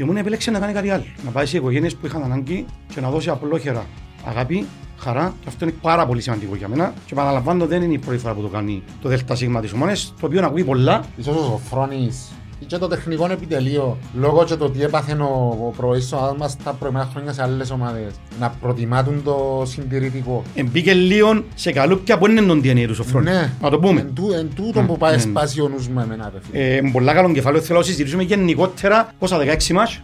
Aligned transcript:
Η 0.00 0.02
ομόνια 0.02 0.20
επέλεξε 0.20 0.50
να 0.50 0.58
κάνει 0.58 0.72
κάτι 0.72 0.90
άλλο. 0.90 1.04
Να 1.24 1.30
πάει 1.30 1.46
σε 1.46 1.56
οικογένειες 1.56 1.96
που 1.96 2.06
είχαν 2.06 2.22
ανάγκη 2.22 2.66
και 2.94 3.00
να 3.00 3.10
δώσει 3.10 3.30
απλόχερα 3.30 3.86
αγάπη, 4.24 4.66
χαρά. 4.98 5.34
Και 5.40 5.48
αυτό 5.48 5.64
είναι 5.64 5.74
πάρα 5.80 6.06
πολύ 6.06 6.20
σημαντικό 6.20 6.56
για 6.56 6.68
μένα. 6.68 6.94
Και 7.06 7.14
παραλαμβάνω 7.14 7.66
δεν 7.66 7.82
είναι 7.82 7.92
η 7.92 7.98
πρώτη 7.98 8.18
φορά 8.18 8.34
που 8.34 8.40
το 8.40 8.48
κάνει 8.48 8.82
το 9.02 9.08
ΔΣ 9.08 9.24
της 9.24 9.72
ομόνιας, 9.72 10.14
το 10.20 10.26
οποίο 10.26 10.44
ακούει 10.44 10.64
πολλά. 10.64 11.04
Ίσως 11.16 11.36
ο 11.36 11.44
Σοφρόνης 11.44 12.32
και 12.66 12.76
το 12.78 12.86
τεχνικό 12.86 13.28
επιτελείο, 13.30 13.98
λόγω 14.14 14.44
και 14.44 14.56
το 14.56 14.70
τι 14.70 14.82
έπαθε 14.82 15.12
ο, 15.12 15.56
ο 15.66 15.72
προοίσσονας 15.76 16.36
μας 16.38 16.56
τα 16.64 16.72
προηγούμενα 16.72 17.08
χρόνια 17.12 17.32
σε 17.32 17.42
άλλες 17.42 17.70
ομάδες, 17.70 18.12
να 18.40 18.50
προτιμάτουν 18.60 19.22
το 19.24 19.62
συντηρητικό. 19.66 20.42
Εμπήκε 20.54 20.94
λίγο 20.94 21.44
σε 21.54 21.72
καλούπια 21.72 22.18
που 22.18 22.26
είναι 22.26 22.40
τον 22.42 22.60
DNA 22.64 22.84
του 22.86 22.94
Σοφρόνη. 22.94 23.30
Ναι. 23.30 23.50
Να 23.60 23.70
το 23.70 23.78
πούμε. 23.78 24.00
Εν, 24.00 24.14
τού, 24.14 24.30
εν 24.32 24.50
τούτο 24.54 24.80
που 24.80 24.96
πάει 24.98 25.18
σπάσει 25.18 25.60
ο 25.60 25.68
νους 25.68 25.88
μου 25.88 26.00
εμένα, 26.00 26.30
ρε 26.34 26.38
φίλε. 26.50 26.76
Ε, 26.76 26.80
πολλά 26.92 27.14
καλό 27.14 27.32
κεφάλαιο 27.32 27.62
θέλω 27.62 27.78
να 27.78 27.84
συζητήσουμε 27.84 28.22
γενικότερα 28.22 29.08
πόσα 29.18 29.38
16 29.38 29.72
μάτς. 29.72 30.00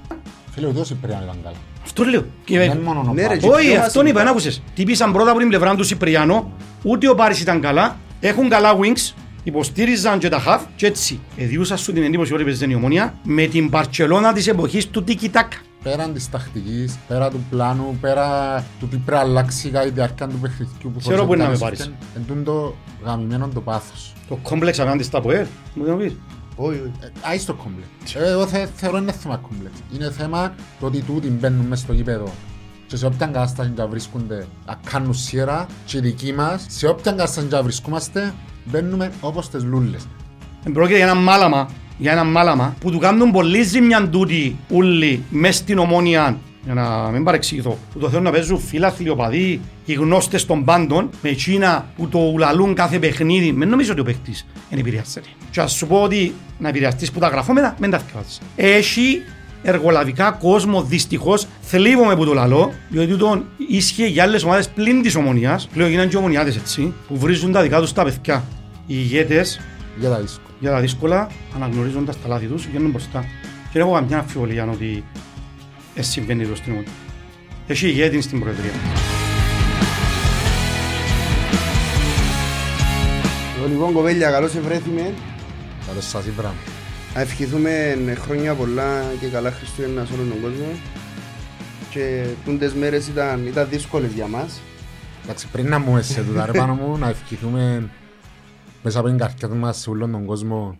Φίλε, 0.50 0.66
ούτε 0.66 0.80
ο 0.80 0.84
Σιπριάν 0.84 1.20
ήταν 1.22 1.36
καλά. 1.42 1.56
Αυτό 1.84 2.04
λέω. 2.04 2.24
Και, 2.44 2.58
Δεν 2.58 2.78
μόνο 2.78 3.04
ο 3.08 3.12
Ναι, 3.12 3.22
ρε, 3.22 3.26
Πάκης. 3.28 3.42
και 3.42 3.48
όχι, 3.48 3.70
πιο 3.70 3.80
αυτόν 3.80 4.02
είπα, 4.06 4.12
βασικά. 4.12 4.24
να 4.24 4.30
άκουσες. 4.30 4.62
Τι 4.74 4.84
πήσαν 4.84 5.12
πρώτα 5.12 5.30
από 5.30 5.38
την 5.38 5.48
πλευρά 5.48 5.74
του 5.74 5.84
Σιπριάνο, 5.84 6.50
ούτε 6.82 7.08
ο 7.08 7.14
Πάρης 7.14 7.40
ήταν 7.40 7.60
καλά, 7.60 7.96
έχουν 8.20 8.48
καλά 8.48 8.76
wings, 8.80 9.14
υποστήριζαν 9.50 10.18
και 10.18 10.28
τα 10.28 10.42
half 10.46 10.60
και 10.76 10.86
έτσι. 10.86 11.20
Εδιούσα 11.36 11.76
σου 11.76 11.92
την 11.92 12.02
εντύπωση 12.02 12.34
ότι 12.34 12.44
παίζεται 12.44 12.70
η 12.70 12.74
ομόνια 12.74 13.14
με 13.24 13.46
την 13.46 13.70
Παρτσελώνα 13.70 14.32
της 14.32 14.46
εποχής 14.46 14.88
του 14.90 15.04
Τίκι 15.04 15.28
Τάκα. 15.28 15.56
Πέραν 15.82 16.12
της 16.12 16.30
τακτικής, 16.30 16.98
πέρα 17.08 17.30
του 17.30 17.44
πλάνου, 17.50 17.98
πέρα 18.00 18.58
του 18.80 18.88
τι 18.88 18.96
πρέπει 18.96 19.10
να 19.10 19.18
αλλάξει 19.30 19.68
κατά 19.68 19.84
τη 19.84 19.90
διάρκεια 19.90 20.26
του 20.28 20.38
παιχνιδιού 20.38 20.90
που 20.92 20.98
Ξέρω 20.98 21.14
χωρίς 21.24 21.26
που 21.26 21.34
είναι 21.34 21.42
να 21.42 21.48
με 21.48 21.54
εμφανίστηκε, 21.54 21.94
Εν 22.16 22.22
τούν 22.26 22.44
το 22.44 22.74
γαμημένο 23.04 23.48
το 23.54 23.60
πάθος. 23.60 24.12
Το 24.28 24.38
κόμπλεξ 24.42 24.80
απέναντι 24.80 25.02
στα 25.02 25.20
ΠΟΕ, 25.20 25.46
μου 25.74 25.84
το 25.84 25.92
πεις. 25.92 26.16
Όχι, 26.56 26.78
όχι. 26.78 26.90
Ε, 27.00 27.06
Άι 27.20 27.38
στο 27.38 27.54
κόμπλεξ. 27.54 28.14
Ε, 28.14 28.30
Εγώ 28.30 28.46
θε- 28.46 28.68
θεωρώ 28.74 28.96
είναι 28.98 29.12
θέμα 29.12 29.36
κόμπλεξ. 29.36 29.74
Είναι 29.94 30.10
θέμα 30.10 30.54
το 30.80 30.86
ότι 30.86 31.00
τούτοι 31.00 31.28
μπαίνουν 31.28 31.66
μέσα 31.66 31.82
στο 31.82 31.92
γήπεδο 31.92 32.32
και 32.86 32.96
σε 32.96 33.06
όποια 33.06 33.26
κατάσταση 33.26 33.72
να 33.76 33.86
βρίσκονται 33.86 34.46
να 34.66 34.78
κάνουν 34.90 35.14
σιέρα 35.14 35.66
και 35.84 35.96
οι 35.96 36.00
δικοί 36.00 36.32
μας, 36.32 36.64
σε 36.68 36.86
όποια 36.86 37.10
κατάσταση 37.10 37.46
να 37.50 37.62
βρισκόμαστε, 37.62 38.34
μπαίνουμε 38.70 39.12
όπως 39.20 39.50
τις 39.50 39.64
λούλες. 39.64 40.06
Ε, 40.64 40.70
Πρόκειται 40.70 40.96
για 40.96 41.06
ένα 41.06 41.14
μάλαμα, 41.14 41.68
για 41.98 42.12
ένα 42.12 42.24
μάλαμα 42.24 42.74
που 42.80 42.90
του 42.90 42.98
κάνουν 42.98 43.30
πολύ 43.30 43.62
ζημιά 43.62 44.08
τούτοι 44.08 44.56
ούλοι 44.68 45.22
μες 45.30 45.56
στην 45.56 45.78
ομόνια 45.78 46.38
για 46.64 46.74
να 46.74 47.10
μην 47.10 47.24
παρεξηγηθώ, 47.24 47.78
που 47.92 47.98
το 47.98 48.08
θέλουν 48.08 48.24
να 48.24 48.30
παίζουν 48.30 48.58
φίλαθλοι 48.58 49.08
οπαδοί, 49.08 49.60
οι 49.84 49.92
γνώστες 49.92 50.46
των 50.46 50.64
πάντων, 50.64 51.10
με 51.22 51.28
εκείνα 51.28 51.86
που 51.96 52.08
το 52.08 52.18
ουλαλούν 52.18 52.74
κάθε 52.74 52.98
παιχνίδι, 52.98 53.54
δεν 53.58 53.68
νομίζω 53.68 53.92
ότι 53.92 54.00
ο 54.00 54.04
παίκτης 54.04 54.46
είναι 54.70 54.80
επηρεάζεται. 54.80 55.28
Και 55.50 55.60
ας 55.60 55.72
σου 55.72 55.86
πω 55.86 56.02
ότι 56.02 56.34
να 56.58 56.68
επηρεαστείς 56.68 57.10
που 57.10 57.18
τα 57.18 57.28
γραφόμενα, 57.28 57.76
μην 57.80 57.90
τα 57.90 57.98
θυκάζεις. 57.98 58.40
Έχει 58.56 59.22
εργολαβικά 59.62 60.30
κόσμο 60.30 60.82
δυστυχώς 60.82 61.46
θλίβομαι 61.60 62.16
που 62.16 62.24
το 62.24 62.34
λαλώ, 62.34 62.72
διότι 62.88 63.08
τούτο 63.10 63.44
ίσχυε 63.68 64.06
για 64.06 64.22
άλλες 64.22 64.44
ομάδες 64.44 64.68
πλην 64.68 65.02
της 65.02 65.14
ομονίας, 65.14 65.68
πλέον 65.72 65.90
γίνανε 65.90 66.08
και 66.08 66.16
ομονιάτες 66.16 66.56
έτσι, 66.56 66.92
που 67.08 67.18
βρίζουν 67.18 67.52
τα 67.52 67.62
δικά 67.62 67.80
τους 67.80 67.92
τα 67.92 68.04
παιδιά. 68.04 68.44
Οι 68.88 68.94
ηγέτες 68.98 69.60
Για 69.98 70.08
τα 70.08 70.20
δύσκολα. 70.20 70.54
για 70.60 70.70
τα 70.70 70.80
δύσκολα, 70.80 71.30
αναγνωρίζοντας 71.54 72.22
τα 72.22 72.28
λάθη 72.28 72.46
τους, 72.46 72.66
βγαίνουν 72.66 72.90
μπροστά. 72.90 73.20
Και 73.52 73.78
δεν 73.78 73.82
έχω 73.82 73.92
καμιά 73.92 74.18
αμφιβολία 74.18 74.70
ότι 74.70 75.04
ε, 75.94 76.02
συμβαίνει 76.02 76.46
το 76.46 76.54
στην 76.54 76.72
ομόνια. 76.72 76.90
Έχει 77.66 77.86
ηγέτη 77.86 78.20
στην 78.20 78.40
Προεδρία. 78.40 78.70
Το 83.62 83.68
Λοιπόν, 83.68 83.92
κοπέλια, 83.92 84.30
καλώς 84.30 84.54
ευρέθημε. 84.54 85.14
Καλώς 85.86 86.08
σας 86.08 86.26
είπα. 86.26 86.54
Να 87.14 87.20
ευχηθούμε 87.20 87.96
χρόνια 88.18 88.54
πολλά 88.54 89.02
και 89.20 89.26
καλά 89.26 89.50
Χριστούγεννα 89.50 90.04
σε 90.04 90.12
όλον 90.12 90.28
τον 90.28 90.40
κόσμο. 90.40 90.66
Και 91.90 92.24
τούντες 92.44 92.72
μέρες 92.72 93.08
ήταν, 93.08 93.46
ήταν 93.46 93.66
δύσκολες 93.70 94.12
για 94.12 94.26
μας. 94.26 94.60
Εντάξει, 95.24 95.46
πριν 95.52 95.68
να 95.68 95.78
μου 95.78 95.96
έσαι 95.96 96.22
τούτα 96.22 96.46
ρε 96.46 96.52
πάνω 96.52 96.74
μου, 96.74 96.98
να 96.98 97.08
ευχηθούμε 97.08 97.88
μέσα 98.86 98.98
από 98.98 99.08
την 99.08 99.18
καρδιά 99.18 99.48
μας 99.48 99.78
σε 99.78 99.90
όλον 99.90 100.12
τον 100.12 100.26
κόσμο 100.26 100.78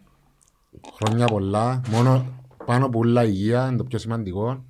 χρόνια 0.94 1.26
πολλά. 1.26 1.80
Μόνο 1.88 2.26
πάνω 2.64 2.86
από 2.86 2.98
όλα 2.98 3.24
υγεία 3.24 3.66
είναι 3.66 3.76
το 3.76 3.84
πιο 3.84 3.98
σημαντικό. 3.98 4.66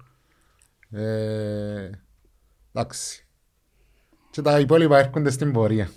Ε, 0.91 1.91
εντάξει. 2.73 3.27
Και 4.31 4.43
τα 4.43 4.61
υπόλοιπα 4.61 4.99
έρχονται 4.99 5.31
στην 5.31 5.53
πορεία. 5.53 5.91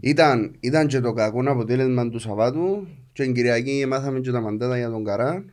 Ήταν, 0.00 0.56
ήταν 0.60 0.86
και 0.86 1.00
το 1.00 1.12
κακό 1.12 1.50
αποτέλεσμα 1.50 2.08
του 2.08 2.18
Σαββάτου 2.18 2.86
και 3.12 3.22
την 3.22 3.34
Κυριακή 3.34 3.84
μάθαμε 3.88 4.20
και 4.20 4.30
τα 4.30 4.40
μαντάτα 4.40 4.76
για 4.78 4.90
τον 4.90 5.04
Καρά 5.04 5.44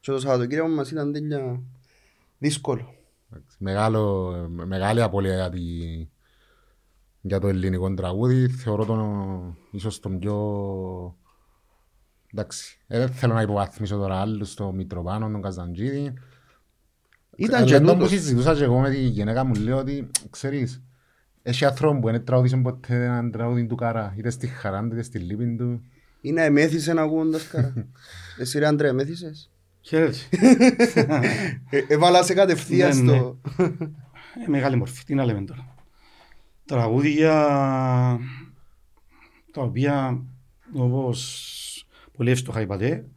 και 0.00 0.10
το 0.10 0.18
Σαββατοκύριακο 0.18 0.68
μας 0.68 0.90
ήταν 0.90 1.12
τέλεια 1.12 1.62
δύσκολο. 2.38 2.94
Εντάξει, 3.30 3.56
Μεγάλο, 3.60 4.32
μεγάλη 4.66 5.02
απώλεια 5.02 5.34
για, 5.34 5.50
τη, 5.50 5.60
για 7.20 7.40
το 7.40 7.48
ελληνικό 7.48 7.94
τραγούδι. 7.94 8.48
Θεωρώ 8.48 8.84
τον 8.84 9.56
ίσως 9.70 10.00
τον 10.00 10.18
πιο... 10.18 10.36
Εντάξει, 12.32 12.78
ε, 12.86 12.98
δεν 12.98 13.08
θέλω 13.08 13.34
να 13.34 13.42
υποβαθμίσω 13.42 13.96
τώρα 13.96 14.20
άλλους, 14.20 14.54
τον 14.54 14.74
Μητροπάνο, 14.74 15.30
τον 15.30 15.42
Καζαντζίδη. 15.42 16.12
Ήταν 17.36 17.64
και 17.64 17.74
Αλλά 17.74 17.86
το 17.86 17.92
που 17.92 17.98
τούτος. 17.98 18.10
συζητούσα 18.10 18.54
και 18.54 18.64
εγώ 18.64 18.80
με 18.80 18.90
τη 18.90 19.00
γυναίκα 19.00 19.44
μου 19.44 19.54
λέω 19.54 19.78
ότι, 19.78 20.10
ξέρεις, 20.30 20.82
έχει 21.42 21.64
άνθρωπο 21.64 22.00
που 22.00 22.10
δεν 22.10 22.24
τραγουδίσαν 22.24 22.62
ποτέ 22.62 23.04
έναν 23.04 23.30
τραγούδι 23.30 23.66
του 23.66 23.74
Καρά, 23.74 24.14
είτε 24.16 24.30
στη 24.30 24.46
χαρά 24.46 24.80
του, 24.80 24.92
είτε 24.92 25.02
στη 25.02 25.18
λύπη 25.18 25.56
του. 25.58 25.82
Ή 26.20 26.32
να 26.32 26.42
εμέθησε 26.42 26.92
να 26.92 27.02
ακούγοντας 27.02 27.46
Καρά. 27.48 27.72
Εσύ 28.40 28.58
ρε 28.58 28.66
Άντρε 28.66 28.88
εμέθησες; 28.88 29.50
Χαίρετε. 29.80 30.16
Ε, 31.70 31.80
Έβαλα 31.88 32.22
σε 32.22 32.34
κατευθείαν 32.34 33.04
Ναι, 33.04 33.12
στο... 33.12 33.40
Ε, 33.56 34.48
μεγάλη 34.48 34.76
μορφή, 34.76 35.04
τι 35.04 35.14
να 35.14 35.24
λέμε 35.24 35.44
τώρα. 35.44 35.74
Τραγούδια 36.68 37.34
τα 39.52 39.62
οποία 39.62 40.22
όπως 40.72 41.86
πολύ 42.12 42.30
εύστοχα 42.30 42.60
είπατε 42.60 43.08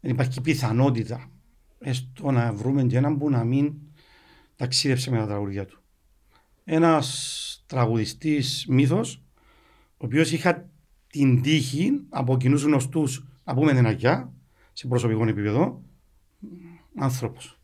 δεν 0.00 0.10
υπάρχει 0.10 0.40
πιθανότητα 0.40 1.30
έστω 1.78 2.30
να 2.30 2.52
βρούμε 2.52 2.84
και 2.84 2.96
έναν 2.96 3.18
που 3.18 3.30
να 3.30 3.44
μην 3.44 3.74
ταξίδεψε 4.56 5.10
με 5.10 5.18
τα 5.18 5.26
τραγούδια 5.26 5.64
του. 5.66 5.80
Ένας 6.64 7.64
τραγουδιστής 7.66 8.66
μύθος 8.68 9.22
ο 9.96 10.04
οποίος 10.04 10.32
είχα 10.32 10.68
την 11.06 11.42
τύχη 11.42 12.00
από 12.08 12.36
κοινούς 12.36 12.62
γνωστούς 12.62 13.26
να 13.44 13.54
πούμε 13.54 13.72
ένα 13.72 13.90
γεια 13.90 14.32
σε 14.72 14.86
προσωπικό 14.86 15.26
επίπεδο 15.26 15.82
άνθρωπος. 16.96 17.58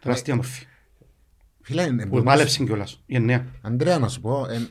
Τεράστια 0.00 0.34
μορφή. 0.34 0.67
Φίλε, 1.68 1.82
εν- 1.82 2.08
Που 2.08 2.22
μάλεψε 2.22 2.64
κιόλας, 2.64 3.02
γενναία. 3.06 3.46
Αντρέα, 3.62 3.98
να 3.98 4.08
σου 4.08 4.20
πω, 4.20 4.46
εν, 4.50 4.68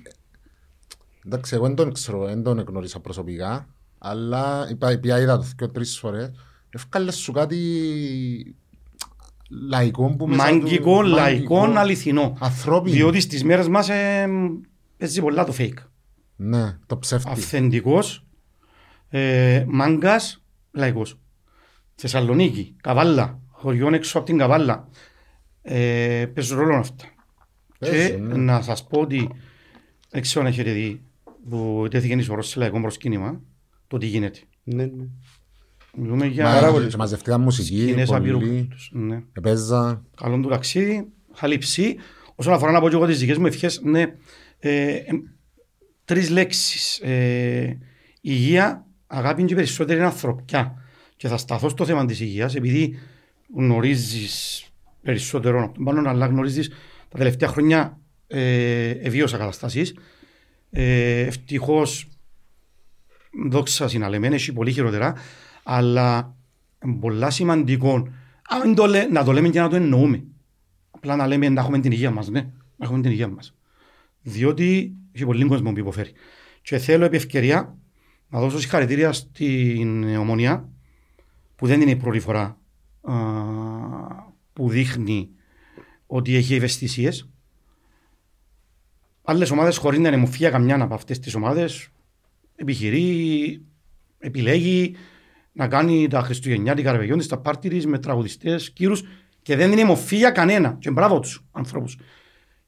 εντάξει, 1.25 1.55
εγώ 1.55 1.65
δεν 1.65 1.75
τον 1.75 1.93
ξέρω, 1.93 2.25
δεν 2.25 2.43
τον 2.43 2.59
γνώρισα 2.67 2.99
προσωπικά, 2.99 3.67
αλλά 3.97 4.67
είπα, 4.69 4.91
είπα 4.91 5.19
είδα 5.21 5.37
το 5.37 5.45
και 5.57 5.67
τρεις 5.67 5.97
φορές, 5.99 6.31
ευκάλε 6.69 7.11
σου 7.11 7.31
κάτι 7.31 8.55
λαϊκό 9.49 10.15
που 10.15 10.27
μέσα 10.27 10.43
Μαγκικό, 10.51 11.01
του... 11.01 11.07
λαϊκό, 11.07 11.55
μαγκικό, 11.59 11.79
αληθινό. 11.79 12.37
Ανθρώπινο. 12.39 12.95
Διότι 12.95 13.19
στις 13.19 13.43
μέρες 13.43 13.67
μας 13.67 13.89
ε, 13.89 14.27
παίζει 14.97 15.21
πολλά 15.21 15.43
το 15.43 15.53
fake. 15.57 15.77
Ναι, 16.35 16.77
το 16.85 16.97
ψεύτη. 16.97 17.29
Αυθεντικός, 17.31 18.25
ε, 19.09 19.65
μάγκας, 19.67 20.43
λαϊκός. 20.71 21.19
Θεσσαλονίκη, 21.95 22.75
Καβάλα, 22.81 23.39
χωριών 23.51 23.93
έξω 23.93 24.17
από 24.17 24.27
την 24.27 24.37
Καβάλα. 24.37 24.87
Ε, 25.69 26.25
παίζουν 26.25 26.59
ρόλο 26.59 26.75
αυτά. 26.75 27.05
Παίζουν, 27.79 28.29
και 28.29 28.35
ναι. 28.35 28.35
να 28.35 28.61
σας 28.61 28.87
πω 28.87 28.99
ότι 28.99 29.29
δεν 30.09 30.21
ξέρω 30.21 30.45
αν 30.45 30.51
έχετε 30.51 30.71
δει 30.71 31.01
που 31.49 31.87
τέθηκε 31.89 32.13
η 32.13 32.21
σωρός 32.21 32.47
σε 32.47 32.59
λαϊκό 32.59 32.81
προσκύνημα 32.81 33.41
το 33.87 33.97
τι 33.97 34.05
γίνεται. 34.05 34.39
Ναι, 34.63 34.83
ναι. 34.85 35.05
Μιλούμε 35.99 36.25
για 36.25 36.61
Μα, 36.61 36.71
πολύ. 36.71 36.87
και 36.87 36.97
μαζευτήκαν 36.97 37.41
μουσική, 37.41 37.81
σκηνές 37.81 38.11
απειρού 38.11 38.39
πολύ, 38.39 38.61
κούτους. 38.61 38.89
Ναι. 38.93 39.23
επέζα, 39.33 40.03
καλό 40.15 40.39
του 40.39 40.49
ταξίδι, 40.49 41.07
θα 41.33 41.47
λείψει. 41.47 41.95
Όσον 42.35 42.53
αφορά 42.53 42.71
να 42.71 42.79
πω 42.79 42.89
και 42.89 42.95
εγώ 42.95 43.05
τις 43.05 43.19
δικές 43.19 43.37
μου 43.37 43.45
ευχές, 43.45 43.81
ναι, 43.83 44.01
ε, 44.59 44.89
ε, 44.89 45.03
τρεις 46.05 46.29
λέξεις. 46.29 46.99
Ε, 46.99 47.77
υγεία, 48.21 48.85
αγάπη 49.07 49.43
και 49.43 49.55
περισσότερη 49.55 50.01
ανθρωπιά. 50.01 50.81
Και 51.15 51.27
θα 51.27 51.37
σταθώ 51.37 51.69
στο 51.69 51.85
θέμα 51.85 52.05
της 52.05 52.19
υγείας, 52.19 52.55
επειδή 52.55 52.99
γνωρίζεις 53.55 54.66
περισσότερο 55.07 55.63
από 55.63 55.73
τον 55.73 55.83
πάνω, 55.83 56.09
αλλά 56.09 56.25
γνωρίζεις 56.25 56.69
τα 57.09 57.17
τελευταία 57.17 57.49
χρόνια 57.49 57.99
ε, 58.27 58.89
ευίωσα 58.89 59.37
καταστάσεις. 59.37 59.95
Ε, 60.69 61.19
ευτυχώς, 61.19 62.07
δόξα 63.49 63.87
συναλεμένη, 63.87 64.35
έχει 64.35 64.53
πολύ 64.53 64.71
χειρότερα, 64.71 65.15
αλλά 65.63 66.35
πολλά 66.99 67.29
σημαντικό 67.29 68.07
αν 68.49 68.75
το 68.75 68.85
λέ, 68.85 69.05
να 69.05 69.23
το 69.23 69.31
λέμε 69.31 69.49
και 69.49 69.59
να 69.59 69.69
το 69.69 69.75
εννοούμε. 69.75 70.23
Απλά 70.91 71.15
να 71.15 71.27
λέμε 71.27 71.49
να 71.49 71.61
έχουμε 71.61 71.79
την 71.79 71.91
υγεία 71.91 72.11
μας, 72.11 72.27
ναι, 72.27 72.41
να 72.75 72.85
έχουμε 72.85 73.01
την 73.01 73.11
υγεία 73.11 73.27
μας. 73.27 73.55
Διότι 74.21 74.95
έχει 75.11 75.25
πολύ 75.25 75.45
κόσμο 75.45 75.71
που 75.71 75.79
υποφέρει. 75.79 76.11
Και 76.61 76.77
θέλω 76.77 77.05
επί 77.05 77.15
ευκαιρία 77.15 77.77
να 78.29 78.39
δώσω 78.39 78.59
συγχαρητήρια 78.59 79.13
στην 79.13 80.15
Ομονία 80.17 80.69
που 81.55 81.67
δεν 81.67 81.81
είναι 81.81 81.91
η 81.91 81.95
πρώτη 81.95 82.19
φορά 82.19 82.57
α, 83.01 83.13
που 84.57 84.69
δείχνει 84.69 85.29
ότι 86.07 86.35
έχει 86.35 86.55
ευαισθησίες. 86.55 87.29
Άλλες 89.23 89.51
ομάδες, 89.51 89.77
χωρίς 89.77 89.99
να 89.99 90.07
είναι 90.07 90.17
μοφία 90.17 90.49
καμιά 90.49 90.81
από 90.81 90.93
αυτές 90.93 91.19
τις 91.19 91.35
ομάδες, 91.35 91.89
επιχειρεί, 92.55 93.61
επιλέγει 94.19 94.95
να 95.51 95.67
κάνει 95.67 96.07
τα 96.07 96.21
Χριστουγεννιάτικα 96.21 96.91
ρεβεγιόν 96.91 97.17
της, 97.17 97.27
τα 97.27 97.37
πάρτι 97.37 97.69
της 97.69 97.85
με 97.85 97.99
τραγουδιστές, 97.99 98.71
κύρους 98.71 99.03
και 99.41 99.55
δεν 99.55 99.71
είναι 99.71 99.83
μοφία 99.83 100.31
κανένα. 100.31 100.77
Και 100.79 100.91
μπράβο 100.91 101.19
τους 101.19 101.43
ανθρώπους. 101.51 101.97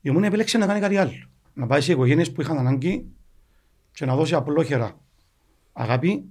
Η 0.01 0.09
Ομόνια 0.09 0.27
επέλεξε 0.27 0.57
να 0.57 0.65
κάνει 0.65 0.79
κάτι 0.79 0.97
άλλο. 0.97 1.29
Να 1.53 1.67
πάει 1.67 1.81
σε 1.81 1.91
οικογένειες 1.91 2.31
που 2.31 2.41
είχαν 2.41 2.57
ανάγκη 2.57 3.05
και 3.91 4.05
να 4.05 4.15
δώσει 4.15 4.35
απλόχερα 4.35 4.99
αγάπη, 5.73 6.23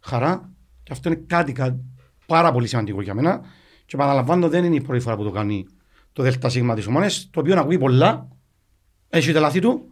χαρά 0.00 0.52
και 0.82 0.92
αυτό 0.92 1.08
είναι 1.08 1.22
κάτι, 1.26 1.52
κάτι 1.52 1.80
πάρα 2.26 2.52
πολύ 2.52 2.66
σημαντικό 2.66 3.02
για 3.02 3.14
μένα 3.14 3.42
και 3.92 3.98
παραλαμβάνω 3.98 4.48
δεν 4.48 4.64
είναι 4.64 4.74
η 4.74 4.80
πρώτη 4.80 5.00
φορά 5.00 5.16
που 5.16 5.22
το 5.24 5.30
κάνει 5.30 5.66
το 6.12 6.22
ΔΣ 6.22 6.38
της 6.38 6.86
Ομόνιας 6.86 7.28
το 7.30 7.40
οποίο 7.40 7.58
ακούει 7.58 7.78
πολλά, 7.78 8.28
έχει 9.08 9.32
τα 9.32 9.40
λάθη 9.40 9.60
του 9.60 9.82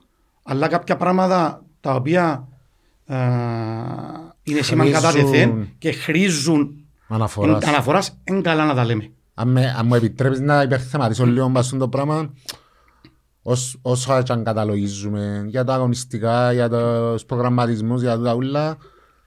αλλά 0.42 0.68
κάποια 0.68 0.96
πράγματα 0.96 1.62
τα 1.80 1.94
οποία 1.94 2.48
ε, 3.06 3.16
είναι 4.42 4.62
σημαντικά 4.62 5.12
τεθέν 5.12 5.68
και 5.78 5.92
χρήζουν 5.92 6.84
Αναφοράς. 7.08 7.64
αναφοράς, 7.64 8.18
είναι 8.24 8.40
καλά 8.40 8.64
να 8.64 8.74
τα 8.74 8.84
λέμε. 8.84 9.10
Αν, 9.34 9.48
με, 9.48 9.74
αν 9.78 9.86
μου 9.86 9.94
επιτρέπεις 9.94 10.40
να 10.40 10.62
υπερθεματίσω 10.62 11.26
λίγο 11.26 11.48
μπας 11.48 11.68
το 11.68 11.88
πράγμα, 11.88 12.34
ως, 13.42 13.78
όσο 13.82 14.22
και 14.22 14.32
αν 14.32 14.44
καταλογίζουμε 14.44 15.44
για 15.46 15.64
τα 15.64 15.74
αγωνιστικά, 15.74 16.52
για 16.52 16.68
τους 16.68 17.24
προγραμματισμούς, 17.24 18.00
για 18.00 18.18
τα 18.18 18.34
ούλα, 18.34 18.76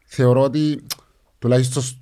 θεωρώ 0.06 0.42
ότι 0.42 0.84
τουλάχιστον 1.40 1.84
σ- 1.84 1.98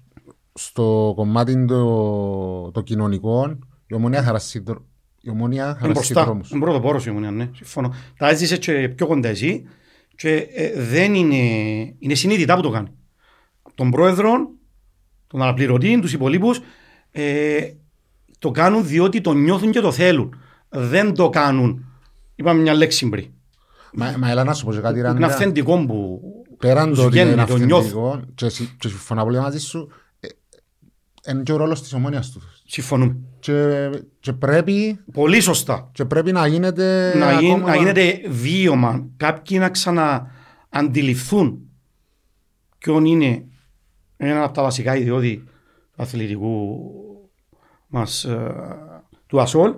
στο 0.53 1.13
κομμάτι 1.15 1.65
το, 1.65 2.71
το 2.71 2.81
κοινωνικό, 2.81 3.57
η 3.88 3.94
ομονία 3.94 4.24
χαράσει, 4.24 4.59
δρο- 4.59 4.83
η 5.21 5.30
ομονία 5.30 5.63
Είναι 5.65 5.74
χαράσει 5.74 5.92
μπροστά, 5.94 6.24
δρόμους. 6.24 6.50
είναι 6.51 6.59
πρώτο 6.59 6.80
πόρος 6.80 7.06
η 7.06 7.09
Ομονία, 7.09 7.31
ναι, 7.31 7.50
συμφωνώ. 7.53 7.94
Τα 8.18 8.30
έζησε 8.30 8.57
και 8.57 8.89
πιο 8.95 9.07
κοντά 9.07 9.30
εσύ 9.30 9.63
και 10.15 10.33
ε, 10.36 10.81
δεν 10.83 11.13
είναι, 11.15 11.36
είναι 12.00 12.13
συνείδητα 12.13 12.56
που 12.56 12.62
το 12.62 12.69
κάνει. 12.69 12.88
Τον 13.75 13.92
πρόεδρο, 13.92 14.31
τον 15.27 15.42
αναπληρωτή, 15.42 16.00
τους 16.00 16.13
υπολείπους, 16.13 16.59
ε, 17.12 17.59
το 18.39 18.51
κάνουν 18.51 18.86
διότι 18.88 19.21
το 19.21 19.33
νιώθουν 19.33 19.71
και 19.71 19.80
το 19.80 19.92
θέλουν. 19.92 20.36
Δεν 20.69 21.13
το 21.13 21.30
κάνουν, 21.30 21.86
είπαμε 22.36 22.62
μια 22.62 22.74
λέξη 22.74 23.09
πριν. 23.09 23.25
Μα, 23.94 24.15
μα 24.19 24.30
έλα 24.30 24.44
να 24.44 24.54
σου 24.54 24.65
πω 24.65 24.71
και 24.74 24.80
κάτι, 24.80 25.00
Είναι 25.00 25.07
Ράντα. 25.07 25.25
αυθεντικό 25.25 25.86
που 25.86 26.21
Πέραν 26.57 26.88
τους 26.89 26.97
το 26.97 27.04
ότι 27.04 27.12
βγαίνει, 27.13 27.31
είναι 27.31 27.45
το 27.45 27.57
νιώθουν. 27.57 27.77
αυθεντικό 27.77 28.21
και, 28.36 28.50
συ- 28.50 28.69
και 28.80 28.88
συμφωνώ 28.88 29.24
πολύ 29.24 29.39
μαζί 29.39 29.59
σου, 29.59 29.88
ε, 29.89 29.94
είναι 31.29 31.44
και 31.44 31.51
ο 31.51 31.56
ρόλος 31.57 31.81
της 31.81 31.94
ομόνιας 31.94 32.31
του. 32.31 32.41
Συμφωνούμε. 32.65 33.15
Και, 33.39 33.89
και, 34.19 34.33
πρέπει, 34.33 35.00
Πολύ 35.13 35.39
σωστά. 35.41 35.89
και 35.94 36.06
πρέπει 36.06 36.31
να 36.31 36.47
γίνεται 36.47 37.13
να, 37.18 37.39
γι- 37.39 37.51
ακόμα- 37.51 37.68
να 37.69 37.75
γίνεται 37.75 38.21
βίωμα. 38.29 39.07
Κάποιοι 39.18 39.57
να 39.59 39.69
ξανααντιληφθούν 39.69 41.59
ποιον 42.77 43.06
είναι 43.06 43.45
ένα 44.18 44.44
από 44.44 44.53
τα 44.53 44.62
βασικά 44.62 44.95
ιδιώδη 44.97 45.38
του 45.95 46.01
αθλητικού 46.01 46.79
μας 47.88 48.23
ε, 48.23 48.56
του 49.27 49.41
ΑΣΟΛ 49.41 49.75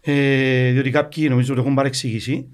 ε, 0.00 0.70
διότι 0.72 0.90
κάποιοι 0.90 1.26
νομίζω 1.30 1.52
ότι 1.52 1.60
έχουν 1.62 1.74
παρεξηγήσει 1.74 2.48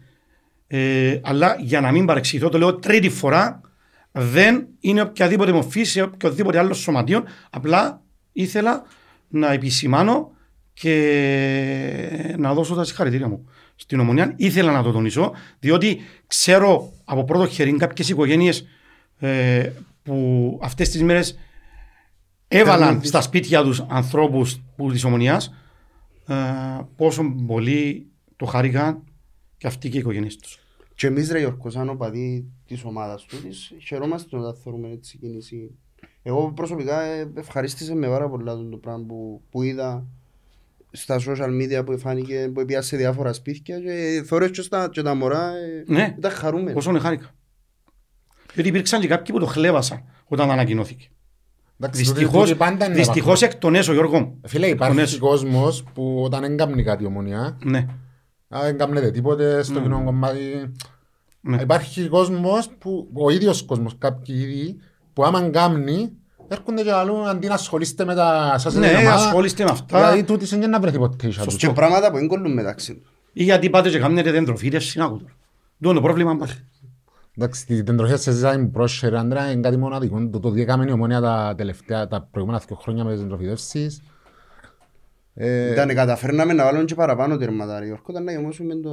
ε, 0.67 1.21
αλλά 1.23 1.57
για 1.61 1.81
να 1.81 1.93
μην 1.93 2.07
παρεξηγηθώ 2.07 2.49
το 2.49 2.59
λέω 2.59 2.75
τρίτη 2.75 3.09
φορά 3.09 3.61
δεν 4.13 4.67
είναι 4.81 5.01
οποιαδήποτε 5.01 5.53
μορφή 5.53 5.83
σε 5.85 6.03
οποιοδήποτε 6.03 6.59
άλλο 6.59 6.73
σωματείο 6.75 7.23
απλά 7.51 8.02
ήθελα 8.33 8.85
να 9.29 9.53
επισημάνω 9.53 10.31
και 10.75 12.35
να 12.39 12.55
δώσω 12.55 12.75
τα 12.75 12.85
συγχαρητήρια 12.85 13.29
μου 13.29 13.49
στην 13.77 14.01
ομονία. 14.01 14.35
Ήθελα 14.37 14.73
να 14.73 14.83
το 14.83 14.93
τονίσω, 14.93 15.33
διότι 15.59 16.01
ξέρω 16.27 16.93
από 17.05 17.25
πρώτο 17.25 17.47
χέρι 17.47 17.77
κάποιες 17.77 18.09
οικογένειες 18.09 18.67
ε, 19.19 19.71
που 20.03 20.59
αυτές 20.63 20.89
τις 20.89 21.03
μέρες 21.03 21.39
έβαλαν 22.49 23.05
στα 23.05 23.21
σπίτια 23.21 23.63
τους 23.63 23.81
ανθρώπους 23.89 24.61
που 24.77 24.91
της 24.91 25.05
ομονίας 25.05 25.55
ε, 26.27 26.35
πόσο 26.97 27.35
πολύ 27.47 28.07
το 28.37 28.45
χάρηκαν 28.45 29.03
και 29.57 29.67
αυτοί 29.67 29.89
και 29.89 29.97
οι 29.97 30.01
οικογένειες 30.01 30.37
τους. 30.37 30.59
Και 30.95 31.07
εμείς 31.07 31.31
ρε 31.31 31.39
Γιώργο, 31.39 31.71
σαν 31.71 31.89
οπαδοί 31.89 32.53
της 32.67 32.85
ομάδας 32.85 33.25
του, 33.25 33.43
της, 33.43 33.73
χαιρόμαστε 33.87 34.37
όταν 34.37 34.55
θεωρούμε 34.55 34.91
έτσι 34.91 35.19
κίνηση. 35.19 35.79
Εγώ 36.23 36.53
προσωπικά 36.53 37.03
ε, 37.03 37.31
ευχαρίστησα 37.35 37.95
με 37.95 38.09
πάρα 38.09 38.29
πολλά 38.29 38.57
το 38.57 38.77
πράγμα 38.77 39.05
που, 39.07 39.43
που 39.51 39.63
είδα 39.63 40.07
στα 40.91 41.19
social 41.21 41.49
media 41.63 41.83
που 41.87 41.99
φάνηκε, 41.99 42.51
που 42.55 42.65
πήγα 42.65 42.83
σε 42.83 42.97
διάφορα 42.97 43.33
σπίτια 43.33 43.81
και 43.81 44.23
θωρές 44.27 44.51
και, 44.51 44.63
στα, 44.63 44.89
και 44.89 45.03
τα 45.03 45.15
μωρά 45.15 45.49
ε, 45.57 45.85
Ναι. 45.87 46.15
ήταν 46.19 46.31
χαρούμενοι. 46.31 46.73
Πόσο 46.73 46.99
χάρηκα. 46.99 47.35
Διότι 48.55 48.69
υπήρξαν 48.69 49.01
και 49.01 49.07
κάποιοι 49.09 49.35
που 49.35 49.41
το 49.41 49.47
χλέβασαν 49.47 50.05
όταν 50.27 50.51
ανακοινώθηκε. 50.51 51.07
Εντάξει, 51.81 52.03
τούτοι- 52.05 52.19
Δυστυχώς, 52.19 52.45
τούτοι 52.49 52.59
πάντα 52.59 52.85
είναι 52.87 52.95
δυστυχώς 52.95 53.41
υπάρχουν. 53.41 53.55
εκ 53.57 53.59
των 53.61 53.75
έσω 53.75 53.93
Γιώργο. 53.93 54.21
μου. 54.21 54.41
Φίλε, 54.45 54.67
Τον 54.67 54.75
υπάρχει 54.75 55.01
έσω. 55.01 55.19
κόσμος 55.19 55.85
που 55.95 56.23
όταν 56.25 56.41
δεν 56.41 56.57
κάνει 56.57 56.83
κάτι 56.83 57.03
η 57.03 57.07
ομονία, 57.07 57.59
Ναι. 57.65 57.87
α, 58.49 58.61
δεν 58.63 58.79
κάνετε 58.79 59.11
τίποτε 59.11 59.63
στο 59.63 59.81
κοινό 59.81 60.05
κομμάτι. 60.05 60.73
Ναι. 61.41 61.63
Υπάρχει 61.63 62.09
κόσμος 62.09 62.71
που, 62.79 63.09
ο 63.15 63.31
ίδιος 63.31 63.63
κόσμος, 63.63 63.95
κάποιοι 63.99 64.37
ήδη, 64.39 64.77
που 65.13 65.25
άμα 65.25 65.51
κάνει, 65.51 66.13
έρχονται 66.49 66.83
και 66.83 66.93
αλλού 66.93 67.29
αντί 67.29 67.47
να 67.47 67.55
ασχολείστε 67.55 68.05
με 68.05 68.15
τα 68.15 68.55
σας 68.59 68.75
Ναι, 68.75 68.89
την 68.89 68.97
ομάδα, 68.97 69.15
ασχολείστε 69.15 69.65
με 69.65 69.71
αυτά. 69.71 69.99
Δηλαδή 69.99 70.25
τούτοι 70.25 70.55
είναι 70.55 70.67
να 70.67 70.81
βρεθεί 70.81 70.99
ποτέ 70.99 71.27
ίσα 71.27 71.45
τους. 71.45 71.57
Και 71.57 71.69
πράγματα 71.69 72.11
που 72.11 72.17
δεν 72.17 72.29
κολλούν 72.29 72.53
μεταξύ 72.53 72.95
τους. 72.95 73.13
Ή 73.33 73.43
γιατί 73.43 73.71
πάτε 73.71 73.91
και 73.91 73.99
κάνετε 73.99 74.31
δεντροφύτευση, 74.31 74.99
να 74.99 75.05
ακούτε. 75.05 75.25
Το 75.81 75.89
είναι 75.91 75.95
το 75.99 76.05
πρόβλημα 76.05 76.35
μας. 76.35 76.63
Εντάξει, 77.37 77.67
την 77.67 77.97
τροχιά 77.97 78.17
σε 78.17 78.33
ζητάει 78.33 78.67
πρόσχερε, 78.67 79.19
Άντρα, 79.19 79.51
είναι 79.51 79.61
κάτι 79.61 79.77
μοναδικό. 79.77 80.29
Το, 80.29 80.41
το 80.41 80.51
διέκαμε 80.51 80.85
η 80.89 80.93
ομονία 80.93 81.21
τα 81.21 81.55
τελευταία, 81.57 82.09
τα 82.09 82.29
προηγούμενα 82.31 82.63
δύο 82.67 82.77
χρόνια 82.77 83.05
με 83.05 83.13
τις 83.13 83.23
εντροφιδεύσεις. 83.23 84.03
Ε, 85.35 85.73
Ήταν 85.73 85.95
καταφέρναμε 85.95 86.53
να 86.53 86.65
βάλουμε 86.65 86.85
και 86.85 86.95
παραπάνω 86.95 87.37
τέρματα 87.37 87.79
ρε 87.79 87.85
Γιώργο, 87.85 88.05
ήταν 88.09 88.25
να 88.25 88.33
γεμώσουμε 88.33 88.75
το, 88.75 88.91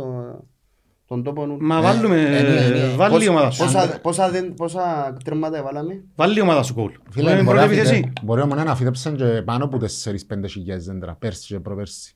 τον 1.10 1.24
τόπο 1.24 1.46
νου. 1.46 1.58
Μα 1.60 1.82
βάλουμε, 1.82 2.22
ε, 2.22 2.42
ναι, 2.42 2.78
ναι. 2.80 2.96
βάλει 2.96 3.24
η 3.26 3.28
ομάδα 3.28 3.50
σου. 3.52 3.64
Πόσα, 3.64 4.00
πόσα, 4.02 4.30
δεν- 4.30 4.54
πόσα 4.54 5.18
τέρματα 5.24 5.64
βάλαμε; 5.64 6.04
Βάλει 6.16 6.38
η 6.38 6.42
ομάδα 6.42 6.64
σου 6.64 6.74
κόλ. 6.74 6.92
Φίλε, 7.10 7.32
Είναι 7.32 7.44
μπορεί 7.44 7.58
πρώτη 7.58 7.76
να 7.76 7.82
φύτε- 7.82 7.94
επίθεση. 7.96 8.14
μπορεί 8.24 8.42
όμως 8.42 8.64
να 8.64 8.76
φύτεψαν 8.76 9.16
και 9.16 9.24
πάνω 9.46 9.64
από 9.66 9.78
4-5 9.78 10.48
χιλιάδες 10.48 10.86
δέντρα, 10.86 11.16
πέρσι 11.20 11.54
και 11.54 11.60
προπέρσι. 11.60 12.14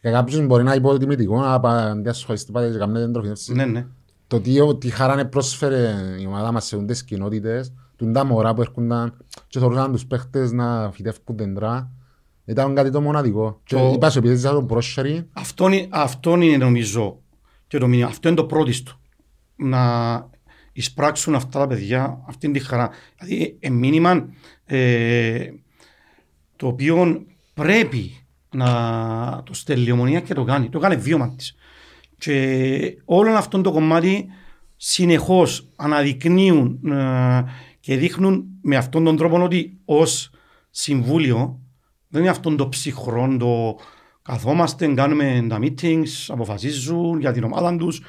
Για 0.00 0.10
κάποιους 0.10 0.46
μπορεί 0.46 0.62
να 0.62 0.74
είναι 0.74 0.78
υποτιμητικό 0.86 1.40
να 1.40 1.60
πα- 1.60 1.90
αντί 1.90 2.08
ασχολείστε 2.08 2.52
πάτε 2.52 2.70
και 2.70 2.78
κάνετε 2.78 3.04
εντροφιδεύσεις. 3.04 3.54
Ναι, 3.54 3.64
ναι. 3.64 3.86
Το 4.26 4.40
τι, 4.40 4.76
τι 4.78 4.88
χαρά 4.90 5.14
να 5.14 5.26
πρόσφερε 5.26 5.94
η 6.20 6.26
ομάδα 6.26 6.52
μας 6.52 6.64
σε 6.66 6.76
τις 6.76 7.04
κοινότητες, 7.04 7.72
τούν 7.96 8.12
τα 8.12 8.24
μωρά 8.24 8.54
που 8.54 8.60
έρχονταν 8.60 9.16
και 9.46 9.58
θεωρούσαν 9.58 9.92
τους 9.92 10.06
παίχτες 10.06 10.52
να 10.52 10.90
φυτεύκουν 10.90 11.36
δέντρα, 11.36 11.90
ήταν 12.44 12.74
κάτι 12.74 12.90
το 12.90 13.00
μοναδικό. 13.00 13.60
Και 13.64 13.76
Το- 13.76 13.90
είπα 13.94 14.10
σου, 14.10 14.18
επειδή 14.18 14.34
ήταν 14.40 14.54
το 14.54 14.62
πρόσχερι, 14.62 15.28
Αυτό 15.32 15.68
είναι, 15.68 15.86
αυτό 15.90 16.36
είναι 16.40 16.56
νομίζω 16.56 17.18
και 17.66 17.78
το 17.78 17.88
μήνυμα. 17.88 18.08
Αυτό 18.08 18.28
είναι 18.28 18.36
το 18.36 18.44
πρώτο 18.44 18.70
του. 18.84 19.00
Να 19.56 20.28
εισπράξουν 20.72 21.34
αυτά 21.34 21.58
τα 21.58 21.66
παιδιά 21.66 22.22
αυτήν 22.26 22.52
τη 22.52 22.58
χαρά. 22.58 22.90
Δηλαδή, 23.18 23.56
ε, 23.60 23.70
μήνυμα 23.70 24.28
ε, 24.64 25.50
το 26.56 26.66
οποίο 26.66 27.26
πρέπει 27.54 28.26
να 28.50 29.42
το 29.44 29.54
στέλνει 29.54 29.86
η 29.86 29.90
ομονία 29.90 30.20
και 30.20 30.34
το 30.34 30.44
κάνει. 30.44 30.68
Το 30.68 30.78
κάνει 30.78 30.96
βίωμα 30.96 31.34
της. 31.36 31.54
Και 32.18 32.98
όλο 33.04 33.30
αυτό 33.30 33.60
το 33.60 33.72
κομμάτι 33.72 34.26
συνεχώς 34.76 35.68
αναδεικνύουν 35.76 36.80
ε, 36.86 37.44
και 37.80 37.96
δείχνουν 37.96 38.44
με 38.62 38.76
αυτόν 38.76 39.04
τον 39.04 39.16
τρόπο 39.16 39.42
ότι 39.42 39.78
ως 39.84 40.30
συμβούλιο 40.70 41.60
δεν 42.08 42.20
είναι 42.20 42.30
αυτόν 42.30 42.56
το 42.56 42.68
ψυχρό, 42.68 43.36
το 43.38 43.78
καθόμαστε, 44.26 44.86
κάνουμε 44.86 45.46
τα 45.48 45.58
meetings, 45.62 46.26
αποφασίζουν 46.28 47.20
για 47.20 47.32
την 47.32 47.44
ομάδα 47.44 47.76
τους 47.76 48.02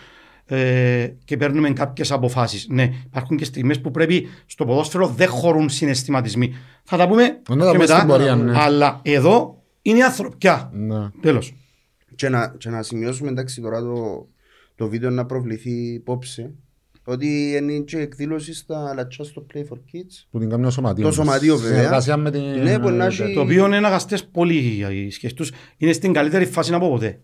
ε, 0.45 1.07
και 1.25 1.37
παίρνουμε 1.37 1.71
κάποιες 1.71 2.11
αποφάσεις. 2.11 2.67
Ναι, 2.69 2.91
υπάρχουν 3.05 3.37
και 3.37 3.45
στιγμές 3.45 3.81
που 3.81 3.91
πρέπει 3.91 4.27
στο 4.45 4.65
ποδόσφαιρο 4.65 5.07
δεν 5.07 5.27
χωρούν 5.29 5.69
συναισθηματισμοί. 5.69 6.55
Θα 6.83 6.97
τα 6.97 7.07
πούμε 7.07 7.23
Να 7.23 7.55
τα 7.57 7.65
και 7.65 7.71
πούμε 7.71 7.77
μετά, 7.77 7.95
στην 7.95 8.07
πορεία, 8.07 8.35
ναι. 8.35 8.57
αλλά 8.59 8.99
εδώ 9.03 9.63
είναι 9.81 10.03
ανθρωπιά. 10.03 10.69
ναι. 10.73 11.09
Τέλος. 11.21 11.55
Και 12.15 12.29
να, 12.29 12.55
και 12.57 12.69
να 12.69 12.83
σημειώσουμε 12.83 13.29
εντάξει 13.29 13.61
τώρα 13.61 13.81
το, 13.81 14.27
το 14.75 14.87
βίντεο 14.87 15.09
να 15.09 15.25
προβληθεί 15.25 15.93
υπόψη 15.93 16.55
ότι 17.09 17.55
είναι 17.61 17.79
και 17.79 17.97
εκδήλωση 17.97 18.53
στα 18.53 18.93
Λατσά 18.95 19.23
στο 19.23 19.45
Play 19.53 19.57
for 19.57 19.75
Kids. 19.77 20.25
που 20.29 20.39
την 20.39 20.49
κάνει 20.49 20.65
ο 20.65 20.69
σωματείο. 20.69 21.01
Το 21.01 21.07
μας. 21.07 21.15
σωματείο, 21.15 21.57
βέβαια. 21.57 21.77
Συνεργασία 21.77 22.17
με 22.17 22.31
την... 22.31 22.41
Ναι, 22.41 22.79
που 22.79 22.89
να 22.89 23.05
έχει- 23.05 23.33
Το 23.33 23.41
οποίο 23.41 23.65
είναι 23.65 23.77
αγαστές 23.77 24.25
πολύ 24.25 24.55
οι 24.91 25.09
σχέσεις 25.09 25.33
τους. 25.37 25.51
Είναι 25.77 25.91
στην 25.91 26.13
καλύτερη 26.13 26.45
φάση 26.45 26.73
από 26.73 26.89
ποτέ. 26.89 27.19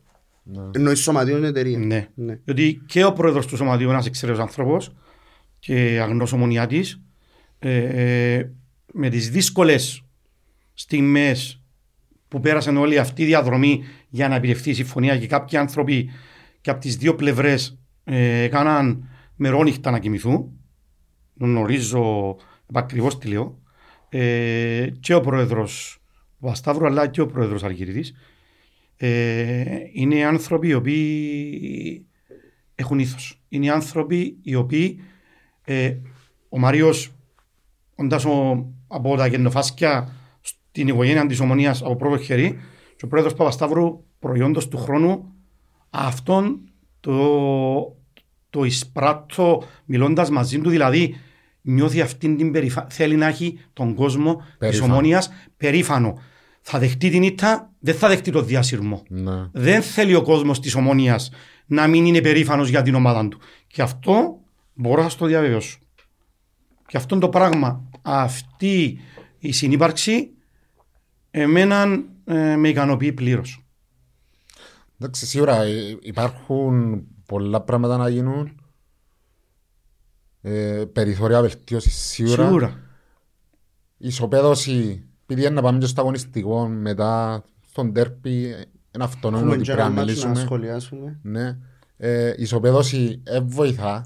Εννοείς 0.71 0.99
σωματείο 0.99 1.45
εταιρεία. 1.45 1.77
Ναι. 1.77 2.07
Ναι. 2.15 2.39
Διότι 2.43 2.81
και 2.85 3.03
ο 3.05 3.13
πρόεδρος 3.13 3.47
του 3.47 3.55
σωματείου 3.55 3.83
είναι 3.83 3.93
ένας 3.93 4.05
εξαιρετικός 4.05 4.47
άνθρωπος 4.47 4.93
και 5.59 5.99
αγνός 6.01 6.33
ομονιάτης 6.33 7.01
ε, 7.59 7.77
ε, 8.35 8.51
με 8.93 9.09
τις 9.09 9.29
δύσκολες 9.29 10.03
στιγμές 10.73 11.61
που 12.27 12.39
πέρασαν 12.39 12.77
όλη 12.77 12.97
αυτή 12.97 13.21
η 13.21 13.25
διαδρομή 13.25 13.83
για 14.09 14.27
να 14.27 14.35
επιτευχθεί 14.35 14.69
η 14.69 14.73
συμφωνία 14.73 15.17
και 15.17 15.27
κάποιοι 15.27 15.57
άνθρωποι 15.57 16.09
και 16.61 16.69
από 16.69 16.79
τις 16.79 16.97
δύο 16.97 17.15
πλευρές 17.15 17.77
ε, 18.03 18.41
έκαναν 18.43 19.07
μερόνυχτα 19.35 19.91
να 19.91 19.99
κοιμηθούν. 19.99 20.51
Γνωρίζω 21.39 22.35
ακριβώς 22.73 23.17
τι 23.17 23.27
λέω. 23.27 23.61
Ε, 24.09 24.87
και 24.99 25.13
ο 25.13 25.21
πρόεδρος 25.21 26.01
Παπασταύρου 26.39 26.85
αλλά 26.85 27.07
και 27.07 27.21
ο 27.21 27.25
πρόεδρος 27.25 27.63
Αργυρίδης 27.63 28.13
ε, 28.97 29.63
είναι 29.91 30.25
άνθρωποι 30.25 30.67
οι 30.67 30.73
οποίοι 30.73 32.07
έχουν 32.75 32.99
ήθος. 32.99 33.41
Είναι 33.49 33.71
άνθρωποι 33.71 34.37
οι 34.41 34.55
οποίοι 34.55 34.99
ε, 35.63 35.97
ο 36.49 36.59
Μάριος 36.59 37.11
όντας 37.95 38.25
ο, 38.25 38.65
από 38.87 39.15
τα 39.15 39.27
γεννοφάσκια 39.27 40.13
στην 40.41 40.87
οικογένεια 40.87 41.25
της 41.25 41.39
Ομονίας 41.39 41.81
από 41.81 41.95
πρώτο 41.95 42.17
χέρι 42.17 42.59
και 42.95 43.05
ο 43.05 43.07
πρόεδρος 43.07 43.33
Παπασταύρου 43.33 44.03
προϊόντος 44.19 44.67
του 44.67 44.77
χρόνου 44.77 45.33
αυτόν 45.89 46.71
το, 46.99 47.95
το 48.53 48.63
εισπράττω 48.63 49.63
μιλώντας 49.86 50.29
μαζί 50.29 50.60
του 50.60 50.69
δηλαδή 50.69 51.15
νιώθει 51.62 52.01
αυτήν 52.01 52.38
την 52.38 52.51
περηφάνεια 52.51 52.89
θέλει 52.89 53.15
να 53.15 53.27
έχει 53.27 53.60
τον 53.74 53.93
κόσμο 53.95 54.36
της 54.36 54.45
Περήφανο. 54.57 54.93
Ομόνιας 54.93 55.31
περήφανο 55.57 56.19
θα 56.62 56.79
δεχτεί 56.79 57.10
την 57.10 57.24
ήττα, 57.24 57.72
δεν 57.79 57.95
θα 57.95 58.07
δεχτεί 58.07 58.31
το 58.31 58.41
διασύρμο. 58.41 59.03
Ναι. 59.10 59.50
Δεν 59.51 59.81
θέλει 59.81 60.15
ο 60.15 60.22
κόσμος 60.22 60.60
της 60.60 60.75
Ομόνιας 60.75 61.31
να 61.65 61.88
μην 61.88 62.05
είναι 62.05 62.22
περήφανος 62.22 62.69
για 62.69 62.81
την 62.81 62.95
ομάδα 62.95 63.27
του. 63.27 63.39
Και 63.67 63.81
αυτό 63.81 64.39
μπορώ 64.74 65.01
να 65.01 65.10
σας 65.10 65.17
το 65.17 65.25
διαβεβαιώσω. 65.25 65.77
Και 66.88 66.98
αυτό 66.98 67.17
το 67.17 67.29
πράγμα, 67.29 67.89
αυτή 68.01 69.00
η 69.39 69.51
συνύπαρξη, 69.51 70.29
εμένα 71.31 72.03
ε, 72.25 72.55
με 72.55 72.69
ικανοποιεί 72.69 73.13
πλήρως. 73.13 73.65
Εντάξει, 75.00 75.25
σίγουρα 75.25 75.62
ε, 75.62 75.98
υπάρχουν 76.01 77.03
πολλά 77.33 77.61
πράγματα 77.61 77.97
να 77.97 78.09
γίνουν. 78.09 78.55
Ε, 80.41 80.83
περιθώρια 80.93 81.41
βελτίωσης 81.41 81.95
σίγουρα. 81.95 82.43
Σίγουρα. 82.45 82.79
Ισοπαίδωση, 83.97 85.03
επειδή 85.23 85.41
είναι 85.45 85.55
να 85.55 85.61
πάμε 85.61 85.77
και 85.79 85.85
στο 85.85 86.01
αγωνιστικό 86.01 86.67
μετά 86.67 87.43
στον 87.69 87.93
τέρπι, 87.93 88.39
είναι 88.95 89.03
αυτονόητο 89.03 89.45
Έχουμε 89.45 89.55
ότι 89.61 89.63
και 89.63 89.71
πρέπει 89.73 89.87
ένα 89.87 89.95
να 89.95 90.05
μάτσο 90.05 90.21
να 90.21 90.27
μιλήσουμε. 90.27 90.45
σχολιάσουμε. 90.45 91.19
Ναι. 91.21 91.57
Ε, 91.97 92.33
ισοπαίδωση 92.37 93.21
ε, 93.23 93.39
βοηθά. 93.39 94.05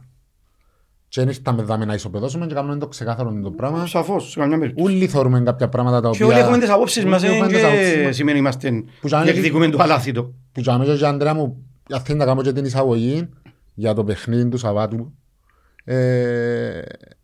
Και 1.10 1.22
δεν 1.22 1.30
ήρθαμε 1.30 1.62
δάμε 1.64 1.86
να 1.86 1.94
ισοπαίδωσουμε 1.94 2.46
και 2.48 2.54
κάνουμε 2.54 2.78
το 2.78 2.88
ξεκάθαρο 2.88 3.40
το 3.44 3.52
πράγμα. 3.52 3.86
Σαφώς, 3.86 4.30
σε 4.32 4.40
καμιά 4.40 4.60
περίπτωση. 4.60 4.88
Όλοι 4.94 5.08
θεωρούμε 5.08 5.42
κάποια 5.42 5.70
πράγματα 5.70 6.02
τα 6.02 6.10
Και 6.10 6.24
οποία... 6.24 6.36
όλοι 6.36 6.44
έχουμε 6.46 6.58
τις 6.60 6.70
απόψεις 6.70 7.06
μας, 7.06 7.24
Όλοι 7.24 7.32
ε, 7.32 7.36
έχουμε 7.36 7.48
τις 7.48 7.64
απόψεις 7.64 7.94
και 7.94 8.04
μας. 8.04 8.16
σημαίνει 8.16 8.38
είμαστε 8.38 8.84
Που 9.02 9.08
σαν- 9.08 9.24
διεκδικούμε 9.24 9.70
το 9.70 9.78
αλάθητο. 9.82 10.34
Που 10.52 10.62
και 10.62 10.72
αμέσως, 10.72 11.04
Αντρέα 11.04 11.34
μου, 11.34 11.66
αν 11.92 12.00
θέλει 12.02 12.18
να 12.18 12.26
κάνω 12.26 12.42
και 12.42 12.52
την 12.54 12.66
εισαγωγή 12.66 13.30
για 13.74 13.94
το 13.94 14.04
παιχνίδι 14.04 14.50
του 14.50 14.58
Σαββάτου, 14.58 15.14
ε, 15.84 16.82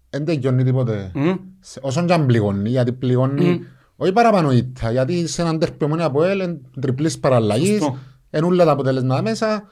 δεν 0.10 0.26
τελειώνει 0.26 0.64
τίποτε. 0.64 1.12
Μμ. 1.14 1.32
Σε- 1.60 1.80
Όσον 1.84 2.06
και 2.06 2.14
αν 2.14 2.26
πληγώνει, 2.26 2.70
γιατί 2.70 2.92
πληγώνει, 2.94 3.46
Μμ. 3.50 3.62
όχι 3.96 4.12
παραπάνω 4.14 4.52
ήττα, 4.52 4.92
γιατί 4.92 5.28
σε 5.28 5.42
έναν 5.42 5.60
τέρπι 5.60 5.84
ομόνια 5.86 6.06
από 6.06 6.24
ελ, 6.24 6.40
εν 6.40 6.62
τριπλής 6.80 7.20
παραλλαγής, 7.20 7.70
Σωστό. 7.82 7.98
εν 8.30 8.44
όλα 8.44 8.66
τα 8.66 8.72
αποτελέσματα 8.72 9.22
μέσα, 9.22 9.68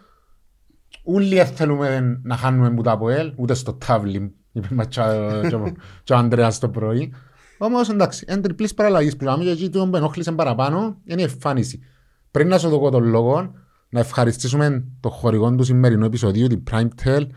όλοι 1.04 1.36
δεν 1.36 1.46
θέλουμε 1.48 2.20
να 2.24 2.36
χάνουμε 2.36 2.72
που 2.74 2.82
τα 2.82 2.92
από 2.92 3.10
ελ, 3.10 3.34
ούτε 3.36 3.54
στο 3.54 3.74
τάβλι, 3.74 4.34
είπε 4.52 4.68
μας 4.72 4.88
και 4.88 5.00
ο- 5.00 5.48
και 5.50 5.56
ο- 5.56 5.74
και 6.04 6.14
ο 6.14 6.16
Ανδρέας 6.18 6.60
το 6.60 6.70
πρωί. 6.70 7.14
Όμως 7.58 7.90
εντάξει, 7.90 8.26
εν 8.28 8.42
τριπλής 8.42 8.74
παραλλαγής 8.74 9.16
που 9.18 9.26
κάνουμε 9.26 9.44
και 9.44 9.50
εκεί 9.52 9.70
το 9.70 9.88
που 9.88 9.96
ενόχλησε 9.96 10.32
παραπάνω 10.32 10.98
είναι 11.06 11.22
η 11.22 11.24
εμφάνιση. 11.24 11.80
Πριν 12.32 12.48
να 12.48 12.58
σου 12.58 12.70
δω 12.70 12.90
τον 12.90 13.04
λόγο, 13.04 13.52
να 13.92 14.00
ευχαριστήσουμε 14.00 14.84
το 15.00 15.10
χορηγό 15.10 15.56
του 15.56 15.64
σημερινού 15.64 16.06
επεισοδίου, 16.06 16.48
την 16.48 16.64
PrimeTel, 16.72 17.28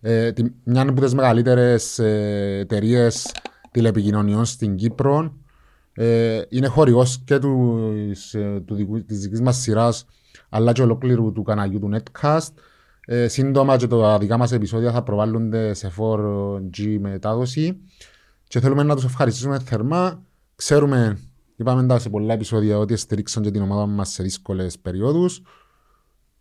ε, 0.00 0.32
τη- 0.32 0.52
μια 0.64 0.82
από 0.82 1.00
τις 1.00 1.14
μεγαλύτερες 1.14 1.98
ε, 1.98 2.58
εταιρείες 2.60 3.32
τηλεπικοινωνιών 3.70 4.44
στην 4.44 4.76
Κύπρο. 4.76 5.36
Ε, 5.92 6.40
είναι 6.48 6.66
χορηγός 6.66 7.18
και 7.24 7.38
τους, 7.38 8.34
ε, 8.34 8.62
του 8.66 8.74
δικού, 8.74 9.04
της 9.04 9.20
δικής 9.20 9.40
μας 9.40 9.56
σειράς, 9.56 10.06
αλλά 10.48 10.72
και 10.72 10.82
ολόκληρου 10.82 11.32
του 11.32 11.42
καναλιού 11.42 11.78
του 11.78 11.90
Netcast. 11.96 12.48
Ε, 13.10 13.28
σύντομα 13.28 13.76
και 13.76 13.86
τα 13.86 14.18
δικά 14.18 14.36
μας 14.36 14.52
επεισόδια 14.52 14.92
θα 14.92 15.02
προβάλλονται 15.02 15.74
σε 15.74 15.88
4G 15.88 16.98
μετάδοση 17.00 17.76
και 18.48 18.60
θέλουμε 18.60 18.82
να 18.82 18.94
τους 18.94 19.04
ευχαριστήσουμε 19.04 19.58
θερμά. 19.58 20.22
Ξέρουμε, 20.56 21.18
είπαμε 21.56 21.86
τα 21.86 21.98
σε 21.98 22.08
πολλά 22.08 22.34
επεισόδια, 22.34 22.78
ότι 22.78 22.96
στηρίξαν 22.96 23.42
και 23.42 23.50
την 23.50 23.62
ομάδα 23.62 23.86
μας 23.86 24.08
σε 24.10 24.22
δύσκολες 24.22 24.78
περιόδους. 24.78 25.42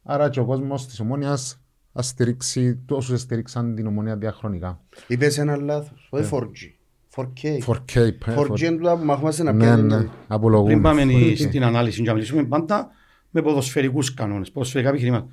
Άρα 0.09 0.29
και 0.29 0.39
ο 0.39 0.45
κόσμος 0.45 0.87
της 0.87 0.99
Ομόνιας 0.99 1.61
θα 1.93 2.01
στηρίξει 2.01 2.79
όσους 2.89 3.21
στηρίξαν 3.21 3.75
την 3.75 3.87
Ομόνια 3.87 4.15
διαχρονικά. 4.17 4.79
Είπες 5.07 5.37
ένα 5.37 5.55
λάθος, 5.55 6.07
όχι 6.11 6.29
4G, 6.31 6.73
4K. 7.15 7.59
4K. 7.65 8.11
4G 8.35 8.61
είναι 8.61 8.77
τούτα 8.77 8.97
που 8.97 9.05
μαχόμαστε 9.05 9.43
να 9.43 9.51
Ναι, 9.51 9.63
πιάνουν. 9.63 9.85
ναι, 9.87 9.97
Πριν 9.97 10.09
απολογούμε. 10.27 10.79
πάμε 10.81 11.03
4K. 11.05 11.35
στην 11.37 11.63
ανάλυση 11.63 12.01
και 12.01 12.07
να 12.07 12.13
μιλήσουμε 12.13 12.43
πάντα 12.43 12.89
με 13.29 13.41
ποδοσφαιρικούς 13.41 14.13
κανόνες, 14.13 14.51
ποδοσφαιρικά 14.51 14.89
επιχειρήματα. 14.89 15.27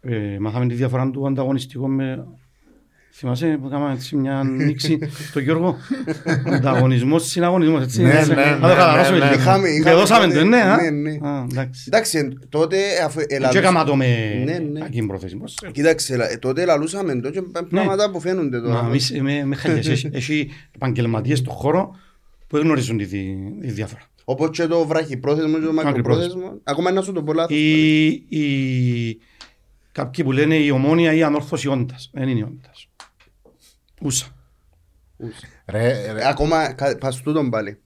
Ε, 0.00 0.36
μάθαμε 0.40 0.66
τη 0.66 0.74
διαφορά 0.74 1.10
του 1.10 1.26
ανταγωνιστικού 1.26 1.88
με... 1.88 2.26
Θυμάσαι 3.14 3.58
που 3.62 3.68
κάναμε 3.68 3.92
έτσι 3.92 4.16
μια 4.16 4.42
νήξη 4.66 4.98
στο 5.28 5.40
Γιώργο; 5.40 5.76
Ανταγωνισμός, 6.56 7.24
συναγωνισμός, 7.26 7.82
έτσι. 7.82 8.02
Ναι, 8.02 8.10
έτσι. 8.18 8.28
ναι, 8.34 8.44
Να 8.44 8.54
ναι, 8.54 8.60
το 8.60 8.66
χαλαρώσουμε 8.66 9.18
ναι, 9.18 9.24
λίγο. 9.24 9.36
ναι. 9.36 9.42
Είχαμε- 9.42 9.68
Και 9.68 9.74
είχαμε 9.74 9.94
δώσαμε 9.96 10.24
τότε- 10.26 10.38
το, 10.38 10.44
ναι, 10.44 10.56
α. 10.56 10.76
ναι, 10.82 10.90
ναι. 10.90 11.28
Α, 11.28 11.46
εντάξει. 11.50 11.84
Εντάξει, 11.86 12.18
εν- 12.18 12.38
τότε 12.48 12.76
αφού 13.04 13.18
Και 13.20 13.34
ελαλούσα- 13.34 13.60
έκαμα 13.60 13.84
το 13.84 13.96
με 13.96 14.06
Ναι, 14.44 14.58
ναι. 14.58 14.80
κακή 14.80 15.06
πρόθεση. 15.06 15.36
Πώς, 15.36 15.58
ε, 15.66 15.70
Κοίταξε, 15.70 16.14
ελα- 16.14 16.38
τότε 16.38 16.64
λαλούσαμε 16.64 17.20
το 17.20 17.30
και 17.30 17.42
πράγματα 17.70 18.10
που 18.10 18.20
φαίνονται 18.20 18.58
Μα 18.60 18.64
τώρα. 18.66 18.86
εμείς 18.86 19.12
με, 19.20 19.44
με 19.44 19.56
χαλιές. 19.60 19.88
Έχει- 19.88 20.10
Έχει 20.12 20.50
επαγγελματίες 20.74 21.38
στον 21.38 21.52
χώρο 21.54 21.96
που 22.46 22.56
δεν 22.56 22.64
γνωρίζουν 22.66 22.96
τη, 22.98 23.04
δι- 23.04 23.60
τη 23.60 23.70
διάφορα. 23.70 24.00
Όπως 24.24 24.50
και 24.58 24.66
το 24.66 24.86
βραχυπρόθεσμο 24.86 25.58
και 25.58 25.64
το 25.66 25.72
μακροπρόθεσμο. 25.72 26.60
Ακόμα 26.64 26.90
να 26.92 27.02
σου 27.02 27.12
το 27.12 27.22
πω 27.22 27.32
λάθος. 27.32 27.56
Η, 27.56 28.06
η, 28.28 29.18
κάποιοι 29.92 30.24
που 30.24 30.32
λένε 30.32 30.54
η 30.54 30.70
ομόνια 30.70 31.12
ή 31.12 31.18
η 31.18 31.22
ανόρθωση 31.22 31.68
όντας. 31.68 32.10
Δεν 32.12 32.28
είναι 32.28 32.42
όντας. 32.44 32.86
Ούσα. 34.04 34.26
Ρε, 35.66 36.12
ρε, 36.12 36.28
Ακόμα 36.28 36.72
κα- 36.72 36.96
πας 36.98 37.20
τούτον 37.20 37.50
πάλι. 37.50 37.76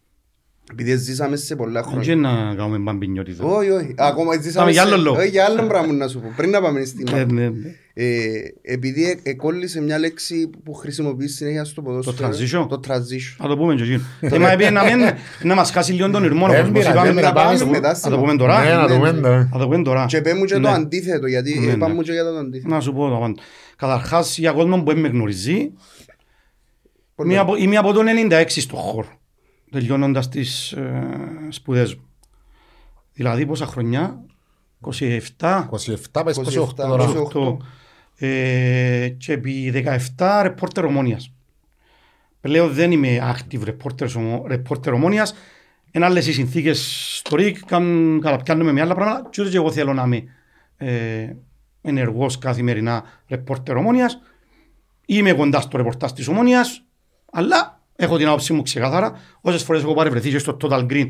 Επειδή 0.72 0.96
ζήσαμε 0.96 1.36
σε 1.36 1.56
πολλά 1.56 1.82
Δεν 1.82 1.90
χρόνια. 1.90 2.16
να 2.16 2.54
κάνουμε 2.54 2.78
μπαμπινιώτη 2.78 3.30
εδώ. 3.30 3.56
Όχι, 3.56 3.70
όχι. 3.70 3.94
Ακόμα 3.96 4.28
Πάμε 4.30 4.42
ζήσαμε 4.42 4.70
για 4.70 4.82
σε... 4.82 4.88
άλλο 4.92 5.02
λόγο. 5.02 5.18
Όχι, 5.20 5.28
για 5.28 5.44
άλλο 5.44 5.62
πράγμα 5.66 5.92
να 5.92 6.08
σου 6.08 6.20
πω. 6.20 6.32
Πριν 6.36 6.50
να 6.50 6.60
πάμε 6.60 6.84
στην 6.84 7.06
Ναι, 7.12 7.24
ναι, 7.24 7.48
ναι. 7.48 7.74
Ε, 7.94 8.30
επειδή 8.62 9.10
ε- 9.10 9.30
εκόλλησε 9.30 9.80
μια 9.80 9.98
λέξη 9.98 10.50
που 10.64 10.74
χρησιμοποιείς 10.74 11.34
συνέχεια 11.36 11.64
στο 11.64 11.82
ποδόσφαιρο. 11.82 12.28
transition; 12.28 12.66
Το 12.68 12.80
transition. 12.88 13.34
Θα 13.38 13.48
το 13.48 13.56
πούμε 13.56 13.74
και 13.74 13.82
εκείνο. 13.82 14.00
Θέμα 14.20 14.52
είπε 14.52 14.70
να 14.70 14.82
μην- 14.84 15.14
να 15.42 15.54
μας 15.54 15.70
χάσει 15.70 15.92
λίγο 15.92 16.10
τον 16.10 16.24
ηρμό. 16.24 16.46
Δεν 16.48 16.60
όπως 16.60 16.70
πειράζει, 16.72 16.90
είπαμε. 16.90 17.06
δεν 17.06 17.14
πειράζει, 17.14 17.34
Θα 17.34 17.40
πάμε 17.40 17.50
το 17.50 17.56
στο 17.56 17.66
πούμε- 17.66 17.80
μετάστημα. 17.80 18.10
Θα 18.14 18.20
το 18.20 18.26
πούμε 18.26 18.36
τώρα. 18.38 18.64
ναι, 18.64 18.70
να 18.74 18.86
το 18.86 18.92
ναι, 18.92 18.98
πούμε 18.98 19.12
ναι. 19.12 19.20
τώρα. 19.20 19.48
Θα 19.52 19.58
το 19.58 19.68
πούμε 19.68 19.82
τώρα. 19.82 20.04
Και 20.08 20.20
πέ 20.20 20.34
μου 20.34 20.44
και 20.44 20.54
το 20.54 20.60
Ναι. 20.60 20.68
αντίθετο, 20.68 21.26
γιατί 21.26 21.58
Ναι, 21.58 21.66
είπαμε 21.66 21.86
ναι. 21.86 21.94
μου 21.94 22.02
και 22.02 22.12
για 22.12 22.24
το 22.24 22.36
αντίθετο. 22.36 22.74
Να 22.74 22.80
σου 22.80 22.92
πω 22.92 23.08
το 23.08 23.16
πάντα. 23.16 23.34
Καταρχάς 23.76 24.38
για 24.38 24.52
κόσμο 24.52 24.82
που 24.82 24.84
δεν 24.92 24.98
με 25.00 25.08
γνωρίζει, 25.08 25.72
Πολύ 27.16 27.32
Είμαι 27.32 27.40
ωραία. 27.40 27.52
από, 27.52 27.62
είμαι 27.62 27.76
από 27.76 27.92
το 27.92 28.00
96 28.30 28.44
στο 28.48 28.76
χώρο, 28.76 29.08
τελειώνοντας 29.70 30.28
τις 30.28 30.72
ε, 30.72 31.08
σπουδές 31.48 31.94
μου. 31.94 32.08
Δηλαδή 33.12 33.46
πόσα 33.46 33.66
χρονιά, 33.66 34.24
27, 34.80 34.88
27 35.38 35.64
πάει 36.24 36.34
28 36.34 36.62
27, 36.62 36.74
τώρα. 36.74 37.12
28. 37.32 37.56
28 37.56 37.56
ε, 38.18 39.08
και 39.08 39.32
επί 39.32 39.72
17 40.16 40.40
ρεπόρτερ 40.42 40.84
ομόνιας. 40.84 41.32
Πλέον 42.40 42.72
δεν 42.72 42.90
είμαι 42.92 43.34
active 43.36 43.62
reporter, 43.68 44.06
ομο- 44.16 44.46
reporter 44.50 44.92
ομόνιας. 44.92 45.34
Είναι 45.92 46.04
άλλες 46.04 46.26
οι 46.26 46.32
συνθήκες 46.32 47.06
στο 47.18 47.36
ΡΙΚ, 47.36 47.64
καν- 47.66 48.20
καταπιάνουμε 48.22 48.72
με 48.72 48.80
άλλα 48.80 48.94
πράγματα 48.94 49.28
και 49.30 49.40
ούτε 49.40 49.50
και 49.50 49.56
εγώ 49.56 49.72
θέλω 49.72 49.92
να 49.92 50.02
είμαι 50.02 50.24
ε, 50.76 51.32
ενεργός 51.82 52.38
καθημερινά 52.38 53.04
reporter 53.28 53.74
ομόνιας. 53.76 54.18
Είμαι 55.06 55.32
κοντά 55.32 55.60
στο 55.60 55.76
ρεπορτάζ 55.76 56.12
της 56.12 56.28
ομόνιας, 56.28 56.84
αλλά 57.36 57.80
έχω 57.96 58.16
την 58.16 58.26
άποψή 58.26 58.52
μου 58.52 58.62
ξεκάθαρα. 58.62 59.20
Όσες 59.40 59.62
φορές 59.62 59.82
έχω 59.82 59.94
παρευρεθεί 59.94 60.30
και 60.30 60.38
στο 60.38 60.56
Total 60.60 60.86
Green 60.86 61.08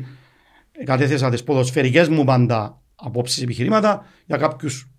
ε, 0.71 0.83
κατέθεσα 0.83 1.29
τις 1.29 1.43
ποδοσφαιρικές 1.43 2.07
μου 2.09 2.23
πάντα 2.23 2.81
απόψεις 2.95 3.43
επιχειρήματα 3.43 4.05
για 4.25 4.37
κάποιους 4.37 4.89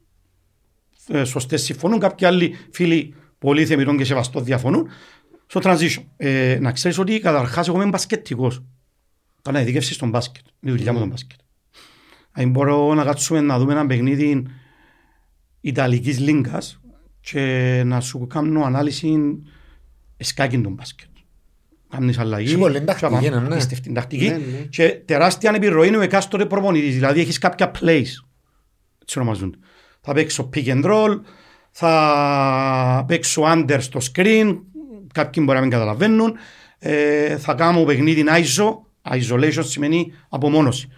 ε, 1.08 1.24
σωστές 1.24 1.62
συμφωνούν, 1.62 1.98
κάποιοι 1.98 2.26
άλλοι 2.26 2.56
φίλοι 2.70 3.14
πολύ 3.38 3.66
θεμητών 3.66 3.96
και 3.96 4.04
σεβαστών 4.04 4.44
διαφωνούν. 4.44 4.88
Στο 5.46 5.60
transition. 5.62 6.04
Ε, 6.16 6.58
να 6.60 6.72
ξέρεις 6.72 6.98
ότι 6.98 7.20
καταρχάς 7.20 7.68
εγώ 7.68 7.76
είμαι 7.80 7.90
μπασκετικός. 7.90 8.64
Κάνα 9.42 9.60
ειδικεύση 9.60 9.92
στον 9.92 10.08
μπάσκετ. 10.08 10.44
Είναι 10.60 10.72
η 10.72 10.76
δουλειά 10.76 10.92
μου 10.92 10.98
το 10.98 11.06
μπάσκετ. 11.06 11.38
Αν 12.32 12.50
μπορώ 12.50 12.94
να 12.94 13.04
κάτσουμε 13.04 13.40
να 13.40 13.58
δούμε 13.58 13.72
ένα 13.72 13.86
παιχνίδι 13.86 14.46
Ιταλικής 15.60 16.18
λίγκας 16.18 16.80
και 17.20 17.82
να 17.86 18.00
σου 18.00 18.26
κάνω 18.26 18.64
ανάλυση 18.64 19.42
σκάκι 20.18 20.60
τον 20.60 20.72
μπάσκετ. 20.72 21.08
Κάνεις 21.90 22.18
αλλαγή. 22.18 22.46
Έχει 22.46 22.58
πολλή 22.58 22.84
τακτική, 22.84 23.18
Και 23.20 23.30
ναι, 23.30 23.36
ναι. 23.40 23.46
απίστευτη 23.46 23.92
τακτική. 23.92 24.28
Ναι, 24.28 24.32
ναι. 24.32 24.58
Και 24.70 24.88
τεράστια 25.04 25.52
επιρροή 25.54 25.88
είναι 25.88 25.96
ο 25.96 26.00
εκάστοτε 26.00 26.46
προπονητής. 26.46 26.94
Δηλαδή 26.94 27.20
έχεις 27.20 27.38
κάποια 27.38 27.70
plays. 27.80 28.10
Έτσι 29.02 29.18
ονομαζούν. 29.18 29.56
Θα 30.00 30.12
παίξω 30.12 30.48
pick 30.54 30.66
and 30.66 30.84
roll, 30.84 31.20
θα 31.70 33.04
παίξω 33.08 33.42
under 33.46 33.76
στο 33.80 34.00
screen, 34.12 34.58
κάποιοι 35.12 35.42
μπορεί 35.46 35.56
να 35.56 35.62
μην 35.62 35.72
καταλαβαίνουν. 35.72 36.36
Ε, 36.78 37.36
θα 37.36 37.54
κάνω 37.54 37.84
παιχνίδι 37.84 38.24
ISO, 38.26 38.76
isolation 39.16 39.64
σημαίνει 39.64 40.12
απομόνωση. 40.28 40.88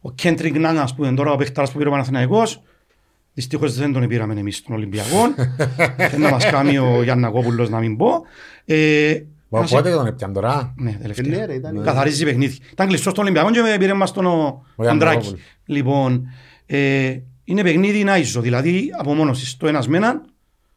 Ο 0.00 0.12
Κέντρικ 0.12 0.58
Νάνα, 0.58 0.88
που 0.96 1.04
είναι 1.04 1.14
τώρα 1.14 1.32
ο 1.32 1.36
παίχταρας 1.36 1.70
που 1.70 1.76
πήρε 1.76 1.88
ο 1.88 1.92
Παναθηναϊκός, 1.92 2.62
δυστυχώς 3.34 3.74
δεν 3.74 3.92
τον 3.92 4.06
πήραμε 4.06 4.34
εμείς 4.40 4.56
στον 4.56 4.74
Ολυμπιακό. 4.74 5.34
και 6.10 6.16
να 6.22 6.30
μας 6.30 6.50
κάνει 6.50 6.78
ο 6.78 7.02
Γιάννακόπουλος 7.02 7.70
να 7.70 7.78
μην 7.78 7.96
πω. 7.96 8.22
Ε, 8.64 9.20
Μα 9.52 9.60
να 9.60 9.66
σε- 9.66 9.74
πότε 9.76 9.90
τον 9.90 10.06
έπιαν 10.06 10.32
τώρα; 10.32 10.74
ναι, 10.76 10.90
Ε, 10.90 10.92
ναι, 10.92 10.98
τελευταία. 10.98 11.46
ρε, 11.46 11.54
ήταν- 11.54 11.82
Καθαρίζει 11.84 12.24
παιχνίδι. 12.24 12.58
Ήταν 12.72 12.88
κλειστός 12.88 13.12
στον 13.12 13.24
Ολυμπιακό 13.24 13.50
και 13.50 13.76
πήρε 13.78 13.94
μας 13.94 14.12
τον 14.12 14.26
ο 14.26 14.30
Ο 14.30 14.82
Αντράκη. 14.82 14.96
Γιαννακόπουλος. 14.96 15.40
Λοιπόν, 15.64 16.28
ε, 16.66 17.16
είναι 17.44 17.62
παιχνίδι 17.62 18.04
νάιζο, 18.04 18.40
δηλαδή 18.40 18.88
απομόνωσης 18.98 19.50
στο 19.50 19.66
ένας 19.66 19.88
με 19.88 19.96
έναν, 19.96 20.24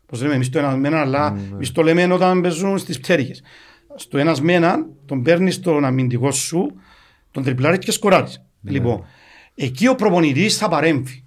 πώς 0.06 0.22
λέμε 0.22 0.34
εμείς 0.34 0.50
το 0.50 0.60
ένας 0.60 0.76
με 0.76 0.88
έναν, 0.88 1.00
αλλά 1.00 1.30
Ναι. 1.32 1.40
εμείς 1.54 1.72
το 1.72 1.82
λέμε 1.82 2.14
όταν 2.14 2.42
παίζουν 2.42 2.78
στις 2.78 3.00
πτέρυγες. 3.00 3.42
Στο 3.96 4.18
ένας 4.18 4.42
με 4.42 4.54
έναν, 4.54 4.90
τον 5.06 5.22
παίρνεις 5.22 5.60
τον 5.60 5.86
αμυντικό 5.86 6.32
σου, 6.32 6.72
τον 7.32 7.44
τριπλάρεις 7.44 7.80
και 7.80 7.92
σκοράρεις. 7.92 8.46
Ναι. 8.62 8.72
Λοιπόν, 8.72 9.06
εκεί 9.56 9.88
ο 9.88 9.96
προπονητής 9.96 10.58
θα 10.58 10.68
παρέμβει, 10.68 11.24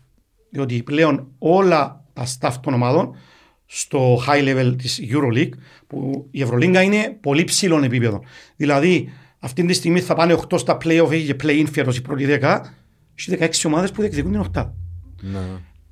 διότι 0.50 0.82
πλέον 0.82 1.26
όλα 1.38 2.04
τα 2.12 2.24
staff 2.38 2.52
των 2.62 2.74
ομάδων 2.74 3.16
στο 3.66 4.22
high 4.26 4.44
level 4.44 4.74
της 4.78 5.00
EuroLeague 5.12 5.52
που 5.86 6.28
η 6.30 6.42
Ευρωλίγκα 6.42 6.82
είναι 6.82 7.16
πολύ 7.20 7.44
ψηλών 7.44 7.84
επίπεδο. 7.84 8.22
Δηλαδή 8.56 9.12
αυτή 9.38 9.64
τη 9.64 9.72
στιγμή 9.72 10.00
θα 10.00 10.14
πάνε 10.14 10.38
8 10.48 10.58
στα 10.58 10.76
play-off 10.84 11.10
έχει 11.10 11.26
και 11.26 11.36
play-in 11.42 11.64
φέτος 11.72 11.96
η 11.96 12.02
πρώτη 12.02 12.38
10 12.40 12.60
έχει 13.14 13.36
16 13.40 13.48
ομάδες 13.64 13.92
που 13.92 14.00
διεκδικούν 14.00 14.32
την 14.32 14.50
8. 14.54 14.70
Ναι. 15.20 15.38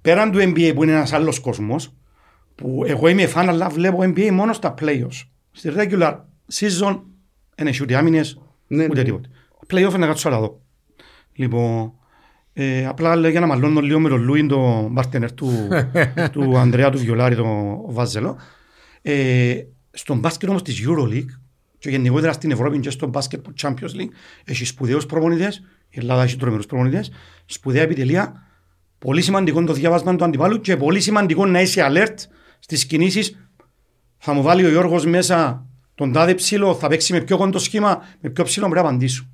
Πέραν 0.01 0.31
του 0.31 0.39
NBA 0.39 0.73
που 0.75 0.83
είναι 0.83 0.93
ένας 0.93 1.13
άλλος 1.13 1.41
κόσμος 1.41 1.95
που 2.55 2.83
εγώ 2.87 3.09
είμαι 3.09 3.27
φαν 3.27 3.49
αλλά 3.49 3.69
βλέπω 3.69 3.99
NBA 4.03 4.31
μόνο 4.31 4.53
στα 4.53 4.75
play-offs. 4.81 5.27
Στη 5.51 5.71
regular 5.77 6.17
season 6.53 7.01
δεν 7.55 7.67
έχει 7.67 7.83
ούτε 7.83 7.97
άμυνες 7.97 8.41
Ναι, 8.67 8.85
ούτε 8.85 8.95
ναι. 8.95 9.03
τίποτα. 9.03 9.29
Play-off 9.67 9.89
είναι 9.89 9.97
να 9.97 10.07
κάτσω 10.07 10.29
να 10.29 10.35
τα 10.35 10.41
δω. 10.41 10.61
Λοιπόν, 11.33 11.93
ε, 12.57 12.87
απλά 12.87 13.17
λέω 13.17 13.31
για 13.31 13.41
να 13.41 13.47
μαλώνω 13.47 13.81
λίγο 13.81 14.01
με 14.01 14.09
τον 14.09 14.23
Λούιν, 14.23 14.49
τον 14.49 14.95
partner 14.99 15.29
του, 15.35 15.69
του 16.33 16.59
Ανδρέα 16.59 16.91
του 16.91 16.99
Βιολάρη, 16.99 17.35
τον 17.35 17.81
Βάζελο. 17.87 18.37
Ε, 19.03 19.63
στον 19.91 20.19
μπάσκετ 20.19 20.49
όμως 20.49 20.63
της 20.63 20.85
EuroLeague 20.87 21.39
και 21.79 21.91
γενικότερα 21.91 22.33
στην 22.33 22.51
Ευρώπη 22.51 22.79
και 22.79 22.91
στον 22.91 23.09
μπάσκετ 23.09 23.43
του 23.43 23.53
Champions 23.63 24.01
League 24.01 24.13
έχει 24.45 24.65
σπουδαίους 24.65 25.07
προπονητές, 25.07 25.63
η 25.89 25.99
Ελλάδα 25.99 26.23
έχει 26.23 26.37
τρομερούς 26.37 26.67
προπονητές, 26.67 27.11
σπουδαία 27.47 27.83
επιτελεία, 27.83 28.43
πολύ 28.99 29.23
σημαντικό 29.23 29.59
είναι 29.59 29.67
το 29.67 29.73
διάβασμα 29.73 30.17
του 30.17 30.25
αντιπάλου 30.25 30.61
και 30.61 30.77
πολύ 30.77 31.01
σημαντικό 31.01 31.47
να 31.47 31.61
είσαι 31.61 31.87
alert 31.91 32.17
στις 32.59 32.87
κινήσεις. 32.87 33.49
Θα 34.19 34.33
μου 34.33 34.43
βάλει 34.43 34.65
ο 34.65 34.69
Γιώργος 34.69 35.07
μέσα 35.07 35.67
τον 35.95 36.13
τάδε 36.13 36.35
ψήλο, 36.35 36.75
θα 36.75 36.89
παίξει 36.89 37.13
με 37.13 37.21
πιο 37.21 37.37
κοντό 37.37 37.59
σχήμα, 37.59 38.03
με 38.21 38.31
πιο 38.31 38.45
ψήλο 38.45 38.69
πρέπει 38.69 38.83
να 38.83 38.89
απαντήσω. 38.89 39.29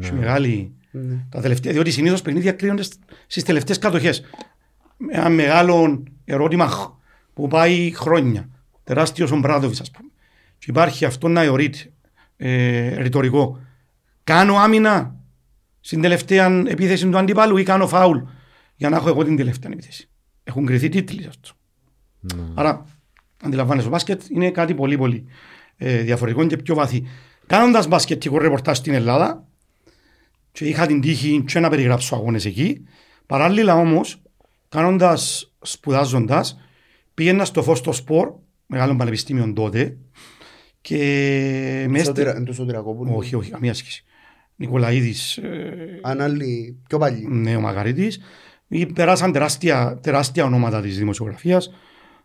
Έχει 0.00 0.12
μεγάλη... 0.12 0.72
Ναι. 1.06 1.24
Τα 1.28 1.40
τελευταία, 1.40 1.72
διότι 1.72 1.90
συνήθως 1.90 2.22
παιχνίδια 2.22 2.52
κρίνονται 2.52 2.82
στις 3.26 3.42
τελευταίες 3.42 3.78
κατοχές. 3.78 4.22
Ένα 5.10 5.28
μεγάλο 5.28 6.02
ερώτημα 6.24 6.68
χ, 6.68 6.86
που 7.34 7.48
πάει 7.48 7.92
χρόνια. 7.94 8.48
Τεράστιος 8.84 9.30
ο 9.30 9.36
Μπράδοβης 9.36 9.80
ας 9.80 9.90
πούμε. 9.90 10.10
Και 10.58 10.66
υπάρχει 10.68 11.04
αυτό 11.04 11.28
να 11.28 11.42
αιωρείται 11.42 11.92
ε, 12.36 13.00
ρητορικό. 13.02 13.58
Κάνω 14.24 14.54
άμυνα 14.54 15.14
στην 15.80 16.00
τελευταία 16.00 16.62
επίθεση 16.66 17.08
του 17.08 17.18
αντιπάλου 17.18 17.56
ή 17.56 17.62
κάνω 17.62 17.88
φάουλ 17.88 18.18
για 18.76 18.88
να 18.88 18.96
έχω 18.96 19.08
εγώ 19.08 19.24
την 19.24 19.36
τελευταία 19.36 19.72
επίθεση. 19.72 20.08
Έχουν 20.44 20.66
κρυθεί 20.66 20.88
τίτλοι 20.88 21.22
σε 21.22 21.28
αυτό. 21.28 21.48
Ναι. 22.20 22.42
Άρα, 22.54 22.84
αντιλαμβάνεσαι, 23.42 23.86
το 23.86 23.92
μπάσκετ 23.92 24.22
είναι 24.28 24.50
κάτι 24.50 24.74
πολύ 24.74 24.96
πολύ 24.96 25.24
ε, 25.76 26.02
διαφορετικό 26.02 26.46
και 26.46 26.56
πιο 26.56 26.74
βαθύ. 26.74 27.06
Κάνοντας 27.46 27.88
μπασκετικό 27.88 28.38
ρεπορτάζ 28.38 28.78
στην 28.78 28.94
Ελλάδα, 28.94 29.47
και 30.58 30.64
είχα 30.64 30.86
την 30.86 31.00
τύχη 31.00 31.44
και 31.46 31.60
να 31.60 31.68
περιγράψω 31.68 32.14
αγώνες 32.14 32.44
εκεί, 32.44 32.84
παράλληλα 33.26 33.74
όμως, 33.76 34.22
κάνοντας, 34.68 35.52
σπουδάζοντας, 35.60 36.58
πήγαινα 37.14 37.44
στο 37.44 37.62
φως 37.62 37.78
στο 37.78 37.92
σπορ, 37.92 38.32
μεγάλο 38.66 38.96
πανεπιστήμιο 38.96 39.52
τότε, 39.52 39.96
και 40.80 40.96
με 41.88 41.98
έστει... 41.98 42.06
Σωτήρα- 42.06 42.36
Εν 42.36 42.44
του 42.44 42.54
Σωτηρακόπουλου. 42.54 43.12
Όχι, 43.16 43.34
όχι, 43.34 43.50
καμία 43.50 43.74
σχέση. 43.74 44.04
Νικολαίδης, 44.56 45.36
ε, 45.36 46.00
Αν 46.02 46.20
άλλοι 46.20 46.78
πιο 46.88 46.98
παλιοί. 46.98 47.26
ναι, 47.30 47.56
ο 47.56 47.60
Μακαρίτης. 47.60 48.20
Ή 48.68 48.86
Περάσαν 48.86 49.32
τεράστια, 49.32 49.98
τεράστια 50.02 50.44
ονόματα 50.44 50.80
της 50.80 50.98
δημοσιογραφίας. 50.98 51.70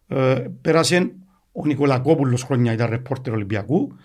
Ε, 0.08 0.46
πέρασε 0.62 1.12
ο 1.52 1.65
Νικολακόπουλος 1.65 2.43
χρόνια, 2.43 2.74
ήταν 2.74 2.89
ρεπόρτερ 2.89 3.34
Ολυμπιακού. 3.34 3.98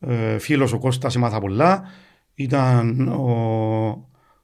Ε, 0.00 0.38
φίλος 0.38 0.72
ο 0.72 0.78
Κώστας, 0.78 1.14
έμαθα 1.16 1.40
πολλά. 1.40 1.82
Ήταν 2.34 3.08
ο, 3.08 3.30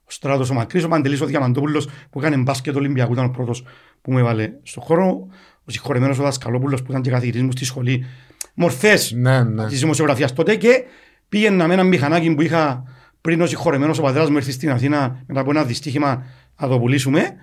ο 0.05 0.07
Στράτος 0.07 0.51
ο 0.51 0.55
Μακρύς, 0.55 0.85
ο 0.85 0.89
Παντελής 0.89 1.21
ο 1.21 1.27
Διαμαντόπουλος 1.27 1.89
που 2.11 2.19
έκανε 2.19 2.37
μπάσκετ 2.37 2.77
Ολυμπιακού, 2.77 3.13
ήταν 3.13 3.25
ο 3.25 3.31
πρώτος 3.31 3.65
που 4.03 4.13
με 4.13 4.21
έβαλε 4.21 4.53
στον 4.63 4.83
χώρο. 4.83 5.27
Ο 5.65 5.71
συγχωρεμένος 5.71 6.19
ο 6.19 6.23
Δασκαλόπουλος 6.23 6.83
που 6.83 6.91
ήταν 6.91 7.03
και 7.03 7.11
καθηγητής 7.11 7.43
μου 7.43 7.51
στη 7.53 7.65
σχολή. 7.65 8.05
Μορφές 8.55 9.13
Ναι, 9.13 9.43
ναι. 9.43 9.67
της 9.67 9.81
δημοσιογραφίας 9.81 10.33
τότε 10.33 10.57
και 10.57 10.85
πήγαινα 11.29 11.67
με 11.67 11.73
ένα 11.73 11.83
μηχανάκι 11.83 12.35
που 12.35 12.43
είχα 12.43 12.85
πριν 13.21 13.41
ο 13.41 13.47
συγχωρεμένος 13.47 13.99
ο 13.99 14.03
πατέρας 14.03 14.31
μου 14.31 14.37
έρθει 14.37 14.53
στην 14.53 14.71
Αθήνα 14.71 15.23
μετά 15.27 15.41
από 15.41 15.51
ένα 15.51 15.65
δυστύχημα 15.65 16.25
να 16.61 16.69
το 16.69 16.79
πουλήσουμε 16.79 17.35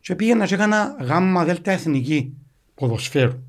και 0.00 0.14
πήγαινα 0.14 0.46
και 0.46 0.54
έκανα 0.54 0.96
γάμμα 1.00 1.44
δέλτα 1.44 1.70
εθνική 1.70 2.34
ποδοσφαίρου. 2.74 3.42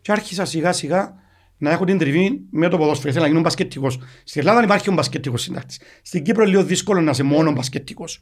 Και 0.00 0.12
άρχισα 0.12 0.44
σιγά 0.44 0.72
σιγά 0.72 1.14
να 1.64 1.70
έχω 1.70 1.84
την 1.84 1.98
τριβή 1.98 2.40
με 2.50 2.68
το 2.68 2.78
ποδόσφαιρο. 2.78 3.08
Ήθελα 3.08 3.24
να 3.24 3.30
γίνω 3.30 3.40
μπασκετικός. 3.42 3.98
Στην 4.24 4.40
Ελλάδα 4.40 4.58
δεν 4.58 4.68
υπάρχει 4.68 4.88
ο 4.90 4.92
μπασκετικός 4.92 5.42
συντάκτης. 5.42 5.80
Στην 6.02 6.22
Κύπρο 6.24 6.42
είναι 6.42 6.50
λίγο 6.50 6.64
δύσκολο 6.64 7.00
να 7.00 7.10
είσαι 7.10 7.22
μόνο 7.22 7.52
μπασκετικός. 7.52 8.20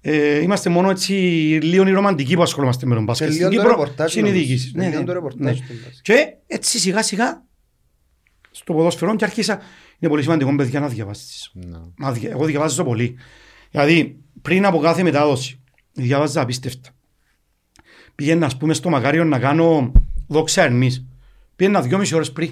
Ε, 0.00 0.38
είμαστε 0.42 0.70
μόνο 0.70 0.90
έτσι 0.90 1.12
λίγο 1.62 1.86
οι 1.86 1.90
ρομαντικοί 1.90 2.34
που 2.34 2.42
ασχολούμαστε 2.42 2.86
με 2.86 2.94
τον 2.94 3.04
μπάσκετ. 3.04 3.26
Σε 3.28 3.34
Στην 3.34 3.48
λίγο 3.48 3.62
το 3.62 3.68
Κύπρο 3.68 3.80
ρεπορτάζ 3.82 4.14
είναι 4.14 4.28
νομίζω. 4.28 4.46
διοίκηση. 4.46 4.68
Σε 4.68 4.76
Ναι, 4.76 4.84
λίγο 4.88 4.98
ναι, 4.98 5.04
το 5.04 5.12
ναι. 5.12 5.18
ρεπορτάζ 5.18 5.58
του 5.58 5.64
μπάσκετ. 5.84 6.02
Και 6.02 6.26
έτσι 6.46 6.78
σιγά 6.78 7.02
σιγά 7.02 7.44
στο 8.50 8.72
ποδόσφαιρο 8.72 9.16
και 9.16 9.24
άρχισα. 9.24 9.60
Είναι 9.98 10.10
πολύ 10.10 10.22
σημαντικό 10.22 10.56
παιδιά 10.56 10.80
να 10.80 10.88
διαβάσεις. 10.88 11.50
Ναι. 11.54 11.78
Να 11.98 12.12
δια- 12.12 12.30
Εγώ 12.30 12.44
διαβάζω 12.44 12.84
πολύ. 12.84 13.16
Δηλαδή 13.70 14.16
πριν 14.42 14.64
από 14.66 14.78
κάθε 14.78 15.02
μετάδοση 15.02 15.60
διαβάζα 15.92 16.40
απίστευτα. 16.40 16.88
Πήγαινα 18.14 18.46
ας 18.46 18.56
πούμε 18.56 18.74
στο 18.74 18.88
Μακάριο 18.88 19.24
να 19.24 19.38
κάνω 19.38 19.92
δόξα 20.26 20.62
ερμής. 20.62 21.06
Πήγαινα 21.56 21.80
δυόμιση 21.82 22.14
ώρες 22.14 22.32
πριν. 22.32 22.50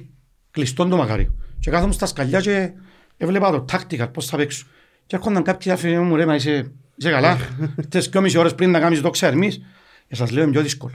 Κλειστόν 0.59 0.88
το 0.88 0.97
Μακάριο. 0.97 1.35
Και 1.59 1.71
κάθομαι 1.71 1.92
στα 1.92 2.07
σκαλιά 2.07 2.40
και 2.40 2.71
έβλεπα 3.16 3.51
το 3.51 3.61
τάκτικα 3.61 4.09
πώς 4.09 4.27
θα 4.27 4.37
παίξω. 4.37 4.66
Και 5.07 5.16
έρχονταν 5.16 5.42
κάποιοι 5.42 5.71
άφηνε 5.71 5.99
μου 6.01 6.16
ρε 6.16 6.27
μα 6.27 6.35
είσαι, 6.35 6.73
είσαι 6.97 7.11
καλά; 7.11 7.38
Ήρθες 7.79 8.09
δυόμιση 8.09 8.38
ώρες 8.38 8.55
πριν 8.55 8.71
να 8.71 8.81
κάνεις 8.81 9.01
δόξα 9.01 9.27
ερμής. 9.27 9.61
Και 10.09 10.14
σας 10.14 10.31
λέω 10.31 10.42
είναι 10.42 10.53
πιο 10.53 10.62
δύσκολο. 10.62 10.94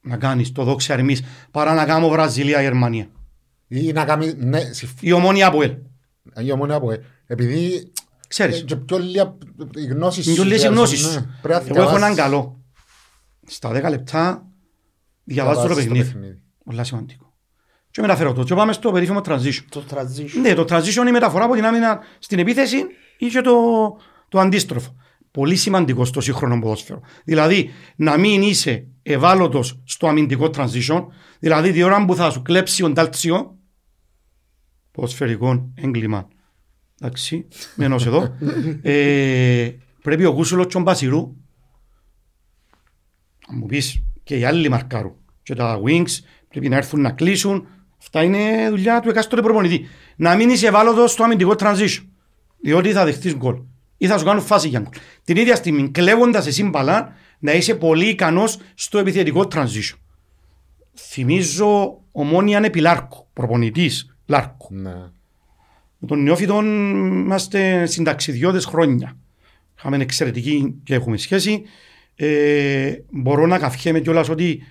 Να 0.00 0.16
κάνεις 0.16 0.52
το 0.52 0.64
δόξα 0.64 0.92
ερμής 0.92 1.22
παρά 1.50 1.74
να 1.74 1.84
κάνω 1.84 2.08
Βραζιλία-Γερμανία. 2.08 3.08
Ή 3.68 3.92
να 3.92 4.04
κάνει, 4.04 4.32
ναι, 4.36 4.60
συμφ- 4.60 5.02
Η 5.02 5.12
ομόνια 5.12 5.46
από 5.46 5.62
ελ. 5.62 5.76
η 6.38 6.50
ομόνια 6.52 6.74
από, 6.74 6.92
ε, 6.92 7.00
επειδή 7.26 7.92
Ξέρεις. 8.28 8.60
ε, 8.60 8.64
και 8.64 8.76
πιο 8.76 8.98
λίγα 8.98 9.36
οι 9.74 9.84
γνώσεις 9.86 10.26
Είναι 10.26 10.34
σου, 10.34 10.40
και 10.40 10.46
όλες 10.46 10.56
οι 10.56 10.60
δηλαδή, 10.60 10.76
γνώσεις 10.76 11.04
ναι, 11.04 11.10
σου. 11.12 11.28
πρέπει 11.42 11.70
να 11.72 11.78
Εγώ 11.80 11.88
έχω 11.88 11.96
έναν 11.96 12.14
διαβάσεις. 12.14 12.22
καλό. 12.22 12.60
Στα 13.46 13.70
10 13.72 13.90
λεπτά 13.90 14.46
διαβάζω 15.24 15.60
το 15.68 15.74
Διαβάζεις 15.74 16.02
παιχνίδι. 16.02 16.38
Πολλά 16.64 16.84
σημαντικό. 16.84 17.25
Και 17.96 18.02
μεταφέρω 18.02 18.32
το. 18.32 18.42
Και 18.42 18.54
πάμε 18.54 18.72
στο 18.72 18.92
περίφημο 18.92 19.20
transition. 19.24 19.64
Το 19.68 19.84
transition. 19.90 20.40
Ναι, 20.40 20.54
το 20.54 20.64
transition 20.68 20.96
είναι 20.96 21.08
η 21.08 21.12
μεταφορά 21.12 21.44
από 21.44 21.54
την 21.54 21.64
άμυνα 21.64 22.00
στην 22.18 22.38
επίθεση 22.38 22.76
ή 23.18 23.26
και 23.26 23.40
το, 23.40 23.52
το 24.28 24.40
αντίστροφο. 24.40 24.96
Πολύ 25.30 25.56
σημαντικό 25.56 26.04
στο 26.04 26.20
σύγχρονο 26.20 26.58
ποδόσφαιρο. 26.58 27.00
Δηλαδή, 27.24 27.70
να 27.96 28.18
μην 28.18 28.42
είσαι 28.42 28.86
ευάλωτος 29.02 29.82
στο 29.84 30.08
αμυντικό 30.08 30.50
transition, 30.54 31.06
δηλαδή 31.38 31.72
τη 31.72 31.82
ώρα 31.82 32.04
που 32.04 32.14
θα 32.14 32.30
σου 32.30 32.42
κλέψει 32.42 32.82
ο 32.82 32.90
Ντάλτσιο, 32.90 33.58
ποδοσφαιρικό 34.90 35.72
έγκλημα. 35.74 36.28
Εντάξει, 37.00 37.48
μένω 37.76 37.94
εδώ. 37.94 38.36
ε, 38.82 39.70
πρέπει 40.02 40.24
ο 40.24 40.34
Κούσουλος 40.34 40.66
και 40.66 40.76
ο 40.76 40.80
Μπασιρού 40.80 41.36
να 43.48 43.56
μου 43.56 43.66
πεις 43.66 44.02
και 44.22 44.38
οι 44.38 44.44
άλλοι 44.44 44.68
μαρκάρουν 44.68 45.16
και 45.42 45.54
τα 45.54 45.80
wings 45.84 46.18
πρέπει 46.48 46.68
να 46.68 46.76
έρθουν 46.76 47.00
να 47.00 47.10
κλείσουν 47.10 47.66
αυτά 47.98 48.22
είναι 48.22 48.68
δουλειά 48.68 49.00
του 49.00 49.08
εκάστοτε 49.08 49.42
προπονητή 49.42 49.88
να 50.16 50.34
μην 50.34 50.50
είσαι 50.50 50.66
ευάλωτος 50.66 51.12
στο 51.12 51.24
αμυντικό 51.24 51.54
transition 51.58 52.04
διότι 52.60 52.92
θα 52.92 53.04
δεχτείς 53.04 53.34
γκολ 53.34 53.56
ή 53.96 54.06
θα 54.06 54.18
σου 54.18 54.24
κάνουν 54.24 54.42
φάση 54.42 54.68
για 54.68 54.80
γκολ 54.80 54.92
την 55.24 55.36
ίδια 55.36 55.56
στιγμή 55.56 55.90
κλέβοντας 55.90 56.46
εσύ 56.46 56.64
μπαλά 56.64 57.14
να 57.38 57.52
είσαι 57.52 57.74
πολύ 57.74 58.08
ικανός 58.08 58.58
στο 58.74 58.98
επιθετικό 58.98 59.48
transition 59.52 59.96
θυμίζω 60.94 62.00
ομόνια 62.12 62.58
είναι 62.58 62.70
πιλάρκο 62.70 63.28
προπονητής 63.32 64.16
Λάρκο. 64.26 64.68
Ναι. 64.70 64.94
Με 65.98 66.06
τον 66.06 66.22
νεόφιτο 66.22 66.60
είμαστε 66.62 67.86
συνταξιδιώτες 67.86 68.64
χρόνια. 68.64 69.16
Είχαμε 69.78 69.96
εξαιρετική 69.96 70.80
και 70.84 70.94
έχουμε 70.94 71.16
σχέση. 71.16 71.62
Ε, 72.16 72.92
μπορώ 73.10 73.46
να 73.46 73.58
καυχέμαι 73.58 74.00
κιόλας 74.00 74.28
ότι 74.28 74.62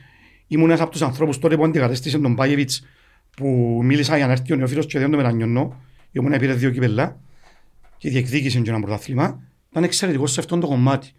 ήμουν 0.47 0.69
ένας 0.69 0.81
από 0.81 0.91
τους 0.91 1.01
ανθρώπους 1.01 1.39
τότε 1.39 1.57
που 1.57 1.63
αντικατέστησε 1.63 2.19
τον 2.19 2.35
Πάγεβιτς 2.35 2.83
που 3.35 3.79
μίλησα 3.83 4.17
για 4.17 4.25
να 4.25 4.31
έρθει 4.31 4.53
ο 4.53 4.55
νεόφιτος 4.55 4.85
και 4.85 4.99
δεν 4.99 5.11
το 5.11 5.17
μετανιώνω. 5.17 5.75
Ήμουν 6.11 6.39
πήρε 6.39 6.53
δύο 6.53 6.69
κυπελά 6.69 7.17
και 7.97 8.09
διεκδίκησε 8.09 8.59
και 8.59 8.69
ένα 8.69 8.79
πρωτάθλημα. 8.79 9.39
Ήταν 9.71 9.83
εξαιρετικός 9.83 10.31
σε 10.31 10.39
αυτό 10.39 10.57
το 10.57 10.67
κομμάτι. 10.67 11.11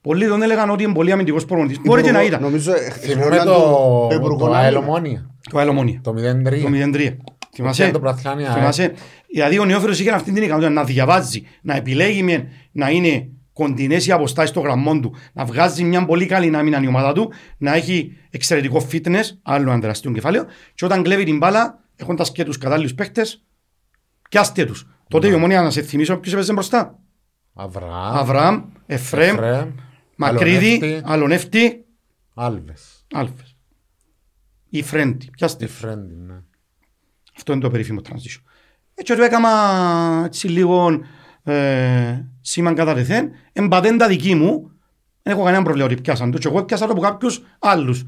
Πολλοί 0.00 0.26
τον 0.26 0.42
έλεγαν 0.42 0.70
ότι 0.70 0.82
είναι 0.82 0.92
πολύ 0.92 1.12
αμυντικός 1.12 1.44
προπονητής. 1.44 1.80
Μπορεί 1.84 2.02
και 2.02 2.10
να 2.10 2.22
ήταν. 2.22 2.42
Νομίζω 2.42 2.72
ε, 2.72 2.90
Θυμούμε 2.90 3.24
χρονιά 3.24 3.44
το, 3.44 3.52
του 3.52 4.06
το 4.10 4.14
Υπουργού 4.14 4.54
ΑΕΛ 4.54 4.76
Άμυνας. 4.76 4.88
Ομόνια. 4.88 5.30
Το 5.50 5.58
άλλο 5.58 5.72
μόνοι. 5.72 6.00
Το 6.02 6.12
Το 6.12 6.20
0-3. 6.20 6.94
0-3. 6.94 7.16
Θυμάσαι; 7.54 7.90
το 7.90 8.00
πρωτάθλημα, 8.00 8.50
ε. 8.50 8.52
Θυμάσαι; 8.52 8.92
Δηλαδή 9.32 9.58
ο 9.58 9.64
Νεόφερος 9.64 10.00
είχε 10.00 10.10
αυτή 10.10 10.32
την 10.32 10.42
ικανότητα 10.42 10.70
να 10.70 10.84
διαβάζει, 10.84 11.42
να 11.62 11.76
επιλέγει 11.76 12.22
μεν, 12.22 12.48
να 12.72 12.90
είναι 12.90 13.28
κοντινές 13.60 14.06
οι 14.06 14.12
αποστάσεις 14.12 14.50
των 14.50 14.62
γραμμών 14.62 15.00
του, 15.00 15.14
να 15.32 15.44
βγάζει 15.44 15.84
μια 15.84 16.04
πολύ 16.04 16.26
καλή 16.26 16.56
άμυνα 16.56 16.80
η 16.82 16.86
ομάδα 16.86 17.12
του, 17.12 17.32
να 17.58 17.74
έχει 17.74 18.16
εξαιρετικό 18.30 18.86
fitness, 18.92 19.24
άλλο 19.42 19.70
ένα 19.70 19.80
τεραστίο 19.80 20.12
κεφάλαιο, 20.12 20.44
και 20.74 20.84
όταν 20.84 21.02
κλέβει 21.02 21.24
την 21.24 21.36
μπάλα, 21.36 21.84
έχοντας 21.96 22.32
και 22.32 22.44
τους 22.44 22.58
κατάλληλους 22.58 22.94
παίχτες, 22.94 23.44
πιάστε 24.30 24.64
τους. 24.64 24.88
Τότε 25.08 25.26
Ναι. 25.26 25.32
η 25.32 25.36
ομόνια 25.36 25.62
να 25.62 25.70
σε 25.70 25.82
θυμίσω 25.82 26.16
ποιος 26.16 26.34
έπαιζε 26.34 26.52
μπροστά; 26.52 26.98
Αβραάμ. 27.54 28.16
Αβραάμ, 28.16 28.62
Εφρέμ, 28.86 29.34
Εφραίμ, 29.34 29.70
Μακρύδη, 30.16 30.80
Αλονεύτη, 30.82 31.02
Αλονεύτη, 31.04 31.84
Άλβες. 32.34 33.06
Άλφες. 33.12 33.56
Ή 34.70 34.82
Φρέντι. 34.82 35.30
Πιάστε. 35.30 35.64
Τη 35.66 35.72
Φρέντι, 35.72 36.14
ναι. 36.14 36.34
Αυτό 37.36 37.52
είναι 37.52 37.60
το 37.60 37.70
περίφημο 37.70 38.00
transition. 38.08 38.42
Έτσι 38.94 39.14
του 39.16 39.22
έκανα 39.22 39.50
έτσι 40.24 40.48
λίγο 40.48 41.00
ε, 41.44 42.24
σήμαν 42.40 42.74
κατά 42.74 42.94
τεθέν. 42.94 43.30
Εν 43.52 43.68
πατέντα 43.68 44.08
δική 44.08 44.34
μου, 44.34 44.70
δεν 45.22 45.32
έχω 45.34 45.44
κανένα 45.44 45.62
πρόβλημα 45.62 45.86
ότι 45.86 46.00
πιάσαν 46.00 46.30
το. 46.30 46.38
Και 46.38 46.48
εγώ 46.48 46.64
πιάσα 46.64 46.86
το 46.86 46.92
από 46.92 47.00
κάποιους 47.00 47.42
άλλους 47.58 48.04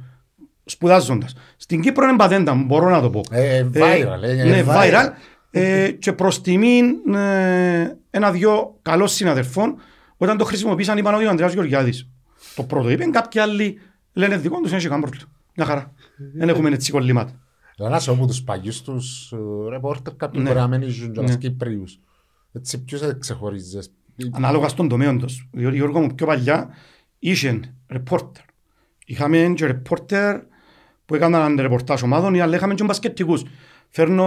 σπουδάζοντας. 0.64 1.34
Στην 1.56 1.80
Κύπρο 1.80 2.08
είναι 2.08 2.16
πατέντα 2.16 2.54
μου, 2.54 2.64
μπορώ 2.64 2.90
να 2.90 3.00
το 3.00 3.10
πω. 3.10 3.20
Ε, 3.30 3.56
ε, 3.56 3.66
viral, 3.74 4.22
ε, 4.22 4.40
ε, 4.40 4.44
ναι, 4.44 4.64
viral. 4.66 4.90
viral. 4.90 5.08
Ε, 5.50 5.90
και 5.90 6.12
προς 6.12 6.40
τιμήν 6.40 7.14
ε, 7.14 7.96
ένα-δυο 8.10 8.78
καλών 8.82 9.08
συναδελφών, 9.08 9.74
όταν 10.16 10.36
το 10.36 10.44
χρησιμοποίησαν 10.44 10.98
είπαν 10.98 11.14
ότι 11.14 11.24
ο 11.24 11.28
Ανδρέας 11.30 11.52
Γεωργιάδης. 11.52 12.08
Το 12.54 12.62
πρώτο 12.62 12.90
είπε, 12.90 13.04
κάποιοι 13.04 13.40
άλλοι 13.40 13.78
λένε 14.12 14.36
δικό 14.36 14.56
τους, 14.60 14.68
δεν 14.68 14.78
έχει 14.78 14.88
κανένα 14.88 15.06
πρόβλημα. 15.06 15.30
Μια 15.56 15.66
χαρά. 15.66 15.92
Δεν 16.34 16.48
έχουμε 16.48 16.70
έτσι 16.70 16.92
κολλήματα. 16.92 17.32
Ένας 17.78 18.08
από 18.08 18.26
τους 18.26 18.42
παλιούς 18.42 18.82
τους 18.82 19.32
ε, 19.32 19.70
ρεπόρτερ 19.70 20.14
κάποιοι 20.14 20.40
Ναι. 20.42 20.48
μπορεί 20.48 20.60
να 20.60 20.68
μένει 20.68 20.86
ζουν 20.86 21.12
και 21.12 21.20
Ναι. 21.20 21.26
ένας 21.26 21.38
Κύπριους. 21.38 21.98
Έτσι 22.52 22.84
ποιους 22.84 23.00
ε, 23.00 23.16
ξεχωρίζεις. 23.20 23.92
ανάλογα 24.32 24.68
στον 24.68 24.88
τομέα 24.88 25.16
τους. 25.16 25.48
Διότι 25.52 25.76
Γιώργο 25.76 26.00
μου 26.00 26.14
πιο 26.14 26.26
παλιά 26.26 26.68
είχε 27.18 27.60
ρεπόρτερ. 27.88 28.42
Είχαμε 29.06 29.52
και 29.56 29.66
ρεπόρτερ 29.66 30.40
που 31.06 31.14
έκαναν 31.14 31.56
ρεπορτάζ 31.60 32.02
ομάδων, 32.02 32.40
αλλά 32.40 32.56
είχαμε 32.56 32.74
και 32.74 32.84
μπασκετικούς. 32.84 33.42
Φέρνω 33.88 34.24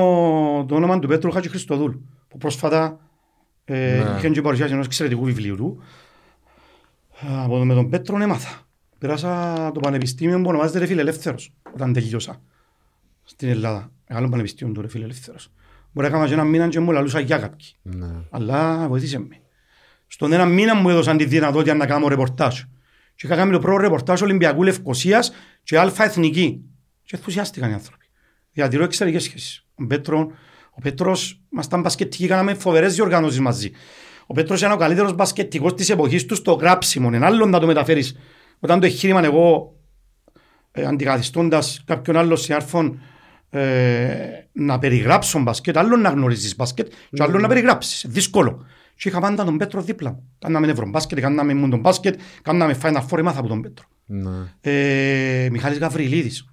το 0.67 0.75
όνομα 0.75 0.99
του 0.99 1.07
Πέτρου 1.07 1.31
Χατζη 1.31 1.49
Χριστοδούλου, 1.49 2.05
που 2.27 2.37
πρόσφατα 2.37 2.99
ε, 3.65 4.03
Ναι. 4.03 4.15
είχε 4.17 4.29
και 4.29 4.41
παρουσιάσει 4.41 4.73
ενός 4.73 4.85
εξαιρετικού 4.85 5.23
βιβλίου 5.23 5.55
του. 5.55 5.83
Ε, 7.21 7.43
Από 7.43 7.57
το, 7.57 7.65
με 7.65 7.73
τον 7.73 7.89
Πέτρο 7.89 8.21
έμαθα. 8.21 8.59
Πέρασα 8.97 9.71
το 9.71 9.79
πανεπιστήμιο 9.79 10.41
που 10.41 10.49
ονομάζεται 10.49 10.79
Ρε 10.79 10.85
Φιλελεύθερος, 10.85 11.53
όταν 11.73 11.93
τελειώσα 11.93 12.41
στην 13.23 13.49
Ελλάδα. 13.49 13.91
Μεγάλο 14.09 14.29
πανεπιστήμιο 14.29 14.73
του 14.73 14.81
Ρε 14.81 14.87
Φιλελεύθερος. 14.87 15.51
Μπορεί 15.95 16.07
να 16.09 16.15
έκανα 16.15 16.27
και 16.27 16.33
ένα 16.33 16.43
μήνα 16.43 16.67
και 16.67 16.79
μου 16.79 16.91
λαλούσα 16.91 17.19
για 17.19 17.37
κάποιοι 17.37 17.67
Ναι. 17.81 18.07
αλλά 18.29 18.87
βοήθησε 18.87 19.19
με. 19.19 19.39
Στον 20.07 20.31
ένα 20.31 20.45
μήνα 20.45 20.75
μου 20.75 20.89
έδωσαν 20.89 21.17
τη 21.17 21.25
δυνατότητα 21.25 21.73
να 21.73 21.85
κάνω 21.85 22.07
ρεπορτάζ. 22.07 22.61
Και 23.15 23.25
είχα 23.27 23.35
κάνει 23.35 23.51
το 23.51 23.59
πρώτο 23.59 23.77
ρεπορτάζ 23.77 24.21
Ολυμπιακού 24.21 24.63
Λευκοσίας 24.63 25.33
και 25.63 25.79
Αλφα 25.79 26.03
Εθνική. 26.03 26.61
Και 27.03 27.15
ενθουσιάστηκαν 27.15 27.69
οι 27.69 27.73
άνθρωποι. 27.73 28.05
Διατηρώ 28.51 28.83
εξαιρετικές 28.83 29.23
σχέσεις. 29.23 29.65
Ο, 29.75 29.85
Πέτρο, 29.85 30.31
ο 30.71 30.81
Πέτρος, 30.81 31.41
ήμασταν 31.53 31.81
μπασκετικοί, 31.81 32.27
κάναμε 32.27 32.53
φοβερές 32.53 32.95
διοργανώσεις 32.95 33.39
μαζί. 33.39 33.71
Ο 34.25 34.33
Πέτρος 34.33 34.59
ήταν 34.59 34.71
ο 34.71 34.77
καλύτερος 34.77 35.13
μπασκετικός 35.13 35.73
της 35.73 35.89
εποχής 35.89 36.25
του 36.25 36.35
στο 36.35 36.51
γράψιμο. 36.53 37.07
Είναι 37.07 37.25
άλλο 37.25 37.45
να 37.45 37.59
το 37.59 37.65
μεταφέρεις. 37.65 38.17
Όταν 38.59 38.79
το 38.79 38.85
εγχείρημα 38.85 39.23
εγώ 39.23 39.75
ε, 40.71 40.85
αντικαθιστώντας 40.85 41.83
κάποιον 41.85 42.17
άλλο 42.17 42.35
συνάρφων 42.35 42.99
ε, 43.59 44.47
να 44.51 44.79
περιγράψω 44.79 45.39
μπασκετ, 45.39 45.77
άλλο 45.77 45.95
να 45.95 46.09
γνωρίζεις 46.09 46.55
μπασκετ 46.55 46.87
και 47.11 47.23
άλλο 47.23 47.39
να 47.39 47.47
περιγράψεις. 47.47 48.05
Δύσκολο. 48.09 48.65
Και 48.97 49.09
είχα 49.09 49.19
πάντα 49.19 49.43
τον 49.45 49.57
Πέτρο 49.57 49.81
δίπλα 49.81 50.09
μου. 50.11 50.29
Κάναμε 50.39 50.67
ευρωμπάσκετ, 50.67 51.19
κάναμε 51.19 51.53
μου 51.53 51.69
τον 51.69 51.79
μπάσκετ, 51.79 52.19
κάναμε 52.41 52.77
Final 52.81 53.01
Four, 53.09 53.17
έμαθα 53.17 53.39
από 53.39 53.47
τον 53.47 53.61
Πέτρο. 53.61 53.85
Ναι. 54.05 54.29
Ε, 54.61 55.47
Μιχάλης 55.51 55.77
Γαβριλίδης, 55.77 56.45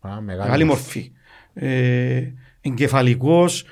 Α, 0.00 0.20
μεγάλη 0.20 0.64
μορφή. 0.64 1.12
Ε, 1.54 2.22
εγκεφαλικός, 2.60 3.64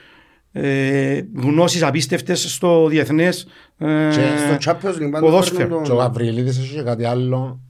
ε, 0.53 1.21
γνώσεις 1.37 1.83
απίστευτες 1.83 2.53
στο 2.53 2.87
διεθνές 2.89 3.47
ε, 3.79 4.11
Στο 4.11 4.71
Champions 4.73 4.95
League 4.95 5.11
πάντα 5.11 5.21
ποδόσφαιρο. 5.21 5.59
παίρνουν 5.59 5.83
Και 5.83 5.91
ο 5.91 5.95
τον- 5.95 6.05
Γαβριελίδης 6.05 6.59
έχει 6.59 6.75
και 6.75 6.83
κάτι 6.83 7.05
άλλο. 7.05 7.61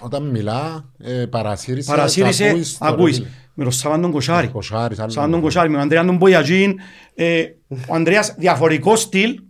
Όταν 0.00 0.30
μιλά, 0.30 0.90
ε, 0.98 1.24
παρασύρισε. 1.26 1.90
Παρασύρισε, 1.90 2.48
ακούεις 2.48 2.78
το 2.78 2.86
ακούεις, 2.86 3.18
ρε, 3.18 3.24
με 3.54 3.62
τον 3.62 3.72
Σάββαν 3.72 4.00
τον 4.00 4.10
Κοσάρη. 4.10 4.48
Κοσάρης, 4.48 4.98
άλλο. 4.98 5.10
Σαν 5.10 5.30
τον 5.30 5.40
Κοσάρη, 5.40 5.66
με 5.68 5.72
τον 5.74 5.82
Ανδρέα 5.82 6.04
τον 6.04 6.16
Μπογιατζίν. 6.16 6.78
Ε, 7.14 7.44
ο 7.88 7.94
Ανδρέας 7.94 8.34
διαφορικό 8.38 8.96
στυλ, 8.96 9.40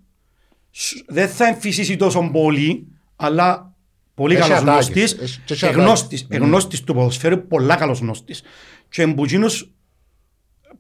σ- 0.71 1.05
δεν 1.09 1.29
θα 1.29 1.47
εμφυσίσει 1.47 1.97
τόσο 1.97 2.31
πολύ, 2.33 2.87
αλλά 3.17 3.75
πολύ 4.15 4.35
Έχει 4.35 4.43
καλός 4.49 4.59
ατάκες, 4.63 4.87
γνώστης, 4.89 5.13
έχει- 5.23 5.41
και 5.45 5.53
έχει 5.53 5.65
εγνώστης, 5.65 6.21
ατάκες. 6.23 6.45
εγνώστης 6.47 6.81
του 6.85 6.95
ποδοσφαίρου, 6.95 7.47
πολλά 7.47 7.75
καλός 7.77 7.99
γνώστης. 7.99 8.43
Και 8.89 9.03
εμπουτσίνους 9.03 9.71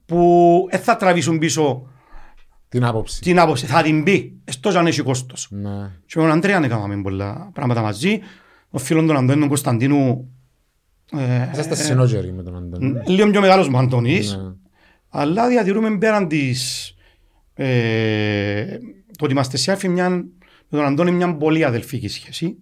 που 0.06 0.66
δεν 0.70 0.80
θα 0.80 0.96
τραβήσουν 0.96 1.38
πίσω 1.38 1.86
Την 2.68 2.84
άποψη. 2.84 3.20
την 3.20 3.38
άποψη, 3.38 3.66
θα 3.66 3.82
την 3.82 4.02
πει, 4.04 4.40
έστως 4.44 4.74
αν 4.74 4.86
έχει 4.86 5.02
κόστος. 5.02 5.46
Ναι. 5.50 5.70
Και 6.06 6.14
με 6.16 6.22
τον 6.22 6.30
Ανδρέα 6.30 6.64
έκαναμε 6.64 7.02
πολλά 7.02 7.50
πράγματα 7.54 7.80
μαζί. 7.82 8.20
Ο 8.70 8.78
φίλος 8.78 9.06
τον 9.06 9.16
Αντώνη 9.16 9.38
τον 9.40 9.48
Κωνσταντίνου 9.48 10.06
ε, 10.08 10.43
Είσαστε 11.52 11.74
συνόγεροι 11.74 12.32
με 12.32 12.42
τον 12.42 12.56
Αντώνη. 12.56 13.00
λίγο 13.06 13.30
πιο 13.30 13.40
μεγάλος 13.40 13.68
μου 13.68 13.78
Αντώνης. 13.78 14.36
Ναι. 14.36 14.52
Αλλά 15.08 15.48
διατηρούμε 15.48 15.98
πέραν 15.98 16.28
της 16.28 16.88
ε, 17.54 18.78
το 19.18 19.24
ότι 19.24 19.32
είμαστε 19.32 19.56
σε 19.56 19.72
άφη 19.72 19.88
μια, 19.88 20.08
με 20.10 20.24
τον 20.68 20.84
Αντώνη 20.84 21.10
μια 21.10 21.36
πολύ 21.36 21.64
αδελφική 21.64 22.08
σχέση 22.08 22.56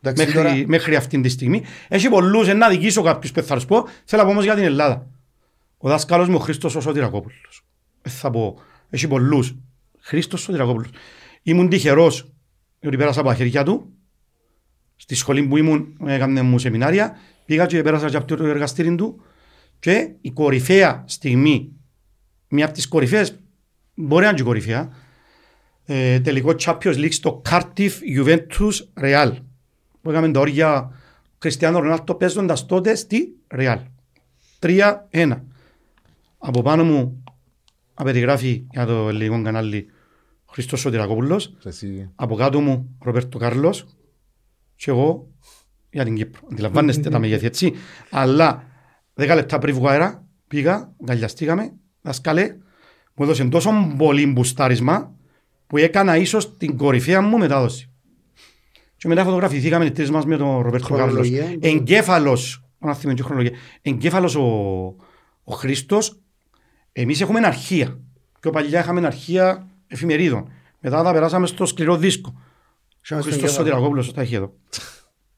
Εντάξει, 0.00 0.26
μέχρι, 0.26 0.42
τώρα- 0.42 0.64
μέχρι 0.66 0.96
αυτή 0.96 1.20
τη 1.20 1.28
στιγμή. 1.28 1.62
Έχει 1.88 2.08
πολλούς, 2.08 2.54
να 2.54 2.68
δικήσω 2.68 3.02
κάποιους 3.02 3.32
που 3.32 3.40
θα 3.42 3.46
σας 3.54 3.64
πω. 3.66 3.84
Θέλω 4.04 4.20
να 4.22 4.26
πω 4.26 4.32
όμως 4.32 4.44
για 4.44 4.54
την 4.54 4.64
Ελλάδα. 4.64 5.06
Ο 5.78 5.88
δάσκαλος 5.88 6.28
μου 6.28 6.34
ο 6.34 6.38
Χρήστος 6.38 6.74
ο 6.74 6.80
Σωτηρακόπουλος. 6.80 7.64
Δεν 8.02 8.12
θα 8.12 8.30
πω. 8.30 8.58
Έχει 8.90 9.08
πολλούς. 9.08 9.54
Χρήστος 10.00 10.40
Σωτηρακόπουλος. 10.40 10.88
Ήμουν 11.42 11.68
τυχερός 11.68 12.32
ότι 12.84 12.96
πέρασα 12.96 13.20
από 13.20 13.28
τα 13.28 13.34
χέρια 13.34 13.62
του. 13.62 13.92
Στη 14.96 15.14
σχολή 15.14 15.42
που 15.42 15.56
ήμουν 15.56 15.96
έκανε 16.06 16.42
μου 16.42 16.58
σεμινάρια. 16.58 17.16
Πήγα 17.44 17.66
και 17.66 17.82
πέρασα 17.82 18.08
και 18.08 18.16
από 18.16 18.36
το 18.36 18.44
εργαστήρι 18.44 18.94
του. 18.94 19.20
Και 19.78 20.10
η 20.20 20.30
κορυφαία 20.30 21.04
στιγμή, 21.06 21.72
μία 22.48 22.64
από 22.64 22.74
τις 22.74 22.88
κορυφαίες, 22.88 23.38
μπορεί 23.94 24.22
να 24.22 24.28
είναι 24.28 24.36
και 24.36 24.42
η 24.42 24.46
κορυφαία, 24.46 24.88
ε, 25.84 26.20
τελικό 26.20 26.54
Champions 26.58 26.94
League 26.94 27.12
στο 27.12 27.42
Cardiff 27.50 27.90
Juventus 28.18 29.02
Real. 29.02 29.32
Που 30.02 30.10
έκαμε 30.10 30.30
τα 30.30 30.40
όρια 30.40 30.90
Κριστιανό 31.38 31.78
Ρονάλτο 31.78 32.14
παίζοντας 32.14 32.66
τότε 32.66 32.94
στη 32.94 33.36
Real. 33.54 33.78
3-1. 34.58 35.42
Από 36.38 36.62
πάνω 36.62 36.84
μου 36.84 37.22
απεριγράφει 37.94 38.66
για 38.70 38.86
το 38.86 39.08
ελληνικό 39.08 39.42
κανάλι 39.42 39.86
Χριστός 40.46 40.80
Σωτηρακόπουλος. 40.80 41.54
Και 41.58 41.68
εσύ. 41.68 42.10
Από 42.14 42.34
κάτω 42.34 42.60
μου 42.60 42.96
Ροπέρτο 43.00 43.38
Κάρλος 43.38 43.86
και 44.76 44.90
εγώ 44.90 45.28
για 45.90 46.04
την 46.04 46.14
Κύπρο. 46.14 46.40
Αντιλαμβάνεστε 46.52 47.10
τα 47.10 47.18
μεγέθη 47.18 47.46
έτσι. 47.46 47.72
Αλλά 48.10 48.64
δέκα 49.14 49.34
λεπτά 49.34 49.58
πριν 49.58 49.74
βγω 49.74 49.88
αέρα 49.88 50.26
πήγα, 50.48 50.92
αγκαλιαστήκαμε, 51.00 51.72
δασκάλε, 52.02 52.56
μου 53.14 53.24
έδωσε 53.24 53.44
τόσο 53.44 53.94
πολύ 53.96 54.26
μπουστάρισμα 54.26 55.14
που 55.66 55.76
έκανα 55.76 56.16
ίσως 56.16 56.56
την 56.56 56.76
κορυφαία 56.76 57.20
μου 57.20 57.38
μετάδοση. 57.38 57.90
Και 58.96 59.08
μετά 59.08 59.24
φωτογραφηθήκαμε 59.24 59.84
οι 59.84 59.90
τρεις 59.90 60.10
μας 60.10 60.24
με 60.24 60.36
τον 60.36 60.60
Ροπέρτο 60.60 60.94
Κάρλος. 60.94 61.28
Χρονολογία. 61.28 61.56
Εγκέφαλος, 61.60 62.64
να 62.78 62.94
θυμάμαι 62.94 63.16
και 63.16 63.22
χρονολογία, 63.22 63.58
εγκέφαλος 63.82 64.34
ο, 64.34 64.42
ο 65.44 65.52
Χρήστος, 65.52 66.20
εμείς 66.92 67.20
έχουμε 67.20 67.46
αρχεία. 67.46 68.00
Πιο 68.40 68.50
παλιά 68.50 68.80
είχαμε 68.80 69.06
αρχεία 69.06 69.66
εφημερίδων. 69.86 70.48
Μετά 70.80 71.02
τα 71.02 71.12
περάσαμε 71.12 71.46
στο 71.46 71.66
σκληρό 71.66 71.96
δίσκο. 71.96 72.40
Ο 73.06 73.18
Είχαμε 73.18 73.20
στον 73.20 73.32
Χριστός 73.32 73.50
κέφαλο. 73.50 73.68
Σωτηρακόπουλος 73.68 74.12
τα 74.12 74.20
έχει 74.20 74.34
εδώ. 74.34 74.54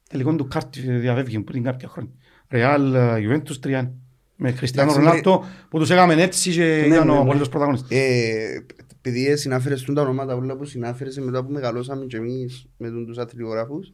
Τελικό 0.09 0.35
του 0.35 0.47
κάρτη 0.47 0.79
διαβεύγει 0.79 1.39
πριν 1.39 1.63
κάποια 1.63 1.87
χρόνια. 1.87 2.11
Ρεάλ 2.49 2.95
Juventus 2.95 3.81
3. 3.83 3.91
Με 4.35 4.51
Χριστιανό 4.51 4.91
Εντάξει, 4.91 5.07
Ρονάλτο 5.07 5.43
που 5.69 5.79
τους 5.79 5.89
έκαμε 5.89 6.13
έτσι 6.13 6.51
και 6.51 6.63
Ναι, 6.63 6.95
ήταν 6.95 7.05
ναι, 7.05 7.11
ο 7.11 7.15
ναι. 7.15 7.19
απολύτως 7.19 7.49
πρωταγωνιστής. 7.49 7.97
Ε, 7.97 8.65
επειδή 8.95 9.37
συνάφερες 9.37 9.81
τούν 9.81 9.95
τα 9.95 10.01
ονόματα 10.01 10.35
όλα 10.35 10.55
που 10.55 10.65
συνάφερες 10.65 11.17
μετά 11.17 11.45
που 11.45 11.51
μεγαλώσαμε 11.51 12.05
και 12.05 12.17
εμείς 12.17 12.65
με 12.77 12.89
τον 12.89 13.05
τους 13.05 13.17
αθλητικογράφους 13.17 13.93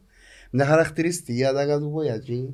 μια 0.51 0.65
χαρακτηριστική 0.65 1.45
ατάκα 1.45 1.79
του 1.79 1.91
Πογιατζή 1.91 2.53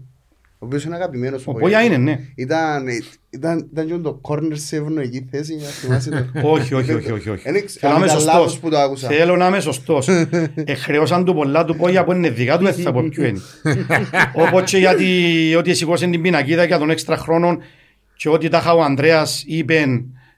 ο 0.63 0.65
οποίος 0.65 0.83
είναι 0.83 0.95
αγαπημένος 0.95 1.47
Ο 1.47 1.51
Πόγια 1.53 1.81
είναι, 1.81 1.97
ναι. 1.97 2.19
Ήταν, 2.35 2.85
ήταν, 3.29 3.67
ήταν 3.71 3.87
και 3.87 3.93
το 3.97 4.21
corner 4.21 4.51
σε 4.53 4.75
ευνοϊκή 4.75 5.27
θέση, 5.31 5.55
να 5.55 5.67
θυμάσαι 5.67 6.09
το. 6.09 6.49
Όχι, 6.49 6.73
όχι, 6.73 6.93
όχι, 6.93 7.11
όχι. 7.11 7.29
όχι. 7.29 7.47
Εν 7.47 7.55
εξ- 7.55 7.77
Θέλω 7.79 7.93
να 7.93 7.97
αν 7.99 8.03
είμαι 8.03 8.11
ήταν 8.13 8.25
λάθος 8.25 8.41
σωστός. 8.41 8.59
που 8.59 8.69
το 8.69 8.77
άκουσα. 8.77 9.07
Θέλω 9.07 9.35
να 9.35 9.47
είμαι 9.47 9.59
σωστός. 9.59 10.07
Εχρεώσαν 10.65 11.25
του 11.25 11.33
πολλά 11.33 11.65
του 11.65 11.75
πόγια 11.75 12.03
που 12.03 12.11
είναι 12.11 12.29
δικά 12.29 12.57
του, 12.57 12.67
έτσι 12.67 12.81
θα 12.81 12.91
πω 12.91 13.01
ποιο 13.09 13.25
είναι. 13.25 13.39
Όπως 14.47 14.71
και 14.71 14.77
γιατί 14.77 15.05
ότι 15.57 15.73
σηκώσαν 15.73 16.11
την 16.11 16.21
πινακίδα 16.21 16.63
για 16.63 16.77
τον 16.77 16.89
έξτρα 16.89 17.17
χρόνο 17.17 17.57
και 18.15 18.29
ότι 18.29 18.49
τα 18.49 18.57
είχα 18.57 18.73
ο 18.73 18.81
Ανδρέας 18.83 19.43
είπε 19.47 19.85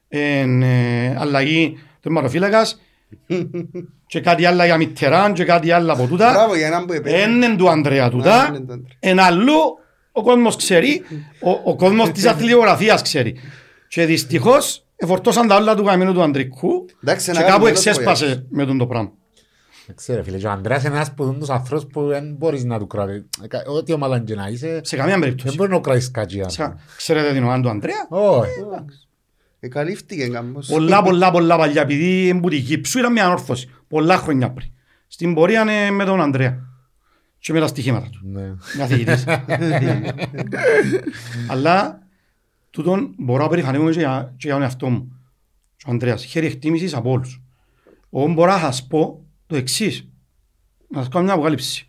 εν 0.07 0.61
ε, 0.61 1.15
αλλαγή 1.17 1.77
του 2.01 2.09
αιματοφύλακας 2.09 2.81
και 4.07 4.19
κάτι 4.21 4.45
άλλο 4.45 4.63
για 4.65 4.77
Μιτεράν 4.77 5.33
και 5.33 5.43
κάτι 5.43 5.71
άλλο 5.71 5.91
από 5.91 6.05
τούτα. 6.07 6.31
Μπράβο 6.31 6.55
για 6.55 6.67
έναν 6.67 6.85
που 6.85 6.93
επέτει. 6.93 7.21
Είναι 7.31 7.55
του 7.55 7.69
Ανδρέα 7.69 8.05
Α, 8.05 8.09
τούτα. 8.09 8.45
είναι 8.49 8.59
του 8.59 8.71
Ανδρέα. 8.71 8.87
Εν 8.99 9.19
αλλού 9.19 9.55
ο 10.15 10.21
κόσμος 10.23 10.55
ξέρει, 10.55 11.01
ο, 11.41 11.49
ο 11.71 11.75
κόσμος 11.75 12.11
της 12.11 12.25
αθλητογραφίας 12.25 13.01
ξέρει. 13.01 13.35
Και 13.87 14.05
δυστυχώς 14.05 14.85
εφορτώσαν 14.95 15.47
τα 15.47 15.55
όλα 15.55 15.75
του 15.75 15.83
καμίνου 15.83 16.13
του 16.13 16.21
Ανδρικού 16.21 16.85
Εντάξει, 17.03 17.25
και 17.25 17.31
ένα 17.31 17.39
κάπου 17.39 17.51
αγαπημένος 17.53 17.85
εξέσπασε 17.85 18.45
με 18.49 18.65
τον 18.65 18.77
το 18.77 18.87
πράγμα. 18.87 19.11
Δεν 19.87 19.95
ξέρω 19.95 20.23
φίλε, 20.23 20.37
και 20.37 20.47
ο 20.47 20.51
Ανδρέας 20.51 20.83
είναι 20.83 20.95
ένας 20.95 21.13
που 21.13 21.35
τους 21.39 21.49
ανθρώπους 21.49 21.87
που 21.93 22.07
δεν 22.07 22.35
μπορείς 22.37 22.63
να 22.63 22.79
του 22.79 22.87
κρατήσεις. 22.87 23.25
Ό,τι 23.67 23.93
ομαλάν 23.93 24.23
και 24.25 24.35
να 24.35 24.47
είσαι, 24.47 24.79
Σε 24.83 24.95
καμία 24.95 25.11
δεν 25.11 25.21
περίπτωση. 25.21 25.55
μπορεί 25.55 25.71
να 25.71 25.79
κρατήσεις 25.79 26.11
κάτι. 26.11 26.41
Σε- 26.47 26.75
Ξέρετε 26.97 27.33
την 27.33 27.43
ομάδα 27.43 27.61
του 27.61 27.69
Ανδρέα; 27.69 28.05
Όχι. 28.09 28.49
Εκαλύφθηκε 29.59 30.27
κάπως. 30.27 30.67
Πολλά 30.67 31.03
πολλά 31.03 31.31
πολλά 31.31 31.57
παλιά 31.57 31.81
επειδή 31.81 32.27
είναι 32.27 32.39
που 32.39 32.49
τη 32.49 32.55
Γύψου 32.55 32.99
ήταν 32.99 33.11
μια 33.11 33.25
ανόρθωση. 33.25 33.69
Πολλά 33.87 34.17
χρόνια 34.17 34.51
πριν. 34.51 34.67
Στην 35.07 35.33
πορεία 35.33 35.61
είναι 35.61 35.91
με 35.91 36.05
τον 36.05 36.21
Ανδρέα. 36.21 36.59
Και 37.43 37.53
με 37.53 37.59
τα 37.59 37.67
στοιχήματα 37.67 38.09
του. 38.09 38.19
Ναι. 38.23 38.53
Καθηγητής. 38.77 39.25
Αλλά 41.47 42.07
τούτον 42.69 43.13
μπορώ 43.17 43.43
να 43.43 43.49
περηφανεύομαι 43.49 43.91
και 43.91 43.99
για, 43.99 44.33
και 44.37 44.45
για 44.47 44.53
τον 44.53 44.61
εαυτό 44.61 44.89
μου. 44.89 45.19
Και 45.75 45.83
ο 45.87 45.91
Ανδρέας, 45.91 46.23
χέρι 46.23 46.45
εκτίμησης 46.45 46.93
από 46.93 47.09
όλους. 47.09 47.41
Εγώ 48.11 48.27
μπορώ 48.27 48.51
να 48.51 48.57
σας 48.57 48.87
πω 48.87 49.25
το 49.47 49.55
εξής. 49.55 50.07
Να 50.89 50.99
σας 50.99 51.09
κάνω 51.09 51.25
μια 51.25 51.33
αποκάλυψη. 51.33 51.87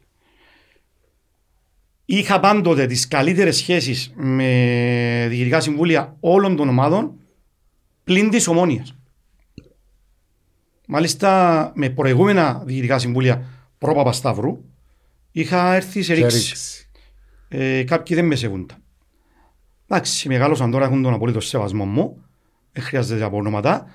Είχα 2.05 2.41
πάντοτε 2.41 2.87
τις 2.87 3.09
καλύτερες 3.09 3.57
σχέσεις 3.57 4.13
με 4.17 5.27
διοικητικά 5.29 5.61
συμβούλια 5.61 6.17
όλων 6.21 6.57
των 6.57 6.69
ομάδων 6.69 7.15
πλην 8.05 8.31
της 8.31 8.47
ομόνιας. 8.47 8.97
Μάλιστα 10.87 11.73
με 11.75 11.91
προηγούμενα 11.91 12.63
διοικητικά 12.65 12.99
συμβούλια 12.99 13.45
προ 13.79 13.95
Παπασταύρου 13.95 14.65
είχα 15.35 15.75
έρθει 15.75 16.03
σε 16.03 16.15
Και 16.15 16.21
ρήξη. 16.21 16.37
ρίξει. 16.37 16.89
Ε, 17.49 17.85
κάποιοι 17.85 18.17
δεν 18.17 18.27
με 18.27 18.35
σεβούνταν. 18.35 18.77
Εντάξει, 19.89 20.29
μεγάλωσαν 20.29 20.71
τώρα, 20.71 20.85
έχουν 20.85 21.03
τον 21.03 21.15
απολύτως 21.15 21.47
σεβασμό 21.49 21.85
μου. 21.85 22.25
Δεν 22.73 22.83
χρειάζεται 22.83 23.21
να 23.21 23.31
πω 23.31 23.37
ονόματα. 23.37 23.87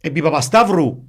Επί 0.00 0.22
Παπασταύρου 0.22 1.08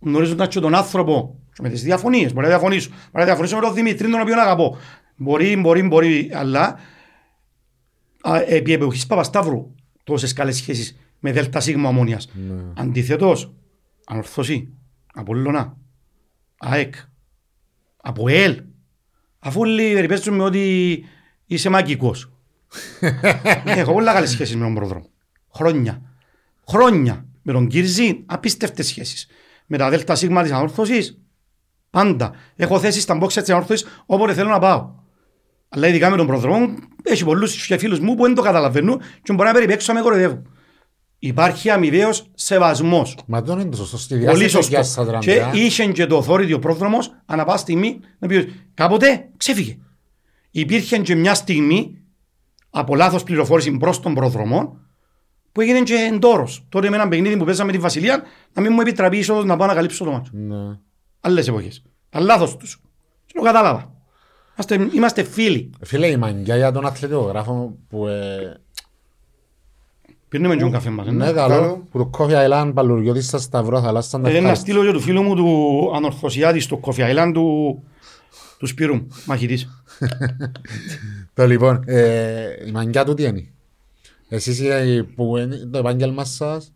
γνωρίζοντας 0.00 0.48
και 0.48 0.60
τον 0.60 0.74
άνθρωπο 0.74 1.38
και 1.52 1.62
με 1.62 1.68
τις 1.68 1.82
διαφωνίες. 1.82 2.32
Μπορεί 2.32 2.46
να 2.46 2.52
διαφωνήσω. 2.52 2.88
Μπορεί 2.90 3.10
να 3.12 3.24
διαφωνήσω 3.24 3.54
με 3.56 3.60
τον 3.62 3.74
Δημήτρη, 3.74 4.10
τον 4.10 4.20
οποίο 4.20 4.40
αγαπώ. 4.40 4.76
Μπορεί, 5.16 5.56
μπορεί, 5.56 5.82
μπορεί, 5.82 6.30
αλλά 6.34 6.78
α, 8.20 8.42
επί 8.46 8.72
εποχής 8.72 9.06
Παπασταύρου 9.06 9.74
τόσες 10.04 10.32
καλές 10.32 10.56
σχέσεις 10.56 10.98
με 11.18 11.32
ΔΣ 11.32 11.68
ομόνια. 11.86 12.20
Ναι. 12.48 12.62
Αντιθέτως, 12.76 13.54
ανορθώσει, 14.06 14.72
Απόλλωνα, 15.14 15.76
ΑΕΚ, 16.58 16.94
από 18.02 18.28
ΕΛ, 18.28 18.62
αφού 19.38 19.60
όλοι 19.60 19.92
περιπέζουν 19.92 20.34
με 20.34 20.42
ότι 20.42 21.04
είσαι 21.46 21.68
μαγικός. 21.68 22.32
Έχω 23.64 23.92
πολλά 23.92 24.12
καλές 24.12 24.30
σχέσεις 24.30 24.56
με 24.56 24.64
τον 24.64 24.74
πρόδρομο. 24.74 25.10
Χρόνια. 25.54 26.02
Χρόνια. 26.68 27.26
Με 27.42 27.52
τον 27.52 27.66
Κύρζη, 27.66 28.22
απίστευτες 28.26 28.86
σχέσεις. 28.86 29.26
Με 29.66 29.76
τα 29.76 29.90
ΔΣ 29.90 30.04
της 30.04 30.22
ανόρθωσης, 30.52 31.18
πάντα. 31.90 32.34
Έχω 32.56 32.78
θέσεις 32.78 33.02
στα 33.02 33.14
μπόξια 33.14 33.42
της 33.42 33.50
ανόρθωσης 33.50 33.86
όποτε 34.06 34.34
θέλω 34.34 34.48
να 34.48 34.58
πάω. 34.58 34.94
Αλλά 35.68 35.86
ειδικά 35.86 36.10
με 36.10 36.16
τον 36.16 36.26
προδρόμο, 36.26 36.74
έχει 37.02 37.24
πολλούς 37.24 37.66
και 37.66 37.78
φίλους 37.78 38.00
μου 38.00 38.14
που 38.14 38.22
δεν 38.22 38.34
το 38.34 38.42
καταλαβαίνουν 38.42 39.00
και 39.22 39.32
μπορεί 39.32 39.48
να 39.48 39.54
περιπέξω 39.54 39.92
να 39.92 39.98
με 39.98 40.04
κοροϊδεύουν. 40.04 40.57
Υπάρχει 41.18 41.70
αμοιβαίος 41.70 42.26
σεβασμός. 42.34 43.16
Μα 43.26 43.42
δεν 43.42 43.58
είναι 43.58 43.70
το 43.70 43.76
σωστό. 43.76 43.96
Στη 43.98 44.14
Πολύ 44.14 44.24
διάσταση 44.24 44.48
σωστό. 44.50 44.68
για 44.70 44.82
στα 44.82 45.18
Και 45.18 45.34
τραμπιά. 45.34 45.62
είχε 45.62 45.86
και 45.86 46.06
το 46.06 46.24
authority 46.26 46.52
ο 46.54 46.58
πρόδρομος 46.58 47.10
ανά 47.26 47.44
πάσα 47.44 47.58
στιγμή 47.58 48.00
να 48.18 48.28
πει 48.28 48.52
κάποτε 48.74 49.28
ξέφυγε. 49.36 49.78
Υπήρχε 50.50 50.98
και 50.98 51.14
μια 51.14 51.34
στιγμή 51.34 51.98
από 52.70 52.96
λάθος 52.96 53.22
πληροφόρηση 53.22 53.70
προς 53.76 54.00
τον 54.00 54.14
πρόδρομο 54.14 54.76
που 55.52 55.60
έγινε 55.60 55.80
και 55.82 55.94
εντόρος. 56.12 56.64
Τότε 56.68 56.88
με 56.90 56.96
ένα 56.96 57.08
παιχνίδι 57.08 57.36
που 57.36 57.44
παίζαμε 57.44 57.72
τη 57.72 57.78
Βασιλεία 57.78 58.22
να 58.52 58.62
μην 58.62 58.72
μου 58.72 58.80
επιτραπείς 58.80 59.18
ίσως 59.20 59.44
να 59.44 59.56
πάω 59.56 59.66
να 59.66 59.74
καλύψω 59.74 60.04
το 60.04 60.10
μάτσο. 60.10 60.30
Ναι. 60.34 60.78
Άλλες 61.20 61.48
εποχές. 61.48 61.82
Τα 62.10 62.20
λάθος 62.20 62.56
τους. 62.56 62.80
Και 63.26 63.32
το 63.34 63.42
κατάλαβα. 63.42 63.92
Είμαστε, 64.52 64.96
είμαστε 64.96 65.22
φίλοι. 65.22 65.70
Φίλε, 65.80 66.06
η 66.06 66.16
μαγκιά 66.16 66.56
για 66.56 66.72
τον 66.72 66.86
αθλητογράφο 66.86 67.76
που... 67.88 68.06
ε, 68.06 68.60
Πήρνουμε 70.28 70.54
και 70.54 70.60
τον 70.60 70.70
καφέ 70.70 70.90
μας. 70.90 71.06
ε, 71.06 71.10
Ναι, 71.10 71.24
ναι. 71.26 71.32
καλό. 71.32 71.54
καλό. 71.54 71.86
Που 71.90 71.98
το 71.98 72.06
κόφι 72.06 72.32
Αιλάν 72.32 72.72
παλουριώτη 72.72 73.22
στα 73.22 73.38
Σταυρό 73.38 73.80
θαλάσσα. 73.80 74.18
να 74.18 74.28
Ε, 74.28 74.32
Να 74.32 74.36
ευχαριστώ. 74.38 74.64
στείλω 74.64 74.84
και 74.84 74.92
του 74.92 75.00
φίλου 75.00 75.22
μου 75.22 75.34
του 75.34 75.92
Ανορθωσιάδη 75.94 76.60
στο 76.60 76.80
Coffee 76.82 77.14
Island 77.16 77.30
του, 77.34 77.82
του 78.58 78.66
Σπύρου, 78.66 79.06
μαχητής. 79.26 79.68
Το 81.34 81.46
λοιπόν, 81.46 81.82
ε, 81.86 82.46
η 82.66 82.70
μαγκιά 82.70 83.04
του 83.04 83.14
τι 83.14 83.22
είναι; 83.24 83.46
Εσείς 84.28 84.60
ε, 84.60 85.06
που 85.14 85.36
είναι 85.36 85.56
το 85.56 85.78
επάγγελμα 85.78 86.24
σας; 86.24 86.72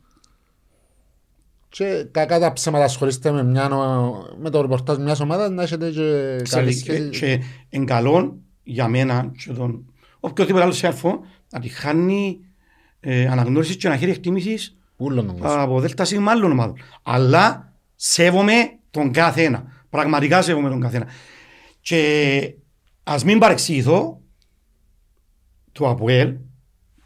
Και 1.69 2.07
κακά 2.11 2.39
τα 2.39 2.53
ψέματα 2.53 2.85
ασχολείστε 2.85 3.31
με, 3.31 3.45
μια, 3.45 3.69
ο- 3.71 4.37
με 4.41 4.51
το 4.51 4.61
ρεπορτάζ 4.61 4.97
μιας 4.99 5.21
ομάδας 5.21 5.51
να 5.51 5.63
έχετε 5.63 5.91
και 5.91 6.01
καλή 6.01 6.43
Ξέρετε, 6.43 6.73
σχέση. 6.73 7.09
και 7.11 7.41
εν 7.71 7.85
καλό 7.87 8.37
για 8.63 8.89
μένα 8.89 9.33
και 9.45 9.53
τον 9.53 9.85
οποιοδήποτε 10.21 10.63
άλλο 10.65 10.73
σέρφο 10.73 11.21
να 11.51 11.61
τη 11.61 11.69
χάνει 11.69 12.41
ε, 13.05 13.27
αναγνώρισης 13.27 13.77
και 13.77 13.87
ένα 13.87 13.97
χέρι 13.97 14.11
εκτίμησης 14.11 14.77
Ούλον 14.97 15.27
τον 15.27 15.39
κόσμο. 15.39 15.63
από 15.63 15.81
δέλτα 15.81 16.05
σίγμα 16.05 16.31
άλλων 16.31 16.51
ομάδων. 16.51 16.77
Αλλά 17.03 17.73
σέβομαι 17.97 18.55
τον 18.91 19.13
κάθε 19.13 19.43
ένα. 19.43 19.65
Πραγματικά 19.91 20.43
σέβομαι 20.43 20.69
τον 20.69 20.81
κάθε 20.81 20.97
ένα. 20.97 21.07
Και 21.81 22.55
ας 23.03 23.25
μην 23.25 23.39
παρεξηγηθώ 23.39 24.21
το 25.73 25.89
ΑΠΟΕΛ 25.89 26.35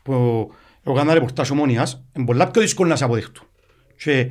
που 0.02 0.12
εγώ 0.84 0.94
κάνω 0.96 1.12
ρεπορτάζ 1.12 1.50
ομόνιας 1.50 2.04
είναι 2.16 2.24
πολλά 2.26 2.50
πιο 2.50 2.60
δύσκολο 2.60 2.88
να 2.88 2.96
σε 2.96 3.04
αποδεχτούν. 3.04 3.46
Και 3.96 4.30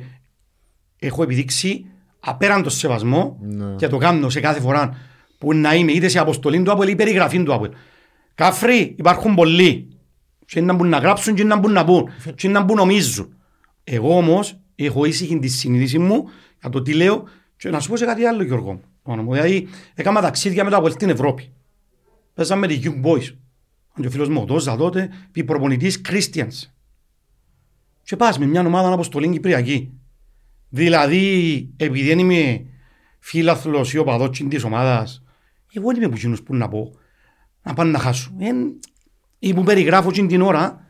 έχω 0.98 1.22
επιδείξει 1.22 1.86
απέραντο 2.20 2.68
σεβασμό 2.68 3.38
Ναι. 3.40 3.74
και 3.76 3.88
το 3.88 3.96
κάνω 3.96 4.28
σε 4.30 4.40
κάθε 4.40 4.60
φορά 4.60 4.96
που 5.38 5.54
να 5.54 5.74
είμαι 5.74 5.92
είτε 5.92 6.08
σε 6.08 6.18
αποστολή 6.18 6.62
του 6.62 6.72
ΑΠΟΕΛ 6.72 6.88
ή 6.88 6.94
περιγραφή 6.96 7.42
του 7.42 7.54
ΑΠΟΕΛ. 7.54 7.70
Κάφροι 8.34 8.94
υπάρχουν 8.98 9.34
πολλοί. 9.34 9.88
Και 10.46 10.60
να 10.60 10.72
μπουν 10.72 10.88
να 10.88 10.98
γράψουν 10.98 11.34
και 11.34 11.44
να 11.44 11.56
μπουν 11.56 11.72
να 11.72 11.84
πούν. 11.84 12.08
Και 12.34 12.48
να 12.48 12.60
μπουν 12.60 12.76
νομίζουν. 12.76 13.34
Εγώ 13.84 14.16
όμως 14.16 14.60
έχω 14.74 15.04
ήσυχη 15.04 15.38
τη 15.38 15.48
συνείδηση 15.48 15.98
μου 15.98 16.28
για 16.60 16.70
το 16.70 16.82
τι 16.82 16.94
λέω 16.94 17.28
και 17.56 17.70
να 17.70 17.80
σου 17.80 17.88
πω 17.88 17.96
σε 17.96 18.04
κάτι 18.04 18.24
άλλο 18.24 18.42
Γιώργο. 18.42 18.72
μου, 18.72 18.82
πάνω 19.02 19.22
μου. 19.22 19.32
Δηλαδή 19.32 19.68
έκανα 19.94 20.20
ταξίδια 20.20 20.64
με 20.64 20.70
το 20.70 20.76
ΑΠΟΕΛ 20.76 20.92
στην 20.92 21.08
Ευρώπη. 21.08 21.52
Παίζαμε 22.34 22.66
με 22.66 22.74
τη 22.74 22.80
Young 22.84 23.06
Boys. 23.06 23.34
Ο 23.92 24.00
και 24.00 24.06
ο 24.06 24.10
φίλος 24.10 24.28
μου 24.28 24.40
ο 24.42 24.44
Τόζα 24.44 24.76
τότε, 24.76 25.10
πει 25.32 25.44
προπονητής 25.44 26.00
Christians. 26.08 26.70
Και 28.02 28.16
πας 28.16 28.38
με 28.38 28.46
μια 28.46 28.60
ομάδα 28.60 28.92
αποστολή 28.92 29.28
Κυπριακή. 29.28 29.92
Δηλαδή, 30.68 31.68
επειδή 31.76 32.08
δεν 32.08 32.18
είμαι 32.18 32.66
φίλαθλος 33.18 33.92
ή 33.92 33.98
οπαδός 33.98 34.44
της 34.48 34.64
ομάδας, 34.64 35.22
εγώ 35.72 35.86
δεν 35.86 35.96
είμαι 35.96 36.08
που 36.08 36.16
εκείνους 36.16 36.42
που 36.42 36.54
να 36.54 36.68
πω, 36.68 36.92
να 37.62 37.74
πάνε 37.74 37.90
να 37.90 37.98
χάσω. 37.98 38.32
Εν, 39.40 39.50
ή 39.50 39.54
που 39.54 39.62
περιγράφω 39.62 40.08
εκείνη 40.08 40.28
την 40.28 40.42
ώρα, 40.42 40.86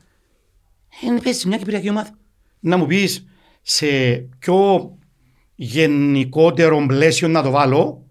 εν 1.09 1.21
πέσει 1.23 1.49
μια 1.49 1.57
Κυπριακή 1.59 1.91
ομάδα. 1.91 2.11
Να 2.61 2.77
μου 2.77 2.87
πεις 2.87 3.27
σε 3.63 3.87
πιο 4.39 4.91
γενικότερο 5.55 6.85
πλαίσιο 6.87 7.29
να 7.29 7.43
το 7.43 7.51
βάλω, 7.51 8.07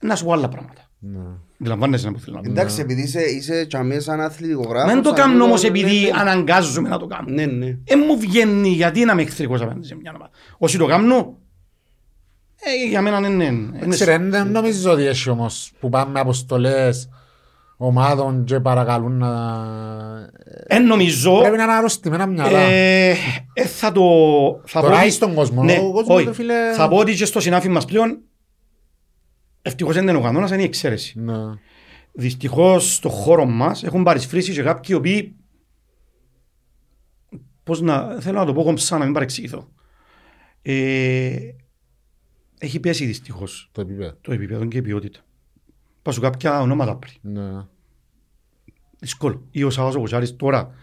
να 0.00 0.16
σου 0.16 0.24
πω 0.24 0.32
άλλα 0.32 0.48
πράγματα. 0.48 0.90
Ναι. 0.98 1.18
Αντιλαμβάνεσαι 1.60 2.10
που 2.10 2.18
θέλω 2.18 2.36
να 2.36 2.42
πω. 2.42 2.50
Εντάξει, 2.50 2.80
επειδή 2.80 3.02
είσαι, 3.02 3.22
είσαι 3.22 3.64
και 3.64 3.76
αμέσως 3.76 4.04
σαν 4.04 4.20
αθλητικογράφος. 4.20 4.92
Δεν 4.92 5.02
το 5.02 5.08
αν 5.08 5.14
κάνω 5.14 5.34
είναι- 5.34 5.42
όμως 5.42 5.62
ναι, 5.62 5.68
επειδή 5.68 6.00
ναι. 6.00 6.10
αναγκάζομαι 6.14 6.88
να 6.88 6.98
το 6.98 7.06
κάνω. 7.06 7.28
Ναι, 7.30 7.46
ναι. 7.46 7.66
Ε, 7.84 7.96
μου 7.96 8.18
βγαίνει 8.18 8.68
γιατί 8.68 9.04
να 9.04 9.12
είμαι 9.12 9.22
εχθρικός 9.22 9.60
απέναντι 9.60 9.86
σε 9.86 9.94
μια 9.96 10.12
ομάδα. 10.16 10.30
Όσοι 10.58 10.78
το 10.78 10.86
κάνουν, 10.86 11.10
ε, 11.10 12.88
για 12.88 13.02
μένα 13.02 13.28
είναι... 13.28 13.44
είναι 13.44 13.86
Ξέρε, 13.88 14.18
δεν 14.18 14.50
νομίζω 14.50 14.92
ότι 14.92 15.02
έχει 15.06 15.30
όμως 15.30 15.72
που 15.80 15.88
πάμε 15.88 16.12
με 16.12 16.20
αποστολές 16.20 17.08
ομάδων 17.76 18.44
και 18.44 18.60
παρακαλούν 18.60 19.16
να... 19.18 19.30
Εν 20.66 20.86
νομίζω, 20.86 21.38
Πρέπει 21.40 21.56
να 21.56 21.62
είναι 21.62 21.72
αρρωστημένα 21.72 22.26
μυαλά. 22.26 22.58
ε, 22.58 23.10
ε, 23.52 23.64
θα 23.66 23.92
το... 23.92 24.02
Θα 24.66 24.80
Τώρα 24.80 24.92
πω 24.92 24.98
ότι- 24.98 25.06
είσαι 25.06 25.16
στον 25.16 25.34
κόσμο. 25.34 25.62
Ναι, 25.64 25.78
Ο 25.78 25.92
κόσμος, 25.92 26.16
όχι. 26.16 26.24
ρε 26.26 26.32
φίλε- 26.32 26.74
Θα 26.76 26.88
πω 26.88 26.96
ότι 26.96 27.14
και 27.14 27.24
στο 27.24 27.40
συνάφι 27.40 27.68
μας 27.68 27.84
πλέον 27.84 28.18
ευτυχώς 29.62 29.94
δεν 29.94 30.08
είναι 30.08 30.18
ο 30.18 30.20
κανόνας, 30.22 30.50
είναι 30.50 30.62
η 30.62 30.64
εξαίρεση. 30.64 31.20
Ναι. 31.20 31.34
Δυστυχώς 32.12 32.94
στο 32.94 33.08
χώρο 33.08 33.44
μας 33.44 33.84
έχουν 33.84 34.02
παρισφρήσει 34.02 34.52
και 34.52 34.62
κάποιοι 34.62 34.84
οι 34.88 34.94
οποίοι 34.94 35.36
πώς 37.62 37.80
να, 37.80 38.20
θέλω 38.20 38.38
να 38.38 38.44
το 38.46 38.52
πω 38.52 38.62
κομψά 38.62 38.98
να 38.98 39.04
μην 39.04 39.12
παρεξηγηθώ. 39.14 39.68
Ε, 40.62 41.36
έχει 42.58 42.80
πέσει 42.80 43.04
δυστυχώς 43.06 43.68
Το 43.72 43.80
επίπεδο. 43.80 44.12
το 44.20 44.32
επίπεδο 44.32 44.64
και 44.66 44.78
η 44.78 44.82
ποιότητα. 44.82 45.20
Πάω 46.06 46.14
σου 46.14 46.20
κάποια 46.20 46.60
ονόματα 46.60 46.96
πριν. 46.96 47.14
Ναι. 47.20 47.64
Δύσκολο. 48.98 49.46
Ή 49.50 49.62
ο 49.62 49.70
Σάββας 49.70 49.94
ο 49.94 49.98
Κοτσάρης 49.98 50.36
τώρα 50.36 50.74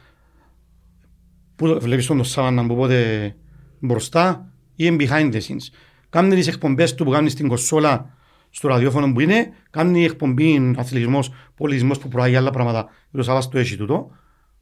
που 1.55 1.67
το- 1.67 1.79
βλέπεις 1.79 2.05
τον 2.05 2.23
Σάββανα 2.23 2.65
που 2.67 2.75
πότε 2.75 3.35
μπροστά 3.79 4.51
ή 4.75 4.85
είναι 4.87 4.95
behind 4.99 5.33
the 5.33 5.37
scenes. 5.41 5.67
Κάνει 6.09 6.35
τις 6.35 6.47
εκπομπές 6.47 6.95
του 6.95 7.03
που 7.03 7.11
κάνει 7.11 7.29
στην 7.29 7.47
κονσόλα 7.47 8.13
στο 8.49 8.67
ραδιόφωνο 8.67 9.13
που 9.13 9.19
είναι, 9.19 9.53
κάνει 9.69 10.03
εκπομπή 10.03 10.73
αθλητισμός, 10.77 11.31
πολιτισμός 11.55 11.97
που 11.99 12.07
προάγει 12.07 12.35
άλλα 12.35 12.49
πράγματα. 12.51 12.87
Ο 13.11 13.21
Σάββας 13.21 13.49
το 13.49 13.57
έχει 13.57 13.77
τούτο, 13.77 14.11